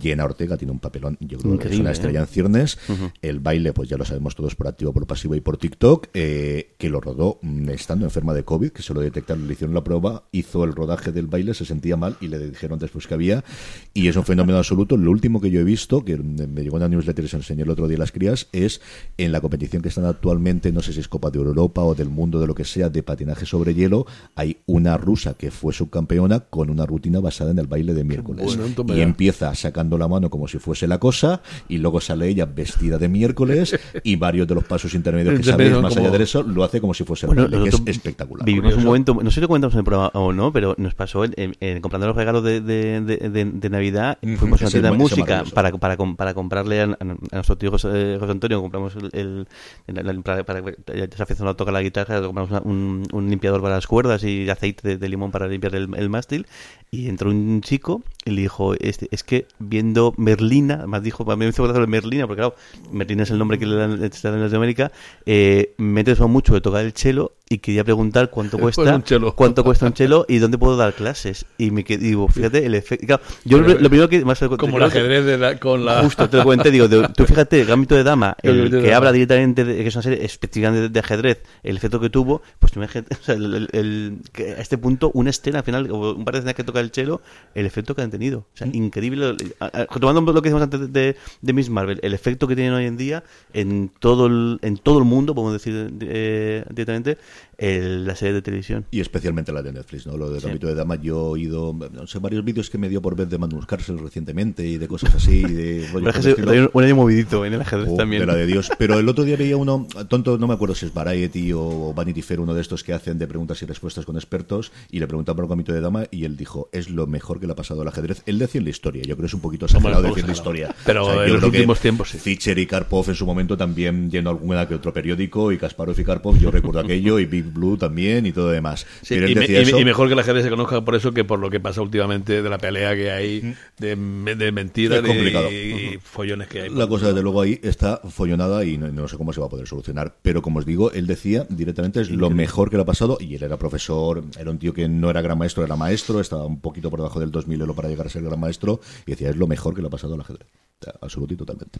Jenna 0.00 0.24
Ortega 0.24 0.56
tiene 0.56 0.72
un 0.72 0.78
papelón, 0.78 1.16
yo 1.20 1.38
creo 1.38 1.58
que 1.58 1.68
es 1.68 1.74
Increíble, 1.74 1.80
una 1.80 1.90
¿eh? 1.90 1.92
estrella 1.92 2.20
en 2.20 2.26
ciernes. 2.26 2.78
El 3.22 3.40
baile, 3.40 3.72
pues 3.72 3.88
ya 3.88 3.96
lo 3.96 4.04
sabemos 4.04 4.34
todos 4.34 4.54
por 4.54 4.68
activo, 4.68 4.92
por 4.92 5.06
pasivo 5.06 5.34
y 5.34 5.40
por 5.40 5.56
TikTok, 5.56 6.08
eh, 6.14 6.74
que 6.78 6.88
lo 6.88 7.00
rodó 7.00 7.38
mm, 7.42 7.68
estando 7.70 8.04
enferma 8.04 8.34
de 8.34 8.44
COVID, 8.44 8.70
que 8.70 8.82
se 8.82 8.94
lo 8.94 9.00
detectaron, 9.00 9.46
le 9.46 9.52
hicieron 9.52 9.74
la 9.74 9.84
prueba, 9.84 10.24
hizo 10.32 10.64
el 10.64 10.74
rodaje 10.74 11.12
del 11.12 11.26
baile, 11.26 11.54
se 11.54 11.64
sentía 11.64 11.96
mal 11.96 12.16
y 12.20 12.28
le 12.28 12.38
dijeron 12.38 12.78
después 12.78 13.06
que 13.06 13.14
había. 13.14 13.44
Y 13.92 14.08
es 14.08 14.16
un 14.16 14.24
fenómeno 14.24 14.58
absoluto. 14.58 14.96
Lo 14.96 15.10
último 15.10 15.40
que 15.40 15.50
yo 15.50 15.60
he 15.60 15.64
visto, 15.64 16.04
que 16.04 16.16
me 16.16 16.62
llegó 16.62 16.76
una 16.76 16.88
newsletter 16.88 17.24
y 17.24 17.28
se 17.28 17.36
enseñó 17.36 17.64
el 17.64 17.70
otro 17.70 17.88
día 17.88 17.96
a 17.96 18.00
las 18.00 18.12
crías, 18.12 18.33
es 18.52 18.80
en 19.18 19.32
la 19.32 19.40
competición 19.40 19.82
que 19.82 19.88
están 19.88 20.04
actualmente, 20.06 20.72
no 20.72 20.80
sé 20.82 20.92
si 20.92 21.00
es 21.00 21.08
Copa 21.08 21.30
de 21.30 21.38
Europa 21.38 21.82
o 21.82 21.94
del 21.94 22.08
mundo, 22.08 22.40
de 22.40 22.46
lo 22.46 22.54
que 22.54 22.64
sea, 22.64 22.88
de 22.88 23.02
patinaje 23.02 23.46
sobre 23.46 23.74
hielo, 23.74 24.06
hay 24.34 24.58
una 24.66 24.96
rusa 24.96 25.34
que 25.34 25.50
fue 25.50 25.72
subcampeona 25.72 26.40
con 26.40 26.70
una 26.70 26.86
rutina 26.86 27.20
basada 27.20 27.50
en 27.52 27.58
el 27.58 27.66
baile 27.66 27.94
de 27.94 28.04
miércoles. 28.04 28.56
bueno, 28.56 28.94
y 28.94 29.00
empieza 29.00 29.54
sacando 29.54 29.98
la 29.98 30.08
mano 30.08 30.30
como 30.30 30.48
si 30.48 30.58
fuese 30.58 30.86
la 30.86 30.98
cosa, 30.98 31.42
y 31.68 31.78
luego 31.78 32.00
sale 32.00 32.28
ella 32.28 32.46
vestida 32.46 32.98
de 32.98 33.08
miércoles, 33.08 33.78
y 34.02 34.16
varios 34.16 34.46
de 34.48 34.54
los 34.54 34.64
pasos 34.64 34.94
intermedios 34.94 35.36
que 35.36 35.42
sabéis, 35.44 35.72
más 35.80 35.94
como- 35.94 36.06
allá 36.08 36.18
de 36.18 36.24
eso, 36.24 36.42
lo 36.42 36.64
hace 36.64 36.80
como 36.80 36.94
si 36.94 37.04
fuese 37.04 37.26
el 37.26 37.34
baile, 37.34 37.62
que 37.62 37.68
es 37.68 37.82
espectacular. 37.86 38.44
Vivimos 38.44 38.72
Curioso. 38.72 38.78
un 38.80 38.84
momento, 38.86 39.14
no 39.22 39.30
sé 39.30 39.36
si 39.36 39.40
lo 39.40 39.48
comentamos 39.48 39.74
en 39.74 39.78
el 39.80 39.84
programa 39.84 40.10
o 40.14 40.32
no, 40.32 40.52
pero 40.52 40.74
nos 40.78 40.94
pasó 40.94 41.24
en, 41.24 41.34
en- 41.36 41.54
en 41.60 41.80
comprando 41.80 42.06
los 42.08 42.16
regalos 42.16 42.42
de, 42.44 42.60
de, 42.60 43.00
de- 43.00 43.28
de- 43.30 43.44
de 43.44 43.70
Navidad. 43.70 44.18
Fuimos 44.38 44.60
a 44.60 44.64
una 44.64 44.70
tienda 44.70 44.90
de 44.90 44.96
música 44.98 45.44
para, 45.54 45.72
para, 45.72 45.96
com- 45.96 46.16
para 46.16 46.34
comprarle 46.34 46.80
a, 46.80 46.84
a 46.84 47.04
nuestro 47.36 47.56
tío 47.58 47.70
José, 47.70 48.16
Antonio, 48.30 48.60
compramos 48.60 48.96
el, 48.96 49.46
el- 49.86 50.22
para, 50.22 50.44
para 50.44 50.62
que 50.62 50.76
ya 50.86 51.16
se 51.16 51.22
aficionado 51.22 51.52
a 51.52 51.56
tocar 51.56 51.74
la 51.74 51.82
guitarra, 51.82 52.20
compramos 52.22 52.62
un, 52.64 53.06
limpiador 53.28 53.62
para 53.62 53.76
las 53.76 53.86
cuerdas 53.86 54.24
y 54.24 54.48
aceite 54.48 54.96
de, 54.96 55.08
limón 55.08 55.30
para 55.30 55.46
limpiar 55.46 55.74
el, 55.74 56.08
mástil. 56.08 56.46
Y 56.90 57.08
entró 57.08 57.30
un 57.30 57.60
chico 57.60 58.02
y 58.24 58.30
le 58.30 58.42
dijo: 58.42 58.74
este, 58.74 59.08
Es 59.10 59.24
que 59.24 59.46
viendo 59.58 60.14
Merlina, 60.16 60.74
además 60.74 61.02
dijo, 61.02 61.24
me 61.36 61.46
hizo 61.48 61.62
gracia 61.64 61.80
lo 61.80 61.86
de 61.86 61.90
Merlina, 61.90 62.26
porque 62.26 62.40
claro, 62.40 62.54
Merlina 62.92 63.24
es 63.24 63.30
el 63.30 63.38
nombre 63.38 63.58
que 63.58 63.66
le 63.66 63.76
dan 63.76 64.00
le 64.00 64.08
dan 64.08 64.34
en 64.34 64.40
Latinoamérica. 64.40 64.92
Eh, 65.26 65.74
me 65.78 66.00
interesó 66.00 66.28
mucho 66.28 66.54
de 66.54 66.60
tocar 66.60 66.84
el 66.84 66.92
cello 66.92 67.32
y 67.48 67.58
quería 67.58 67.84
preguntar 67.84 68.30
cuánto 68.30 68.58
cuesta 68.58 68.94
un 68.94 69.02
chelo. 69.02 69.34
cuánto 69.36 69.62
cuesta 69.64 69.84
un 69.86 69.92
chelo 69.92 70.24
y 70.28 70.38
dónde 70.38 70.56
puedo 70.58 70.76
dar 70.76 70.94
clases. 70.94 71.44
Y 71.58 71.70
me 71.70 71.84
quedé, 71.84 72.04
digo, 72.04 72.26
fíjate, 72.28 72.64
el 72.64 72.74
efecto. 72.74 73.06
claro, 73.06 73.22
yo 73.44 73.58
lo, 73.60 73.68
lo 73.68 73.88
primero 73.90 74.08
que. 74.08 74.24
Más, 74.24 74.38
Como 74.58 74.78
el 74.78 74.82
ajedrez 74.84 75.24
de 75.26 75.36
la- 75.38 75.58
con 75.58 75.84
la... 75.84 76.02
Justo, 76.02 76.28
te 76.30 76.38
lo 76.38 76.44
comenté, 76.44 76.70
digo, 76.70 76.88
de- 76.88 77.08
tú 77.10 77.24
fíjate, 77.26 77.60
el 77.60 77.70
ámbito 77.70 77.94
de 77.94 78.02
dama, 78.04 78.36
El 78.42 78.50
el 78.50 78.56
Gambito 78.56 78.76
de 78.76 78.82
que 78.82 78.88
Dama. 78.88 78.96
habla 78.96 79.12
directamente 79.12 79.64
de 79.64 79.76
que 79.76 79.86
es 79.88 79.94
una 79.94 80.02
serie 80.02 80.24
específicamente 80.24 80.80
de, 80.82 80.88
de 80.88 81.00
ajedrez, 81.00 81.42
el 81.62 81.76
efecto 81.76 82.00
que 82.00 82.08
tuvo, 82.10 82.40
pues 82.58 82.72
tú 82.72 82.78
imagínate, 82.80 83.14
o 83.14 83.22
sea, 83.22 83.34
el, 83.34 84.18
a 84.56 84.60
este 84.60 84.78
punto, 84.78 85.10
una 85.14 85.30
escena 85.30 85.58
al 85.58 85.64
final, 85.64 85.90
o 85.90 86.14
un 86.14 86.24
par 86.24 86.34
de 86.34 86.38
escenas 86.38 86.54
que 86.54 86.64
toca 86.64 86.80
el 86.80 86.90
chelo, 86.90 87.20
el 87.54 87.66
efecto 87.66 87.94
que 87.94 88.02
han 88.02 88.10
tenido. 88.10 88.38
O 88.40 88.56
sea, 88.56 88.66
increíble. 88.72 89.36
A- 89.60 89.66
a- 89.82 89.86
Tomando 89.86 90.32
lo 90.32 90.40
que 90.42 90.48
decíamos 90.48 90.62
antes 90.62 90.92
de, 90.92 91.16
de 91.42 91.52
Miss 91.52 91.68
Marvel, 91.70 91.98
el 92.02 92.14
efecto 92.14 92.48
que 92.48 92.56
tienen 92.56 92.72
hoy 92.72 92.86
en 92.86 92.96
día 92.96 93.22
en 93.52 93.90
todo 93.98 94.26
el, 94.26 94.58
en 94.62 94.76
todo 94.78 94.98
el 94.98 95.04
mundo, 95.04 95.34
podemos 95.34 95.52
decir 95.52 95.92
eh, 96.00 96.64
directamente, 96.70 97.18
el- 97.58 98.04
la 98.06 98.16
serie 98.16 98.34
de 98.34 98.42
televisión. 98.42 98.84
Y 98.90 99.00
especialmente 99.00 99.52
la 99.52 99.62
de 99.62 99.72
Netflix, 99.72 100.06
¿no? 100.06 100.16
Lo 100.16 100.30
del 100.30 100.40
Sí. 100.40 100.46
ámbito 100.48 100.66
de 100.66 100.74
dama, 100.74 100.96
yo 100.96 101.14
he 101.16 101.30
oído, 101.30 101.76
no 101.92 102.06
sé, 102.06 102.18
varios 102.18 102.44
vídeos 102.44 102.70
que 102.70 102.78
me 102.78 102.88
dio 102.88 103.00
por 103.02 103.16
vez 103.16 103.28
de 103.28 103.38
Magnus 103.38 103.66
Carlsen 103.66 103.98
recientemente 103.98 104.66
y 104.66 104.78
de 104.78 104.88
cosas 104.88 105.14
así, 105.14 105.42
de 105.42 105.86
rollo 105.92 106.62
un, 106.64 106.70
un 106.72 106.84
año 106.84 106.96
movidito 106.96 107.44
en 107.44 107.54
el 107.54 107.60
ajedrez 107.60 107.88
Oh, 107.92 107.96
también. 107.96 108.20
De 108.20 108.26
la 108.26 108.34
de 108.34 108.46
Dios. 108.46 108.70
Pero 108.78 108.98
el 108.98 109.08
otro 109.08 109.24
día 109.24 109.36
veía 109.36 109.56
uno, 109.56 109.86
tonto, 110.08 110.38
no 110.38 110.46
me 110.46 110.54
acuerdo 110.54 110.74
si 110.74 110.86
es 110.86 110.94
Variety 110.94 111.52
o 111.54 111.92
Vanity 111.94 112.22
Fair, 112.22 112.40
uno 112.40 112.54
de 112.54 112.60
estos 112.60 112.82
que 112.84 112.92
hacen 112.92 113.18
de 113.18 113.26
preguntas 113.26 113.60
y 113.62 113.66
respuestas 113.66 114.04
con 114.04 114.16
expertos, 114.16 114.72
y 114.90 114.98
le 115.00 115.06
preguntaban 115.06 115.36
por 115.36 115.44
el 115.46 115.52
ámbito 115.52 115.72
de 115.72 115.80
dama, 115.80 116.04
y 116.10 116.24
él 116.24 116.36
dijo, 116.36 116.68
es 116.72 116.90
lo 116.90 117.06
mejor 117.06 117.40
que 117.40 117.46
le 117.46 117.52
ha 117.52 117.56
pasado 117.56 117.82
al 117.82 117.88
ajedrez. 117.88 118.22
Él 118.26 118.38
decía 118.38 118.58
en 118.58 118.64
la 118.64 118.70
historia, 118.70 119.02
yo 119.02 119.14
creo 119.16 119.24
que 119.24 119.26
es 119.26 119.34
un 119.34 119.40
poquito 119.40 119.66
exagerado 119.66 120.02
decir 120.02 120.26
la 120.26 120.32
historia. 120.32 120.74
Pero 120.84 121.02
en 121.22 121.28
yo 121.28 121.34
los 121.34 121.40
creo 121.40 121.50
que 121.52 121.58
últimos 121.58 121.80
tiempos, 121.80 122.10
sí. 122.10 122.18
Fischer 122.18 122.58
y 122.58 122.66
Karpov 122.66 123.08
en 123.08 123.14
su 123.14 123.26
momento 123.26 123.56
también 123.56 124.10
llenó 124.10 124.30
alguna 124.30 124.66
que 124.68 124.74
otro 124.74 124.92
periódico, 124.92 125.52
y 125.52 125.58
Kasparov 125.58 125.98
y 125.98 126.04
Karpov, 126.04 126.38
yo 126.38 126.50
recuerdo 126.50 126.80
aquello, 126.80 127.18
y 127.18 127.23
Big 127.26 127.44
Blue 127.44 127.76
también, 127.76 128.26
y 128.26 128.32
todo 128.32 128.48
demás. 128.50 128.86
Sí, 129.02 129.14
Pero 129.14 129.26
él 129.26 129.32
y, 129.32 129.34
me- 129.34 129.40
decía 129.42 129.60
y 129.60 129.64
me- 129.64 129.68
eso. 129.70 129.80
y 129.80 129.84
mejor 129.84 130.08
que 130.08 130.14
la 130.14 130.22
gente 130.22 130.42
se 130.42 130.50
conozca 130.50 130.84
por 130.84 130.94
eso 130.94 131.12
que 131.12 131.24
por 131.24 131.38
lo 131.38 131.50
que 131.50 131.60
pasa 131.60 131.82
últimamente 131.82 132.42
de 132.42 132.48
la 132.50 132.58
pelea 132.58 132.94
que 132.94 133.10
hay, 133.10 133.54
de, 133.78 133.96
de 134.36 134.52
mentiras 134.52 135.02
y, 135.04 135.98
follones 136.02 136.48
que 136.48 136.62
hay. 136.62 136.70
La 136.70 136.86
cosa, 136.86 137.08
desde 137.08 137.22
luego, 137.22 137.40
ahí 137.40 137.58
está 137.62 138.00
follonada 138.08 138.64
y 138.64 138.78
no, 138.78 138.88
no 138.88 139.08
sé 139.08 139.16
cómo 139.16 139.32
se 139.32 139.40
va 139.40 139.46
a 139.46 139.50
poder 139.50 139.66
solucionar. 139.66 140.16
Pero 140.22 140.42
como 140.42 140.58
os 140.58 140.66
digo, 140.66 140.92
él 140.92 141.06
decía 141.06 141.46
directamente 141.48 142.00
es 142.00 142.10
lo 142.10 142.30
mejor 142.30 142.70
que 142.70 142.76
le 142.76 142.82
ha 142.82 142.86
pasado. 142.86 143.18
Y 143.20 143.34
él 143.34 143.42
era 143.42 143.56
profesor, 143.56 144.24
era 144.38 144.50
un 144.50 144.58
tío 144.58 144.72
que 144.74 144.88
no 144.88 145.10
era 145.10 145.20
gran 145.22 145.38
maestro, 145.38 145.64
era 145.64 145.76
maestro, 145.76 146.20
estaba 146.20 146.46
un 146.46 146.60
poquito 146.60 146.90
por 146.90 146.98
debajo 147.00 147.20
del 147.20 147.30
2000 147.30 147.60
elo 147.62 147.74
para 147.74 147.88
llegar 147.88 148.06
a 148.06 148.10
ser 148.10 148.22
gran 148.22 148.38
maestro. 148.40 148.80
Y 149.06 149.12
decía, 149.12 149.30
es 149.30 149.36
lo 149.36 149.46
mejor 149.46 149.74
que 149.74 149.80
le 149.80 149.88
ha 149.88 149.90
pasado 149.90 150.14
al 150.14 150.20
ajedrez. 150.20 150.46
O 150.80 150.84
sea, 150.84 150.94
absoluto 151.00 151.34
y 151.34 151.36
totalmente. 151.36 151.78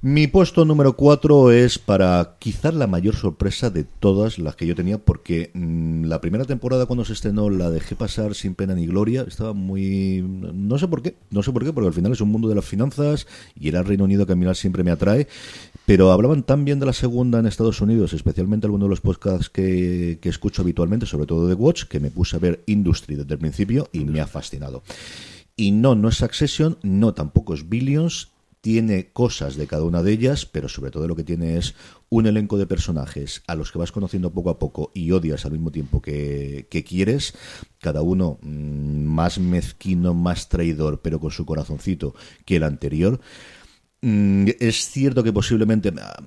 Mi 0.00 0.28
puesto 0.28 0.64
número 0.64 0.92
4 0.92 1.50
es 1.50 1.80
para 1.80 2.36
quizás 2.38 2.72
la 2.72 2.86
mayor 2.86 3.16
sorpresa 3.16 3.68
de 3.68 3.82
todas 3.82 4.38
las 4.38 4.54
que 4.54 4.64
yo 4.64 4.76
tenía, 4.76 4.98
porque 4.98 5.50
mm, 5.54 6.04
la 6.04 6.20
primera 6.20 6.44
temporada 6.44 6.86
cuando 6.86 7.04
se 7.04 7.14
estrenó 7.14 7.50
la 7.50 7.68
dejé 7.68 7.96
pasar 7.96 8.36
sin 8.36 8.54
pena 8.54 8.76
ni 8.76 8.86
gloria, 8.86 9.24
estaba 9.26 9.54
muy... 9.54 10.24
no 10.24 10.78
sé 10.78 10.86
por 10.86 11.02
qué, 11.02 11.16
no 11.30 11.42
sé 11.42 11.50
por 11.50 11.64
qué, 11.64 11.72
porque 11.72 11.88
al 11.88 11.94
final 11.94 12.12
es 12.12 12.20
un 12.20 12.28
mundo 12.28 12.48
de 12.48 12.54
las 12.54 12.64
finanzas 12.64 13.26
y 13.58 13.66
era 13.66 13.80
el 13.80 13.86
Reino 13.86 14.04
Unido 14.04 14.24
que 14.24 14.34
a 14.34 14.36
mí 14.36 14.46
siempre 14.54 14.84
me 14.84 14.92
atrae, 14.92 15.26
pero 15.84 16.12
hablaban 16.12 16.44
tan 16.44 16.64
bien 16.64 16.78
de 16.78 16.86
la 16.86 16.92
segunda 16.92 17.40
en 17.40 17.46
Estados 17.46 17.80
Unidos, 17.80 18.12
especialmente 18.12 18.68
algunos 18.68 18.86
de 18.86 18.90
los 18.90 19.00
podcasts 19.00 19.50
que, 19.50 20.20
que 20.22 20.28
escucho 20.28 20.62
habitualmente, 20.62 21.06
sobre 21.06 21.26
todo 21.26 21.48
de 21.48 21.54
Watch, 21.54 21.86
que 21.86 21.98
me 21.98 22.12
puse 22.12 22.36
a 22.36 22.38
ver 22.38 22.62
Industry 22.66 23.16
desde 23.16 23.32
el 23.32 23.40
principio 23.40 23.88
y 23.92 24.04
me 24.04 24.20
ha 24.20 24.28
fascinado. 24.28 24.84
Y 25.56 25.72
no, 25.72 25.96
no 25.96 26.08
es 26.08 26.18
Succession, 26.18 26.78
no 26.84 27.14
tampoco 27.14 27.52
es 27.52 27.68
Billions, 27.68 28.28
tiene 28.60 29.12
cosas 29.12 29.56
de 29.56 29.66
cada 29.66 29.84
una 29.84 30.02
de 30.02 30.12
ellas, 30.12 30.46
pero 30.46 30.68
sobre 30.68 30.90
todo 30.90 31.06
lo 31.06 31.16
que 31.16 31.24
tiene 31.24 31.56
es 31.56 31.74
un 32.08 32.26
elenco 32.26 32.58
de 32.58 32.66
personajes 32.66 33.42
a 33.46 33.54
los 33.54 33.70
que 33.70 33.78
vas 33.78 33.92
conociendo 33.92 34.32
poco 34.32 34.50
a 34.50 34.58
poco 34.58 34.90
y 34.94 35.10
odias 35.12 35.44
al 35.44 35.52
mismo 35.52 35.70
tiempo 35.70 36.02
que, 36.02 36.66
que 36.70 36.84
quieres, 36.84 37.34
cada 37.80 38.02
uno 38.02 38.38
mm, 38.42 39.04
más 39.04 39.38
mezquino, 39.38 40.14
más 40.14 40.48
traidor, 40.48 41.00
pero 41.02 41.20
con 41.20 41.30
su 41.30 41.46
corazoncito 41.46 42.14
que 42.44 42.56
el 42.56 42.64
anterior. 42.64 43.20
Mm, 44.00 44.48
es 44.60 44.90
cierto 44.90 45.22
que 45.22 45.32
posiblemente 45.32 45.92
ah, 46.00 46.22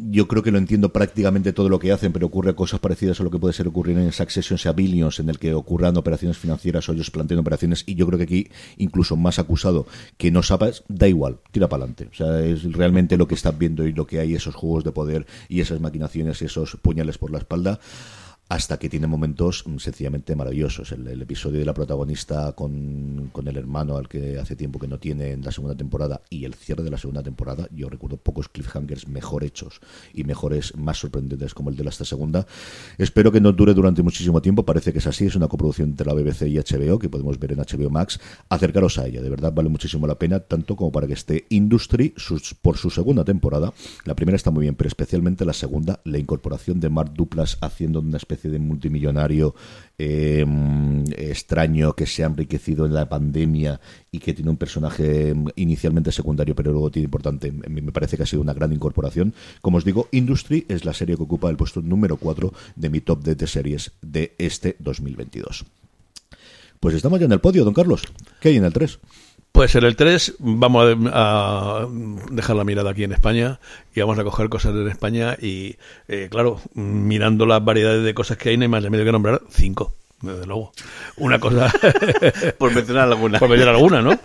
yo 0.00 0.28
creo 0.28 0.42
que 0.42 0.50
lo 0.50 0.58
entiendo 0.58 0.92
prácticamente 0.92 1.52
todo 1.52 1.68
lo 1.68 1.78
que 1.78 1.92
hacen, 1.92 2.12
pero 2.12 2.26
ocurre 2.26 2.54
cosas 2.54 2.80
parecidas 2.80 3.20
a 3.20 3.24
lo 3.24 3.30
que 3.30 3.38
puede 3.38 3.54
ser 3.54 3.68
ocurrir 3.68 3.98
en 3.98 4.12
Succession, 4.12 4.58
sea 4.58 4.72
Billions, 4.72 5.20
en 5.20 5.28
el 5.28 5.38
que 5.38 5.54
ocurran 5.54 5.96
operaciones 5.96 6.38
financieras 6.38 6.88
o 6.88 6.92
ellos 6.92 7.10
plantean 7.10 7.40
operaciones, 7.40 7.84
y 7.86 7.94
yo 7.94 8.06
creo 8.06 8.18
que 8.18 8.24
aquí, 8.24 8.48
incluso 8.76 9.16
más 9.16 9.38
acusado 9.38 9.86
que 10.16 10.30
no 10.30 10.42
sabes, 10.42 10.84
da 10.88 11.08
igual, 11.08 11.38
tira 11.50 11.68
para 11.68 11.84
adelante. 11.84 12.08
O 12.12 12.14
sea, 12.14 12.40
es 12.40 12.64
realmente 12.72 13.16
lo 13.16 13.28
que 13.28 13.34
estás 13.34 13.58
viendo 13.58 13.86
y 13.86 13.92
lo 13.92 14.06
que 14.06 14.20
hay, 14.20 14.34
esos 14.34 14.54
juegos 14.54 14.84
de 14.84 14.92
poder 14.92 15.26
y 15.48 15.60
esas 15.60 15.80
maquinaciones 15.80 16.42
y 16.42 16.46
esos 16.46 16.76
puñales 16.76 17.18
por 17.18 17.30
la 17.30 17.38
espalda 17.38 17.80
hasta 18.48 18.78
que 18.78 18.88
tiene 18.90 19.06
momentos 19.06 19.64
mm, 19.66 19.78
sencillamente 19.78 20.36
maravillosos. 20.36 20.92
El, 20.92 21.06
el 21.08 21.22
episodio 21.22 21.58
de 21.60 21.64
la 21.64 21.72
protagonista 21.74 22.52
con, 22.52 23.30
con 23.32 23.48
el 23.48 23.56
hermano 23.56 23.96
al 23.96 24.06
que 24.08 24.38
hace 24.38 24.54
tiempo 24.54 24.78
que 24.78 24.86
no 24.86 24.98
tiene 24.98 25.30
en 25.32 25.42
la 25.42 25.50
segunda 25.50 25.74
temporada 25.76 26.20
y 26.28 26.44
el 26.44 26.54
cierre 26.54 26.82
de 26.82 26.90
la 26.90 26.98
segunda 26.98 27.22
temporada, 27.22 27.68
yo 27.74 27.88
recuerdo 27.88 28.18
pocos 28.18 28.48
cliffhangers 28.48 29.08
mejor 29.08 29.44
hechos 29.44 29.80
y 30.12 30.24
mejores, 30.24 30.76
más 30.76 30.98
sorprendentes 30.98 31.54
como 31.54 31.70
el 31.70 31.76
de 31.76 31.84
la 31.84 31.90
esta 31.90 32.04
segunda. 32.04 32.46
Espero 32.98 33.32
que 33.32 33.40
no 33.40 33.52
dure 33.52 33.72
durante 33.72 34.02
muchísimo 34.02 34.42
tiempo, 34.42 34.64
parece 34.64 34.92
que 34.92 34.98
es 34.98 35.06
así, 35.06 35.26
es 35.26 35.36
una 35.36 35.48
coproducción 35.48 35.90
entre 35.90 36.06
la 36.06 36.12
BBC 36.12 36.42
y 36.48 36.58
HBO 36.58 36.98
que 36.98 37.08
podemos 37.08 37.38
ver 37.38 37.52
en 37.52 37.58
HBO 37.60 37.88
Max. 37.88 38.20
Acercaros 38.50 38.98
a 38.98 39.06
ella, 39.06 39.22
de 39.22 39.30
verdad 39.30 39.52
vale 39.54 39.70
muchísimo 39.70 40.06
la 40.06 40.18
pena, 40.18 40.40
tanto 40.40 40.76
como 40.76 40.92
para 40.92 41.06
que 41.06 41.14
esté 41.14 41.46
Industry 41.48 42.12
sus- 42.16 42.54
por 42.54 42.76
su 42.76 42.90
segunda 42.90 43.24
temporada. 43.24 43.72
La 44.04 44.14
primera 44.14 44.36
está 44.36 44.50
muy 44.50 44.62
bien, 44.62 44.74
pero 44.74 44.88
especialmente 44.88 45.44
la 45.46 45.54
segunda, 45.54 46.00
la 46.04 46.18
incorporación 46.18 46.78
de 46.80 46.90
Mark 46.90 47.12
Duplas 47.14 47.56
haciendo 47.62 48.00
una 48.00 48.18
especie 48.18 48.33
de 48.42 48.58
multimillonario 48.58 49.54
eh, 49.98 50.44
extraño 51.16 51.94
que 51.94 52.06
se 52.06 52.24
ha 52.24 52.26
enriquecido 52.26 52.86
en 52.86 52.94
la 52.94 53.08
pandemia 53.08 53.80
y 54.10 54.18
que 54.18 54.34
tiene 54.34 54.50
un 54.50 54.56
personaje 54.56 55.34
inicialmente 55.56 56.12
secundario 56.12 56.54
pero 56.54 56.72
luego 56.72 56.90
tiene 56.90 57.04
importante. 57.04 57.52
Me 57.52 57.92
parece 57.92 58.16
que 58.16 58.24
ha 58.24 58.26
sido 58.26 58.42
una 58.42 58.54
gran 58.54 58.72
incorporación. 58.72 59.34
Como 59.60 59.78
os 59.78 59.84
digo, 59.84 60.08
Industry 60.12 60.66
es 60.68 60.84
la 60.84 60.92
serie 60.92 61.16
que 61.16 61.22
ocupa 61.22 61.50
el 61.50 61.56
puesto 61.56 61.80
número 61.80 62.16
4 62.16 62.52
de 62.76 62.90
mi 62.90 63.00
top 63.00 63.22
de, 63.22 63.34
de 63.34 63.46
series 63.46 63.92
de 64.02 64.34
este 64.38 64.76
2022. 64.78 65.64
Pues 66.80 66.94
estamos 66.94 67.18
ya 67.18 67.26
en 67.26 67.32
el 67.32 67.40
podio, 67.40 67.64
don 67.64 67.72
Carlos. 67.72 68.02
¿Qué 68.40 68.50
hay 68.50 68.56
en 68.56 68.64
el 68.64 68.72
3? 68.72 68.98
Pues 69.54 69.72
en 69.76 69.84
el 69.84 69.94
3 69.94 70.34
vamos 70.40 70.96
a, 71.12 71.86
dejar 72.32 72.56
la 72.56 72.64
mirada 72.64 72.90
aquí 72.90 73.04
en 73.04 73.12
España 73.12 73.60
y 73.94 74.00
vamos 74.00 74.18
a 74.18 74.24
coger 74.24 74.48
cosas 74.48 74.74
en 74.74 74.88
España 74.88 75.36
y, 75.40 75.76
eh, 76.08 76.26
claro, 76.28 76.60
mirando 76.74 77.46
las 77.46 77.64
variedades 77.64 78.02
de 78.02 78.14
cosas 78.14 78.36
que 78.36 78.48
hay, 78.48 78.56
no 78.56 78.64
hay 78.64 78.68
más 78.68 78.82
remedio 78.82 79.04
que 79.04 79.12
nombrar 79.12 79.42
cinco, 79.50 79.94
desde 80.22 80.44
luego. 80.46 80.72
Una 81.18 81.38
cosa... 81.38 81.72
Por 82.58 82.74
mencionar 82.74 83.04
alguna. 83.08 83.38
por 83.38 83.48
mencionar 83.48 83.76
alguna, 83.76 84.02
¿no? 84.02 84.18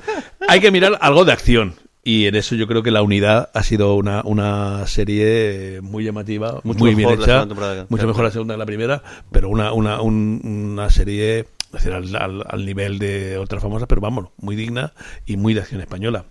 Hay 0.48 0.62
que 0.62 0.72
mirar 0.72 0.98
algo 1.00 1.24
de 1.26 1.32
acción. 1.32 1.76
Y 2.04 2.26
en 2.26 2.34
eso 2.34 2.56
yo 2.56 2.66
creo 2.66 2.82
que 2.82 2.90
La 2.90 3.04
Unidad 3.04 3.52
ha 3.54 3.62
sido 3.62 3.94
una, 3.94 4.24
una 4.24 4.88
serie 4.88 5.80
muy 5.84 6.06
llamativa, 6.06 6.60
Mucho 6.64 6.80
muy 6.80 6.96
bien 6.96 7.08
mejor 7.08 7.28
la 7.28 7.42
hecha, 7.44 7.86
mucho 7.88 8.08
mejor 8.08 8.24
la 8.24 8.32
segunda 8.32 8.56
que 8.56 8.60
la 8.60 8.66
primera, 8.66 9.04
pero 9.32 9.50
una, 9.50 9.74
una, 9.74 10.02
un- 10.02 10.42
una 10.74 10.90
serie 10.90 11.46
es 11.70 11.84
decir, 11.84 11.94
al, 11.94 12.16
al- 12.16 12.44
al 12.48 12.66
nivel 12.66 13.00
de 13.00 13.38
otras 13.38 13.62
famosas, 13.62 13.88
pero 13.88 14.02
vamos, 14.02 14.30
muy 14.38 14.56
digna 14.56 14.94
y 15.26 15.38
muy 15.38 15.54
de 15.54 15.62
acción 15.62 15.82
española. 15.82 16.26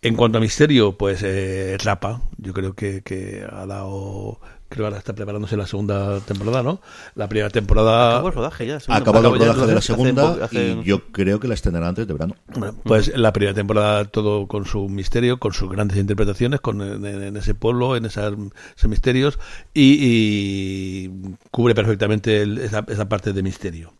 En 0.00 0.14
cuanto 0.14 0.38
a 0.38 0.40
misterio, 0.40 0.96
pues 0.96 1.22
eh, 1.24 1.76
Rapa, 1.82 2.20
yo 2.36 2.52
creo 2.54 2.74
que, 2.74 3.02
que 3.02 3.44
ha 3.50 3.66
dado, 3.66 4.38
creo 4.68 4.82
que 4.82 4.84
ahora 4.84 4.98
está 4.98 5.12
preparándose 5.12 5.56
la 5.56 5.66
segunda 5.66 6.20
temporada, 6.20 6.62
¿no? 6.62 6.80
La 7.16 7.28
primera 7.28 7.50
temporada... 7.50 8.10
Acabó 8.12 8.28
el 8.28 8.34
rodaje 8.34 8.64
ya. 8.68 8.78
Ha 8.86 8.96
acabado 8.96 9.34
el 9.34 9.40
rodaje 9.40 9.66
de 9.66 9.74
la 9.74 9.80
segunda 9.82 10.44
hace- 10.44 10.76
y 10.80 10.84
yo 10.84 11.06
creo 11.10 11.40
que 11.40 11.48
la 11.48 11.54
estrenará 11.54 11.88
antes 11.88 12.06
de 12.06 12.12
verano. 12.12 12.36
Bueno, 12.54 12.76
pues 12.84 13.08
la 13.18 13.32
primera 13.32 13.54
temporada 13.56 14.04
todo 14.04 14.46
con 14.46 14.66
su 14.66 14.88
misterio, 14.88 15.40
con 15.40 15.52
sus 15.52 15.68
grandes 15.68 15.98
interpretaciones, 15.98 16.60
con 16.60 16.80
en, 16.80 17.04
en 17.04 17.36
ese 17.36 17.54
pueblo, 17.56 17.96
en 17.96 18.04
esas, 18.06 18.34
esos 18.76 18.88
misterios 18.88 19.40
y, 19.74 19.98
y 20.00 21.10
cubre 21.50 21.74
perfectamente 21.74 22.42
el- 22.42 22.58
esa, 22.58 22.84
esa 22.88 23.08
parte 23.08 23.32
de 23.32 23.42
misterio. 23.42 23.92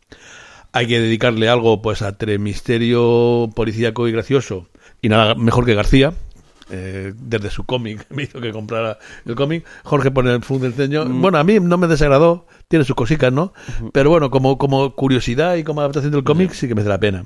Hay 0.73 0.87
que 0.87 1.01
dedicarle 1.01 1.49
algo 1.49 1.83
pues 1.83 2.03
a 2.03 2.16
misterio 2.39 3.51
policíaco 3.55 4.07
y 4.09 4.12
gracioso. 4.12 4.69
Y 5.01 5.09
nada 5.09 5.35
mejor 5.35 5.64
que 5.64 5.75
García. 5.75 6.12
eh, 6.71 7.14
desde 7.16 7.51
su 7.51 7.64
cómic 7.64 8.07
me 8.11 8.25
hizo 8.25 8.41
que 8.41 8.53
comprara 8.53 8.99
el 9.25 9.35
cómic. 9.35 9.64
Jorge 9.85 10.11
pone 10.11 10.33
el 10.35 10.43
fund 10.43 10.62
del 10.62 10.75
ceño. 10.75 11.07
Bueno 11.07 11.39
a 11.39 11.45
mí 11.45 11.59
no 11.61 11.79
me 11.79 11.87
desagradó 11.87 12.47
tiene 12.69 12.85
sus 12.85 12.95
cositas 12.95 13.33
no 13.33 13.53
pero 13.93 14.11
bueno 14.11 14.31
como 14.31 14.59
como 14.59 14.95
curiosidad 14.95 15.57
y 15.57 15.64
como 15.64 15.81
adaptación 15.81 16.12
del 16.12 16.23
cómic 16.23 16.53
sí 16.53 16.69
que 16.69 16.75
merece 16.75 16.91
la 16.91 17.01
pena 17.01 17.25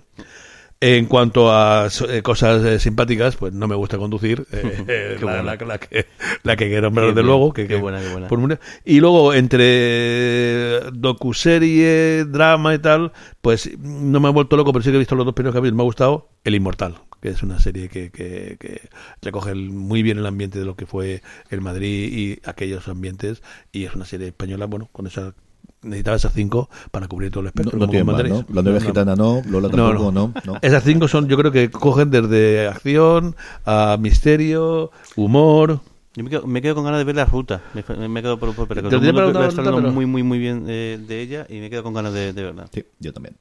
en 0.85 1.07
cuanto 1.07 1.53
a 1.53 1.87
eh, 2.09 2.23
cosas 2.23 2.65
eh, 2.65 2.81
simpáticas, 2.81 3.37
pues 3.37 3.53
no 3.53 3.69
me 3.69 3.77
gusta 3.77 3.99
conducir. 3.99 4.45
eh, 4.51 4.85
eh, 4.89 5.17
la, 5.21 5.25
bueno. 5.25 5.43
la- 5.45 5.55
la 5.55 5.79
que, 5.79 6.07
la 6.43 6.57
que 6.57 6.67
quiero 6.67 6.83
nombrar 6.83 7.15
bien, 7.15 7.25
luego. 7.27 7.53
Que, 7.53 7.63
qué 7.69 7.75
que- 7.77 7.81
buena, 7.81 8.01
qué 8.01 8.11
buena. 8.11 8.27
por 8.27 8.59
y 8.85 8.99
luego, 8.99 9.33
entre 9.33 10.81
docuserie, 10.93 12.25
drama 12.25 12.75
y 12.75 12.79
tal, 12.81 13.13
pues 13.41 13.71
no 13.79 14.19
me 14.19 14.29
he 14.29 14.33
vuelto 14.33 14.57
loco, 14.57 14.73
pero 14.73 14.83
sí 14.83 14.91
que 14.91 14.97
he 14.97 14.99
visto 14.99 15.15
los 15.15 15.25
dos 15.25 15.35
primeros 15.35 15.55
capítulos. 15.55 15.77
Me 15.77 15.83
ha 15.83 15.85
gustado 15.85 16.31
El 16.43 16.57
Inmortal, 16.57 16.97
que 17.21 17.29
es 17.29 17.43
una 17.45 17.61
serie 17.61 17.89
que, 17.89 18.11
que, 18.11 18.57
que 18.59 18.81
recoge 19.23 19.55
muy 19.55 20.03
bien 20.03 20.19
el 20.19 20.27
ambiente 20.27 20.59
de 20.59 20.65
lo 20.65 20.75
que 20.75 20.87
fue 20.87 21.23
el 21.51 21.61
Madrid 21.61 22.13
y 22.13 22.41
aquellos 22.49 22.89
ambientes. 22.89 23.41
Y 23.71 23.85
es 23.85 23.95
una 23.95 24.05
serie 24.05 24.27
española, 24.27 24.67
bueno, 24.67 24.89
con 24.91 25.07
esa. 25.07 25.35
Necesitaba 25.83 26.17
esas 26.17 26.33
cinco 26.33 26.69
para 26.91 27.09
cubrir 27.09 27.31
todo 27.31 27.41
el 27.41 27.49
espectro. 27.49 27.79
no 27.79 27.89
tiene 27.89 28.05
más. 28.05 28.23
¿no? 28.25 28.45
La 28.53 28.63
novia 28.63 28.79
No, 28.79 28.81
no. 28.81 28.87
gitana 28.87 29.17
no, 29.17 29.43
Lola 29.49 29.69
No, 29.69 29.89
tampoco, 29.89 30.13
no. 30.13 30.33
no. 30.45 30.59
Esas 30.63 30.85
cinco 30.85 31.09
son, 31.09 31.29
yo 31.29 31.37
creo 31.37 31.51
que 31.51 31.71
cogen 31.71 32.11
desde 32.11 32.69
acción 32.69 33.35
a 33.65 33.97
misterio, 33.99 34.91
humor. 35.17 35.81
Yo 36.15 36.23
me 36.25 36.29
quedo, 36.29 36.47
me 36.47 36.61
quedo 36.61 36.75
con 36.75 36.85
ganas 36.85 36.99
de 37.01 37.05
ver 37.05 37.17
la 37.17 37.25
ruta. 37.25 37.63
Me, 37.73 38.09
me 38.09 38.21
quedo 38.23 38.39
por, 38.39 38.55
Te 38.55 38.81
el 38.81 38.83
mundo 38.85 39.43
ruta, 39.43 39.63
pero- 39.65 39.81
muy, 39.93 40.05
muy, 40.05 40.23
muy 40.23 40.39
bien 40.39 40.67
eh, 40.69 41.01
de 41.05 41.21
ella 41.23 41.47
y 41.49 41.59
me 41.59 41.71
quedo 41.71 41.83
con 41.83 41.95
ganas 41.95 42.13
de, 42.13 42.35
de 42.35 42.43
verla. 42.43 42.67
Sí, 42.71 42.85
yo 43.01 43.15
también. 43.15 43.35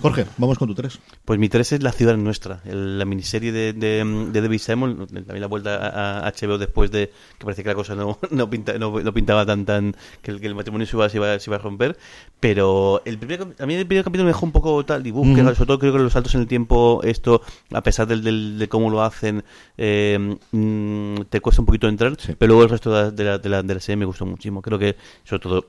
Jorge, 0.00 0.26
vamos 0.38 0.58
con 0.58 0.66
tu 0.68 0.74
3. 0.74 0.98
Pues 1.24 1.38
mi 1.38 1.48
3 1.48 1.72
es 1.72 1.82
La 1.82 1.92
ciudad 1.92 2.16
nuestra, 2.16 2.60
el- 2.64 2.98
la 2.98 3.04
miniserie 3.04 3.52
de, 3.52 3.72
de, 3.72 4.04
de 4.32 4.40
David 4.40 4.58
Simon, 4.58 5.06
también 5.06 5.40
la 5.40 5.46
vuelta 5.46 5.76
a, 5.76 6.26
a 6.26 6.32
HBO 6.32 6.58
después 6.58 6.90
de 6.90 7.12
que 7.38 7.44
parecía 7.44 7.62
que 7.64 7.70
la 7.70 7.74
cosa 7.76 7.94
no, 7.94 8.18
no, 8.30 8.50
pinta, 8.50 8.78
no, 8.78 8.98
no 9.00 9.12
pintaba 9.14 9.46
tan 9.46 9.64
tan 9.64 9.94
que 10.22 10.30
el, 10.32 10.40
que 10.40 10.46
el 10.48 10.54
matrimonio 10.54 10.86
se 10.86 10.96
iba, 10.96 11.08
se, 11.08 11.18
iba, 11.18 11.38
se 11.38 11.50
iba 11.50 11.56
a 11.56 11.60
romper, 11.60 11.96
pero 12.40 13.02
el 13.04 13.18
primer, 13.18 13.46
a 13.58 13.66
mí 13.66 13.74
el 13.74 13.86
primer 13.86 14.04
capítulo 14.04 14.24
me 14.24 14.30
dejó 14.30 14.46
un 14.46 14.52
poco 14.52 14.84
tal, 14.84 15.06
uf, 15.12 15.34
que 15.36 15.42
sobre 15.42 15.66
todo 15.66 15.78
creo 15.78 15.92
que 15.92 15.98
los 16.00 16.12
saltos 16.12 16.34
en 16.34 16.40
el 16.40 16.46
tiempo, 16.48 17.00
esto, 17.04 17.42
a 17.72 17.82
pesar 17.82 18.06
del, 18.08 18.22
del- 18.24 18.58
de 18.58 18.68
cómo 18.68 18.90
lo 18.90 19.02
hacen, 19.02 19.44
eh, 19.78 20.36
mm, 20.50 21.22
te 21.30 21.40
cuesta 21.40 21.62
un 21.62 21.66
poquito 21.66 21.86
entrar, 21.88 22.16
Sí. 22.18 22.34
pero 22.38 22.48
luego 22.54 22.64
el 22.64 22.70
resto 22.70 22.90
de 22.92 23.02
la, 23.02 23.10
de 23.10 23.24
la, 23.24 23.38
de 23.38 23.48
la, 23.48 23.62
de 23.62 23.74
la 23.74 23.80
serie 23.80 23.96
me 23.96 24.04
gustó 24.04 24.26
muchísimo, 24.26 24.62
creo 24.62 24.78
que 24.78 24.96
sobre 25.24 25.42
todo 25.42 25.66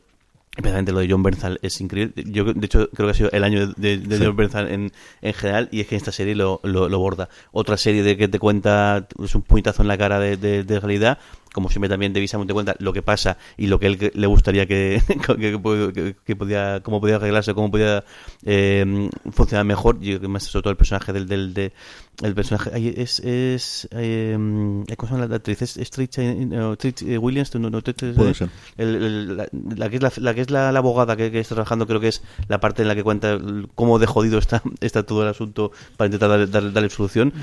Especialmente 0.55 0.91
lo 0.91 0.99
de 0.99 1.07
John 1.09 1.23
Bernthal 1.23 1.59
es 1.63 1.81
increíble. 1.81 2.13
Yo, 2.27 2.45
de 2.53 2.65
hecho, 2.67 2.87
creo 2.93 3.07
que 3.07 3.11
ha 3.11 3.15
sido 3.15 3.31
el 3.31 3.43
año 3.43 3.73
de, 3.73 3.97
de 3.97 4.17
Sí. 4.17 4.23
John 4.23 4.35
Bernthal 4.35 4.71
en, 4.71 4.91
en 5.21 5.33
general 5.33 5.67
y 5.71 5.79
es 5.81 5.87
que 5.87 5.95
en 5.95 5.97
esta 5.97 6.11
serie 6.11 6.35
lo, 6.35 6.59
lo, 6.63 6.89
lo 6.89 6.99
borda. 6.99 7.27
Otra 7.51 7.75
serie 7.75 8.03
de 8.03 8.15
que 8.17 8.27
te 8.27 8.37
cuenta, 8.37 9.07
es 9.23 9.33
un 9.33 9.41
puñetazo 9.41 9.81
en 9.81 9.87
la 9.87 9.97
cara 9.97 10.19
de, 10.19 10.37
de, 10.37 10.79
realidad, 10.79 11.17
como 11.53 11.69
siempre 11.69 11.89
también 11.89 12.13
de 12.13 12.27
Simon 12.27 12.45
te 12.45 12.53
cuenta 12.53 12.75
lo 12.77 12.93
que 12.93 13.01
pasa 13.01 13.37
y 13.57 13.65
lo 13.65 13.79
que 13.79 13.87
él 13.87 14.11
le 14.13 14.27
gustaría 14.27 14.65
que, 14.67 15.01
que, 15.07 15.59
que- 15.93 16.15
que 16.23 16.35
podía, 16.35 16.81
cómo 16.83 17.01
podía 17.01 17.15
arreglarse, 17.15 17.55
cómo 17.55 17.71
podía 17.71 18.03
eh, 18.45 19.09
funcionar 19.31 19.65
mejor. 19.65 19.99
Yo 20.01 20.19
más 20.29 20.43
sobre 20.43 20.61
todo 20.61 20.71
el 20.71 20.77
personaje 20.77 21.13
del, 21.13 21.27
del 21.27 21.55
de, 21.55 21.73
el 22.21 22.35
personaje 22.35 23.01
es 23.01 23.19
es 23.19 23.87
eh, 23.91 24.37
¿cómo 24.97 25.07
se 25.09 25.15
llama 25.15 25.27
la 25.27 25.35
actriz? 25.37 25.61
es, 25.63 25.77
es 25.77 25.89
Trish, 25.89 26.19
eh, 26.19 26.45
no, 26.45 26.75
Trish, 26.77 27.01
eh, 27.03 27.17
Williams 27.17 27.53
no, 27.55 27.69
no, 27.69 27.81
Trish, 27.81 28.13
Puede 28.13 28.33
ser. 28.35 28.49
el- 28.77 28.95
el- 28.95 29.37
la, 29.37 29.47
la 29.75 29.89
que 29.89 29.95
es 29.97 30.01
la, 30.03 30.11
la 30.17 30.33
que 30.35 30.41
es 30.41 30.51
la, 30.51 30.71
la 30.71 30.79
abogada 30.79 31.17
que, 31.17 31.31
que 31.31 31.39
está 31.39 31.55
trabajando 31.55 31.87
creo 31.87 31.99
que 31.99 32.09
es 32.09 32.21
la 32.47 32.59
parte 32.59 32.83
en 32.83 32.87
la 32.87 32.95
que 32.95 33.03
cuenta 33.03 33.31
el- 33.31 33.67
cómo 33.73 33.97
de 33.97 34.05
jodido 34.05 34.37
está, 34.37 34.61
está 34.79 35.03
todo 35.03 35.23
el 35.23 35.29
asunto 35.29 35.71
para 35.97 36.07
intentar 36.07 36.29
dar- 36.29 36.49
dar- 36.49 36.71
darle 36.71 36.89
solución 36.89 37.33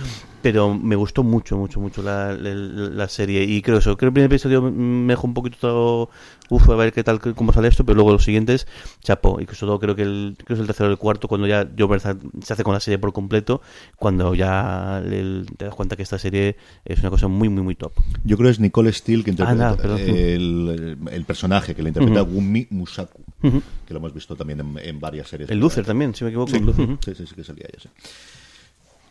pero 0.43 0.73
me 0.75 0.97
gustó 0.97 1.23
mucho 1.25 1.57
mucho 1.59 1.81
mucho 1.81 2.03
la, 2.03 2.33
la, 2.33 2.55
la 2.55 3.09
serie 3.09 3.43
y 3.45 3.61
creo 3.63 3.79
eso 3.79 3.97
creo 3.97 3.99
que 3.99 4.07
el 4.07 4.13
primer 4.13 4.31
episodio 4.33 4.63
me 4.63 5.13
dejó 5.13 5.27
un 5.27 5.35
poquito 5.35 5.57
todo 5.61 6.11
uf 6.51 6.69
a 6.69 6.75
ver 6.77 6.93
qué 6.93 7.03
tal 7.03 7.19
cómo 7.21 7.53
sale 7.53 7.69
esto 7.69 7.85
pero 7.85 7.95
luego 7.97 8.13
los 8.13 8.25
siguientes 8.25 8.67
chapo. 9.03 9.41
Y 9.41 9.45
sobre 9.47 9.59
todo 9.71 9.79
creo 9.81 9.97
que 9.97 10.03
el 10.03 10.35
creo 10.37 10.47
que 10.49 10.53
es 10.55 10.61
el 10.61 10.67
tercero 10.67 10.89
o 10.89 10.93
el 10.93 10.99
cuarto 10.99 11.27
cuando 11.29 11.47
ya 11.47 11.67
Joe 11.79 11.99
se 12.01 12.53
hace 12.53 12.63
con 12.65 12.75
la 12.75 12.81
serie 12.81 12.99
por 12.99 13.13
completo 13.13 13.63
cuando 13.97 14.35
ya 14.35 14.99
el- 15.05 15.47
te 15.57 15.65
das 15.65 15.75
cuenta 15.75 15.97
que 15.97 16.03
esta 16.03 16.19
serie 16.19 16.57
es 16.85 17.01
una 17.01 17.11
cosa 17.11 17.29
muy 17.29 17.49
muy 17.49 17.63
muy 17.63 17.75
top. 17.75 17.93
Yo 18.25 18.37
creo 18.37 18.49
que 18.49 18.53
es 18.53 18.61
Nicole 18.61 18.93
Steele 18.93 19.25
que 19.25 19.31
interpreta 19.31 19.71
Ah, 19.71 19.77
no, 19.87 19.97
el, 19.97 20.99
el 21.11 21.25
personaje 21.25 21.75
que 21.75 21.83
le 21.83 21.89
interpreta 21.91 22.21
Gumi 22.23 22.67
Musaku, 22.71 23.23
que 23.87 23.95
lo 23.95 23.99
hemos 23.99 24.13
visto 24.13 24.37
también 24.37 24.61
en, 24.61 24.79
en 24.79 25.01
varias 25.01 25.29
series. 25.29 25.51
el 25.51 25.59
Luther 25.59 25.85
también 25.85 26.15
si 26.15 26.25
me 26.25 26.31
equivoco 26.31 26.51
sí, 27.05 27.15
sí, 27.15 27.27
sí 27.27 27.35
que 27.35 27.45
salía 27.45 27.65
ella, 27.69 27.79
sí. 27.83 27.89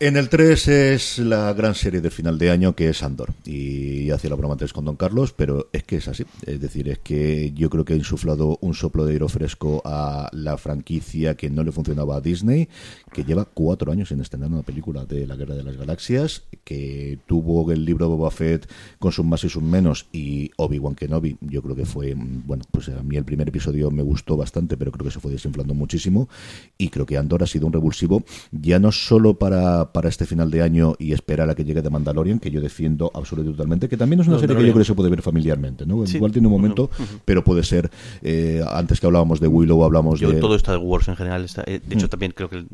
En 0.02 0.16
el 0.16 0.30
3 0.30 0.68
es 0.70 1.20
la 1.20 1.52
gran 1.52 1.76
serie 1.76 2.00
de 2.00 2.10
final 2.10 2.38
de 2.38 2.52
año 2.52 2.74
que 2.74 2.88
es 2.88 3.04
Andor. 3.04 3.34
Y 3.43 4.12
hacía 4.12 4.30
la 4.30 4.38
broma 4.38 4.54
antes 4.54 4.72
con 4.72 4.86
Don 4.86 4.95
Carlos, 4.95 5.34
pero 5.34 5.68
es 5.74 5.84
que 5.84 5.97
es 5.97 6.08
así. 6.08 6.24
Es 6.45 6.62
decir, 6.62 6.88
es 6.88 7.00
que 7.00 7.52
yo 7.54 7.70
creo 7.70 7.84
que 7.84 7.95
ha 7.95 7.97
insuflado 7.97 8.58
un 8.62 8.74
soplo 8.74 9.06
de 9.06 9.12
aire 9.12 9.28
fresco 9.28 9.82
a 9.84 10.30
la 10.32 10.56
franquicia 10.58 11.36
que 11.36 11.50
no 11.50 11.66
le 11.66 11.74
funcionaba 11.74 12.16
a 12.16 12.22
Disney, 12.22 12.70
que 13.12 13.26
lleva 13.26 13.43
cuatro 13.43 13.91
años 13.91 14.08
sin 14.08 14.22
estrenar 14.22 14.50
una 14.50 14.62
película 14.62 15.04
de 15.04 15.28
la 15.28 15.36
Guerra 15.36 15.56
de 15.56 15.64
las 15.64 15.76
Galaxias, 15.76 16.43
que 16.64 17.20
tuvo 17.28 17.70
el 17.70 17.84
libro 17.84 18.08
Boba 18.08 18.32
Fett 18.32 18.72
con 19.00 19.12
sus 19.12 19.26
más 19.26 19.43
y 19.43 19.50
sus 19.50 19.64
menos, 19.64 20.08
y 20.14 20.50
Obi-Wan 20.56 20.95
Kenobi, 20.95 21.36
yo 21.41 21.62
creo 21.62 21.76
que 21.76 21.86
fue, 21.86 22.16
bueno, 22.16 22.64
pues 22.72 22.88
a 22.88 23.04
mí 23.04 23.18
el 23.18 23.26
primer 23.26 23.50
episodio 23.50 23.91
me 23.91 24.04
gustó 24.04 24.38
bastante, 24.38 24.78
pero 24.78 24.93
creo 24.93 25.04
que 25.04 25.12
se 25.12 25.20
fue 25.20 25.34
desinflando 25.34 25.74
muchísimo, 25.74 26.30
y 26.78 26.88
creo 26.88 27.06
que 27.06 27.18
Andor 27.18 27.43
ha 27.43 27.47
sido 27.47 27.68
un 27.68 27.74
revulsivo, 27.74 28.24
ya 28.54 28.80
no 28.80 28.93
solo 28.93 29.38
para, 29.38 29.89
para 29.92 30.10
este 30.10 30.26
final 30.26 30.50
de 30.52 30.62
año 30.62 30.96
y 31.00 31.14
esperar 31.14 31.50
a 31.50 31.56
que 31.56 31.64
llegue 31.64 31.82
de 31.82 31.90
Mandalorian, 31.90 32.40
que 32.40 32.52
yo 32.52 32.62
defiendo 32.62 33.12
absolutamente 33.14 33.50
y 33.52 33.58
totalmente, 33.58 33.90
que 33.90 33.98
también 33.98 34.20
es 34.22 34.28
una 34.28 34.40
serie 34.40 34.56
que 34.56 34.62
yo 34.64 34.72
creo 34.74 34.84
que 34.84 34.88
se 34.88 34.94
puede 34.96 35.10
ver 35.10 35.22
familiarmente, 35.22 35.86
¿no? 35.86 36.06
Sí. 36.06 36.18
Igual 36.18 36.32
tiene 36.32 36.48
un 36.48 36.54
momento, 36.54 36.90
pero 37.26 37.44
puede 37.44 37.64
ser, 37.64 37.90
eh, 38.22 38.64
antes 38.72 39.00
que 39.00 39.06
hablábamos 39.06 39.40
de 39.40 39.48
Willow, 39.48 39.84
hablamos 39.84 40.20
Yo 40.20 40.32
de... 40.32 40.40
todo 40.40 40.56
Star 40.56 40.78
Wars 40.78 41.08
en 41.08 41.16
general 41.16 41.44
está, 41.46 41.64
eh, 41.68 41.80
de 41.86 41.96
hecho 41.96 42.08
Mm. 42.08 42.10
también 42.10 42.32
creo 42.36 42.50
que 42.50 42.66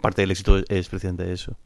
parte 0.00 0.22
del 0.22 0.30
éxito 0.30 0.58
es 0.58 0.88
precisamente 0.88 1.32
eso 1.32 1.56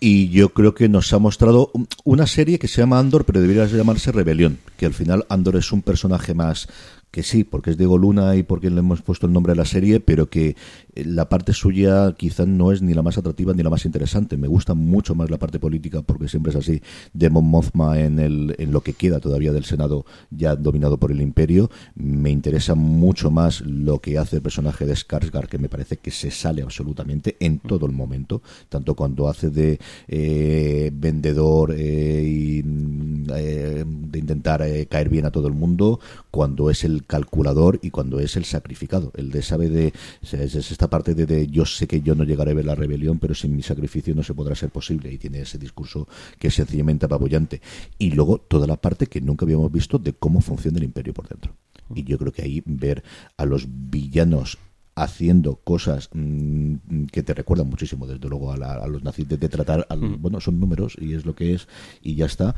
Y 0.00 0.28
yo 0.28 0.50
creo 0.50 0.74
que 0.74 0.88
nos 0.88 1.12
ha 1.12 1.18
mostrado 1.18 1.70
un- 1.74 1.88
una 2.04 2.26
serie 2.28 2.60
que 2.60 2.68
se 2.68 2.80
llama 2.80 3.00
Andor, 3.00 3.24
pero 3.24 3.40
debería 3.40 3.66
llamarse 3.66 4.12
Rebelión, 4.12 4.58
que 4.76 4.86
al 4.86 4.94
final 4.94 5.26
Andor 5.28 5.56
es 5.56 5.72
un 5.72 5.82
personaje 5.82 6.34
más 6.34 6.68
que 7.10 7.22
sí, 7.22 7.44
porque 7.44 7.70
es 7.70 7.78
Diego 7.78 7.98
Luna 7.98 8.36
y 8.36 8.42
porque 8.42 8.70
le 8.70 8.80
hemos 8.80 9.02
puesto 9.02 9.26
el 9.26 9.32
nombre 9.32 9.52
a 9.52 9.56
la 9.56 9.64
serie, 9.64 10.00
pero 10.00 10.28
que 10.28 10.56
eh, 10.94 11.04
la 11.04 11.28
parte 11.28 11.52
suya 11.52 12.14
quizá 12.16 12.46
no 12.46 12.72
es 12.72 12.82
ni 12.82 12.94
la 12.94 13.02
más 13.02 13.18
atractiva 13.18 13.54
ni 13.54 13.62
la 13.62 13.70
más 13.70 13.84
interesante. 13.84 14.36
Me 14.36 14.48
gusta 14.48 14.74
mucho 14.74 15.14
más 15.14 15.30
la 15.30 15.38
parte 15.38 15.58
política, 15.58 16.02
porque 16.02 16.28
siempre 16.28 16.50
es 16.50 16.56
así, 16.56 16.82
de 17.12 17.30
Mothma 17.30 17.98
en, 18.00 18.18
el, 18.18 18.54
en 18.58 18.72
lo 18.72 18.82
que 18.82 18.92
queda 18.92 19.20
todavía 19.20 19.52
del 19.52 19.64
Senado 19.64 20.04
ya 20.30 20.56
dominado 20.56 20.98
por 20.98 21.10
el 21.10 21.20
Imperio. 21.20 21.70
Me 21.94 22.30
interesa 22.30 22.74
mucho 22.74 23.30
más 23.30 23.62
lo 23.62 24.00
que 24.00 24.18
hace 24.18 24.36
el 24.36 24.42
personaje 24.42 24.84
de 24.86 24.94
Skarsgård, 24.94 25.48
que 25.48 25.58
me 25.58 25.68
parece 25.68 25.96
que 25.96 26.10
se 26.10 26.30
sale 26.30 26.62
absolutamente 26.62 27.36
en 27.40 27.58
todo 27.58 27.86
el 27.86 27.92
momento, 27.92 28.42
tanto 28.68 28.94
cuando 28.94 29.28
hace 29.28 29.50
de 29.50 29.78
eh, 30.08 30.90
vendedor 30.92 31.74
eh, 31.76 32.22
y 32.22 32.62
mm, 32.62 33.26
eh, 33.34 33.84
de 33.86 34.18
intentar 34.18 34.62
eh, 34.62 34.86
caer 34.86 35.08
bien 35.08 35.26
a 35.26 35.30
todo 35.30 35.48
el 35.48 35.54
mundo, 35.54 36.00
cuando 36.38 36.70
es 36.70 36.84
el 36.84 37.04
calculador 37.04 37.80
y 37.82 37.90
cuando 37.90 38.20
es 38.20 38.36
el 38.36 38.44
sacrificado. 38.44 39.10
El 39.16 39.32
de 39.32 39.42
sabe 39.42 39.68
de 39.68 39.92
es, 40.22 40.34
es 40.34 40.70
esta 40.70 40.88
parte 40.88 41.16
de, 41.16 41.26
de 41.26 41.48
yo 41.48 41.66
sé 41.66 41.88
que 41.88 42.00
yo 42.00 42.14
no 42.14 42.22
llegaré 42.22 42.52
a 42.52 42.54
ver 42.54 42.64
la 42.64 42.76
rebelión, 42.76 43.18
pero 43.18 43.34
sin 43.34 43.56
mi 43.56 43.62
sacrificio 43.64 44.14
no 44.14 44.22
se 44.22 44.34
podrá 44.34 44.54
ser 44.54 44.70
posible. 44.70 45.12
Y 45.12 45.18
tiene 45.18 45.40
ese 45.40 45.58
discurso 45.58 46.06
que 46.38 46.46
es 46.46 46.54
sencillamente 46.54 47.06
apabullante. 47.06 47.60
Y 47.98 48.12
luego 48.12 48.38
toda 48.38 48.68
la 48.68 48.76
parte 48.80 49.08
que 49.08 49.20
nunca 49.20 49.44
habíamos 49.46 49.72
visto 49.72 49.98
de 49.98 50.12
cómo 50.12 50.40
funciona 50.40 50.78
el 50.78 50.84
imperio 50.84 51.12
por 51.12 51.26
dentro. 51.26 51.56
Y 51.92 52.04
yo 52.04 52.18
creo 52.18 52.30
que 52.30 52.42
ahí 52.42 52.62
ver 52.66 53.02
a 53.36 53.44
los 53.44 53.66
villanos 53.68 54.58
haciendo 54.94 55.56
cosas 55.56 56.08
mm, 56.12 57.06
que 57.12 57.22
te 57.24 57.34
recuerdan 57.34 57.68
muchísimo 57.68 58.06
desde 58.06 58.28
luego 58.28 58.52
a, 58.52 58.56
la- 58.56 58.74
a 58.74 58.86
los 58.86 59.02
nazis 59.02 59.28
de, 59.28 59.36
de 59.38 59.48
tratar 59.48 59.86
al- 59.90 60.16
bueno 60.18 60.40
son 60.40 60.58
números 60.58 60.96
y 61.00 61.14
es 61.14 61.24
lo 61.24 61.34
que 61.36 61.54
es 61.54 61.68
y 62.02 62.14
ya 62.16 62.26
está 62.26 62.54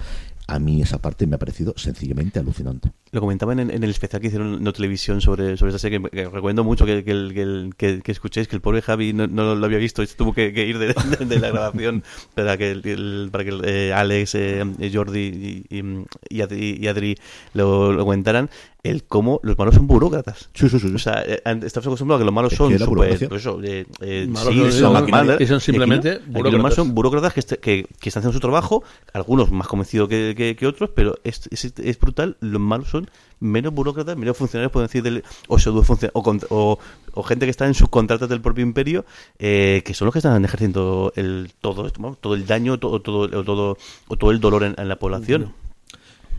a 0.52 0.58
mí 0.58 0.82
esa 0.82 0.98
parte 0.98 1.26
me 1.26 1.36
ha 1.36 1.38
parecido 1.38 1.74
sencillamente 1.76 2.38
alucinante 2.40 2.90
Lo 3.12 3.20
comentaban 3.20 3.60
en, 3.60 3.70
en 3.70 3.82
el 3.84 3.90
especial 3.90 4.20
que 4.20 4.28
hicieron 4.28 4.54
en 4.54 4.64
la 4.64 4.72
televisión 4.72 5.20
sobre, 5.20 5.56
sobre 5.56 5.70
esta 5.70 5.78
serie, 5.78 6.00
que, 6.02 6.10
que 6.10 6.28
recomiendo 6.28 6.64
mucho 6.64 6.84
que, 6.86 7.04
que, 7.04 7.12
que, 7.34 7.42
el- 7.42 7.74
que- 7.76 8.00
que 8.02 8.12
escuchéis, 8.12 8.48
que 8.48 8.56
el 8.56 8.62
pobre 8.62 8.82
Javi 8.82 9.12
no, 9.12 9.26
no 9.26 9.54
lo 9.54 9.64
había 9.66 9.78
visto 9.78 10.04
tuvo 10.16 10.32
que, 10.32 10.52
que 10.52 10.66
ir 10.66 10.78
de, 10.78 10.88
de- 10.88 11.24
de 11.26 11.38
la 11.38 11.50
grabación 11.50 12.02
para 12.34 12.56
que, 12.58 12.70
el- 12.72 13.28
para 13.30 13.44
que 13.44 13.60
eh, 13.64 13.92
Alex, 13.92 14.34
eh, 14.34 14.64
eh, 14.78 14.90
Jordi 14.92 15.66
y, 15.70 15.76
y, 15.78 16.04
y 16.28 16.40
Adri, 16.42 16.78
y 16.80 16.86
Adri 16.88 17.16
lo, 17.54 17.92
lo 17.92 18.04
comentaran, 18.04 18.50
el 18.82 19.04
cómo 19.04 19.40
los 19.42 19.58
malos 19.58 19.74
son 19.74 19.86
burócratas. 19.86 20.48
Sí, 20.54 20.68
sí, 20.70 20.78
sí. 20.80 20.90
O 20.94 20.98
sea, 20.98 21.22
eh, 21.26 21.42
estamos 21.64 21.86
acostumbrados 21.86 22.18
a 22.18 22.22
que 22.22 22.24
los 22.24 22.34
malos 22.34 22.52
son 22.54 22.72
burocracia. 22.86 23.28
pues 23.28 23.42
eso, 23.42 23.60
eh, 23.62 23.84
eh, 24.00 24.26
Malos 24.26 24.54
sí, 24.54 24.58
son- 24.58 24.68
y 24.68 24.72
son 24.72 24.96
aquí 24.96 25.12
simplemente 25.60 26.08
no. 26.10 26.14
Aquí 26.16 26.24
los 26.24 26.32
burócratas. 26.32 26.62
malos 26.62 26.74
son 26.76 26.94
burócratas 26.94 27.34
que, 27.34 27.40
est- 27.40 27.52
que, 27.60 27.86
que 28.00 28.08
están 28.08 28.22
haciendo 28.22 28.32
su 28.32 28.40
trabajo, 28.40 28.82
algunos 29.12 29.50
más 29.50 29.68
convencidos 29.68 30.08
que, 30.08 30.34
que- 30.40 30.56
que 30.56 30.66
otros, 30.66 30.90
pero 30.94 31.18
es, 31.22 31.48
es, 31.50 31.98
brutal. 32.00 32.36
Los 32.40 32.60
malos 32.60 32.88
son 32.88 33.10
menos 33.40 33.72
burócratas, 33.74 34.16
menos 34.16 34.36
funcionarios, 34.36 34.72
pueden 34.72 34.86
decir, 34.88 35.02
del, 35.02 35.22
o, 35.48 35.56
o, 35.56 36.22
o, 36.50 36.78
o 37.14 37.22
gente 37.22 37.46
que 37.46 37.50
está 37.50 37.66
en 37.66 37.74
subcontratas 37.74 38.28
del 38.28 38.40
propio 38.40 38.62
imperio, 38.64 39.04
eh, 39.38 39.82
que 39.84 39.94
son 39.94 40.06
los 40.06 40.12
que 40.12 40.18
están 40.20 40.44
ejerciendo 40.44 41.12
el, 41.16 41.52
todo 41.60 41.86
esto, 41.86 42.16
todo 42.20 42.34
el 42.34 42.46
daño, 42.46 42.78
todo, 42.78 43.00
todo, 43.00 43.38
o 43.38 43.44
todo, 43.44 43.76
o 44.08 44.16
todo 44.16 44.30
el 44.30 44.40
dolor 44.40 44.62
en 44.64 44.88
la 44.88 44.96
población. 44.96 45.52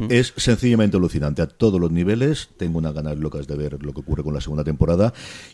Es 0.09 0.33
sencillamente 0.37 0.97
alucinante 0.97 1.41
a 1.41 1.47
todos 1.47 1.79
los 1.79 1.91
niveles. 1.91 2.49
Tengo 2.57 2.79
unas 2.79 2.93
ganas 2.93 3.17
locas 3.17 3.47
de 3.47 3.55
ver 3.55 3.83
lo 3.83 3.93
que 3.93 3.99
ocurre 3.99 4.23
con 4.23 4.33
la 4.33 4.41
segunda 4.41 4.63
temporada 4.63 5.13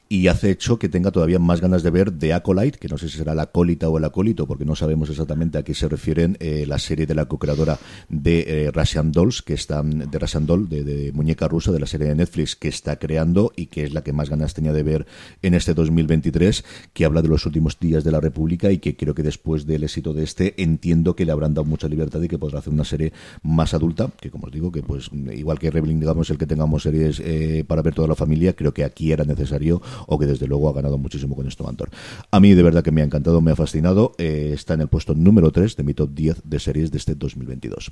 y 0.09 0.27
hace 0.27 0.51
hecho 0.51 0.79
que 0.79 0.89
tenga 0.89 1.11
todavía 1.11 1.39
más 1.39 1.61
ganas 1.61 1.83
de 1.83 1.89
ver 1.89 2.11
The 2.11 2.33
Acolyte, 2.33 2.79
que 2.79 2.87
no 2.87 2.97
sé 2.97 3.09
si 3.09 3.17
será 3.17 3.35
la 3.35 3.43
acólita 3.43 3.89
o 3.89 3.97
el 3.97 4.05
acólito, 4.05 4.47
porque 4.47 4.65
no 4.65 4.75
sabemos 4.75 5.09
exactamente 5.09 5.57
a 5.57 5.63
qué 5.63 5.73
se 5.73 5.87
refieren 5.87 6.37
eh, 6.39 6.65
la 6.67 6.79
serie 6.79 7.05
de 7.05 7.15
la 7.15 7.25
co-creadora 7.25 7.79
de 8.09 8.65
eh, 8.65 8.71
Russian 8.71 9.11
Dolls, 9.11 9.41
que 9.41 9.53
está 9.53 9.83
de 9.83 10.19
Russian 10.19 10.45
Doll, 10.45 10.69
de, 10.69 11.11
muñeca 11.13 11.47
rusa 11.47 11.71
de 11.71 11.79
la 11.79 11.87
serie 11.87 12.07
de 12.07 12.15
Netflix 12.15 12.55
que 12.55 12.67
está 12.67 12.97
creando 12.97 13.51
y 13.55 13.67
que 13.67 13.83
es 13.83 13.93
la 13.93 14.03
que 14.03 14.13
más 14.13 14.29
ganas 14.29 14.53
tenía 14.53 14.73
de 14.73 14.83
ver 14.83 15.07
en 15.41 15.53
este 15.53 15.73
2023, 15.73 16.63
que 16.93 17.05
habla 17.05 17.21
de 17.21 17.27
los 17.27 17.45
últimos 17.45 17.79
días 17.79 18.03
de 18.03 18.11
la 18.11 18.19
República 18.19 18.71
y 18.71 18.79
que 18.79 18.95
creo 18.95 19.13
que 19.13 19.23
después 19.23 19.65
del 19.65 19.83
éxito 19.83 20.13
de 20.13 20.23
este 20.23 20.61
entiendo 20.61 21.15
que 21.15 21.25
le 21.25 21.31
habrán 21.31 21.53
dado 21.53 21.65
mucha 21.65 21.87
libertad 21.87 22.21
y 22.21 22.27
que 22.27 22.37
podrá 22.37 22.59
hacer 22.59 22.73
una 22.73 22.83
serie 22.83 23.13
más 23.43 23.73
adulta, 23.73 24.09
como 24.37 24.47
os 24.47 24.53
digo, 24.53 24.71
que 24.71 24.83
pues 24.83 25.09
igual 25.33 25.57
que 25.57 25.71
Rebelling, 25.71 25.99
digamos, 25.99 26.29
el 26.29 26.37
que 26.37 26.45
tengamos 26.45 26.83
series 26.83 27.19
eh, 27.19 27.63
para 27.67 27.81
ver 27.81 27.95
toda 27.95 28.07
la 28.07 28.15
familia, 28.15 28.53
creo 28.53 28.71
que 28.71 28.83
aquí 28.83 29.11
era 29.11 29.25
necesario 29.25 29.81
o 30.05 30.19
que 30.19 30.27
desde 30.27 30.45
luego 30.45 30.69
ha 30.69 30.73
ganado 30.73 30.99
muchísimo 30.99 31.35
con 31.35 31.47
esto 31.47 31.63
Mantor. 31.63 31.89
A 32.29 32.39
mí 32.39 32.53
de 32.53 32.61
verdad 32.61 32.83
que 32.83 32.91
me 32.91 33.01
ha 33.01 33.05
encantado, 33.05 33.41
me 33.41 33.51
ha 33.51 33.55
fascinado, 33.55 34.13
eh, 34.19 34.51
está 34.53 34.75
en 34.75 34.81
el 34.81 34.89
puesto 34.89 35.15
número 35.15 35.51
3 35.51 35.75
de 35.75 35.83
mi 35.83 35.93
top 35.95 36.11
10 36.13 36.41
de 36.43 36.59
series 36.59 36.91
de 36.91 36.99
este 36.99 37.15
2022. 37.15 37.91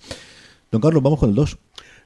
Don 0.71 0.81
Carlos, 0.81 1.01
vamos 1.01 1.19
con 1.19 1.29
el 1.29 1.35
2. 1.35 1.57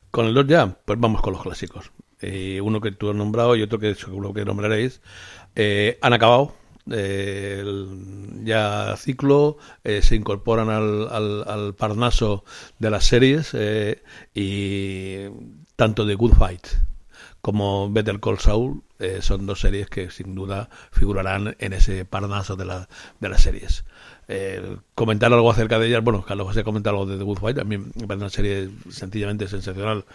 Con 0.09 0.25
el 0.25 0.33
2 0.33 0.47
ya, 0.47 0.77
pues 0.85 0.97
vamos 0.99 1.21
con 1.21 1.33
los 1.33 1.43
clásicos. 1.43 1.91
Eh, 2.21 2.61
uno 2.61 2.79
que 2.79 2.91
tú 2.91 3.09
has 3.09 3.15
nombrado 3.15 3.55
y 3.57 3.61
otro 3.61 3.77
que 3.77 3.93
seguro 3.93 4.33
que 4.33 4.45
nombraréis. 4.45 5.01
Eh, 5.55 5.97
han 6.01 6.13
acabado 6.13 6.53
el- 6.89 8.41
ya 8.43 8.95
ciclo, 8.97 9.57
eh, 9.83 10.01
se 10.01 10.15
incorporan 10.15 10.69
al, 10.69 11.07
al, 11.09 11.43
al 11.47 11.73
Parnaso 11.75 12.43
de 12.79 12.89
las 12.89 13.05
series 13.05 13.51
eh, 13.53 14.03
y 14.33 15.29
tanto 15.75 16.05
The 16.07 16.15
Good 16.15 16.33
Fight 16.33 16.67
como 17.41 17.89
Better 17.91 18.19
Call 18.19 18.39
Saul 18.39 18.83
eh, 18.99 19.19
son 19.21 19.45
dos 19.45 19.61
series 19.61 19.89
que 19.89 20.11
sin 20.11 20.35
duda 20.35 20.69
figurarán 20.91 21.55
en 21.59 21.73
ese 21.73 22.03
Parnaso 22.05 22.55
de, 22.57 22.65
la, 22.65 22.89
de 23.19 23.29
las 23.29 23.41
series. 23.41 23.85
Eh, 24.27 24.77
comentar 24.93 25.31
algo 25.33 25.49
acerca 25.49 25.79
de 25.79 25.87
ellas, 25.87 26.03
bueno, 26.03 26.23
Carlos 26.23 26.53
se 26.53 26.63
comenta 26.63 26.89
algo 26.89 27.05
de 27.05 27.17
The 27.17 27.23
Good 27.23 27.39
Fight, 27.39 27.57
también 27.57 27.91
me 27.95 28.07
parece 28.07 28.23
una 28.23 28.29
serie 28.29 28.69
sencillamente 28.89 29.47
sensacional, 29.47 30.05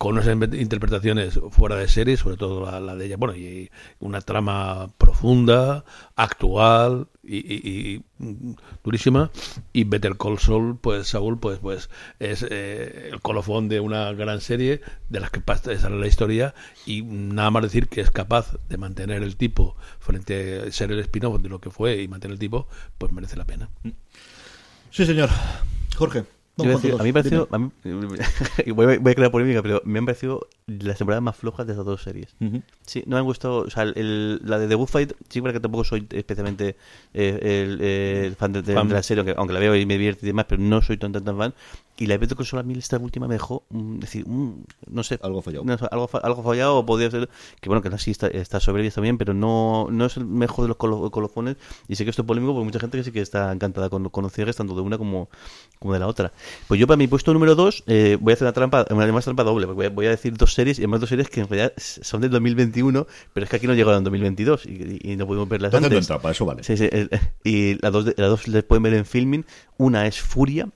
con 0.00 0.14
unas 0.16 0.26
in- 0.28 0.58
interpretaciones 0.58 1.38
fuera 1.50 1.76
de 1.76 1.86
serie, 1.86 2.16
sobre 2.16 2.38
todo 2.38 2.80
la, 2.80 2.96
de 2.96 3.04
ella, 3.04 3.18
bueno, 3.18 3.36
y 3.36 3.70
una 3.98 4.22
trama 4.22 4.88
profunda, 4.96 5.84
actual 6.16 7.08
y, 7.22 7.36
y- 7.36 8.02
mm, 8.16 8.52
durísima, 8.82 9.30
y 9.74 9.84
Better 9.84 10.16
Call 10.16 10.38
Saul, 10.38 10.78
pues 10.78 11.08
Saul, 11.08 11.38
pues, 11.38 11.58
pues 11.58 11.90
es 12.18 12.46
eh, 12.48 13.10
el 13.12 13.20
colofón 13.20 13.68
de 13.68 13.80
una 13.80 14.10
gran 14.14 14.40
serie 14.40 14.80
de 15.10 15.20
las 15.20 15.30
que 15.30 15.42
sale 15.76 16.00
la 16.00 16.06
historia 16.06 16.54
y 16.86 17.02
nada 17.02 17.50
más 17.50 17.64
decir 17.64 17.86
que 17.88 18.00
es 18.00 18.10
capaz 18.10 18.56
de 18.70 18.78
mantener 18.78 19.22
el 19.22 19.36
tipo 19.36 19.76
frente 19.98 20.62
a 20.66 20.72
ser 20.72 20.92
el 20.92 21.00
spin-off 21.00 21.42
de 21.42 21.50
lo 21.50 21.60
que 21.60 21.68
fue 21.70 22.00
y 22.00 22.08
mantener 22.08 22.32
el 22.32 22.38
tipo, 22.38 22.68
pues 22.96 23.12
merece 23.12 23.36
la 23.36 23.44
pena. 23.44 23.68
Sí, 24.90 25.04
señor. 25.04 25.28
Jorge. 25.94 26.24
Yo 26.56 26.64
a 26.64 26.74
decir, 26.74 26.92
mí 26.92 27.04
me 27.04 27.08
ha 27.10 27.12
parecido, 27.14 27.48
a 27.50 27.58
mí- 27.58 27.70
y 28.66 28.70
voy, 28.72 28.94
a, 28.94 28.98
voy 28.98 29.12
a 29.12 29.14
crear 29.14 29.30
polémica, 29.30 29.62
pero 29.62 29.80
me 29.84 29.98
han 29.98 30.04
parecido 30.06 30.46
las 30.66 30.98
temporadas 30.98 31.22
más 31.22 31.36
flojas 31.36 31.66
de 31.66 31.72
esas 31.72 31.84
dos 31.86 32.02
series. 32.02 32.34
Sí, 32.84 33.02
no 33.06 33.16
me 33.16 33.20
han 33.20 33.24
gustado, 33.24 33.58
o 33.60 33.70
sea, 33.70 33.84
el- 33.84 34.40
la 34.44 34.58
de 34.58 34.68
The 34.68 34.74
Good 34.74 34.88
Fight, 34.88 35.12
sí, 35.28 35.40
porque 35.40 35.58
tampoco 35.60 35.84
soy 35.84 36.06
especialmente 36.10 36.76
eh, 37.14 37.64
el, 37.64 37.78
eh, 37.80 38.24
el 38.26 38.36
fan 38.36 38.52
de, 38.52 38.62
de- 38.62 38.74
Fan. 38.74 38.88
de 38.88 38.94
la 38.94 39.02
serie, 39.02 39.20
aunque, 39.20 39.34
aunque 39.38 39.54
la 39.54 39.60
veo 39.60 39.74
y 39.76 39.86
me 39.86 39.94
divierte 39.94 40.26
y 40.26 40.28
demás, 40.28 40.46
pero 40.48 40.60
no 40.60 40.82
soy 40.82 40.96
tan 40.98 41.12
tan, 41.12 41.24
tan 41.24 41.38
fan. 41.38 41.54
Y 41.96 42.06
la 42.06 42.18
Call 42.18 42.46
Saul 42.46 42.60
a 42.60 42.62
mí 42.62 42.72
esta 42.78 42.96
última 42.96 43.28
me 43.28 43.34
dejó, 43.34 43.64
mm, 43.68 43.98
decir, 43.98 44.26
mm, 44.26 44.64
no 44.90 45.02
sé. 45.02 45.18
Algo 45.22 45.42
fallado. 45.42 45.64
No 45.66 45.76
algo, 45.90 46.08
fa- 46.08 46.18
algo 46.18 46.42
fallado 46.42 46.78
o 46.78 46.86
podría 46.86 47.10
ser, 47.10 47.28
que 47.60 47.68
bueno, 47.68 47.82
que 47.82 47.98
sí 47.98 48.10
está, 48.10 48.26
está 48.28 48.58
sobre 48.58 48.86
está 48.86 49.02
bien, 49.02 49.18
pero 49.18 49.34
no, 49.34 49.86
no 49.90 50.06
es 50.06 50.16
el 50.16 50.24
mejor 50.24 50.64
de 50.64 50.68
los 50.68 50.78
colo- 50.78 51.10
colofones. 51.10 51.56
Y 51.88 51.96
sé 51.96 52.04
que 52.04 52.10
esto 52.10 52.22
es 52.22 52.26
polémico 52.26 52.54
porque 52.54 52.64
mucha 52.64 52.80
gente 52.80 52.96
que 52.96 53.04
sí 53.04 53.12
que 53.12 53.20
está 53.20 53.52
encantada 53.52 53.90
con, 53.90 54.08
con 54.08 54.24
los 54.24 54.32
cierres, 54.32 54.56
tanto 54.56 54.74
de 54.74 54.80
una 54.80 54.96
como, 54.96 55.28
como 55.78 55.92
de 55.92 55.98
la 56.00 56.06
otra. 56.06 56.32
Pues 56.68 56.78
yo 56.80 56.86
para 56.86 56.96
mi 56.96 57.06
puesto 57.06 57.32
número 57.32 57.54
2 57.54 57.84
voy 58.20 58.32
a 58.32 58.34
hacer 58.34 58.46
una 58.46 58.52
trampa, 58.52 58.86
una 58.90 59.20
trampa 59.20 59.42
doble, 59.44 59.66
porque 59.66 59.76
voy 59.76 59.86
a, 59.86 59.90
voy 59.90 60.06
a 60.06 60.10
decir 60.10 60.36
dos 60.36 60.54
series 60.54 60.78
y 60.78 60.82
además 60.82 61.00
dos 61.00 61.08
series 61.08 61.28
que 61.28 61.40
en 61.40 61.48
realidad 61.48 61.72
son 61.76 62.20
del 62.20 62.30
2021, 62.30 63.06
pero 63.32 63.44
es 63.44 63.50
que 63.50 63.56
aquí 63.56 63.66
no 63.66 63.74
llegaron 63.74 63.98
en 63.98 64.04
2022 64.04 64.66
y, 64.66 64.98
y 65.12 65.16
no 65.16 65.26
podemos 65.26 65.48
verlas 65.48 65.72
antes. 65.86 66.06
para 66.08 66.32
eso 66.32 66.44
vale. 66.46 66.62
Sí, 66.64 66.76
sí, 66.76 66.88
el- 66.90 67.10
y 67.44 67.74
las 67.82 67.92
dos, 67.92 68.04
de- 68.04 68.14
las 68.16 68.28
dos 68.30 68.48
les 68.48 68.62
pueden 68.64 68.82
ver 68.82 68.94
en 68.94 69.04
filming. 69.06 69.44
Una 69.78 70.06
es 70.06 70.20
Furia, 70.20 70.68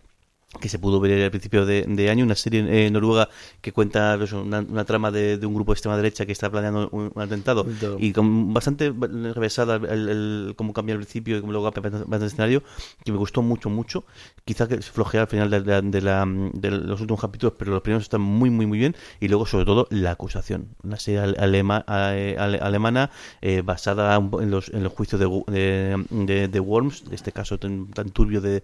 que 0.61 0.69
se 0.69 0.79
pudo 0.79 1.01
ver 1.01 1.25
al 1.25 1.31
principio 1.31 1.67
de, 1.67 1.83
de 1.83 2.11
año, 2.11 2.25
una 2.25 2.35
serie 2.35 2.87
eh, 2.87 2.91
noruega 2.91 3.29
que 3.61 3.73
cuenta 3.73 4.15
pues, 4.19 4.33
una, 4.33 4.61
una 4.61 4.85
trama 4.85 5.11
de, 5.11 5.37
de 5.39 5.47
un 5.47 5.55
grupo 5.55 5.73
de 5.73 5.75
extrema 5.75 5.97
derecha 5.97 6.25
que 6.27 6.33
está 6.33 6.51
planeando 6.51 6.89
un, 6.93 7.11
un 7.15 7.23
atentado 7.23 7.65
y 7.99 8.13
con 8.13 8.53
bastante 8.55 8.93
revesada 9.35 9.77
el, 9.77 10.09
el- 10.09 10.55
cómo 10.57 10.73
cambia 10.73 10.93
el 10.95 10.99
principio 11.01 11.37
y 11.37 11.41
cómo 11.41 11.53
luego 11.53 11.71
va 11.71 12.17
el 12.17 12.23
escenario, 12.23 12.63
que 13.05 13.13
me 13.13 13.19
gustó 13.19 13.43
mucho, 13.43 13.69
mucho. 13.71 14.05
Quizá 14.45 14.69
que 14.69 14.81
flojea 14.81 15.23
al 15.23 15.27
final 15.29 15.51
de, 15.51 15.61
la- 15.61 15.83
de 15.83 16.01
la- 16.01 16.27
de 16.55 16.71
los 16.71 17.01
últimos 17.01 17.21
capítulos, 17.21 17.55
pero 17.59 17.73
los 17.73 17.83
primeros 17.83 18.05
están 18.05 18.21
muy, 18.21 18.51
muy, 18.51 18.67
muy 18.67 18.79
bien. 18.79 18.95
Y 19.21 19.29
luego, 19.29 19.47
sobre 19.47 19.65
todo, 19.65 19.87
La 19.91 20.13
Acusación, 20.13 20.69
una 20.83 20.99
serie 20.99 21.21
ale- 21.21 21.37
alema- 21.39 21.85
ale- 21.87 22.37
ale- 22.39 22.59
alemana 22.59 23.11
eh, 23.43 23.63
basada 23.65 24.17
en 24.17 24.51
los, 24.51 24.69
en 24.69 24.83
los 24.83 24.93
juicios 24.93 25.21
de, 25.21 25.27
Gu- 25.27 25.47
de, 25.47 26.05
de- 26.11 26.49
de 26.49 26.61
Worms, 26.61 27.05
este 27.11 27.33
caso 27.33 27.59
tan, 27.59 27.89
tan 27.89 28.11
turbio 28.11 28.41
de, 28.41 28.63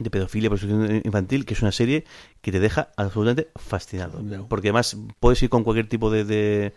de, 0.00 0.10
pedofilia, 0.10 0.48
prostitución 0.48 1.02
infantil, 1.04 1.44
que 1.44 1.54
es 1.54 1.62
una 1.62 1.72
serie 1.72 2.04
que 2.40 2.50
te 2.50 2.60
deja 2.60 2.90
absolutamente 2.96 3.50
fascinado. 3.56 4.22
Porque 4.48 4.68
además 4.68 4.96
puedes 5.20 5.42
ir 5.42 5.48
con 5.48 5.62
cualquier 5.62 5.88
tipo 5.88 6.10
de, 6.10 6.24
de 6.24 6.72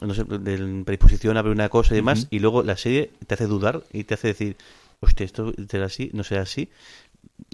no 0.00 0.14
sé, 0.14 0.24
de 0.24 0.84
predisposición 0.84 1.36
a 1.36 1.42
ver 1.42 1.52
una 1.52 1.68
cosa 1.68 1.94
y 1.94 1.96
demás, 1.96 2.28
y 2.30 2.38
luego 2.38 2.62
la 2.62 2.76
serie 2.76 3.10
te 3.26 3.34
hace 3.34 3.46
dudar 3.46 3.82
y 3.92 4.04
te 4.04 4.14
hace 4.14 4.28
decir, 4.28 4.56
hostia, 5.00 5.24
esto 5.24 5.52
será 5.68 5.86
así, 5.86 6.10
no 6.12 6.24
será 6.24 6.42
así. 6.42 6.70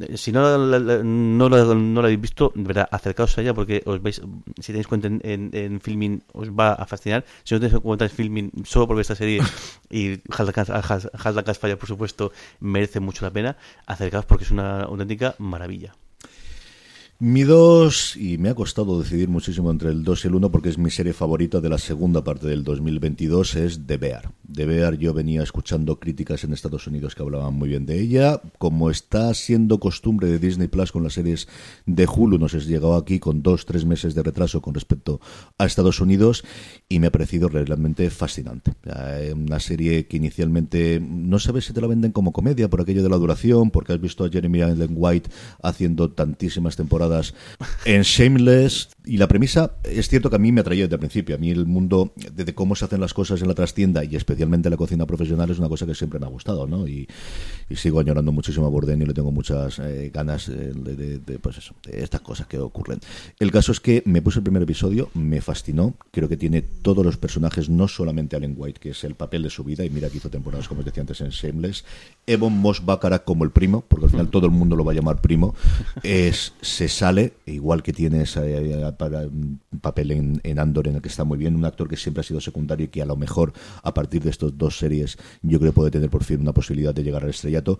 Eh, 0.00 0.16
si 0.16 0.32
no 0.32 0.42
la, 0.42 0.78
no, 1.04 1.48
la, 1.48 1.74
no 1.74 2.02
la 2.02 2.06
habéis 2.08 2.20
visto, 2.20 2.52
de 2.54 2.64
verdad, 2.64 2.88
acercaos 2.90 3.38
a 3.38 3.42
ella 3.42 3.54
porque 3.54 3.82
os 3.86 4.02
vais, 4.02 4.20
si 4.60 4.72
tenéis 4.72 4.88
cuenta 4.88 5.06
en, 5.06 5.20
en, 5.52 5.80
filming, 5.80 6.22
os 6.32 6.50
va 6.50 6.72
a 6.72 6.86
fascinar. 6.86 7.24
Si 7.44 7.54
no 7.54 7.60
tenéis 7.60 7.80
cuenta 7.80 8.04
en 8.04 8.10
filming, 8.10 8.50
solo 8.64 8.86
por 8.86 8.96
ver 8.96 9.02
esta 9.02 9.14
serie 9.14 9.40
y 9.90 10.20
Hashtag 10.30 11.56
Fire, 11.56 11.78
por 11.78 11.88
supuesto, 11.88 12.32
merece 12.60 13.00
mucho 13.00 13.24
la 13.24 13.30
pena, 13.30 13.56
acercaos 13.86 14.24
porque 14.26 14.44
es 14.44 14.50
una 14.50 14.82
auténtica 14.82 15.36
maravilla. 15.38 15.94
Mi 17.26 17.42
2, 17.42 18.18
y 18.18 18.36
me 18.36 18.50
ha 18.50 18.54
costado 18.54 19.00
decidir 19.00 19.30
muchísimo 19.30 19.70
entre 19.70 19.88
el 19.88 20.04
2 20.04 20.26
y 20.26 20.28
el 20.28 20.34
1 20.34 20.50
porque 20.50 20.68
es 20.68 20.76
mi 20.76 20.90
serie 20.90 21.14
favorita 21.14 21.62
de 21.62 21.70
la 21.70 21.78
segunda 21.78 22.22
parte 22.22 22.46
del 22.46 22.64
2022, 22.64 23.54
es 23.54 23.86
The 23.86 23.96
Bear. 23.96 24.30
The 24.52 24.66
Bear 24.66 24.98
yo 24.98 25.14
venía 25.14 25.42
escuchando 25.42 25.98
críticas 25.98 26.44
en 26.44 26.52
Estados 26.52 26.86
Unidos 26.86 27.14
que 27.14 27.22
hablaban 27.22 27.54
muy 27.54 27.70
bien 27.70 27.86
de 27.86 27.98
ella. 27.98 28.42
Como 28.58 28.90
está 28.90 29.32
siendo 29.32 29.80
costumbre 29.80 30.28
de 30.28 30.38
Disney 30.38 30.68
Plus 30.68 30.92
con 30.92 31.02
las 31.02 31.14
series 31.14 31.48
de 31.86 32.06
Hulu, 32.06 32.36
nos 32.36 32.52
has 32.52 32.66
llegado 32.66 32.94
aquí 32.94 33.18
con 33.20 33.42
dos, 33.42 33.64
tres 33.64 33.86
meses 33.86 34.14
de 34.14 34.22
retraso 34.22 34.60
con 34.60 34.74
respecto 34.74 35.18
a 35.56 35.64
Estados 35.64 36.00
Unidos 36.00 36.44
y 36.90 36.98
me 36.98 37.06
ha 37.06 37.10
parecido 37.10 37.48
realmente 37.48 38.10
fascinante. 38.10 38.74
Eh, 38.84 39.32
Una 39.34 39.60
serie 39.60 40.06
que 40.08 40.18
inicialmente 40.18 41.00
no 41.00 41.38
sabes 41.38 41.64
si 41.64 41.72
te 41.72 41.80
la 41.80 41.86
venden 41.86 42.12
como 42.12 42.34
comedia 42.34 42.68
por 42.68 42.82
aquello 42.82 43.02
de 43.02 43.08
la 43.08 43.16
duración, 43.16 43.70
porque 43.70 43.94
has 43.94 44.00
visto 44.02 44.26
a 44.26 44.28
Jeremy 44.28 44.60
Allen 44.60 44.92
White 44.94 45.30
haciendo 45.62 46.10
tantísimas 46.10 46.76
temporadas 46.76 47.13
en 47.84 48.02
Shameless 48.02 48.88
y 49.06 49.18
la 49.18 49.28
premisa 49.28 49.72
es 49.84 50.08
cierto 50.08 50.30
que 50.30 50.36
a 50.36 50.38
mí 50.38 50.50
me 50.50 50.62
atraía 50.62 50.84
desde 50.84 50.94
el 50.94 51.00
principio. 51.00 51.34
A 51.36 51.38
mí 51.38 51.50
el 51.50 51.66
mundo 51.66 52.12
de, 52.32 52.54
cómo 52.54 52.74
se 52.74 52.86
hacen 52.86 53.00
las 53.00 53.12
cosas 53.12 53.42
en 53.42 53.48
la 53.48 53.54
trastienda 53.54 54.02
y 54.04 54.16
especialmente 54.16 54.70
la 54.70 54.76
cocina 54.78 55.04
profesional 55.06 55.50
es 55.50 55.58
una 55.58 55.68
cosa 55.68 55.84
que 55.86 55.94
siempre 55.94 56.18
me 56.18 56.26
ha 56.26 56.30
gustado, 56.30 56.66
¿no? 56.66 56.88
Y, 56.88 57.06
y 57.68 57.76
sigo 57.76 58.00
añorando 58.00 58.32
muchísimo 58.32 58.66
a 58.66 58.70
Bourdain 58.70 59.00
y 59.02 59.04
le 59.06 59.12
tengo 59.14 59.30
muchas 59.30 59.78
eh, 59.78 60.10
ganas 60.12 60.48
eh, 60.48 60.72
de, 60.74 60.96
de- 60.96 61.18
de, 61.18 61.38
pues 61.38 61.58
eso, 61.58 61.74
de 61.86 62.02
estas 62.02 62.22
cosas 62.22 62.46
que 62.46 62.58
ocurren. 62.58 63.00
El 63.38 63.50
caso 63.50 63.72
es 63.72 63.80
que 63.80 64.02
me 64.06 64.22
puse 64.22 64.38
el 64.38 64.42
primer 64.44 64.62
episodio, 64.62 65.10
me 65.14 65.40
fascinó. 65.40 65.94
Creo 66.10 66.28
que 66.28 66.36
tiene 66.36 66.62
todos 66.62 67.04
los 67.04 67.16
personajes, 67.18 67.68
no 67.68 67.88
solamente 67.88 68.36
Allen 68.36 68.54
White, 68.56 68.80
que 68.80 68.90
es 68.90 69.04
el 69.04 69.14
papel 69.14 69.42
de 69.42 69.50
su 69.50 69.64
vida, 69.64 69.84
y 69.84 69.90
mira 69.90 70.08
que 70.08 70.16
hizo 70.16 70.30
temporadas, 70.30 70.66
como 70.68 70.80
os 70.80 70.86
decía 70.86 71.02
antes, 71.02 71.20
en 71.20 71.28
Shameless. 71.28 71.84
Evan 72.26 72.52
Moss 72.56 72.84
Baccarat 72.84 73.24
como 73.24 73.44
el 73.44 73.50
primo, 73.50 73.84
porque 73.86 74.06
al 74.06 74.10
final 74.10 74.28
todo 74.28 74.46
el 74.46 74.52
mundo 74.52 74.76
lo 74.76 74.84
va 74.84 74.92
a 74.92 74.94
llamar 74.94 75.20
primo, 75.20 75.54
es 76.02 76.52
se 76.62 76.88
sale, 76.94 77.34
igual 77.46 77.82
que 77.82 77.92
tiene 77.92 78.22
ese 78.22 78.40
eh, 78.72 78.92
para- 78.96 79.28
papel 79.80 80.12
en, 80.12 80.40
en 80.44 80.58
Andor 80.58 80.88
en 80.88 80.96
el 80.96 81.02
que 81.02 81.08
está 81.08 81.24
muy 81.24 81.36
bien, 81.38 81.56
un 81.56 81.64
actor 81.64 81.88
que 81.88 81.96
siempre 81.96 82.20
ha 82.20 82.24
sido 82.24 82.40
secundario 82.40 82.86
y 82.86 82.88
que 82.88 83.02
a 83.02 83.06
lo 83.06 83.16
mejor 83.16 83.52
a 83.82 83.92
partir 83.92 84.22
de 84.22 84.30
estas 84.30 84.56
dos 84.56 84.78
series 84.78 85.18
yo 85.42 85.58
creo 85.60 85.72
puede 85.72 85.90
tener 85.90 86.10
por 86.10 86.24
fin 86.24 86.40
una 86.40 86.52
posibilidad 86.52 86.94
de 86.94 87.02
llegar 87.02 87.24
al 87.24 87.30
estrellato. 87.30 87.78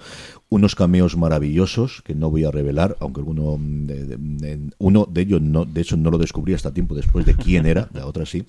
Unos 0.49 0.75
cameos 0.75 1.17
maravillosos 1.17 2.03
que 2.03 2.15
no 2.15 2.31
voy 2.31 2.45
a 2.45 2.51
revelar, 2.51 2.97
aunque 3.01 3.21
alguno 3.21 3.57
mm, 3.59 4.71
uno 4.79 5.09
de 5.11 5.21
ellos 5.21 5.41
no, 5.41 5.65
de 5.65 5.81
hecho 5.81 5.97
no 5.97 6.11
lo 6.11 6.19
descubrí 6.19 6.55
hasta 6.55 6.73
tiempo 6.75 6.95
después 6.95 7.25
de 7.25 7.35
quién 7.35 7.67
era, 7.67 7.89
la 7.95 8.07
otra 8.07 8.27
sí 8.27 8.45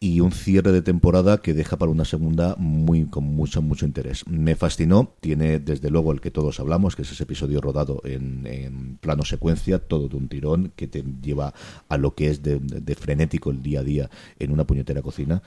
y 0.00 0.20
un 0.20 0.30
cierre 0.30 0.70
de 0.70 0.80
temporada 0.80 1.38
que 1.38 1.54
deja 1.54 1.76
para 1.76 1.90
una 1.90 2.04
segunda 2.04 2.54
muy 2.56 3.06
con 3.06 3.24
mucho 3.24 3.62
mucho 3.62 3.84
interés. 3.84 4.24
Me 4.28 4.54
fascinó, 4.54 5.14
tiene 5.20 5.58
desde 5.58 5.90
luego 5.90 6.12
el 6.12 6.20
que 6.20 6.30
todos 6.30 6.60
hablamos, 6.60 6.94
que 6.94 7.02
es 7.02 7.10
ese 7.10 7.24
episodio 7.24 7.60
rodado 7.60 8.00
en, 8.04 8.46
en 8.46 8.96
plano 8.98 9.24
secuencia, 9.24 9.80
todo 9.80 10.08
de 10.08 10.16
un 10.16 10.28
tirón 10.28 10.72
que 10.76 10.86
te 10.86 11.02
lleva 11.22 11.52
a 11.88 11.96
lo 11.96 12.14
que 12.14 12.28
es 12.28 12.42
de, 12.44 12.60
de- 12.60 12.80
de 12.80 12.94
frenético 12.94 13.50
el 13.50 13.62
día 13.62 13.80
a 13.80 13.84
día 13.84 14.10
en 14.38 14.52
una 14.52 14.64
puñetera 14.66 15.02
cocina. 15.02 15.42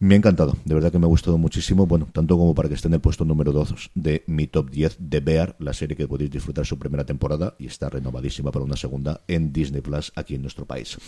Me 0.00 0.14
ha 0.14 0.18
encantado, 0.18 0.56
de 0.64 0.74
verdad 0.74 0.92
que 0.92 0.98
me 1.00 1.06
ha 1.06 1.08
gustado 1.08 1.38
muchísimo, 1.38 1.84
bueno, 1.84 2.06
tanto 2.12 2.38
como 2.38 2.54
para 2.54 2.68
que 2.68 2.76
esté 2.76 2.86
en 2.86 2.94
el 2.94 3.00
puesto 3.00 3.24
número 3.24 3.50
2 3.50 3.90
de 3.96 4.22
mi 4.28 4.46
top 4.46 4.70
10 4.70 4.96
de 5.00 5.18
Bear, 5.18 5.56
la 5.58 5.72
serie 5.72 5.96
que 5.96 6.06
podéis 6.06 6.30
disfrutar 6.30 6.64
su 6.64 6.78
primera 6.78 7.04
temporada 7.04 7.56
y 7.58 7.66
está 7.66 7.90
renovadísima 7.90 8.52
para 8.52 8.64
una 8.64 8.76
segunda 8.76 9.22
en 9.26 9.52
Disney 9.52 9.80
Plus 9.80 10.12
aquí 10.14 10.36
en 10.36 10.42
nuestro 10.42 10.66
país. 10.66 10.98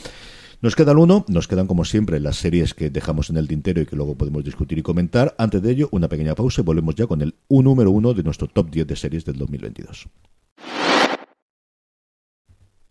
Nos 0.60 0.74
queda 0.74 0.90
el 0.90 0.98
uno, 0.98 1.24
nos 1.28 1.46
quedan 1.46 1.68
como 1.68 1.84
siempre 1.84 2.18
las 2.18 2.36
series 2.36 2.74
que 2.74 2.90
dejamos 2.90 3.30
en 3.30 3.36
el 3.36 3.46
tintero 3.46 3.80
y 3.80 3.86
que 3.86 3.94
luego 3.94 4.16
podemos 4.16 4.42
discutir 4.42 4.78
y 4.78 4.82
comentar. 4.82 5.36
Antes 5.38 5.62
de 5.62 5.70
ello, 5.70 5.88
una 5.92 6.08
pequeña 6.08 6.34
pausa 6.34 6.62
y 6.62 6.64
volvemos 6.64 6.96
ya 6.96 7.06
con 7.06 7.22
el 7.22 7.36
número 7.48 7.92
uno 7.92 8.12
de 8.12 8.24
nuestro 8.24 8.48
top 8.48 8.70
10 8.70 8.88
de 8.88 8.96
series 8.96 9.24
del 9.24 9.36
2022. 9.36 10.08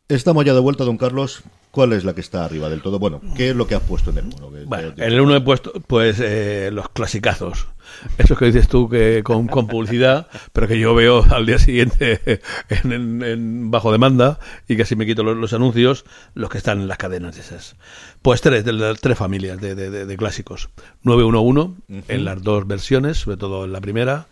Estamos 0.10 0.44
ya 0.44 0.56
de 0.56 0.60
vuelta, 0.60 0.84
don 0.86 0.98
Carlos. 0.98 1.44
¿Cuál 1.70 1.94
es 1.94 2.04
la 2.04 2.16
que 2.16 2.22
está 2.22 2.44
arriba 2.44 2.68
del 2.68 2.82
todo? 2.82 2.98
Bueno, 2.98 3.22
¿qué 3.38 3.52
es 3.52 3.56
lo 3.56 3.68
que 3.68 3.76
has 3.76 3.84
puesto 3.84 4.10
en 4.10 4.18
el 4.18 4.26
uno? 4.26 4.50
Bueno, 4.66 4.88
en 4.98 5.04
el 5.04 5.22
uno 5.22 5.36
he 5.36 5.42
puesto, 5.42 5.72
pues, 5.86 6.20
eh, 6.20 6.72
los 6.74 6.90
clasicazos. 6.90 7.68
Esos 8.18 8.36
que 8.40 8.46
dices 8.46 8.68
tú 8.68 8.90
que 8.90 9.22
con, 9.24 9.46
con 9.48 9.68
publicidad, 9.68 10.28
pero 10.52 10.68
que 10.68 10.80
yo 10.80 10.96
veo 10.96 11.24
al 11.30 11.46
día 11.46 11.60
siguiente 11.60 12.22
en, 12.70 12.92
en- 12.92 13.24
en 13.24 13.70
bajo 13.72 13.92
demanda 13.92 14.40
y 14.68 14.78
que 14.78 14.82
así 14.82 14.96
me 14.96 15.06
quito 15.06 15.22
los, 15.24 15.38
los 15.38 15.54
anuncios, 15.54 16.06
los 16.34 16.50
que 16.50 16.58
están 16.58 16.82
en 16.82 16.88
las 16.88 16.98
cadenas 16.98 17.38
esas. 17.38 17.76
Pues 18.24 18.42
tres, 18.42 18.66
de 18.66 18.74
las 18.74 19.00
tres 19.02 19.16
familias 19.16 19.62
de, 19.62 19.76
de- 19.76 19.92
de- 19.92 20.06
de 20.08 20.18
clásicos. 20.18 20.70
911, 21.04 22.04
en 22.08 22.26
las 22.26 22.42
dos 22.42 22.66
versiones, 22.66 23.18
sobre 23.18 23.38
todo 23.38 23.66
en 23.66 23.74
la 23.74 23.82
primera. 23.82 24.26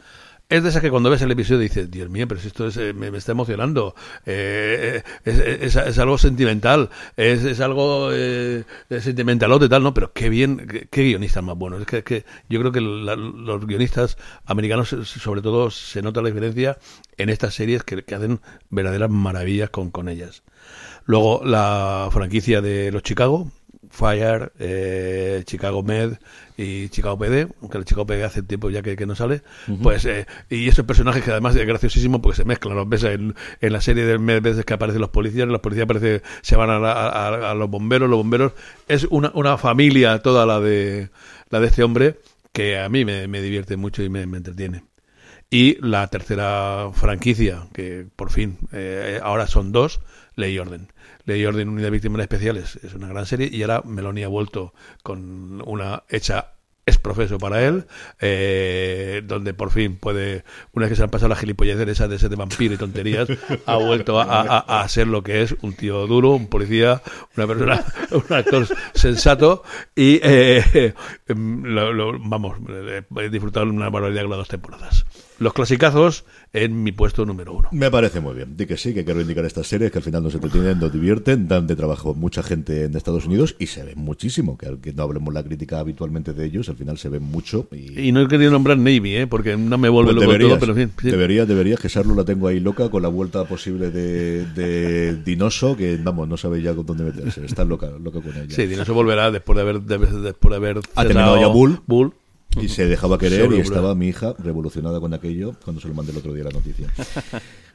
Es 0.50 0.64
de 0.64 0.70
esas 0.70 0.82
que 0.82 0.90
cuando 0.90 1.10
ves 1.10 1.22
el 1.22 1.32
episodio 1.32 1.60
dices, 1.60 1.92
Dios 1.92 2.10
mío, 2.10 2.26
pero 2.26 2.40
si 2.40 2.48
esto 2.48 2.68
es, 2.68 2.78
eh, 2.78 2.94
me, 2.94 3.10
está 3.18 3.34
emocionando, 3.34 3.96
eh, 4.26 5.04
es, 5.26 5.76
es- 5.76 5.98
algo 6.00 6.18
sentimental, 6.18 6.90
es, 7.18 7.44
es 7.44 7.60
algo 7.60 8.12
eh, 8.14 8.64
sentimentalote 9.02 9.68
tal, 9.68 9.84
¿no? 9.84 9.94
Pero 9.94 10.14
qué 10.14 10.30
bien, 10.30 10.66
qué, 10.90 11.04
guionistas 11.04 11.44
más 11.44 11.58
buenos. 11.58 11.82
Es 11.82 11.88
que, 11.88 12.02
que 12.06 12.24
yo 12.48 12.60
creo 12.62 12.72
que 12.72 12.80
los 12.80 13.66
guionistas 13.68 14.18
americanos, 14.46 14.94
eh, 14.94 15.04
sobre 15.04 15.42
todo, 15.42 15.70
se 15.70 16.02
nota 16.02 16.22
la 16.22 16.30
diferencia 16.30 16.78
en 17.18 17.28
estas 17.28 17.54
series 17.54 17.84
que, 17.84 18.04
que 18.06 18.16
hacen 18.16 18.40
verdaderas 18.70 19.10
maravillas 19.10 19.70
con, 19.70 19.92
con 19.92 20.08
ellas. 20.08 20.44
Luego 21.06 21.42
la 21.44 22.10
franquicia 22.12 22.62
de 22.62 22.92
los 22.92 23.04
Chicago, 23.04 23.52
Fire, 23.90 24.52
eh, 24.60 25.44
Chicago 25.46 25.84
Med 25.84 26.18
y 26.58 26.90
Chicago 26.90 27.18
PD, 27.20 27.48
aunque 27.62 27.78
el 27.78 27.86
Chicago 27.86 28.08
PD 28.08 28.24
hace 28.24 28.42
tiempo 28.42 28.70
ya 28.72 28.82
que, 28.82 28.96
que 28.96 29.06
no 29.06 29.16
sale, 29.16 29.44
pues 29.84 30.04
eh, 30.06 30.26
y 30.50 30.68
esos 30.68 30.86
personajes 30.86 31.24
que 31.24 31.30
además 31.32 31.56
es 31.56 31.68
graciosísimo 31.68 32.22
porque 32.22 32.38
se 32.38 32.46
mezclan, 32.46 32.76
los 32.76 32.90
ves 32.90 33.04
en, 33.04 33.36
en 33.62 33.74
la 33.74 33.80
serie 33.80 34.06
de 34.06 34.18
veces 34.40 34.66
que 34.66 34.74
aparecen 34.74 35.02
los 35.02 35.12
policías, 35.12 35.48
los 35.48 35.62
policías 35.62 35.86
parece 35.88 36.24
se 36.42 36.56
van 36.56 36.70
a, 36.72 36.80
la- 36.80 36.94
a- 36.94 37.52
a 37.52 37.54
los 37.54 37.70
bomberos, 37.70 38.10
los 38.10 38.18
bomberos 38.18 38.54
es 38.88 39.06
una, 39.10 39.32
una 39.36 39.58
familia 39.58 40.20
toda 40.20 40.46
la 40.48 40.60
de 40.60 41.10
la 41.50 41.60
de 41.60 41.68
este 41.68 41.84
hombre 41.84 42.18
que 42.52 42.80
a 42.80 42.90
mí 42.90 43.06
me, 43.06 43.28
me 43.28 43.42
divierte 43.42 43.78
mucho 43.78 44.02
y 44.02 44.10
me, 44.10 44.26
me 44.26 44.38
entretiene. 44.38 44.84
Y 45.50 45.78
la 45.80 46.08
tercera 46.08 46.90
franquicia, 46.94 47.68
que 47.74 48.06
por 48.16 48.32
fin, 48.32 48.58
eh, 48.74 49.20
ahora 49.24 49.48
son 49.48 49.72
dos, 49.72 50.02
Ley 50.36 50.56
y 50.56 50.60
Orden. 50.60 50.92
Ley 51.28 51.46
Orden, 51.46 51.70
Unidad 51.70 51.88
de 51.88 51.92
Víctimas 51.92 52.22
Especiales, 52.22 52.80
es 52.84 52.94
una 52.96 53.08
gran 53.10 53.26
serie 53.28 53.48
y 53.52 53.62
ahora 53.62 53.84
Meloni 53.86 54.24
ha 54.24 54.28
vuelto 54.28 54.74
con 55.04 55.62
una 55.68 56.02
hecha 56.10 56.54
es 56.86 56.98
profeso 56.98 57.38
para 57.38 57.66
él, 57.66 57.84
eh, 58.22 59.22
donde 59.26 59.54
por 59.54 59.72
fin 59.72 59.98
puede, 59.98 60.46
una 60.72 60.86
vez 60.86 60.92
que 60.92 60.96
se 60.96 61.04
han 61.04 61.10
pasado 61.10 61.28
las 61.28 61.40
gilipolleces 61.40 61.86
esa 61.86 62.08
de 62.08 62.16
ese 62.16 62.30
de 62.30 62.38
vampiro 62.38 62.76
y 62.76 62.78
tonterías, 62.78 63.28
ha 63.66 63.76
vuelto 63.76 64.22
a, 64.22 64.24
a- 64.42 64.82
a 64.84 64.88
ser 64.88 65.08
lo 65.08 65.22
que 65.22 65.42
es, 65.42 65.54
un 65.64 65.74
tío 65.74 66.08
duro, 66.08 66.30
un 66.30 66.48
policía, 66.48 67.02
una 67.36 67.46
persona, 67.46 67.84
un 68.12 68.34
actor 68.34 68.66
sensato 68.94 69.64
y 69.98 70.22
eh, 70.24 70.94
lo- 71.28 71.92
lo- 71.92 72.18
vamos, 72.20 72.58
eh, 72.70 73.04
he 73.18 73.30
disfrutado 73.30 73.66
una 73.66 73.90
barbaridad 73.90 74.22
con 74.22 74.30
las 74.32 74.38
dos 74.40 74.48
temporadas. 74.48 75.06
Los 75.40 75.54
clasicazos 75.54 76.26
en 76.52 76.82
mi 76.84 76.92
puesto 76.92 77.26
número 77.26 77.54
uno. 77.54 77.70
Me 77.72 77.92
parece 77.92 78.20
muy 78.22 78.34
bien. 78.34 78.58
Di 78.58 78.66
que 78.66 78.76
sí, 78.76 78.94
que 78.94 79.06
quiero 79.06 79.22
indicar 79.22 79.46
estas 79.46 79.68
series 79.68 79.92
que 79.92 80.00
al 80.00 80.04
final 80.04 80.24
nos 80.24 80.34
entretienen, 80.34 80.80
nos 80.80 80.92
divierten, 80.92 81.48
dan 81.48 81.68
de 81.68 81.76
trabajo 81.76 82.16
mucha 82.16 82.42
gente 82.42 82.86
en 82.86 82.96
Estados 82.96 83.26
Unidos 83.28 83.56
y 83.60 83.68
se 83.68 83.84
ven 83.84 84.00
muchísimo. 84.00 84.58
Que 84.58 84.68
aunque 84.68 84.94
no 84.94 85.04
hablemos 85.04 85.34
la 85.34 85.44
crítica 85.44 85.80
habitualmente 85.80 86.34
de 86.34 86.46
ellos, 86.46 86.70
al 86.70 86.76
final 86.76 86.98
se 86.98 87.10
ven 87.10 87.22
mucho. 87.24 87.68
Y, 87.72 88.08
Y 88.08 88.12
no 88.12 88.22
he 88.22 88.28
querido 88.28 88.50
nombrar 88.52 88.78
Navy, 88.78 89.16
¿eh? 89.16 89.28
porque 89.28 89.58
no 89.58 89.78
me 89.78 89.90
vuelve 89.90 90.14
Pues 90.14 90.16
loco 90.16 90.28
deberías, 90.32 90.50
todo, 90.52 90.60
pero 90.60 90.72
en 90.80 90.90
fin. 90.90 90.96
sí. 91.02 91.12
deberías, 91.12 91.48
deberías, 91.48 91.80
que 91.80 91.90
Sarlo 91.90 92.16
la 92.16 92.26
tengo 92.26 92.48
ahí 92.48 92.60
loca 92.60 92.90
con 92.90 93.04
la 93.04 93.10
vuelta 93.10 93.44
posible 93.46 93.92
de, 93.92 94.46
de 94.48 95.16
Dinoso, 95.24 95.78
que 95.78 95.98
vamos, 96.02 96.28
no 96.28 96.38
sabe 96.38 96.62
ya 96.64 96.74
con 96.74 96.86
dónde 96.86 97.04
meterse. 97.04 97.46
Está 97.46 97.64
loca, 97.64 97.88
loca 98.02 98.22
con 98.22 98.36
ella. 98.36 98.48
Sí, 98.50 98.66
Dinoso 98.66 98.94
volverá 98.96 99.30
después 99.30 99.56
de 99.56 99.62
haber, 99.62 99.82
de- 99.82 99.98
después 100.22 100.50
de 100.52 100.56
haber 100.56 100.80
Ha 100.96 101.04
terminado 101.04 101.40
ya 101.40 101.48
Bull. 101.48 101.80
Bull. 101.86 102.14
Y 102.62 102.70
se 102.70 102.88
dejaba 102.88 103.18
querer 103.18 103.52
y 103.52 103.60
estaba 103.60 103.96
mi 103.96 104.08
hija 104.08 104.34
revolucionada 104.40 105.00
con 105.00 105.14
aquello 105.14 105.56
cuando 105.64 105.82
se 105.82 105.88
lo 105.88 105.94
mandé 105.94 106.12
el 106.12 106.18
otro 106.18 106.34
día 106.34 106.44
la 106.44 106.52
noticia. 106.52 106.88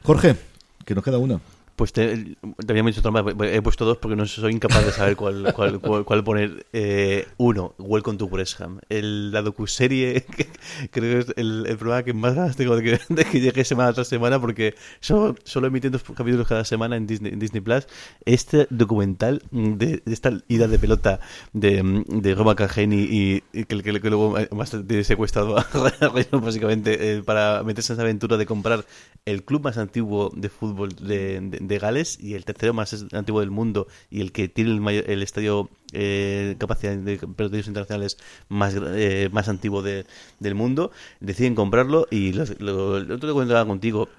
Jorge, 0.03 0.35
que 0.85 0.95
nos 0.95 1.03
queda 1.03 1.17
una. 1.17 1.39
Pues 1.75 1.91
te, 1.91 2.35
te 2.35 2.71
había 2.71 2.83
dicho 2.83 3.01
trampa, 3.01 3.25
he 3.45 3.61
puesto 3.61 3.83
dos 3.83 3.97
porque 3.97 4.15
no 4.15 4.25
soy 4.27 4.53
incapaz 4.53 4.85
de 4.85 4.91
saber 4.91 5.15
cuál, 5.15 5.53
cuál, 5.55 5.79
cuál, 5.79 6.05
cuál 6.05 6.23
poner. 6.23 6.65
Eh, 6.71 7.27
uno, 7.37 7.73
Welcome 7.79 8.17
to 8.17 8.27
Wrexham. 8.27 8.79
El, 8.89 9.31
la 9.31 9.41
docuserie, 9.41 10.21
que 10.37 10.47
creo 10.91 11.25
que 11.25 11.31
es 11.31 11.37
el, 11.37 11.65
el 11.67 11.77
programa 11.77 12.03
que 12.03 12.13
más 12.13 12.35
ganas 12.35 12.55
tengo 12.55 12.75
de 12.75 12.83
que, 12.83 12.99
de 13.13 13.25
que 13.25 13.39
llegue 13.39 13.65
semana 13.65 13.93
tras 13.93 14.07
semana 14.07 14.39
porque 14.39 14.75
solo, 14.99 15.35
solo 15.43 15.67
emiten 15.67 15.91
dos 15.91 16.03
capítulos 16.03 16.47
cada 16.47 16.63
semana 16.63 16.95
en 16.95 17.07
Disney, 17.07 17.33
en 17.33 17.39
Disney 17.39 17.61
Plus. 17.61 17.87
Este 18.25 18.67
documental 18.69 19.41
de, 19.51 20.01
de 20.05 20.13
esta 20.13 20.31
ida 20.47 20.67
de 20.67 20.77
pelota 20.79 21.19
de, 21.53 22.03
de 22.07 22.35
Roma 22.35 22.55
Cageni 22.55 23.07
y, 23.09 23.65
que, 23.65 23.81
que 23.81 24.09
luego 24.09 24.35
más 24.51 24.71
tiene 24.87 25.03
secuestrado 25.03 25.57
a 25.57 25.63
Reino 26.13 26.39
básicamente 26.39 27.17
eh, 27.17 27.23
para 27.23 27.63
meterse 27.63 27.93
en 27.93 27.95
esa 27.95 28.03
aventura 28.03 28.37
de 28.37 28.45
comprar 28.45 28.85
el 29.25 29.43
club 29.43 29.63
más 29.63 29.77
antiguo 29.77 30.31
de 30.35 30.49
fútbol 30.49 30.89
de, 30.95 31.39
de, 31.41 31.59
de 31.67 31.79
Gales 31.79 32.17
y 32.19 32.33
el 32.35 32.45
tercero 32.45 32.73
más 32.73 33.05
antiguo 33.13 33.39
del 33.41 33.51
mundo 33.51 33.87
y 34.09 34.21
el 34.21 34.31
que 34.31 34.47
tiene 34.47 34.71
el, 34.71 34.81
mayor- 34.81 35.09
el 35.09 35.23
estadio 35.23 35.69
eh, 35.93 36.55
capacidad 36.59 36.95
de 36.95 37.17
partidos 37.17 37.67
internacionales 37.67 38.17
más, 38.49 38.75
eh, 38.77 39.29
más 39.31 39.49
antiguo 39.49 39.81
de- 39.81 40.05
del 40.39 40.55
mundo, 40.55 40.91
deciden 41.19 41.55
comprarlo 41.55 42.07
y 42.11 42.33
lo, 42.33 42.99
lo 42.99 43.15
otro 43.15 43.33
comentaba 43.33 43.65
contigo, 43.65 44.09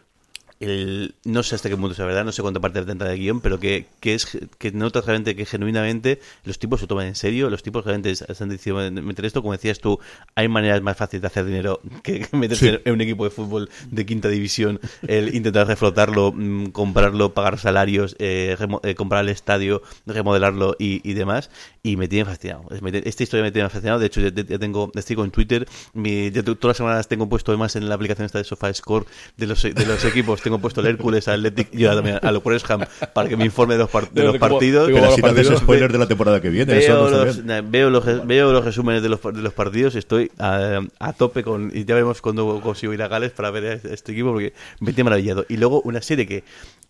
el, 0.60 1.14
no 1.24 1.42
sé 1.42 1.54
hasta 1.54 1.68
qué 1.68 1.76
punto 1.76 1.92
es 1.92 1.98
la 1.98 2.06
verdad, 2.06 2.24
no 2.24 2.32
sé 2.32 2.42
cuánta 2.42 2.60
parte 2.60 2.82
tendrá 2.82 3.08
de 3.08 3.16
guion, 3.16 3.40
pero 3.40 3.58
que, 3.60 3.86
que 4.00 4.14
es 4.14 4.26
que 4.58 4.72
notas 4.72 5.04
realmente 5.06 5.36
que 5.36 5.44
genuinamente 5.46 6.20
los 6.44 6.58
tipos 6.58 6.80
se 6.80 6.86
toman 6.86 7.06
en 7.06 7.14
serio, 7.14 7.50
los 7.50 7.62
tipos 7.62 7.84
realmente 7.84 8.10
están 8.10 8.48
diciendo 8.48 9.02
meter 9.02 9.24
esto, 9.24 9.42
como 9.42 9.52
decías 9.52 9.80
tú, 9.80 9.98
hay 10.34 10.48
maneras 10.48 10.80
más 10.82 10.96
fáciles 10.96 11.22
de 11.22 11.26
hacer 11.26 11.44
dinero 11.44 11.80
que, 12.02 12.26
meterse 12.32 12.70
Sí. 12.70 12.78
en 12.84 12.92
un 12.94 13.00
equipo 13.00 13.24
de 13.24 13.30
fútbol 13.30 13.68
de 13.90 14.06
quinta 14.06 14.28
división, 14.28 14.80
el 15.06 15.34
intentar 15.34 15.66
reflotarlo, 15.66 16.32
mm, 16.34 16.66
comprarlo, 16.66 17.34
pagar 17.34 17.58
salarios, 17.58 18.16
eh, 18.18 18.56
eh, 18.84 18.94
comprar 18.94 19.24
el 19.24 19.28
estadio, 19.30 19.82
remodelarlo 20.06 20.76
y, 20.78 21.00
y 21.08 21.14
demás, 21.14 21.50
y 21.82 21.96
me 21.96 22.08
tiene 22.08 22.24
fascinado. 22.24 22.64
Esta 22.70 23.22
historia 23.22 23.42
me 23.42 23.52
tiene 23.52 23.68
fascinado, 23.68 23.98
de 23.98 24.06
hecho 24.06 24.20
ya, 24.20 24.30
ya 24.30 24.58
tengo, 24.58 24.90
estoy 24.94 25.16
con 25.16 25.30
Twitter, 25.30 25.66
mi, 25.92 26.30
ya 26.30 26.42
todas 26.42 26.64
las 26.64 26.76
semanas 26.78 27.08
tengo 27.08 27.28
puesto 27.28 27.52
además 27.52 27.76
en 27.76 27.88
la 27.88 27.94
aplicación 27.96 28.24
esta 28.24 28.38
de 28.38 28.44
SofaScore 28.44 29.04
de 29.36 29.46
los, 29.46 29.62
de 29.62 29.86
los 29.86 30.04
equipos, 30.04 30.40
tengo 30.40 30.53
puesto 30.60 30.80
el 30.80 30.86
Hércules, 30.88 31.28
al 31.28 31.40
Athletic 31.46 31.68
y 31.74 31.84
ahora 31.84 31.96
también 31.96 32.18
al 32.22 32.38
West 32.44 32.70
Ham 32.70 32.80
para 33.14 33.28
que 33.28 33.36
me 33.36 33.44
informe 33.44 33.74
de 33.74 33.80
los, 33.80 33.90
par- 33.90 34.10
de 34.10 34.22
los 34.24 34.38
partidos. 34.38 34.88
de 34.88 34.94
Pero 34.94 35.06
haces 35.06 35.20
partidos. 35.22 35.58
spoilers 35.60 35.92
de 35.92 35.98
la 35.98 36.06
temporada 36.08 36.40
que 36.40 36.50
viene. 36.50 36.76
eso 36.78 36.94
Veo 36.94 37.10
no 37.10 37.24
los, 37.24 37.34
bien. 37.36 37.46
na- 37.46 37.60
veo, 37.62 37.90
los, 37.90 38.04
re- 38.04 38.20
veo 38.24 38.52
los 38.52 38.64
resúmenes 38.64 39.02
de 39.02 39.08
los, 39.08 39.22
de 39.22 39.42
los 39.42 39.52
partidos, 39.52 39.94
estoy 39.94 40.30
a, 40.38 40.80
a 40.98 41.12
tope 41.12 41.42
con. 41.42 41.70
Y 41.74 41.84
ya 41.84 41.94
veremos 41.94 42.20
cuando 42.20 42.60
consigo 42.60 42.92
ir 42.92 43.02
a 43.02 43.08
Gales 43.08 43.32
para 43.32 43.50
ver 43.50 43.64
a 43.66 43.72
este 43.92 44.12
equipo 44.12 44.32
porque 44.32 44.52
me 44.80 44.92
tiene 44.92 45.04
maravillado. 45.10 45.44
Y 45.48 45.56
luego 45.56 45.80
una 45.82 46.00
serie 46.02 46.26
que, 46.26 46.44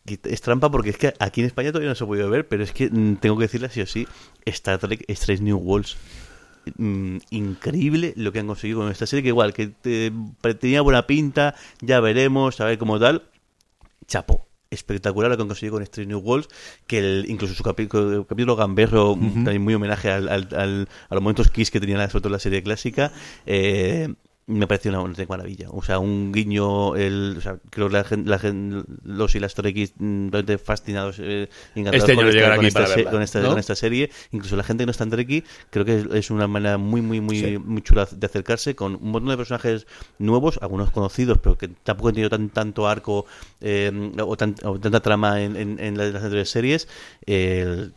que 0.06 0.18
es 0.24 0.40
trampa 0.40 0.70
porque 0.70 0.90
es 0.90 0.96
que 0.98 1.14
aquí 1.18 1.40
en 1.40 1.46
España 1.46 1.70
todavía 1.72 1.88
no 1.88 1.94
se 1.94 2.04
ha 2.04 2.06
podido 2.06 2.28
ver, 2.30 2.46
pero 2.46 2.62
es 2.62 2.72
que 2.72 2.88
mm, 2.90 3.16
tengo 3.16 3.36
que 3.38 3.44
decirle 3.44 3.68
sí 3.70 3.80
o 3.80 3.86
sí: 3.86 4.06
Star 4.44 4.78
Trek 4.78 5.04
Strange 5.08 5.42
New 5.42 5.56
Worlds. 5.58 5.96
Mm, 6.78 7.18
increíble 7.28 8.14
lo 8.16 8.32
que 8.32 8.38
han 8.38 8.46
conseguido 8.46 8.80
con 8.80 8.90
esta 8.90 9.04
serie 9.06 9.22
que 9.22 9.28
igual 9.28 9.52
que 9.52 9.66
te- 9.66 10.10
tenía 10.58 10.80
buena 10.80 11.06
pinta 11.06 11.54
ya 11.82 12.00
veremos 12.00 12.58
a 12.58 12.64
ver 12.64 12.78
cómo 12.78 12.98
tal 12.98 13.22
chapo 14.06 14.46
espectacular 14.70 15.30
lo 15.30 15.36
que 15.36 15.42
han 15.42 15.48
conseguido 15.48 15.74
con 15.74 15.82
Strange 15.84 16.08
New 16.08 16.18
Worlds 16.18 16.48
que 16.86 16.98
el- 16.98 17.26
incluso 17.28 17.54
su 17.54 17.62
co- 17.62 17.74
capítulo 18.26 18.56
gamberro 18.56 19.14
también 19.44 19.62
muy 19.62 19.74
homenaje 19.74 20.10
al, 20.10 20.28
al- 20.28 20.48
al- 20.56 20.88
a 21.08 21.14
los 21.14 21.22
momentos 21.22 21.50
Kiss 21.50 21.70
que 21.70 21.78
tenía 21.80 22.08
sobre 22.08 22.22
todo 22.22 22.32
la 22.32 22.38
serie 22.40 22.62
clásica 22.62 23.12
eh, 23.46 24.12
me 24.46 24.66
pareció 24.66 24.90
una, 24.90 25.12
maravilla 25.28 25.68
o 25.70 25.82
sea 25.82 25.98
un 25.98 26.30
guiño 26.30 26.96
el, 26.96 27.36
o 27.38 27.40
sea, 27.40 27.58
creo 27.70 27.88
que 27.88 27.94
la 27.94 28.04
gen- 28.04 28.28
la 28.28 28.38
los 29.02 29.34
y 29.34 29.40
las 29.40 29.54
Torekis 29.54 29.94
mm, 29.96 30.28
realmente 30.30 30.58
fascinados 30.58 31.16
eh, 31.18 31.48
encantados 31.74 32.08
Este 32.10 32.14
con, 32.14 32.30
llegará 32.30 32.56
con 32.56 32.66
esta, 32.66 32.80
verla, 32.80 33.10
con, 33.10 33.22
esta, 33.22 33.40
¿no? 33.40 33.48
con 33.50 33.58
esta 33.58 33.74
serie 33.74 34.10
incluso 34.32 34.56
la 34.56 34.62
gente 34.62 34.82
que 34.82 34.86
no 34.86 34.90
está 34.90 35.04
en 35.04 35.10
Trekkie 35.10 35.44
creo 35.70 35.84
que 35.86 35.96
es, 36.00 36.06
es 36.12 36.30
una 36.30 36.46
manera 36.46 36.76
muy 36.76 37.00
muy 37.00 37.20
muy 37.22 37.38
Sí. 37.40 37.58
muy 37.58 37.80
chula 37.82 38.06
de 38.10 38.26
acercarse 38.26 38.74
con 38.74 38.96
un 38.96 39.10
montón 39.10 39.30
de 39.30 39.36
personajes 39.36 39.86
nuevos, 40.18 40.58
algunos 40.62 40.90
conocidos, 40.90 41.38
pero 41.42 41.56
que 41.56 41.68
tampoco 41.68 42.08
han 42.08 42.14
tenido 42.14 42.30
tan, 42.30 42.50
tanto 42.50 42.86
arco 42.86 43.24
eh, 43.60 43.90
o, 44.20 44.36
tan- 44.36 44.54
o 44.62 44.78
tanta 44.78 45.00
trama 45.00 45.40
en, 45.42 45.56
en- 45.56 45.78
en 45.80 45.96
las, 45.96 46.12
las 46.12 46.22
anteriores 46.22 46.50
series. 46.50 46.88
Eh, 47.26 47.88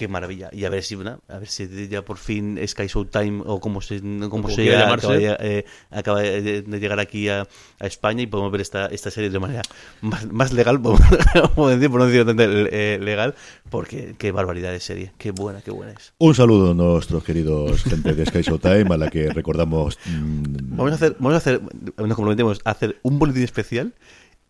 qué 0.00 0.08
maravilla. 0.08 0.48
Y 0.52 0.64
a 0.64 0.70
ver 0.70 0.82
si 0.82 0.94
una- 0.94 1.18
a 1.28 1.38
ver 1.38 1.48
si 1.48 1.88
ya 1.88 2.02
por 2.02 2.16
fin 2.16 2.58
Sky 2.66 2.86
Showtime 2.86 3.42
o 3.44 3.60
como 3.60 3.82
se, 3.82 4.00
cómo 4.00 4.28
Como 4.30 4.48
se 4.48 4.64
llamarse. 4.64 5.06
acaba, 5.06 5.18
de- 5.18 5.36
eh, 5.58 5.64
acaba 5.90 6.20
de, 6.22 6.62
de 6.62 6.80
llegar 6.80 6.98
aquí 7.00 7.28
a, 7.28 7.46
a 7.78 7.86
España 7.86 8.22
y 8.22 8.26
podemos 8.26 8.50
ver 8.50 8.62
esta, 8.62 8.86
esta 8.86 9.10
serie 9.10 9.28
de 9.28 9.38
manera 9.38 9.60
más, 10.00 10.24
más 10.32 10.52
legal, 10.54 10.80
podemos 10.82 11.70
decir, 11.70 11.90
por 11.90 12.00
no 12.00 12.06
decir 12.06 12.24
tanto, 12.24 12.42
eh, 12.42 12.98
legal, 13.00 13.34
porque 13.68 14.14
qué 14.16 14.32
barbaridad 14.32 14.72
de 14.72 14.80
serie. 14.80 15.12
Qué 15.18 15.32
buena, 15.32 15.60
qué 15.60 15.70
buena 15.70 15.92
es. 15.92 16.14
Un 16.18 16.34
saludo 16.34 16.70
a 16.70 16.74
nuestros 16.74 17.22
queridos 17.22 17.82
gente 17.84 18.14
de 18.14 18.24
Sky 18.24 18.40
Showtime, 18.40 18.94
a 18.94 18.96
la 18.96 19.10
que 19.10 19.28
recordamos. 19.30 19.98
mm, 20.06 20.76
Vamos 20.76 20.92
a 20.92 20.94
hacer, 20.94 21.16
vamos 21.18 21.34
a 21.34 21.36
hacer, 21.36 21.60
nos 21.98 22.16
comprometemos 22.16 22.60
a 22.64 22.70
hacer 22.70 22.96
un 23.02 23.18
boletín 23.18 23.42
especial 23.42 23.92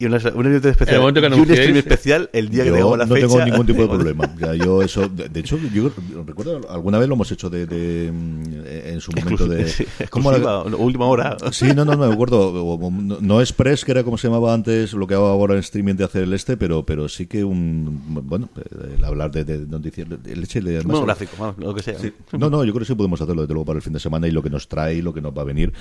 y 0.00 0.06
una, 0.06 0.16
una 0.34 0.56
especial 0.56 0.94
el 0.94 1.00
momento 1.00 1.20
que 1.20 1.26
y 1.28 1.40
un 1.40 1.44
stream 1.46 1.76
especial 1.76 2.30
el 2.32 2.48
día 2.48 2.64
que 2.64 2.70
tengamos 2.70 2.96
la 2.96 3.04
no 3.04 3.14
fecha. 3.14 3.28
tengo 3.28 3.44
ningún 3.44 3.66
tipo 3.66 3.82
de 3.82 3.88
problema. 3.94 4.34
Ya, 4.40 4.54
yo 4.54 4.80
eso, 4.80 5.06
de, 5.08 5.28
de 5.28 5.40
hecho, 5.40 5.58
yo 5.74 5.92
recuerdo 6.26 6.58
alguna 6.70 6.98
vez 6.98 7.06
lo 7.06 7.16
hemos 7.16 7.30
hecho 7.30 7.50
de, 7.50 7.66
de, 7.66 8.10
mm, 8.10 8.42
en 8.66 9.00
su 9.02 9.12
momento 9.12 9.46
de. 9.46 9.68
Sí, 9.68 9.84
¿cómo 10.10 10.30
era? 10.32 10.38
exclusiva, 10.38 10.76
última 10.82 11.04
hora. 11.04 11.36
Sí, 11.52 11.66
no, 11.74 11.84
no, 11.84 11.96
no 11.96 12.08
me 12.08 12.14
acuerdo. 12.14 12.80
No, 12.90 13.18
no 13.20 13.40
Express, 13.42 13.84
que 13.84 13.90
era 13.92 14.02
como 14.02 14.16
se 14.16 14.28
llamaba 14.28 14.54
antes, 14.54 14.94
lo 14.94 15.06
que 15.06 15.12
hago 15.12 15.26
ahora 15.26 15.52
en 15.52 15.60
streaming 15.60 15.96
de 15.96 16.04
hacer 16.04 16.22
el 16.22 16.32
este, 16.32 16.56
pero, 16.56 16.86
pero 16.86 17.06
sí 17.10 17.26
que 17.26 17.44
un. 17.44 18.00
Bueno, 18.26 18.48
el 18.96 19.04
hablar 19.04 19.30
de, 19.30 19.44
de 19.44 19.58
noticias. 19.66 20.08
El 20.24 20.40
leche, 20.40 20.62
vamos, 20.82 21.58
lo 21.58 21.74
que 21.74 21.82
sea. 21.82 21.98
Sí. 21.98 22.10
No, 22.38 22.48
no, 22.48 22.64
yo 22.64 22.72
creo 22.72 22.80
que 22.80 22.86
sí 22.86 22.94
podemos 22.94 23.20
hacerlo 23.20 23.42
desde 23.42 23.52
luego 23.52 23.66
para 23.66 23.76
el 23.76 23.82
fin 23.82 23.92
de 23.92 24.00
semana 24.00 24.26
y 24.26 24.30
lo 24.30 24.42
que 24.42 24.48
nos 24.48 24.66
trae 24.66 24.94
y 24.94 25.02
lo 25.02 25.12
que 25.12 25.20
nos 25.20 25.36
va 25.36 25.42
a 25.42 25.44
venir. 25.44 25.74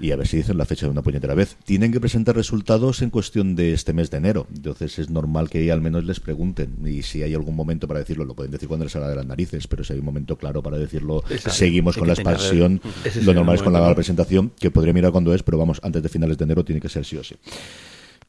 Y 0.00 0.12
a 0.12 0.16
ver 0.16 0.26
si 0.26 0.38
dicen 0.38 0.56
la 0.56 0.64
fecha 0.64 0.86
de 0.86 0.92
una 0.92 1.02
puñetera 1.02 1.34
vez. 1.34 1.58
Tienen 1.66 1.92
que 1.92 2.00
presentar 2.00 2.34
resultados 2.34 3.02
en 3.02 3.10
cuestión 3.10 3.56
de 3.56 3.57
este 3.58 3.92
mes 3.92 4.10
de 4.10 4.18
enero. 4.18 4.46
Entonces 4.54 4.98
es 4.98 5.10
normal 5.10 5.48
que 5.50 5.70
al 5.70 5.80
menos 5.80 6.04
les 6.04 6.20
pregunten. 6.20 6.76
Y 6.86 7.02
si 7.02 7.22
hay 7.22 7.34
algún 7.34 7.56
momento 7.56 7.86
para 7.88 8.00
decirlo, 8.00 8.24
lo 8.24 8.34
pueden 8.34 8.52
decir 8.52 8.68
cuando 8.68 8.84
les 8.84 8.92
salga 8.92 9.08
de 9.08 9.16
las 9.16 9.26
narices. 9.26 9.66
Pero 9.66 9.84
si 9.84 9.92
hay 9.92 9.98
un 9.98 10.04
momento 10.04 10.36
claro 10.36 10.62
para 10.62 10.78
decirlo, 10.78 11.22
seguimos 11.46 11.96
Hay 11.96 12.00
con 12.00 12.08
la 12.08 12.14
expansión. 12.14 12.80
Lo 13.22 13.34
normal 13.34 13.56
es 13.56 13.62
con 13.62 13.72
la 13.72 13.80
¿no? 13.80 13.94
presentación, 13.94 14.52
que 14.58 14.70
podría 14.70 14.92
mirar 14.92 15.12
cuándo 15.12 15.34
es, 15.34 15.42
pero 15.42 15.58
vamos, 15.58 15.80
antes 15.82 16.02
de 16.02 16.08
finales 16.08 16.38
de 16.38 16.44
enero 16.44 16.64
tiene 16.64 16.80
que 16.80 16.88
ser 16.88 17.04
sí 17.04 17.16
o 17.16 17.24
sí. 17.24 17.36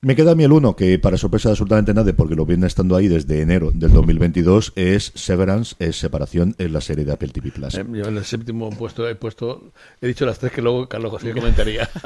Me 0.02 0.16
queda 0.16 0.32
a 0.32 0.36
mí 0.36 0.46
el 0.46 0.54
uno, 0.54 0.78
que 0.78 0.98
para 0.98 1.18
sorpresa 1.18 1.50
de 1.50 1.54
absolutamente 1.54 1.94
nadie, 1.94 2.14
porque 2.14 2.34
lo 2.34 2.46
viene 2.46 2.68
estando 2.68 2.96
ahí 2.96 3.10
desde 3.10 3.42
enero 3.42 3.72
del 3.74 3.92
2022, 3.92 4.72
es 4.78 5.12
Severance, 5.14 5.76
es 5.78 5.98
separación 5.98 6.56
en 6.58 6.72
la 6.72 6.80
serie 6.80 7.04
de 7.04 7.12
Apple 7.12 7.28
TV 7.28 7.52
Plus. 7.52 7.76
Eh, 7.76 7.86
Yo 7.92 8.06
en 8.06 8.16
el 8.16 8.24
séptimo 8.24 8.70
puesto 8.70 9.10
he 9.10 9.16
puesto, 9.16 9.74
he 10.00 10.08
dicho 10.08 10.26
las 10.26 10.40
tres 10.40 10.54
que 10.54 10.62
luego 10.62 10.88
Carlos 10.88 11.12
José 11.12 11.34
comentaría. 11.34 11.90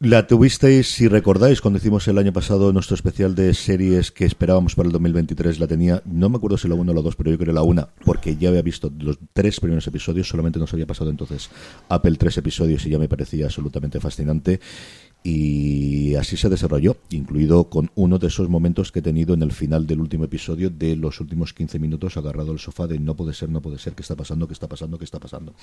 La 0.00 0.28
tuvisteis, 0.28 0.92
si 0.92 1.08
recordáis, 1.08 1.60
cuando 1.60 1.78
hicimos 1.78 2.06
el 2.06 2.18
año 2.18 2.32
pasado 2.32 2.72
nuestro 2.72 2.94
especial 2.94 3.34
de 3.34 3.52
series 3.52 4.12
que 4.12 4.26
esperábamos 4.26 4.76
para 4.76 4.86
el 4.86 4.92
2023, 4.92 5.58
la 5.58 5.66
tenía, 5.66 6.02
no 6.04 6.28
me 6.28 6.36
acuerdo 6.36 6.56
si 6.56 6.68
la 6.68 6.76
1 6.76 6.92
o 6.92 6.94
la 6.94 7.02
2, 7.02 7.16
pero 7.16 7.32
yo 7.32 7.38
creo 7.38 7.52
la 7.52 7.64
1, 7.64 7.88
porque 8.04 8.36
ya 8.36 8.50
había 8.50 8.62
visto 8.62 8.92
los 8.96 9.18
tres 9.32 9.58
primeros 9.58 9.84
episodios, 9.88 10.28
solamente 10.28 10.60
nos 10.60 10.72
había 10.72 10.86
pasado 10.86 11.10
entonces 11.10 11.50
Apple 11.88 12.14
tres 12.16 12.38
episodios 12.38 12.86
y 12.86 12.90
ya 12.90 12.98
me 13.00 13.08
parecía 13.08 13.46
absolutamente 13.46 13.98
fascinante. 13.98 14.60
Y 15.22 16.14
así 16.14 16.36
se 16.36 16.48
desarrolló, 16.48 16.96
incluido 17.10 17.64
con 17.64 17.90
uno 17.96 18.18
de 18.18 18.28
esos 18.28 18.48
momentos 18.48 18.92
que 18.92 19.00
he 19.00 19.02
tenido 19.02 19.34
en 19.34 19.42
el 19.42 19.52
final 19.52 19.86
del 19.86 20.00
último 20.00 20.24
episodio 20.24 20.70
de 20.70 20.96
los 20.96 21.20
últimos 21.20 21.52
15 21.52 21.78
minutos 21.78 22.16
agarrado 22.16 22.52
al 22.52 22.58
sofá 22.58 22.86
de 22.86 22.98
no 22.98 23.16
puede 23.16 23.34
ser, 23.34 23.50
no 23.50 23.60
puede 23.60 23.78
ser, 23.78 23.94
qué 23.94 24.02
está 24.02 24.14
pasando, 24.14 24.46
qué 24.46 24.52
está 24.52 24.68
pasando, 24.68 24.96
qué 24.96 25.04
está 25.04 25.18
pasando. 25.18 25.54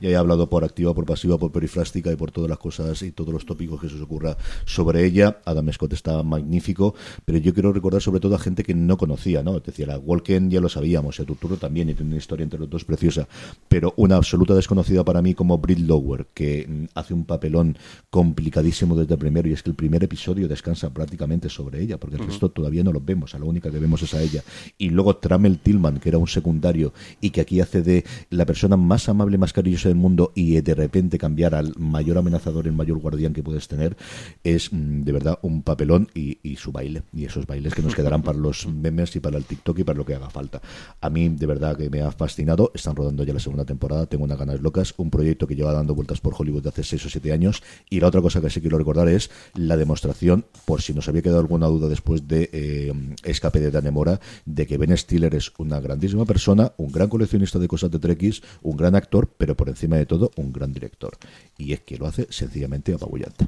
Ya 0.00 0.08
he 0.08 0.16
hablado 0.16 0.48
por 0.48 0.64
activa, 0.64 0.94
por 0.94 1.04
pasiva, 1.04 1.38
por 1.38 1.52
perifrástica 1.52 2.10
y 2.10 2.16
por 2.16 2.30
todas 2.30 2.48
las 2.48 2.58
cosas 2.58 3.02
y 3.02 3.12
todos 3.12 3.32
los 3.32 3.46
tópicos 3.46 3.80
que 3.80 3.88
se 3.88 3.96
os 3.96 4.00
ocurra 4.00 4.36
sobre 4.64 5.04
ella. 5.04 5.40
Adam 5.44 5.70
Scott 5.72 5.92
está 5.92 6.22
magnífico, 6.22 6.94
pero 7.24 7.38
yo 7.38 7.52
quiero 7.52 7.72
recordar 7.72 8.00
sobre 8.00 8.20
todo 8.20 8.34
a 8.34 8.38
gente 8.38 8.62
que 8.62 8.74
no 8.74 8.96
conocía, 8.96 9.42
¿no? 9.42 9.56
Es 9.56 9.62
decir, 9.62 9.90
a 9.90 9.98
Walken 9.98 10.50
ya 10.50 10.60
lo 10.60 10.68
sabíamos, 10.68 11.20
a 11.20 11.24
Turturro 11.24 11.58
también, 11.58 11.88
y 11.90 11.94
tiene 11.94 12.10
una 12.10 12.18
historia 12.18 12.44
entre 12.44 12.58
los 12.58 12.70
dos 12.70 12.84
preciosa, 12.84 13.28
pero 13.68 13.92
una 13.96 14.16
absoluta 14.16 14.54
desconocida 14.54 15.04
para 15.04 15.22
mí 15.22 15.34
como 15.34 15.58
Brit 15.58 15.78
Lower, 15.78 16.26
que 16.34 16.66
mm, 16.68 16.84
hace 16.94 17.14
un 17.14 17.24
papelón 17.24 17.76
complicadísimo 18.10 18.96
desde 19.02 19.14
el 19.14 19.18
primero, 19.18 19.48
y 19.48 19.52
es 19.52 19.62
que 19.62 19.70
el 19.70 19.76
primer 19.76 20.02
episodio 20.04 20.48
descansa 20.48 20.90
prácticamente 20.90 21.48
sobre 21.48 21.80
ella, 21.80 21.98
porque 21.98 22.16
el 22.16 22.26
resto 22.26 22.50
todavía 22.50 22.82
no 22.82 22.92
lo 22.92 23.00
vemos, 23.00 23.34
a 23.34 23.38
la 23.38 23.44
única 23.44 23.70
que 23.70 23.78
vemos 23.78 24.02
es 24.02 24.14
a 24.14 24.22
ella. 24.22 24.42
Y 24.78 24.90
luego 24.90 25.16
Tramel 25.16 25.58
Tillman, 25.58 25.98
que 25.98 26.08
era 26.08 26.18
un 26.18 26.28
secundario, 26.28 26.92
y 27.20 27.30
que 27.30 27.40
aquí 27.40 27.60
hace 27.60 27.82
de 27.82 28.04
la 28.30 28.46
persona 28.46 28.76
más 28.76 29.08
amable, 29.08 29.38
más 29.38 29.52
cariñosa 29.52 29.88
del 29.88 29.96
mundo, 29.98 30.32
y 30.34 30.60
de 30.60 30.74
repente 30.74 31.18
cambiar 31.18 31.54
al 31.54 31.74
mayor 31.78 32.18
amenazador, 32.18 32.66
el 32.66 32.72
mayor 32.72 32.98
guardián 32.98 33.32
que 33.32 33.42
puedes 33.42 33.68
tener, 33.68 33.96
es 34.44 34.72
mm, 34.72 35.02
de 35.02 35.12
verdad 35.12 35.38
un 35.42 35.62
papelón 35.62 36.08
y, 36.14 36.38
y 36.42 36.56
su 36.56 36.72
baile, 36.72 37.02
y 37.12 37.24
esos 37.24 37.46
bailes 37.46 37.74
que 37.74 37.82
nos 37.82 37.94
quedarán 37.94 38.22
para 38.22 38.38
los 38.38 38.66
memes 38.82 39.14
y 39.16 39.20
para 39.20 39.38
el 39.38 39.44
TikTok 39.44 39.78
y 39.80 39.84
para 39.84 39.98
lo 39.98 40.04
que 40.04 40.14
haga 40.14 40.30
falta. 40.30 40.60
A 41.00 41.10
mí, 41.10 41.28
de 41.28 41.46
verdad, 41.46 41.76
que 41.76 41.90
me 41.90 42.00
ha 42.02 42.10
fascinado. 42.12 42.70
Están 42.74 42.96
rodando 42.96 43.24
ya 43.24 43.34
la 43.34 43.40
segunda 43.40 43.64
temporada, 43.64 44.06
tengo 44.06 44.24
unas 44.24 44.38
ganas 44.38 44.60
locas. 44.60 44.94
Un 44.96 45.10
proyecto 45.10 45.46
que 45.46 45.56
lleva 45.56 45.72
dando 45.72 45.94
vueltas 45.94 46.20
por 46.20 46.34
Hollywood 46.36 46.62
de 46.62 46.68
hace 46.68 46.82
6 46.82 47.06
o 47.06 47.08
7 47.10 47.32
años. 47.32 47.62
Y 47.90 48.00
la 48.00 48.08
otra 48.08 48.20
cosa 48.20 48.40
que 48.40 48.50
sí 48.50 48.60
quiero 48.60 48.78
recordar 48.78 48.91
recordar 48.92 49.08
es 49.08 49.30
la 49.54 49.76
demostración, 49.76 50.44
por 50.64 50.82
si 50.82 50.92
nos 50.92 51.08
había 51.08 51.22
quedado 51.22 51.40
alguna 51.40 51.66
duda 51.66 51.88
después 51.88 52.28
de 52.28 52.50
eh, 52.52 52.92
Escape 53.24 53.60
de 53.60 53.70
Danemora, 53.70 54.20
de 54.44 54.66
que 54.66 54.76
Ben 54.76 54.96
Stiller 54.96 55.34
es 55.34 55.52
una 55.58 55.80
grandísima 55.80 56.24
persona, 56.24 56.72
un 56.76 56.92
gran 56.92 57.08
coleccionista 57.08 57.58
de 57.58 57.68
cosas 57.68 57.90
de 57.90 57.98
Trekkies, 57.98 58.42
un 58.62 58.76
gran 58.76 58.94
actor, 58.94 59.30
pero 59.36 59.56
por 59.56 59.68
encima 59.68 59.96
de 59.96 60.06
todo, 60.06 60.30
un 60.36 60.52
gran 60.52 60.72
director. 60.72 61.16
Y 61.56 61.72
es 61.72 61.80
que 61.80 61.96
lo 61.96 62.06
hace 62.06 62.26
sencillamente 62.30 62.92
apabullante. 62.92 63.46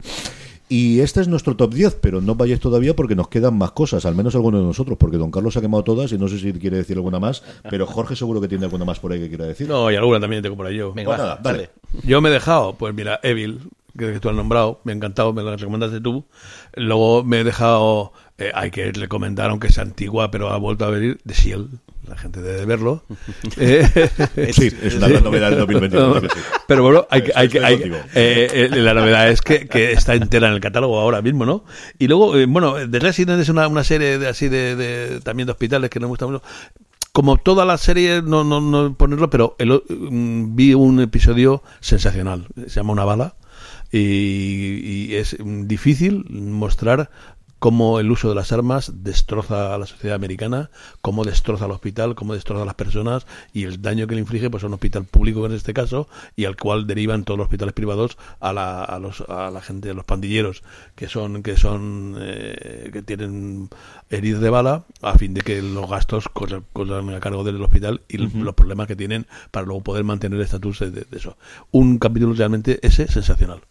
Y 0.69 1.01
este 1.01 1.21
es 1.21 1.29
nuestro 1.29 1.57
top 1.57 1.75
10, 1.75 1.99
pero 2.01 2.23
no 2.23 2.37
vayáis 2.37 2.59
todavía 2.59 2.97
porque 2.97 3.15
nos 3.15 3.29
quedan 3.29 3.59
más 3.59 3.73
cosas, 3.73 4.07
al 4.07 4.15
menos 4.15 4.35
algunos 4.35 4.63
de 4.63 4.67
nosotros, 4.67 4.97
porque 4.97 5.19
don 5.19 5.31
Carlos 5.31 5.57
ha 5.59 5.61
quemado 5.61 5.85
todas 5.85 6.11
y 6.13 6.19
no 6.19 6.27
sé 6.27 6.39
si 6.39 6.53
quiere 6.55 6.79
decir 6.79 6.97
alguna 6.97 7.21
más, 7.21 7.43
pero 7.69 7.87
Jorge 7.87 8.17
seguro 8.17 8.41
que 8.41 8.49
tiene 8.49 8.65
alguna 8.65 8.87
más 8.87 8.99
por 8.99 9.13
ahí 9.13 9.21
que 9.21 9.29
quiera 9.29 9.45
decir. 9.45 9.69
No, 9.69 9.91
y 9.91 9.97
alguna 9.97 10.21
también 10.21 10.43
tengo 10.43 10.57
por 10.57 10.67
ahí 10.67 10.77
yo. 10.77 10.95
Venga, 10.95 11.11
Pues 11.11 11.21
va, 11.21 11.23
nada, 11.23 11.41
dale. 11.43 11.71
Yo 12.03 12.23
me 12.23 12.31
he 12.31 12.33
dejado, 12.33 12.75
pues 12.77 12.95
mira, 12.95 13.21
Evil, 13.23 13.61
que 13.99 14.19
tú 14.21 14.29
has 14.29 14.35
nombrado, 14.37 14.81
me 14.85 14.93
ha 14.93 14.95
encantado, 14.97 15.33
me 15.33 15.43
la 15.43 15.57
recomendaste 15.57 16.01
tú. 16.01 16.25
Luego 16.75 17.25
me 17.25 17.41
he 17.41 17.45
dejado, 17.45 18.13
eh, 18.39 18.51
hay 18.55 18.71
que 18.71 18.91
recomendar, 18.93 19.51
aunque 19.51 19.71
sea 19.73 19.83
antigua, 19.85 20.31
pero 20.31 20.51
ha 20.51 20.57
vuelto 20.59 20.85
a 20.85 20.91
venir, 20.91 21.19
The 21.27 21.35
Shield. 21.35 21.79
La 22.09 22.19
gente 22.19 22.43
debe 22.43 22.67
verlo. 22.67 23.03
Eh, 23.57 23.87
Sí, 24.53 24.71
es 24.83 24.97
una 24.97 25.09
gran 25.09 25.25
novedad 25.25 25.49
del 25.51 25.61
2021. 25.61 26.11
creo 26.11 26.23
que 26.23 26.29
sí. 26.29 26.41
Pero 26.69 26.83
bueno, 26.83 27.07
hay 27.11 27.23
que, 27.23 27.33
hay 27.35 27.49
hay- 27.63 27.75
contigo. 27.79 27.97
eh, 28.15 28.49
eh, 28.53 28.69
la 28.77 28.93
novedad 28.95 29.31
es 29.31 29.41
que, 29.41 29.67
que 29.69 29.93
está 29.93 30.15
entera 30.15 30.49
en 30.49 30.55
el 30.55 30.61
catálogo 30.61 30.99
ahora 31.01 31.23
mismo, 31.23 31.47
¿no? 31.47 31.65
Y 31.99 32.07
luego, 32.09 32.37
eh, 32.37 32.45
bueno, 32.47 32.75
The 32.91 32.99
Resident 32.99 33.41
es 33.41 33.49
una, 33.49 33.69
una 33.69 33.85
serie 33.85 34.19
de, 34.19 34.29
así 34.29 34.49
de, 34.49 34.77
de- 34.77 35.21
también 35.21 35.47
de 35.47 35.53
hospitales 35.53 35.89
que 35.89 35.99
nos 36.01 36.09
gusta 36.09 36.27
mucho. 36.27 36.43
Como 37.13 37.37
todas 37.39 37.67
las 37.67 37.81
series, 37.81 38.23
no, 38.25 38.43
no, 38.45 38.61
no 38.61 38.93
ponerlo, 38.95 39.31
pero 39.31 39.55
el 39.59 39.71
mm, 39.89 40.55
vi 40.57 40.75
un 40.75 41.01
episodio 41.01 41.63
sensacional. 41.81 42.49
Se 42.67 42.69
llama 42.81 42.93
Una 42.93 43.05
bala. 43.05 43.35
Y, 43.97 45.09
y 45.11 45.15
es 45.15 45.37
difícil 45.41 46.25
mostrar 46.31 47.11
cómo 47.65 47.99
el 47.99 48.11
uso 48.11 48.29
de 48.29 48.35
las 48.35 48.53
armas 48.53 48.93
destroza 49.05 49.75
a 49.75 49.79
la 49.79 49.87
sociedad 49.87 50.17
americana, 50.17 50.69
cómo 51.01 51.25
destroza 51.25 51.65
al 51.65 51.71
hospital, 51.71 52.15
cómo 52.15 52.35
destroza 52.35 52.63
a 52.63 52.67
las 52.67 52.75
personas 52.75 53.27
y 53.55 53.63
el 53.65 53.81
daño 53.81 54.07
que 54.07 54.17
le 54.17 54.21
inflige 54.21 54.51
pues 54.51 54.65
a 54.65 54.67
un 54.67 54.75
hospital 54.75 55.07
público 55.07 55.47
en 55.47 55.53
este 55.53 55.73
caso 55.73 56.07
y 56.37 56.45
al 56.45 56.57
cual 56.57 56.87
derivan 56.87 57.25
todos 57.25 57.39
los 57.39 57.47
hospitales 57.47 57.73
privados 57.73 58.19
a 58.39 58.53
la, 58.53 58.85
a 58.85 58.99
los, 58.99 59.23
a 59.31 59.51
la 59.51 59.63
gente, 59.63 59.89
a 59.89 59.95
los 59.95 60.05
pandilleros 60.05 60.63
que 60.95 61.09
son 61.09 61.43
que 61.43 61.57
son 61.57 62.17
eh, 62.21 62.91
que 62.93 63.01
tienen 63.01 63.71
heridas 64.11 64.43
de 64.43 64.51
bala 64.51 64.85
a 65.01 65.17
fin 65.17 65.33
de 65.33 65.41
que 65.41 65.63
los 65.63 65.89
gastos 65.89 66.29
corran, 66.29 66.67
corran 66.75 67.09
a 67.15 67.21
cargo 67.21 67.45
del 67.45 67.63
hospital 67.63 68.03
y 68.09 68.19
los 68.19 68.55
problemas 68.55 68.89
que 68.89 68.95
tienen 68.95 69.27
para 69.51 69.65
luego 69.65 69.83
poder 69.83 70.05
mantener 70.05 70.39
el 70.39 70.45
estatus 70.45 70.81
de, 70.81 70.91
de 70.91 71.07
eso. 71.17 71.39
Un 71.71 71.97
capítulo 71.97 72.35
realmente 72.35 72.79
ese 72.83 73.09
sensacional. 73.09 73.63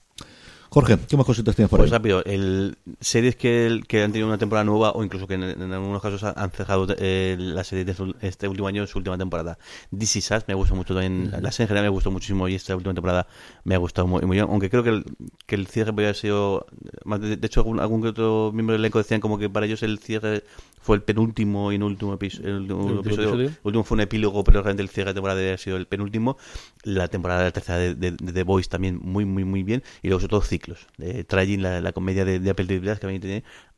Jorge, 0.74 0.98
¿qué 1.08 1.18
más 1.18 1.26
cositas 1.28 1.56
tienes 1.56 1.70
por 1.70 1.78
Pues 1.80 1.92
ahí? 1.92 1.98
rápido, 1.98 2.24
el, 2.26 2.76
series 3.00 3.36
que, 3.36 3.80
que 3.88 4.02
han 4.02 4.12
tenido 4.12 4.28
una 4.28 4.40
temporada 4.40 4.64
nueva 4.64 4.92
o 4.94 5.04
incluso 5.04 5.28
que 5.28 5.36
en, 5.36 5.44
en 5.44 5.72
algunos 5.72 6.02
casos 6.02 6.24
han 6.24 6.50
cerrado 6.50 6.88
eh, 6.98 7.36
la 7.38 7.64
serie 7.64 7.86
de 7.86 7.94
su- 7.94 8.16
este 8.22 8.48
último 8.48 8.68
año, 8.68 8.88
su 8.88 8.98
última 8.98 9.16
temporada. 9.16 9.60
Is 9.92 10.16
Us 10.32 10.44
me 10.48 10.56
gustó 10.56 10.74
mucho 10.74 10.96
también, 10.96 11.30
la 11.32 11.52
serie 11.52 11.66
en 11.66 11.68
general 11.68 11.84
me 11.84 11.90
gustó 11.90 12.10
muchísimo 12.10 12.48
y 12.48 12.56
esta 12.56 12.76
última 12.76 12.96
temporada 12.96 13.28
me 13.66 13.76
ha 13.76 13.78
gustado 13.78 14.08
muy, 14.08 14.22
muy 14.24 14.36
bien, 14.38 14.48
aunque 14.50 14.72
creo 14.72 14.82
que 14.82 14.90
el, 14.90 15.06
que 15.46 15.54
el 15.54 15.68
cierre 15.68 15.92
podría 15.92 16.08
haber 16.08 16.16
sido, 16.16 16.66
más 17.06 17.22
de, 17.22 17.38
de 17.38 17.46
hecho 17.48 17.60
algún, 17.60 17.80
algún 17.80 18.08
otro 18.08 18.50
miembro 18.52 18.74
del 18.74 18.82
elenco 18.82 18.98
decían 18.98 19.22
como 19.22 19.38
que 19.38 19.52
para 19.52 19.68
ellos 19.68 19.84
el 19.84 20.00
cierre 20.00 20.44
fue 20.84 20.96
el 20.98 21.02
penúltimo 21.02 21.72
y 21.72 21.78
último, 21.78 22.14
episo- 22.14 22.44
el 22.44 22.54
último 22.62 22.82
¿El 22.90 22.98
último 22.98 23.00
episodio. 23.02 23.30
episodio? 23.30 23.48
El 23.48 23.58
último 23.64 23.84
fue 23.84 23.96
un 23.96 24.02
epílogo, 24.02 24.44
pero 24.44 24.62
realmente 24.62 24.84
el 24.84 24.90
cierre 24.90 25.10
de 25.12 25.14
temporada 25.16 25.54
ha 25.54 25.58
sido 25.58 25.78
el 25.78 25.88
penúltimo. 25.88 26.38
La 26.84 27.08
temporada 27.08 27.40
de 27.40 27.46
la 27.48 27.52
tercera 27.52 27.78
de, 27.80 27.96
de, 27.96 28.12
de 28.12 28.34
The 28.34 28.44
Voice 28.44 28.70
también 28.70 29.00
muy, 29.02 29.26
muy, 29.26 29.44
muy 29.46 29.64
bien. 29.64 29.82
Y 30.02 30.10
luego 30.10 30.20
sobre 30.20 30.30
todo 30.32 30.42
ciclos. 30.42 30.88
Tragic, 31.24 31.60
la, 31.62 31.82
la 31.82 31.92
comedia 31.94 32.26
de, 32.26 32.40
de 32.40 32.50
Apple 32.50 32.66
TV 32.66 32.98
que 33.00 33.06
a 33.08 33.10
mí 33.10 33.20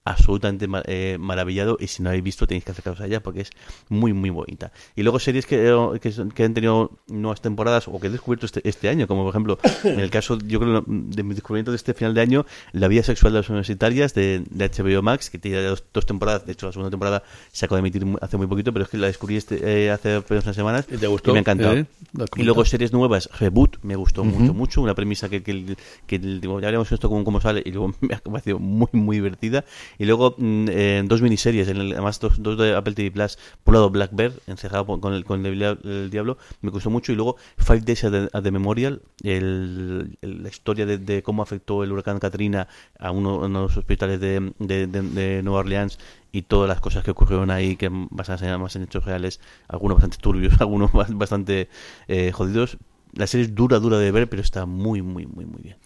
absolutamente 0.05 0.67
eh, 0.85 1.17
maravillado. 1.19 1.77
Y 1.79 1.87
si 1.87 2.01
no 2.03 2.09
habéis 2.09 2.23
visto, 2.23 2.47
tenéis 2.47 2.63
que 2.63 2.71
acercaros 2.71 3.01
a 3.01 3.07
ella 3.07 3.21
porque 3.21 3.41
es 3.41 3.49
muy, 3.89 4.13
muy 4.13 4.29
bonita. 4.29 4.71
Y 4.95 5.03
luego 5.03 5.19
series 5.19 5.45
que, 5.45 5.57
que, 6.01 6.13
que 6.33 6.43
han 6.43 6.53
tenido 6.53 6.91
nuevas 7.07 7.41
temporadas 7.41 7.87
o 7.87 7.99
que 7.99 8.07
he 8.07 8.09
descubierto 8.09 8.45
este, 8.45 8.67
este 8.67 8.87
año, 8.87 9.07
como 9.07 9.23
por 9.23 9.31
ejemplo, 9.31 9.59
en 9.83 9.99
el 9.99 10.09
caso, 10.09 10.37
yo 10.37 10.59
creo, 10.59 10.83
de 10.85 11.23
mi 11.23 11.33
descubrimiento 11.33 11.71
de 11.71 11.77
este 11.77 11.93
final 11.93 12.13
de 12.13 12.21
año, 12.21 12.45
La 12.71 12.87
vida 12.87 13.03
sexual 13.03 13.33
de 13.33 13.39
las 13.39 13.49
universitarias 13.49 14.13
de, 14.13 14.43
de 14.49 14.69
HBO 14.69 15.01
Max, 15.01 15.29
que 15.29 15.39
tiene 15.39 15.61
ya 15.61 15.69
dos, 15.69 15.83
dos 15.91 16.05
temporadas. 16.05 16.45
De 16.45 16.53
hecho, 16.53 16.67
la 16.67 16.71
segunda 16.71 16.91
temporada 16.91 17.23
se 17.51 17.65
acaba 17.65 17.81
de 17.81 17.87
emitir 17.87 18.05
hace 18.21 18.37
muy 18.37 18.47
poquito, 18.47 18.71
pero 18.71 18.85
es 18.85 18.91
que 18.91 18.97
la 18.97 19.07
descubrí 19.07 19.37
este, 19.37 19.85
eh, 19.85 19.91
hace 19.91 20.15
apenas 20.15 20.43
unas 20.45 20.55
semanas 20.55 20.85
¿Y 20.91 20.97
te 20.97 21.07
gustó? 21.07 21.31
me 21.31 21.39
ha 21.39 21.41
encantado. 21.41 21.73
¿Eh? 21.73 21.85
¿Lo 22.13 22.23
has 22.23 22.29
y 22.35 22.43
luego 22.43 22.63
series 22.65 22.93
nuevas, 22.93 23.29
Reboot, 23.39 23.79
me 23.81 23.95
gustó 23.95 24.23
mucho, 24.23 24.53
mucho. 24.53 24.81
Una 24.81 24.93
premisa 24.93 25.29
que, 25.29 25.41
que, 25.41 25.75
que 26.05 26.19
ya 26.19 26.49
veremos 26.49 26.91
esto 26.91 27.09
cómo, 27.09 27.23
cómo 27.23 27.41
sale 27.41 27.63
y 27.65 27.71
luego 27.71 27.95
me 28.01 28.13
ha 28.13 28.19
parecido 28.19 28.59
muy, 28.59 28.89
muy 28.91 29.17
divertida. 29.17 29.65
Y 29.97 30.05
luego 30.05 30.35
mm, 30.37 30.65
eh, 30.69 31.03
dos 31.05 31.21
miniseries, 31.21 31.67
en 31.67 31.77
el- 31.77 31.93
además 31.93 32.19
dos, 32.19 32.41
dos 32.41 32.57
de 32.57 32.75
Apple 32.75 32.93
TV 32.93 33.11
Plus. 33.11 33.37
Por 33.63 33.73
un 33.73 33.75
lado, 33.75 33.89
Black 33.89 34.11
Bear, 34.13 34.31
encerrado 34.47 34.85
con 34.99 35.13
el, 35.13 35.25
con 35.25 35.45
el, 35.45 35.57
dia- 35.57 35.77
el 35.83 36.09
diablo, 36.09 36.37
me 36.61 36.71
gustó 36.71 36.89
mucho. 36.89 37.11
Y 37.11 37.15
luego 37.15 37.37
Five 37.57 37.81
Days 37.81 38.03
at 38.05 38.11
the, 38.11 38.29
at 38.33 38.43
the 38.43 38.51
Memorial, 38.51 39.01
el- 39.23 40.17
la 40.21 40.49
historia 40.49 40.85
de, 40.85 40.97
de 40.97 41.23
cómo 41.23 41.41
afectó 41.43 41.83
el 41.83 41.91
huracán 41.91 42.19
Katrina 42.19 42.67
a 42.99 43.11
uno, 43.11 43.41
de 43.41 43.49
los 43.49 43.77
hospitales 43.77 44.19
de, 44.19 44.53
de, 44.59 45.41
Nueva 45.43 45.59
Orleans 45.59 45.99
y 46.31 46.43
todas 46.43 46.67
las 46.67 46.81
cosas 46.81 47.03
que 47.03 47.11
ocurrieron 47.11 47.49
ahí, 47.51 47.75
que 47.77 47.89
basadas 47.91 48.41
en, 48.41 48.49
además 48.49 48.75
en 48.75 48.83
hechos 48.83 49.05
reales, 49.05 49.39
algunos 49.67 49.95
bastante 49.97 50.17
turbios, 50.17 50.53
algunos 50.61 50.91
bas- 50.91 51.15
bastante 51.17 51.69
eh, 52.07 52.31
jodidos. 52.31 52.77
La 53.13 53.27
serie 53.27 53.45
es 53.45 53.55
dura, 53.55 53.79
dura 53.79 53.97
de 53.97 54.11
ver, 54.11 54.27
pero 54.29 54.41
está 54.41 54.65
muy, 54.65 55.01
muy, 55.01 55.25
muy, 55.25 55.45
muy 55.45 55.61
bien. 55.61 55.77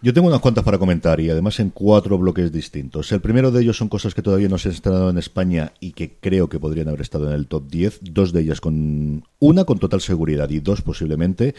Yo 0.00 0.14
tengo 0.14 0.28
unas 0.28 0.40
cuantas 0.40 0.62
para 0.62 0.78
comentar 0.78 1.18
y 1.18 1.28
además 1.28 1.58
en 1.58 1.70
cuatro 1.70 2.16
bloques 2.18 2.52
distintos. 2.52 3.10
El 3.10 3.20
primero 3.20 3.50
de 3.50 3.62
ellos 3.62 3.76
son 3.76 3.88
cosas 3.88 4.14
que 4.14 4.22
todavía 4.22 4.48
no 4.48 4.56
se 4.56 4.68
han 4.68 4.74
estrenado 4.76 5.10
en 5.10 5.18
España 5.18 5.72
y 5.80 5.90
que 5.90 6.12
creo 6.20 6.48
que 6.48 6.60
podrían 6.60 6.86
haber 6.86 7.00
estado 7.00 7.26
en 7.26 7.32
el 7.32 7.48
top 7.48 7.68
10. 7.68 7.98
Dos 8.12 8.32
de 8.32 8.42
ellas 8.42 8.60
con 8.60 9.24
una 9.40 9.64
con 9.64 9.80
total 9.80 10.00
seguridad 10.00 10.50
y 10.50 10.60
dos 10.60 10.82
posiblemente. 10.82 11.56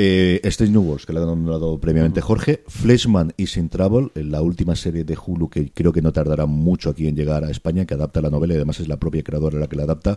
Eh, 0.00 0.40
Strange 0.44 0.72
New 0.72 0.82
Worlds, 0.82 1.06
que 1.06 1.12
le 1.12 1.18
ha 1.18 1.24
nombrado 1.24 1.80
previamente 1.80 2.20
Jorge, 2.20 2.62
Fleshman 2.68 3.32
y 3.36 3.48
Sin 3.48 3.68
Travel, 3.68 4.12
la 4.14 4.42
última 4.42 4.76
serie 4.76 5.02
de 5.02 5.18
Hulu 5.18 5.50
que 5.50 5.72
creo 5.72 5.92
que 5.92 6.02
no 6.02 6.12
tardará 6.12 6.46
mucho 6.46 6.90
aquí 6.90 7.08
en 7.08 7.16
llegar 7.16 7.42
a 7.42 7.50
España, 7.50 7.84
que 7.84 7.94
adapta 7.94 8.20
la 8.20 8.30
novela 8.30 8.54
y 8.54 8.56
además 8.58 8.78
es 8.78 8.86
la 8.86 9.00
propia 9.00 9.24
creadora 9.24 9.58
la 9.58 9.66
que 9.66 9.74
la 9.74 9.82
adapta. 9.82 10.16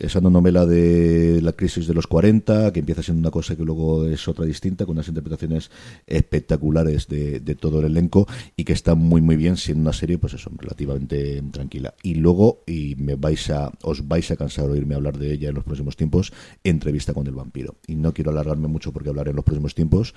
Es 0.00 0.16
una 0.16 0.30
novela 0.30 0.66
de 0.66 1.38
la 1.42 1.52
crisis 1.52 1.86
de 1.86 1.94
los 1.94 2.08
40, 2.08 2.72
que 2.72 2.80
empieza 2.80 3.04
siendo 3.04 3.20
una 3.20 3.30
cosa 3.30 3.54
que 3.54 3.62
luego 3.62 4.04
es 4.04 4.26
otra 4.26 4.44
distinta, 4.44 4.84
con 4.84 4.96
unas 4.96 5.06
interpretaciones 5.06 5.70
espectaculares 6.08 7.06
de, 7.06 7.38
de 7.38 7.54
todo 7.54 7.78
el 7.78 7.86
elenco 7.86 8.26
y 8.56 8.64
que 8.64 8.72
está 8.72 8.96
muy 8.96 9.20
muy 9.20 9.36
bien 9.36 9.56
siendo 9.56 9.82
una 9.82 9.92
serie 9.92 10.18
pues 10.18 10.34
eso, 10.34 10.50
relativamente 10.58 11.40
tranquila. 11.52 11.94
Y 12.02 12.16
luego, 12.16 12.64
y 12.66 12.96
me 12.96 13.14
vais 13.14 13.48
a, 13.50 13.70
os 13.82 14.08
vais 14.08 14.28
a 14.32 14.34
cansar 14.34 14.66
de 14.66 14.72
oírme 14.72 14.96
hablar 14.96 15.18
de 15.18 15.32
ella 15.32 15.50
en 15.50 15.54
los 15.54 15.62
próximos 15.62 15.96
tiempos, 15.96 16.32
entrevista 16.64 17.14
con 17.14 17.28
el 17.28 17.34
vampiro. 17.36 17.76
Y 17.86 17.94
no 17.94 18.12
quiero 18.12 18.32
alargarme 18.32 18.66
mucho 18.66 18.90
porque 18.90 19.10
en 19.28 19.36
los 19.36 19.44
próximos 19.44 19.74
tiempos. 19.74 20.14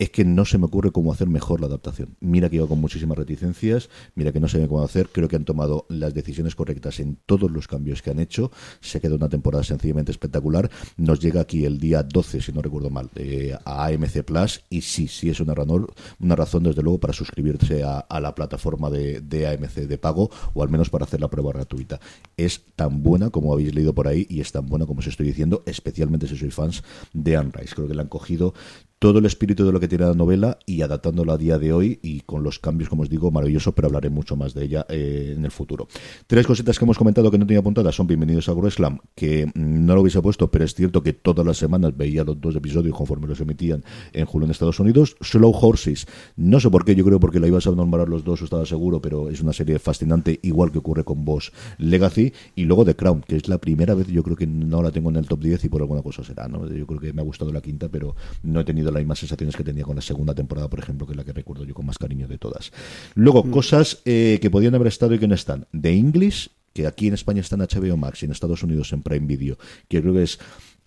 Es 0.00 0.08
que 0.08 0.24
no 0.24 0.46
se 0.46 0.56
me 0.56 0.64
ocurre 0.64 0.92
cómo 0.92 1.12
hacer 1.12 1.28
mejor 1.28 1.60
la 1.60 1.66
adaptación. 1.66 2.16
Mira 2.20 2.48
que 2.48 2.56
iba 2.56 2.66
con 2.66 2.80
muchísimas 2.80 3.18
reticencias, 3.18 3.90
mira 4.14 4.32
que 4.32 4.40
no 4.40 4.48
sé 4.48 4.66
cómo 4.66 4.82
hacer. 4.82 5.10
Creo 5.10 5.28
que 5.28 5.36
han 5.36 5.44
tomado 5.44 5.84
las 5.90 6.14
decisiones 6.14 6.54
correctas 6.54 7.00
en 7.00 7.18
todos 7.26 7.50
los 7.50 7.68
cambios 7.68 8.00
que 8.00 8.08
han 8.08 8.18
hecho. 8.18 8.50
Se 8.80 8.98
queda 8.98 9.16
una 9.16 9.28
temporada 9.28 9.62
sencillamente 9.62 10.10
espectacular. 10.10 10.70
Nos 10.96 11.20
llega 11.20 11.42
aquí 11.42 11.66
el 11.66 11.76
día 11.78 12.02
12, 12.02 12.40
si 12.40 12.50
no 12.50 12.62
recuerdo 12.62 12.88
mal, 12.88 13.10
eh, 13.16 13.54
a 13.62 13.88
AMC 13.88 14.22
Plus. 14.22 14.64
Y 14.70 14.80
sí, 14.80 15.06
sí 15.06 15.28
es 15.28 15.38
una, 15.38 15.54
razón, 15.54 15.88
una 16.18 16.34
razón, 16.34 16.62
desde 16.62 16.82
luego, 16.82 16.98
para 16.98 17.12
suscribirse 17.12 17.84
a, 17.84 18.20
la 18.20 18.34
plataforma 18.34 18.88
de, 18.88 19.20
de 19.20 19.48
AMC 19.48 19.80
de 19.80 19.98
pago, 19.98 20.30
o 20.54 20.62
al 20.62 20.70
menos 20.70 20.88
para 20.88 21.04
hacer 21.04 21.20
la 21.20 21.28
prueba 21.28 21.52
gratuita. 21.52 22.00
Es 22.38 22.64
tan 22.74 23.02
buena 23.02 23.28
como 23.28 23.52
habéis 23.52 23.74
leído 23.74 23.94
por 23.94 24.08
ahí 24.08 24.26
y 24.30 24.40
es 24.40 24.50
tan 24.50 24.64
buena 24.64 24.86
como 24.86 25.00
os 25.00 25.06
estoy 25.06 25.26
diciendo, 25.26 25.62
especialmente 25.66 26.26
si 26.26 26.38
sois 26.38 26.54
fans 26.54 26.82
de 27.12 27.36
Anne 27.36 27.52
Rice. 27.52 27.74
Creo 27.74 27.86
que 27.86 27.94
le 27.94 28.00
han 28.00 28.08
cogido 28.08 28.54
todo 29.00 29.18
el 29.18 29.24
espíritu 29.24 29.64
de 29.64 29.72
lo 29.72 29.80
que 29.80 29.88
tiene 29.88 30.04
la 30.04 30.12
novela 30.12 30.58
y 30.66 30.82
adaptándolo 30.82 31.32
a 31.32 31.38
día 31.38 31.58
de 31.58 31.72
hoy 31.72 31.98
y 32.02 32.20
con 32.20 32.42
los 32.42 32.58
cambios, 32.58 32.90
como 32.90 33.02
os 33.02 33.08
digo, 33.08 33.30
maravilloso, 33.30 33.72
pero 33.72 33.88
hablaré 33.88 34.10
mucho 34.10 34.36
más 34.36 34.52
de 34.52 34.64
ella 34.64 34.84
eh, 34.90 35.32
en 35.34 35.42
el 35.46 35.50
futuro. 35.50 35.88
Tres 36.26 36.46
cositas 36.46 36.78
que 36.78 36.84
hemos 36.84 36.98
comentado 36.98 37.30
que 37.30 37.38
no 37.38 37.46
tenía 37.46 37.60
apuntadas 37.60 37.94
son 37.94 38.06
Bienvenidos 38.06 38.50
a 38.50 38.52
Groeslam, 38.52 38.98
que 39.14 39.46
mm, 39.46 39.52
no 39.54 39.94
lo 39.94 40.02
hubiese 40.02 40.20
puesto, 40.20 40.50
pero 40.50 40.66
es 40.66 40.74
cierto 40.74 41.02
que 41.02 41.14
todas 41.14 41.46
las 41.46 41.56
semanas 41.56 41.96
veía 41.96 42.24
los 42.24 42.38
dos 42.42 42.54
episodios 42.54 42.94
conforme 42.94 43.26
los 43.26 43.40
emitían 43.40 43.82
en 44.12 44.28
Hulu 44.30 44.44
en 44.44 44.50
Estados 44.50 44.78
Unidos. 44.80 45.16
Slow 45.22 45.54
Horses, 45.58 46.06
no 46.36 46.60
sé 46.60 46.68
por 46.68 46.84
qué, 46.84 46.94
yo 46.94 47.02
creo 47.06 47.18
porque 47.18 47.40
la 47.40 47.46
ibas 47.46 47.66
a 47.66 47.70
nombrar 47.70 48.06
los 48.06 48.22
dos, 48.22 48.42
estaba 48.42 48.66
seguro, 48.66 49.00
pero 49.00 49.30
es 49.30 49.40
una 49.40 49.54
serie 49.54 49.78
fascinante, 49.78 50.40
igual 50.42 50.72
que 50.72 50.78
ocurre 50.78 51.04
con 51.04 51.24
Boss 51.24 51.52
Legacy, 51.78 52.34
y 52.54 52.64
luego 52.64 52.84
The 52.84 52.96
Crown, 52.96 53.22
que 53.26 53.36
es 53.36 53.48
la 53.48 53.56
primera 53.56 53.94
vez, 53.94 54.08
yo 54.08 54.22
creo 54.22 54.36
que 54.36 54.46
no 54.46 54.82
la 54.82 54.90
tengo 54.90 55.08
en 55.08 55.16
el 55.16 55.26
top 55.26 55.40
10 55.40 55.64
y 55.64 55.68
por 55.70 55.80
alguna 55.80 56.02
cosa 56.02 56.22
será, 56.22 56.48
¿no? 56.48 56.68
Yo 56.68 56.86
creo 56.86 57.00
que 57.00 57.14
me 57.14 57.22
ha 57.22 57.24
gustado 57.24 57.50
la 57.50 57.62
quinta, 57.62 57.88
pero 57.88 58.14
no 58.42 58.60
he 58.60 58.64
tenido 58.64 58.89
las 58.92 59.02
mismas 59.02 59.18
sensaciones 59.18 59.56
que 59.56 59.64
tenía 59.64 59.84
con 59.84 59.96
la 59.96 60.02
segunda 60.02 60.34
temporada, 60.34 60.68
por 60.68 60.78
ejemplo, 60.78 61.06
que 61.06 61.12
es 61.12 61.16
la 61.16 61.24
que 61.24 61.32
recuerdo 61.32 61.64
yo 61.64 61.74
con 61.74 61.86
más 61.86 61.98
cariño 61.98 62.28
de 62.28 62.38
todas. 62.38 62.72
Luego, 63.14 63.50
cosas 63.50 64.02
eh, 64.04 64.38
que 64.40 64.50
podían 64.50 64.74
haber 64.74 64.88
estado 64.88 65.14
y 65.14 65.18
que 65.18 65.28
no 65.28 65.34
están. 65.34 65.66
The 65.78 65.92
English, 65.92 66.50
que 66.72 66.86
aquí 66.86 67.08
en 67.08 67.14
España 67.14 67.40
está 67.40 67.56
en 67.56 67.62
HBO 67.62 67.96
Max 67.96 68.22
y 68.22 68.26
en 68.26 68.32
Estados 68.32 68.62
Unidos 68.62 68.92
en 68.92 69.02
Prime 69.02 69.26
Video, 69.26 69.58
que 69.88 70.00
creo 70.00 70.14
que 70.14 70.22
es 70.22 70.38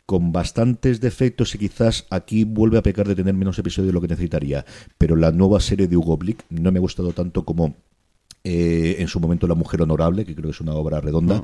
con 0.06 0.32
bastantes 0.32 1.00
defectos 1.00 1.56
y 1.56 1.58
quizás 1.58 2.06
aquí 2.10 2.44
vuelve 2.44 2.78
a 2.78 2.84
pecar 2.84 3.08
de 3.08 3.16
tener 3.16 3.34
menos 3.34 3.58
episodios 3.58 3.88
de 3.88 3.94
lo 3.94 4.02
que 4.02 4.08
necesitaría. 4.08 4.66
Pero 4.98 5.16
la 5.16 5.32
nueva 5.32 5.60
serie 5.60 5.88
de 5.88 5.96
Hugo 5.96 6.18
Blick 6.18 6.46
no 6.50 6.72
me 6.72 6.80
ha 6.80 6.82
gustado 6.82 7.14
tanto 7.14 7.46
como 7.46 7.76
eh, 8.44 8.98
en 9.00 9.08
su 9.08 9.20
momento 9.20 9.48
La 9.48 9.56
Mujer 9.56 9.82
Honorable, 9.82 10.26
que 10.26 10.36
creo 10.36 10.46
que 10.46 10.52
es 10.52 10.62
una 10.62 10.74
obra 10.74 11.00
redonda, 11.00 11.42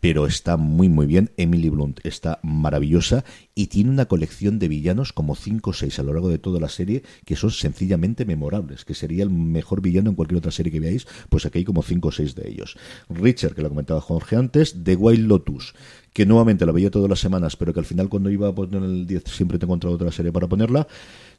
pero 0.00 0.26
está 0.26 0.56
muy 0.56 0.88
muy 0.88 1.06
bien. 1.06 1.30
Emily 1.36 1.68
Blunt 1.68 2.00
está 2.04 2.40
maravillosa 2.42 3.24
y 3.54 3.66
tiene 3.66 3.90
una 3.90 4.06
colección 4.06 4.58
de 4.58 4.68
villanos 4.68 5.12
como 5.12 5.34
5 5.34 5.70
o 5.70 5.72
6 5.72 5.98
a 5.98 6.02
lo 6.02 6.12
largo 6.12 6.28
de 6.28 6.38
toda 6.38 6.60
la 6.60 6.68
serie 6.68 7.02
que 7.24 7.36
son 7.36 7.50
sencillamente 7.50 8.24
memorables, 8.24 8.84
que 8.84 8.94
sería 8.94 9.24
el 9.24 9.30
mejor 9.30 9.80
villano 9.80 10.10
en 10.10 10.16
cualquier 10.16 10.38
otra 10.38 10.52
serie 10.52 10.72
que 10.72 10.80
veáis, 10.80 11.06
pues 11.28 11.46
aquí 11.46 11.58
hay 11.58 11.64
como 11.64 11.82
5 11.82 12.08
o 12.08 12.12
6 12.12 12.34
de 12.34 12.48
ellos. 12.48 12.76
Richard, 13.08 13.54
que 13.54 13.62
lo 13.62 13.68
comentaba 13.68 14.00
Jorge 14.00 14.36
antes, 14.36 14.76
The 14.82 14.96
Wild 14.96 15.26
Lotus, 15.26 15.74
que 16.12 16.26
nuevamente 16.26 16.66
la 16.66 16.72
veía 16.72 16.90
todas 16.90 17.08
las 17.08 17.20
semanas, 17.20 17.56
pero 17.56 17.72
que 17.72 17.80
al 17.80 17.86
final 17.86 18.08
cuando 18.08 18.30
iba 18.30 18.48
a 18.48 18.54
poner 18.54 18.82
el 18.82 19.06
10 19.06 19.24
siempre 19.24 19.58
te 19.58 19.64
he 19.64 19.66
encontrado 19.66 19.96
otra 19.96 20.12
serie 20.12 20.32
para 20.32 20.48
ponerla. 20.48 20.86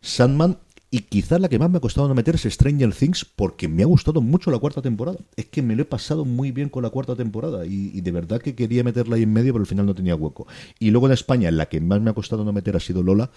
Sandman 0.02 0.58
y 0.92 1.02
quizás 1.02 1.40
la 1.40 1.50
que 1.50 1.60
más 1.60 1.70
me 1.70 1.78
ha 1.78 1.82
costado 1.82 2.08
no 2.08 2.16
meter 2.16 2.34
es 2.34 2.42
Stranger 2.42 2.92
Things 2.94 3.24
porque 3.24 3.68
me 3.68 3.84
ha 3.84 3.86
gustado 3.86 4.22
mucho 4.22 4.50
la 4.50 4.58
cuarta 4.58 4.82
temporada. 4.82 5.20
Es 5.36 5.46
que 5.46 5.62
me 5.62 5.76
lo 5.76 5.84
he 5.84 5.86
pasado 5.86 6.26
muy 6.26 6.52
bien 6.52 6.70
con 6.70 6.82
la 6.82 6.90
cuarta 6.90 7.16
temporada 7.16 7.64
y, 7.68 8.02
de 8.02 8.12
verdad 8.12 8.42
que 8.42 8.56
quería 8.56 8.84
meterla 8.84 9.16
ahí 9.16 9.24
en 9.24 9.32
medio, 9.32 9.54
pero 9.54 9.62
al 9.62 9.68
final 9.68 9.86
no 9.86 9.94
tenía 9.94 10.16
hueco. 10.16 10.48
Y 10.80 10.90
luego 10.90 11.06
en 11.06 11.14
España, 11.14 11.52
la 11.52 11.68
que 11.68 11.80
más 11.80 12.02
me 12.02 12.10
ha 12.10 12.14
costado 12.14 12.44
no 12.44 12.54
meter 12.54 12.76
ha 12.76 12.80
sido 12.80 13.04
Lola 13.04 13.30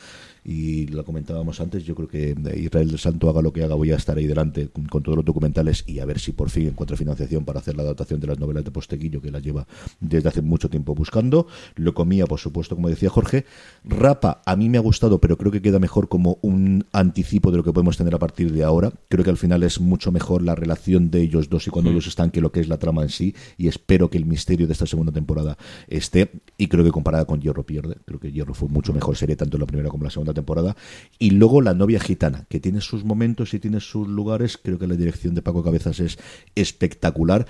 y 0.44 0.86
la 0.86 1.02
comentábamos 1.02 1.60
antes. 1.60 1.84
Yo 1.84 1.94
creo 1.94 2.08
que 2.08 2.34
Israel 2.56 2.88
del 2.88 2.98
Santo 2.98 3.28
haga 3.28 3.42
lo 3.42 3.52
que 3.52 3.62
haga, 3.62 3.74
voy 3.74 3.92
a 3.92 3.96
estar 3.96 4.16
ahí 4.16 4.26
delante 4.26 4.68
con, 4.68 4.86
con 4.86 5.02
todos 5.02 5.16
los 5.16 5.24
documentales 5.24 5.84
y 5.86 5.98
a 5.98 6.06
ver 6.06 6.20
si 6.20 6.32
por 6.32 6.48
fin 6.48 6.68
encuentra 6.68 6.96
financiación 6.96 7.44
para 7.44 7.60
hacer 7.60 7.76
la 7.76 7.82
adaptación 7.82 8.18
de 8.18 8.28
las 8.28 8.38
novelas 8.38 8.64
de 8.64 8.70
Posteguillo 8.70 9.20
que 9.20 9.30
la 9.30 9.40
lleva 9.40 9.66
desde 10.00 10.28
hace 10.30 10.40
mucho 10.40 10.70
tiempo 10.70 10.94
buscando. 10.94 11.46
Lo 11.74 11.92
comía, 11.92 12.24
por 12.24 12.38
supuesto, 12.38 12.76
como 12.76 12.88
decía 12.88 13.10
Jorge. 13.10 13.44
Rapa, 13.84 14.40
a 14.46 14.56
mí 14.56 14.70
me 14.70 14.78
ha 14.78 14.80
gustado, 14.80 15.20
pero 15.20 15.36
creo 15.36 15.52
que 15.52 15.60
queda 15.60 15.78
mejor 15.78 16.08
como 16.08 16.38
un 16.40 16.86
anticipo 16.92 17.41
de 17.50 17.58
lo 17.58 17.64
que 17.64 17.72
podemos 17.72 17.96
tener 17.96 18.14
a 18.14 18.18
partir 18.18 18.52
de 18.52 18.64
ahora. 18.64 18.92
Creo 19.08 19.24
que 19.24 19.30
al 19.30 19.36
final 19.36 19.62
es 19.62 19.80
mucho 19.80 20.12
mejor 20.12 20.42
la 20.42 20.54
relación 20.54 21.10
de 21.10 21.22
ellos 21.22 21.48
dos 21.48 21.66
y 21.66 21.70
cuando 21.70 21.90
ellos 21.90 22.06
están 22.06 22.30
que 22.30 22.40
lo 22.40 22.52
que 22.52 22.60
es 22.60 22.68
la 22.68 22.78
trama 22.78 23.02
en 23.02 23.08
sí. 23.08 23.34
Y 23.56 23.68
espero 23.68 24.10
que 24.10 24.18
el 24.18 24.26
misterio 24.26 24.66
de 24.66 24.72
esta 24.72 24.86
segunda 24.86 25.12
temporada 25.12 25.56
esté. 25.88 26.30
Y 26.56 26.68
creo 26.68 26.84
que 26.84 26.90
comparada 26.90 27.24
con 27.24 27.40
Hierro 27.40 27.64
pierde. 27.64 27.96
Creo 28.04 28.20
que 28.20 28.32
Hierro 28.32 28.54
fue 28.54 28.68
mucho 28.68 28.92
mejor 28.92 29.16
serie, 29.16 29.36
tanto 29.36 29.56
en 29.56 29.60
la 29.60 29.66
primera 29.66 29.88
como 29.88 30.04
en 30.04 30.06
la 30.06 30.10
segunda 30.10 30.34
temporada. 30.34 30.76
Y 31.18 31.30
luego 31.30 31.60
La 31.60 31.74
novia 31.74 32.00
gitana, 32.00 32.46
que 32.48 32.60
tiene 32.60 32.80
sus 32.80 33.04
momentos 33.04 33.54
y 33.54 33.58
tiene 33.58 33.80
sus 33.80 34.06
lugares. 34.08 34.58
Creo 34.62 34.78
que 34.78 34.86
la 34.86 34.94
dirección 34.94 35.34
de 35.34 35.42
Paco 35.42 35.62
Cabezas 35.62 36.00
es 36.00 36.18
espectacular 36.54 37.46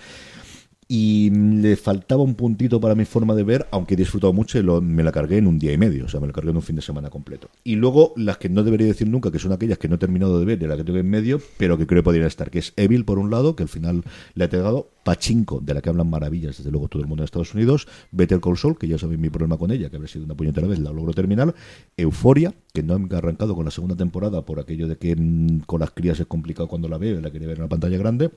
y 0.95 1.31
le 1.31 1.75
faltaba 1.77 2.23
un 2.23 2.35
puntito 2.35 2.79
para 2.79 2.95
mi 2.95 3.07
forma 3.07 3.35
de 3.35 3.45
ver, 3.45 3.67
aunque 3.71 3.95
he 3.95 3.97
disfrutado 3.97 4.35
mucho 4.35 4.59
y 4.59 4.63
lo- 4.63 4.83
me 4.83 5.03
la 5.03 5.11
cargué 5.11 5.39
en 5.39 5.47
un 5.47 5.59
día 5.59 5.73
y 5.73 5.79
medio, 5.79 6.05
o 6.05 6.09
sea, 6.09 6.21
me 6.21 6.27
la 6.27 6.35
cargué 6.35 6.51
en 6.51 6.57
un 6.57 6.63
fin 6.63 6.77
de 6.77 6.83
semana 6.83 7.09
completo. 7.09 7.49
Y 7.65 7.77
luego 7.77 8.13
las 8.15 8.37
que 8.37 8.51
no 8.51 8.63
debería 8.63 8.89
decir 8.89 9.09
nunca, 9.09 9.31
que 9.31 9.39
son 9.39 9.53
aquellas 9.53 9.79
que 9.79 9.89
no 9.89 9.95
he 9.95 9.99
terminado 9.99 10.39
de 10.39 10.45
ver 10.45 10.63
y 10.63 10.67
las 10.67 10.77
que 10.77 10.85
tengo 10.85 10.99
en 10.99 11.09
medio, 11.09 11.41
pero 11.57 11.79
que 11.79 11.87
creo 11.87 12.03
que 12.03 12.05
podrían 12.05 12.27
estar, 12.27 12.51
que 12.51 12.59
es 12.59 12.75
Evil 12.77 13.07
por 13.07 13.19
un 13.19 13.31
lado, 13.31 13.57
que 13.57 13.63
al 13.63 13.71
final 13.71 14.03
le 14.35 14.45
ha 14.45 14.51
pegado, 14.51 14.91
Pachinko, 15.03 15.61
de 15.63 15.73
la 15.73 15.81
que 15.81 15.89
hablan 15.89 16.11
maravillas 16.11 16.59
desde 16.59 16.71
luego 16.71 16.89
todo 16.89 17.01
el 17.01 17.09
mundo 17.09 17.23
en 17.23 17.25
Estados 17.25 17.55
Unidos, 17.55 17.89
Better 18.11 18.41
Call 18.41 18.59
Saul, 18.59 18.77
que 18.77 18.87
ya 18.87 18.99
sabéis 18.99 19.19
mi 19.19 19.31
problema 19.31 19.57
con 19.57 19.71
ella, 19.71 19.89
que 19.89 19.97
habrá 19.97 20.09
sido 20.09 20.27
una 20.27 20.35
puñetera 20.35 20.67
vez, 20.67 20.79
la 20.79 20.93
logro 20.93 21.15
terminar, 21.15 21.55
Euforia, 21.97 22.53
que 22.75 22.83
no 22.83 22.97
he 23.11 23.17
arrancado 23.17 23.55
con 23.55 23.65
la 23.65 23.71
segunda 23.71 23.97
temporada 23.97 24.43
por 24.45 24.61
aquello 24.61 24.89
de 24.89 24.97
que 24.99 25.17
mm, 25.17 25.61
con 25.61 25.81
las 25.81 25.91
crías 25.93 26.21
es 26.21 26.27
complicado 26.27 26.69
cuando 26.69 26.89
la 26.89 26.99
veo 26.99 27.19
la 27.23 27.31
quería 27.31 27.49
ver 27.49 27.57
en 27.57 27.63
la 27.63 27.69
pantalla 27.71 27.97
grande, 27.97 28.31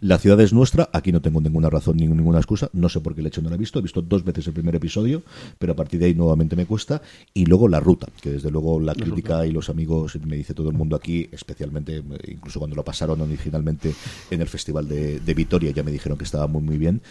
la 0.00 0.18
ciudad 0.18 0.40
es 0.40 0.52
nuestra, 0.52 0.90
aquí 0.92 1.12
no 1.12 1.20
tengo 1.20 1.40
ninguna 1.40 1.70
razón 1.70 1.96
ni 1.96 2.06
ninguna 2.06 2.38
excusa, 2.38 2.68
no 2.72 2.88
sé 2.88 3.00
por 3.00 3.14
qué 3.14 3.20
el 3.20 3.28
hecho 3.28 3.42
no 3.42 3.48
la 3.48 3.56
he 3.56 3.58
visto, 3.58 3.78
he 3.78 3.82
visto 3.82 4.02
dos 4.02 4.24
veces 4.24 4.46
el 4.46 4.52
primer 4.52 4.74
episodio, 4.74 5.22
pero 5.58 5.72
a 5.72 5.76
partir 5.76 6.00
de 6.00 6.06
ahí 6.06 6.14
nuevamente 6.14 6.56
me 6.56 6.66
cuesta, 6.66 7.02
y 7.32 7.46
luego 7.46 7.68
La 7.68 7.80
Ruta, 7.80 8.08
que 8.20 8.30
desde 8.30 8.50
luego 8.50 8.80
la 8.80 8.94
crítica 8.94 9.46
y 9.46 9.52
los 9.52 9.68
amigos, 9.68 10.18
me 10.26 10.36
dice 10.36 10.54
todo 10.54 10.70
el 10.70 10.76
mundo 10.76 10.96
aquí, 10.96 11.28
especialmente, 11.32 12.02
incluso 12.26 12.58
cuando 12.58 12.76
lo 12.76 12.84
pasaron 12.84 13.20
originalmente 13.20 13.94
en 14.30 14.40
el 14.40 14.48
Festival 14.48 14.88
de, 14.88 15.20
de 15.20 15.34
Vitoria, 15.34 15.70
ya 15.70 15.82
me 15.82 15.92
dijeron 15.92 16.18
que 16.18 16.24
estaba 16.24 16.46
muy 16.46 16.62
muy 16.62 16.78
bien. 16.78 17.02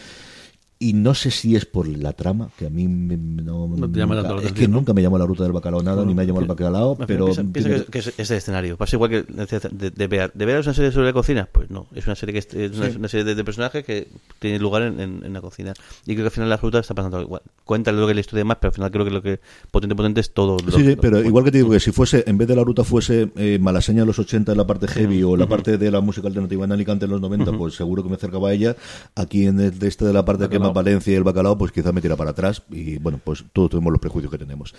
Y 0.84 0.94
no 0.94 1.14
sé 1.14 1.32
si 1.32 1.56
es 1.56 1.66
por 1.66 1.88
la 1.88 2.14
trama, 2.14 2.50
que 2.58 2.66
a 2.68 2.70
mí 2.70 2.88
me- 2.88 3.16
no, 3.18 3.68
No 3.68 3.90
te 3.90 4.00
llama 4.00 4.16
nunca- 4.16 4.28
tanto 4.28 4.42
la 4.44 4.48
es 4.50 4.54
que 4.54 4.68
nunca 4.68 4.94
me 4.94 5.02
llamó 5.02 5.18
la 5.18 5.26
ruta 5.26 5.44
del 5.44 5.52
bacalao 5.54 5.82
nada, 5.82 6.04
ni 6.04 6.14
me 6.14 6.24
ha 6.24 6.26
llamado 6.26 6.42
el 6.42 6.48
bacalao, 6.50 6.98
pero 7.08 7.26
piensa, 7.26 7.44
piensa 7.54 7.70
que, 7.70 7.86
que 7.92 8.00
es, 8.00 8.14
es 8.18 8.32
el 8.32 8.38
escenario. 8.38 8.76
Pasa 8.78 8.96
igual 8.98 9.10
que 9.12 9.24
de, 9.24 9.90
de 9.92 10.08
Bear. 10.08 10.32
¿De 10.34 10.46
Bear 10.46 10.60
es 10.60 10.66
una 10.68 10.74
serie 10.74 10.92
sobre 10.92 11.08
la 11.08 11.14
cocina? 11.14 11.48
Pues 11.52 11.70
no. 11.70 11.88
Es 11.96 12.06
una 12.06 12.16
serie 12.16 12.34
que 12.34 12.40
es, 12.40 12.54
es 12.54 12.78
una, 12.78 12.88
una 12.98 13.08
serie 13.08 13.24
de, 13.24 13.36
de 13.36 13.44
personajes 13.44 13.86
que 13.86 14.08
tiene 14.40 14.60
lugar 14.60 14.84
en, 14.84 15.00
en- 15.00 15.24
en 15.26 15.34
la 15.34 15.42
cocina. 15.42 15.74
Y 16.06 16.14
creo 16.16 16.18
que 16.18 16.28
al 16.28 16.32
final 16.32 16.50
la 16.50 16.58
fruta 16.58 16.80
está 16.80 16.94
pasando 16.94 17.22
igual. 17.22 17.42
Cuenta 17.64 17.92
lo 17.92 18.06
que 18.06 18.12
es 18.12 18.16
la 18.16 18.22
historia 18.22 18.44
más, 18.46 18.58
pero 18.60 18.70
al 18.70 18.74
final 18.76 18.92
creo 18.92 19.06
que 19.06 19.12
lo 19.12 19.22
que 19.22 19.40
potente 19.72 19.96
potente 19.96 20.20
es 20.22 20.34
todo. 20.34 20.58
lo- 20.66 20.72
Sí, 20.72 20.82
sí, 20.84 20.96
lo- 20.96 21.02
pero 21.02 21.16
bueno, 21.18 21.30
igual 21.30 21.46
que 21.46 21.52
te 21.52 21.58
digo 21.60 21.70
que 21.70 21.80
si 21.80 21.92
fuese, 21.92 22.24
en 22.28 22.38
vez 22.38 22.48
de 22.48 22.56
la 22.56 22.64
ruta 22.64 22.84
fuese 22.84 23.32
eh, 23.38 23.58
Malaseña 23.62 24.02
en 24.02 24.08
los 24.08 24.20
80 24.20 24.52
en 24.52 24.58
la 24.58 24.68
parte 24.68 24.88
heavy 24.88 25.24
o 25.24 25.38
la 25.38 25.48
parte 25.48 25.78
de 25.78 25.92
la 25.92 26.02
música 26.02 26.28
alternativa 26.28 26.66
en 26.66 26.72
Alicante 26.74 27.06
en 27.06 27.12
los 27.12 27.22
90, 27.22 27.52
pues 27.58 27.76
seguro 27.76 28.04
que 28.04 28.10
me 28.10 28.16
acercaba 28.16 28.50
a 28.50 28.54
ella. 28.54 28.76
Aquí 29.16 29.46
en 29.46 29.60
el 29.60 29.80
de 29.80 29.88
este 29.88 30.04
de 30.06 30.14
la 30.14 30.26
parte 30.26 30.50
que 30.50 30.60
Valencia 30.74 31.14
y 31.14 31.16
el 31.16 31.24
bacalao, 31.24 31.58
pues 31.58 31.72
quizás 31.72 31.94
me 31.94 32.02
tira 32.02 32.16
para 32.16 32.32
atrás 32.32 32.64
y 32.72 32.98
bueno, 32.98 33.20
pues 33.24 33.44
todos 33.54 33.70
tenemos 33.70 33.92
los 33.92 34.02
prejuicios 34.02 34.32
que 34.32 34.38
tenemos. 34.38 34.74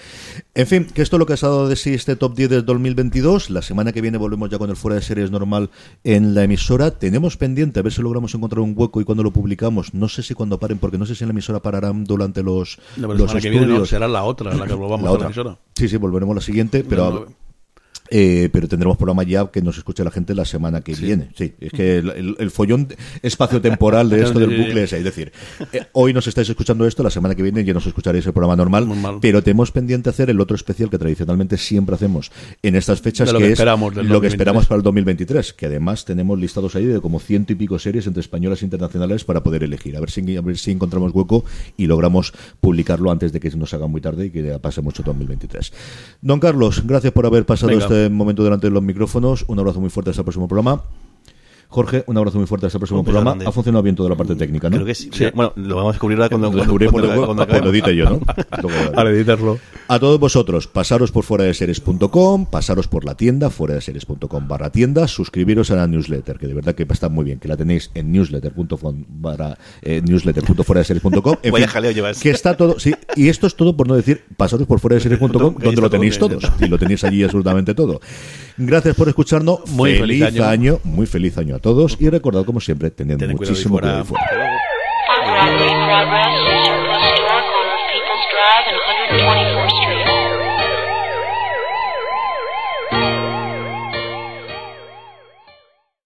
En 0.54 0.66
fin, 0.66 0.84
que 0.84 1.02
esto 1.02 1.16
es 1.16 1.18
lo 1.18 1.26
que 1.26 1.32
ha 1.32 1.36
dado 1.36 1.68
de 1.68 1.76
sí 1.76 1.94
este 1.94 2.16
top 2.16 2.34
10 2.36 2.50
del 2.50 2.64
2022. 2.66 3.50
La 3.50 3.62
semana 3.62 3.92
que 3.92 4.00
viene 4.00 4.18
volvemos 4.18 4.50
ya 4.50 4.58
con 4.58 4.70
el 4.70 4.76
fuera 4.76 4.96
de 4.96 5.02
series 5.02 5.30
normal 5.30 5.70
en 6.02 6.34
la 6.34 6.44
emisora. 6.44 6.90
Tenemos 6.92 7.36
pendiente 7.36 7.80
a 7.80 7.82
ver 7.82 7.92
si 7.92 8.02
logramos 8.02 8.34
encontrar 8.34 8.60
un 8.60 8.74
hueco 8.76 9.00
y 9.00 9.04
cuando 9.04 9.22
lo 9.22 9.32
publicamos. 9.32 9.94
No 9.94 10.08
sé 10.08 10.22
si 10.22 10.34
cuando 10.34 10.58
paren, 10.58 10.78
porque 10.78 10.98
no 10.98 11.06
sé 11.06 11.14
si 11.14 11.24
en 11.24 11.28
la 11.28 11.32
emisora 11.32 11.60
pararán 11.60 12.04
durante 12.04 12.42
los, 12.42 12.78
La 12.96 13.06
los 13.08 13.18
semana 13.18 13.40
que 13.40 13.50
viene 13.50 13.66
no, 13.66 13.72
estudios. 13.72 13.88
será 13.88 14.08
la 14.08 14.24
otra, 14.24 14.54
la 14.54 14.66
que 14.66 14.74
volvamos 14.74 15.04
La 15.04 15.10
a 15.14 15.18
la 15.18 15.24
emisora. 15.26 15.58
Sí, 15.74 15.88
sí, 15.88 15.96
volveremos 15.96 16.34
la 16.34 16.42
siguiente, 16.42 16.84
pero, 16.84 17.10
No, 17.10 17.20
no. 17.20 17.43
Eh, 18.10 18.48
pero 18.52 18.68
tendremos 18.68 18.96
programa 18.96 19.22
ya 19.22 19.46
que 19.50 19.62
nos 19.62 19.78
escuche 19.78 20.04
la 20.04 20.10
gente 20.10 20.34
la 20.34 20.44
semana 20.44 20.80
que 20.82 20.94
viene. 20.94 21.28
Sí, 21.36 21.54
es 21.60 21.72
que 21.72 21.98
el, 21.98 22.10
el- 22.10 22.36
el 22.38 22.50
follón 22.50 22.88
espacio-temporal 23.22 24.10
de 24.10 24.22
esto 24.24 24.38
del 24.38 24.50
bucle 24.56 24.84
es, 24.84 24.92
es 24.92 25.04
decir, 25.04 25.32
eh, 25.72 25.82
hoy 25.92 26.12
nos 26.12 26.26
estáis 26.26 26.48
escuchando 26.48 26.86
esto, 26.86 27.02
la 27.02 27.10
semana 27.10 27.34
que 27.34 27.42
viene 27.42 27.64
ya 27.64 27.72
nos 27.74 27.86
escucharéis 27.86 28.26
el 28.26 28.32
programa 28.32 28.56
normal, 28.56 28.86
Normal. 28.88 29.18
pero 29.20 29.42
tenemos 29.42 29.70
pendiente 29.72 30.10
hacer 30.10 30.30
el 30.30 30.40
otro 30.40 30.54
especial 30.56 30.90
que 30.90 30.98
tradicionalmente 30.98 31.56
siempre 31.56 31.94
hacemos 31.94 32.30
en 32.62 32.76
estas 32.76 33.00
fechas, 33.00 33.32
que, 33.32 33.38
que 33.38 33.52
es 33.52 33.58
lo 33.58 33.64
que 33.64 33.70
2023. 33.70 34.32
esperamos 34.32 34.66
para 34.66 34.76
el 34.78 34.82
2023, 34.82 35.52
que 35.54 35.66
además 35.66 36.04
tenemos 36.04 36.38
listados 36.38 36.76
ahí 36.76 36.84
de 36.84 37.00
como 37.00 37.18
ciento 37.20 37.52
y 37.52 37.56
pico 37.56 37.78
series 37.78 38.06
entre 38.06 38.20
españolas 38.20 38.62
e 38.62 38.64
internacionales 38.66 39.24
para 39.24 39.42
poder 39.42 39.62
elegir. 39.62 39.96
A 39.96 40.00
ver 40.00 40.10
si, 40.10 40.36
a 40.36 40.40
ver 40.40 40.58
si 40.58 40.70
encontramos 40.70 41.12
hueco 41.14 41.44
y 41.76 41.86
logramos 41.86 42.32
publicarlo 42.60 43.10
antes 43.10 43.32
de 43.32 43.40
que 43.40 43.50
nos 43.50 43.72
haga 43.74 43.86
muy 43.86 44.00
tarde 44.00 44.26
y 44.26 44.30
que 44.30 44.42
ya 44.42 44.58
pase 44.58 44.80
mucho 44.82 45.02
2023. 45.02 45.72
Don 46.20 46.40
Carlos, 46.40 46.82
gracias 46.86 47.12
por 47.12 47.26
haber 47.26 47.46
pasado 47.46 47.68
Venga. 47.70 47.84
este 47.84 47.93
momento 48.10 48.44
delante 48.44 48.66
de 48.66 48.72
los 48.72 48.82
micrófonos. 48.82 49.44
Un 49.48 49.58
abrazo 49.58 49.80
muy 49.80 49.90
fuerte 49.90 50.10
hasta 50.10 50.22
el 50.22 50.24
próximo 50.24 50.48
programa. 50.48 50.82
Jorge, 51.74 52.04
un 52.06 52.16
abrazo 52.16 52.38
muy 52.38 52.46
fuerte 52.46 52.66
hasta 52.66 52.78
el 52.78 52.80
próximo 52.80 53.02
programa. 53.02 53.32
grande. 53.32 53.46
Ha 53.46 53.52
funcionado 53.52 53.82
bien 53.82 53.96
toda 53.96 54.08
la 54.10 54.14
parte 54.16 54.36
técnica, 54.36 54.70
¿no? 54.70 54.76
Creo 54.76 54.86
que 54.86 54.94
sí. 54.94 55.10
Bueno, 55.34 55.52
lo 55.56 55.74
vamos 55.76 55.90
a 55.90 55.92
descubrir 55.94 56.16
ahora 56.18 56.28
cuando, 56.28 56.46
Lo 56.52 56.64
cuando, 56.64 56.90
cuando- 56.90 57.24
cuando 57.26 57.42
acabemos. 57.42 57.70
edite 57.70 57.96
yo, 57.96 58.10
¿no? 58.10 58.20
Para 58.94 59.10
editarlo. 59.14 59.58
A 59.88 59.98
todos 59.98 60.18
vosotros, 60.20 60.66
pasaros 60.68 61.10
por 61.10 61.24
fuera 61.24 61.44
de 61.44 61.52
series.com, 61.54 62.46
pasaros 62.46 62.86
por 62.88 63.04
la 63.04 63.14
tienda, 63.16 63.50
fuera 63.50 63.74
de 63.74 63.80
series.com 63.80 64.48
barra 64.48 64.70
tienda, 64.70 65.08
suscribiros 65.08 65.70
a 65.70 65.76
la 65.76 65.86
newsletter, 65.86 66.38
que 66.38 66.46
de 66.46 66.54
verdad 66.54 66.74
que 66.74 66.86
está 66.88 67.08
muy 67.08 67.24
bien, 67.24 67.38
que 67.40 67.48
la 67.48 67.56
tenéis 67.56 67.90
en 67.94 68.12
newsletter.com 68.12 69.04
barra 69.08 69.58
eh, 69.82 70.00
newsletter.fuera 70.04 70.78
de 70.80 70.84
series.com. 70.84 71.36
En 71.42 71.52
Vaya 71.52 71.66
fin, 71.66 71.72
jaleo 71.72 71.90
llevas. 71.90 72.20
Que 72.20 72.30
está 72.30 72.56
todo, 72.56 72.78
sí, 72.78 72.94
y 73.16 73.28
esto 73.28 73.46
es 73.46 73.56
todo 73.56 73.76
por 73.76 73.88
no 73.88 73.94
decir 73.96 74.22
pasaros 74.36 74.66
por 74.66 74.78
fuera 74.80 74.94
de 74.94 75.00
series.com, 75.00 75.56
donde 75.58 75.80
lo 75.80 75.90
tenéis 75.90 76.18
todo, 76.18 76.38
todos, 76.38 76.52
y 76.60 76.68
lo 76.68 76.78
tenéis 76.78 77.02
allí 77.04 77.22
absolutamente 77.24 77.74
todo. 77.74 78.00
Gracias 78.56 78.94
por 78.94 79.08
escucharnos, 79.08 79.60
Muy 79.70 79.96
feliz, 79.96 80.22
feliz 80.24 80.40
año. 80.40 80.44
año. 80.44 80.80
muy 80.84 81.06
feliz 81.06 81.36
año 81.38 81.56
a 81.56 81.58
todos, 81.58 81.63
y 81.98 82.10
recordad 82.10 82.44
como 82.44 82.60
siempre, 82.60 82.90
tened 82.90 83.16
Tened 83.18 83.36
cuidado 83.36 83.54
ahí 83.54 83.54
muchísimo 83.54 83.78
fuera. 83.78 83.88
cuidado 83.88 83.98
ahí 83.98 84.04
fuera. 84.04 84.24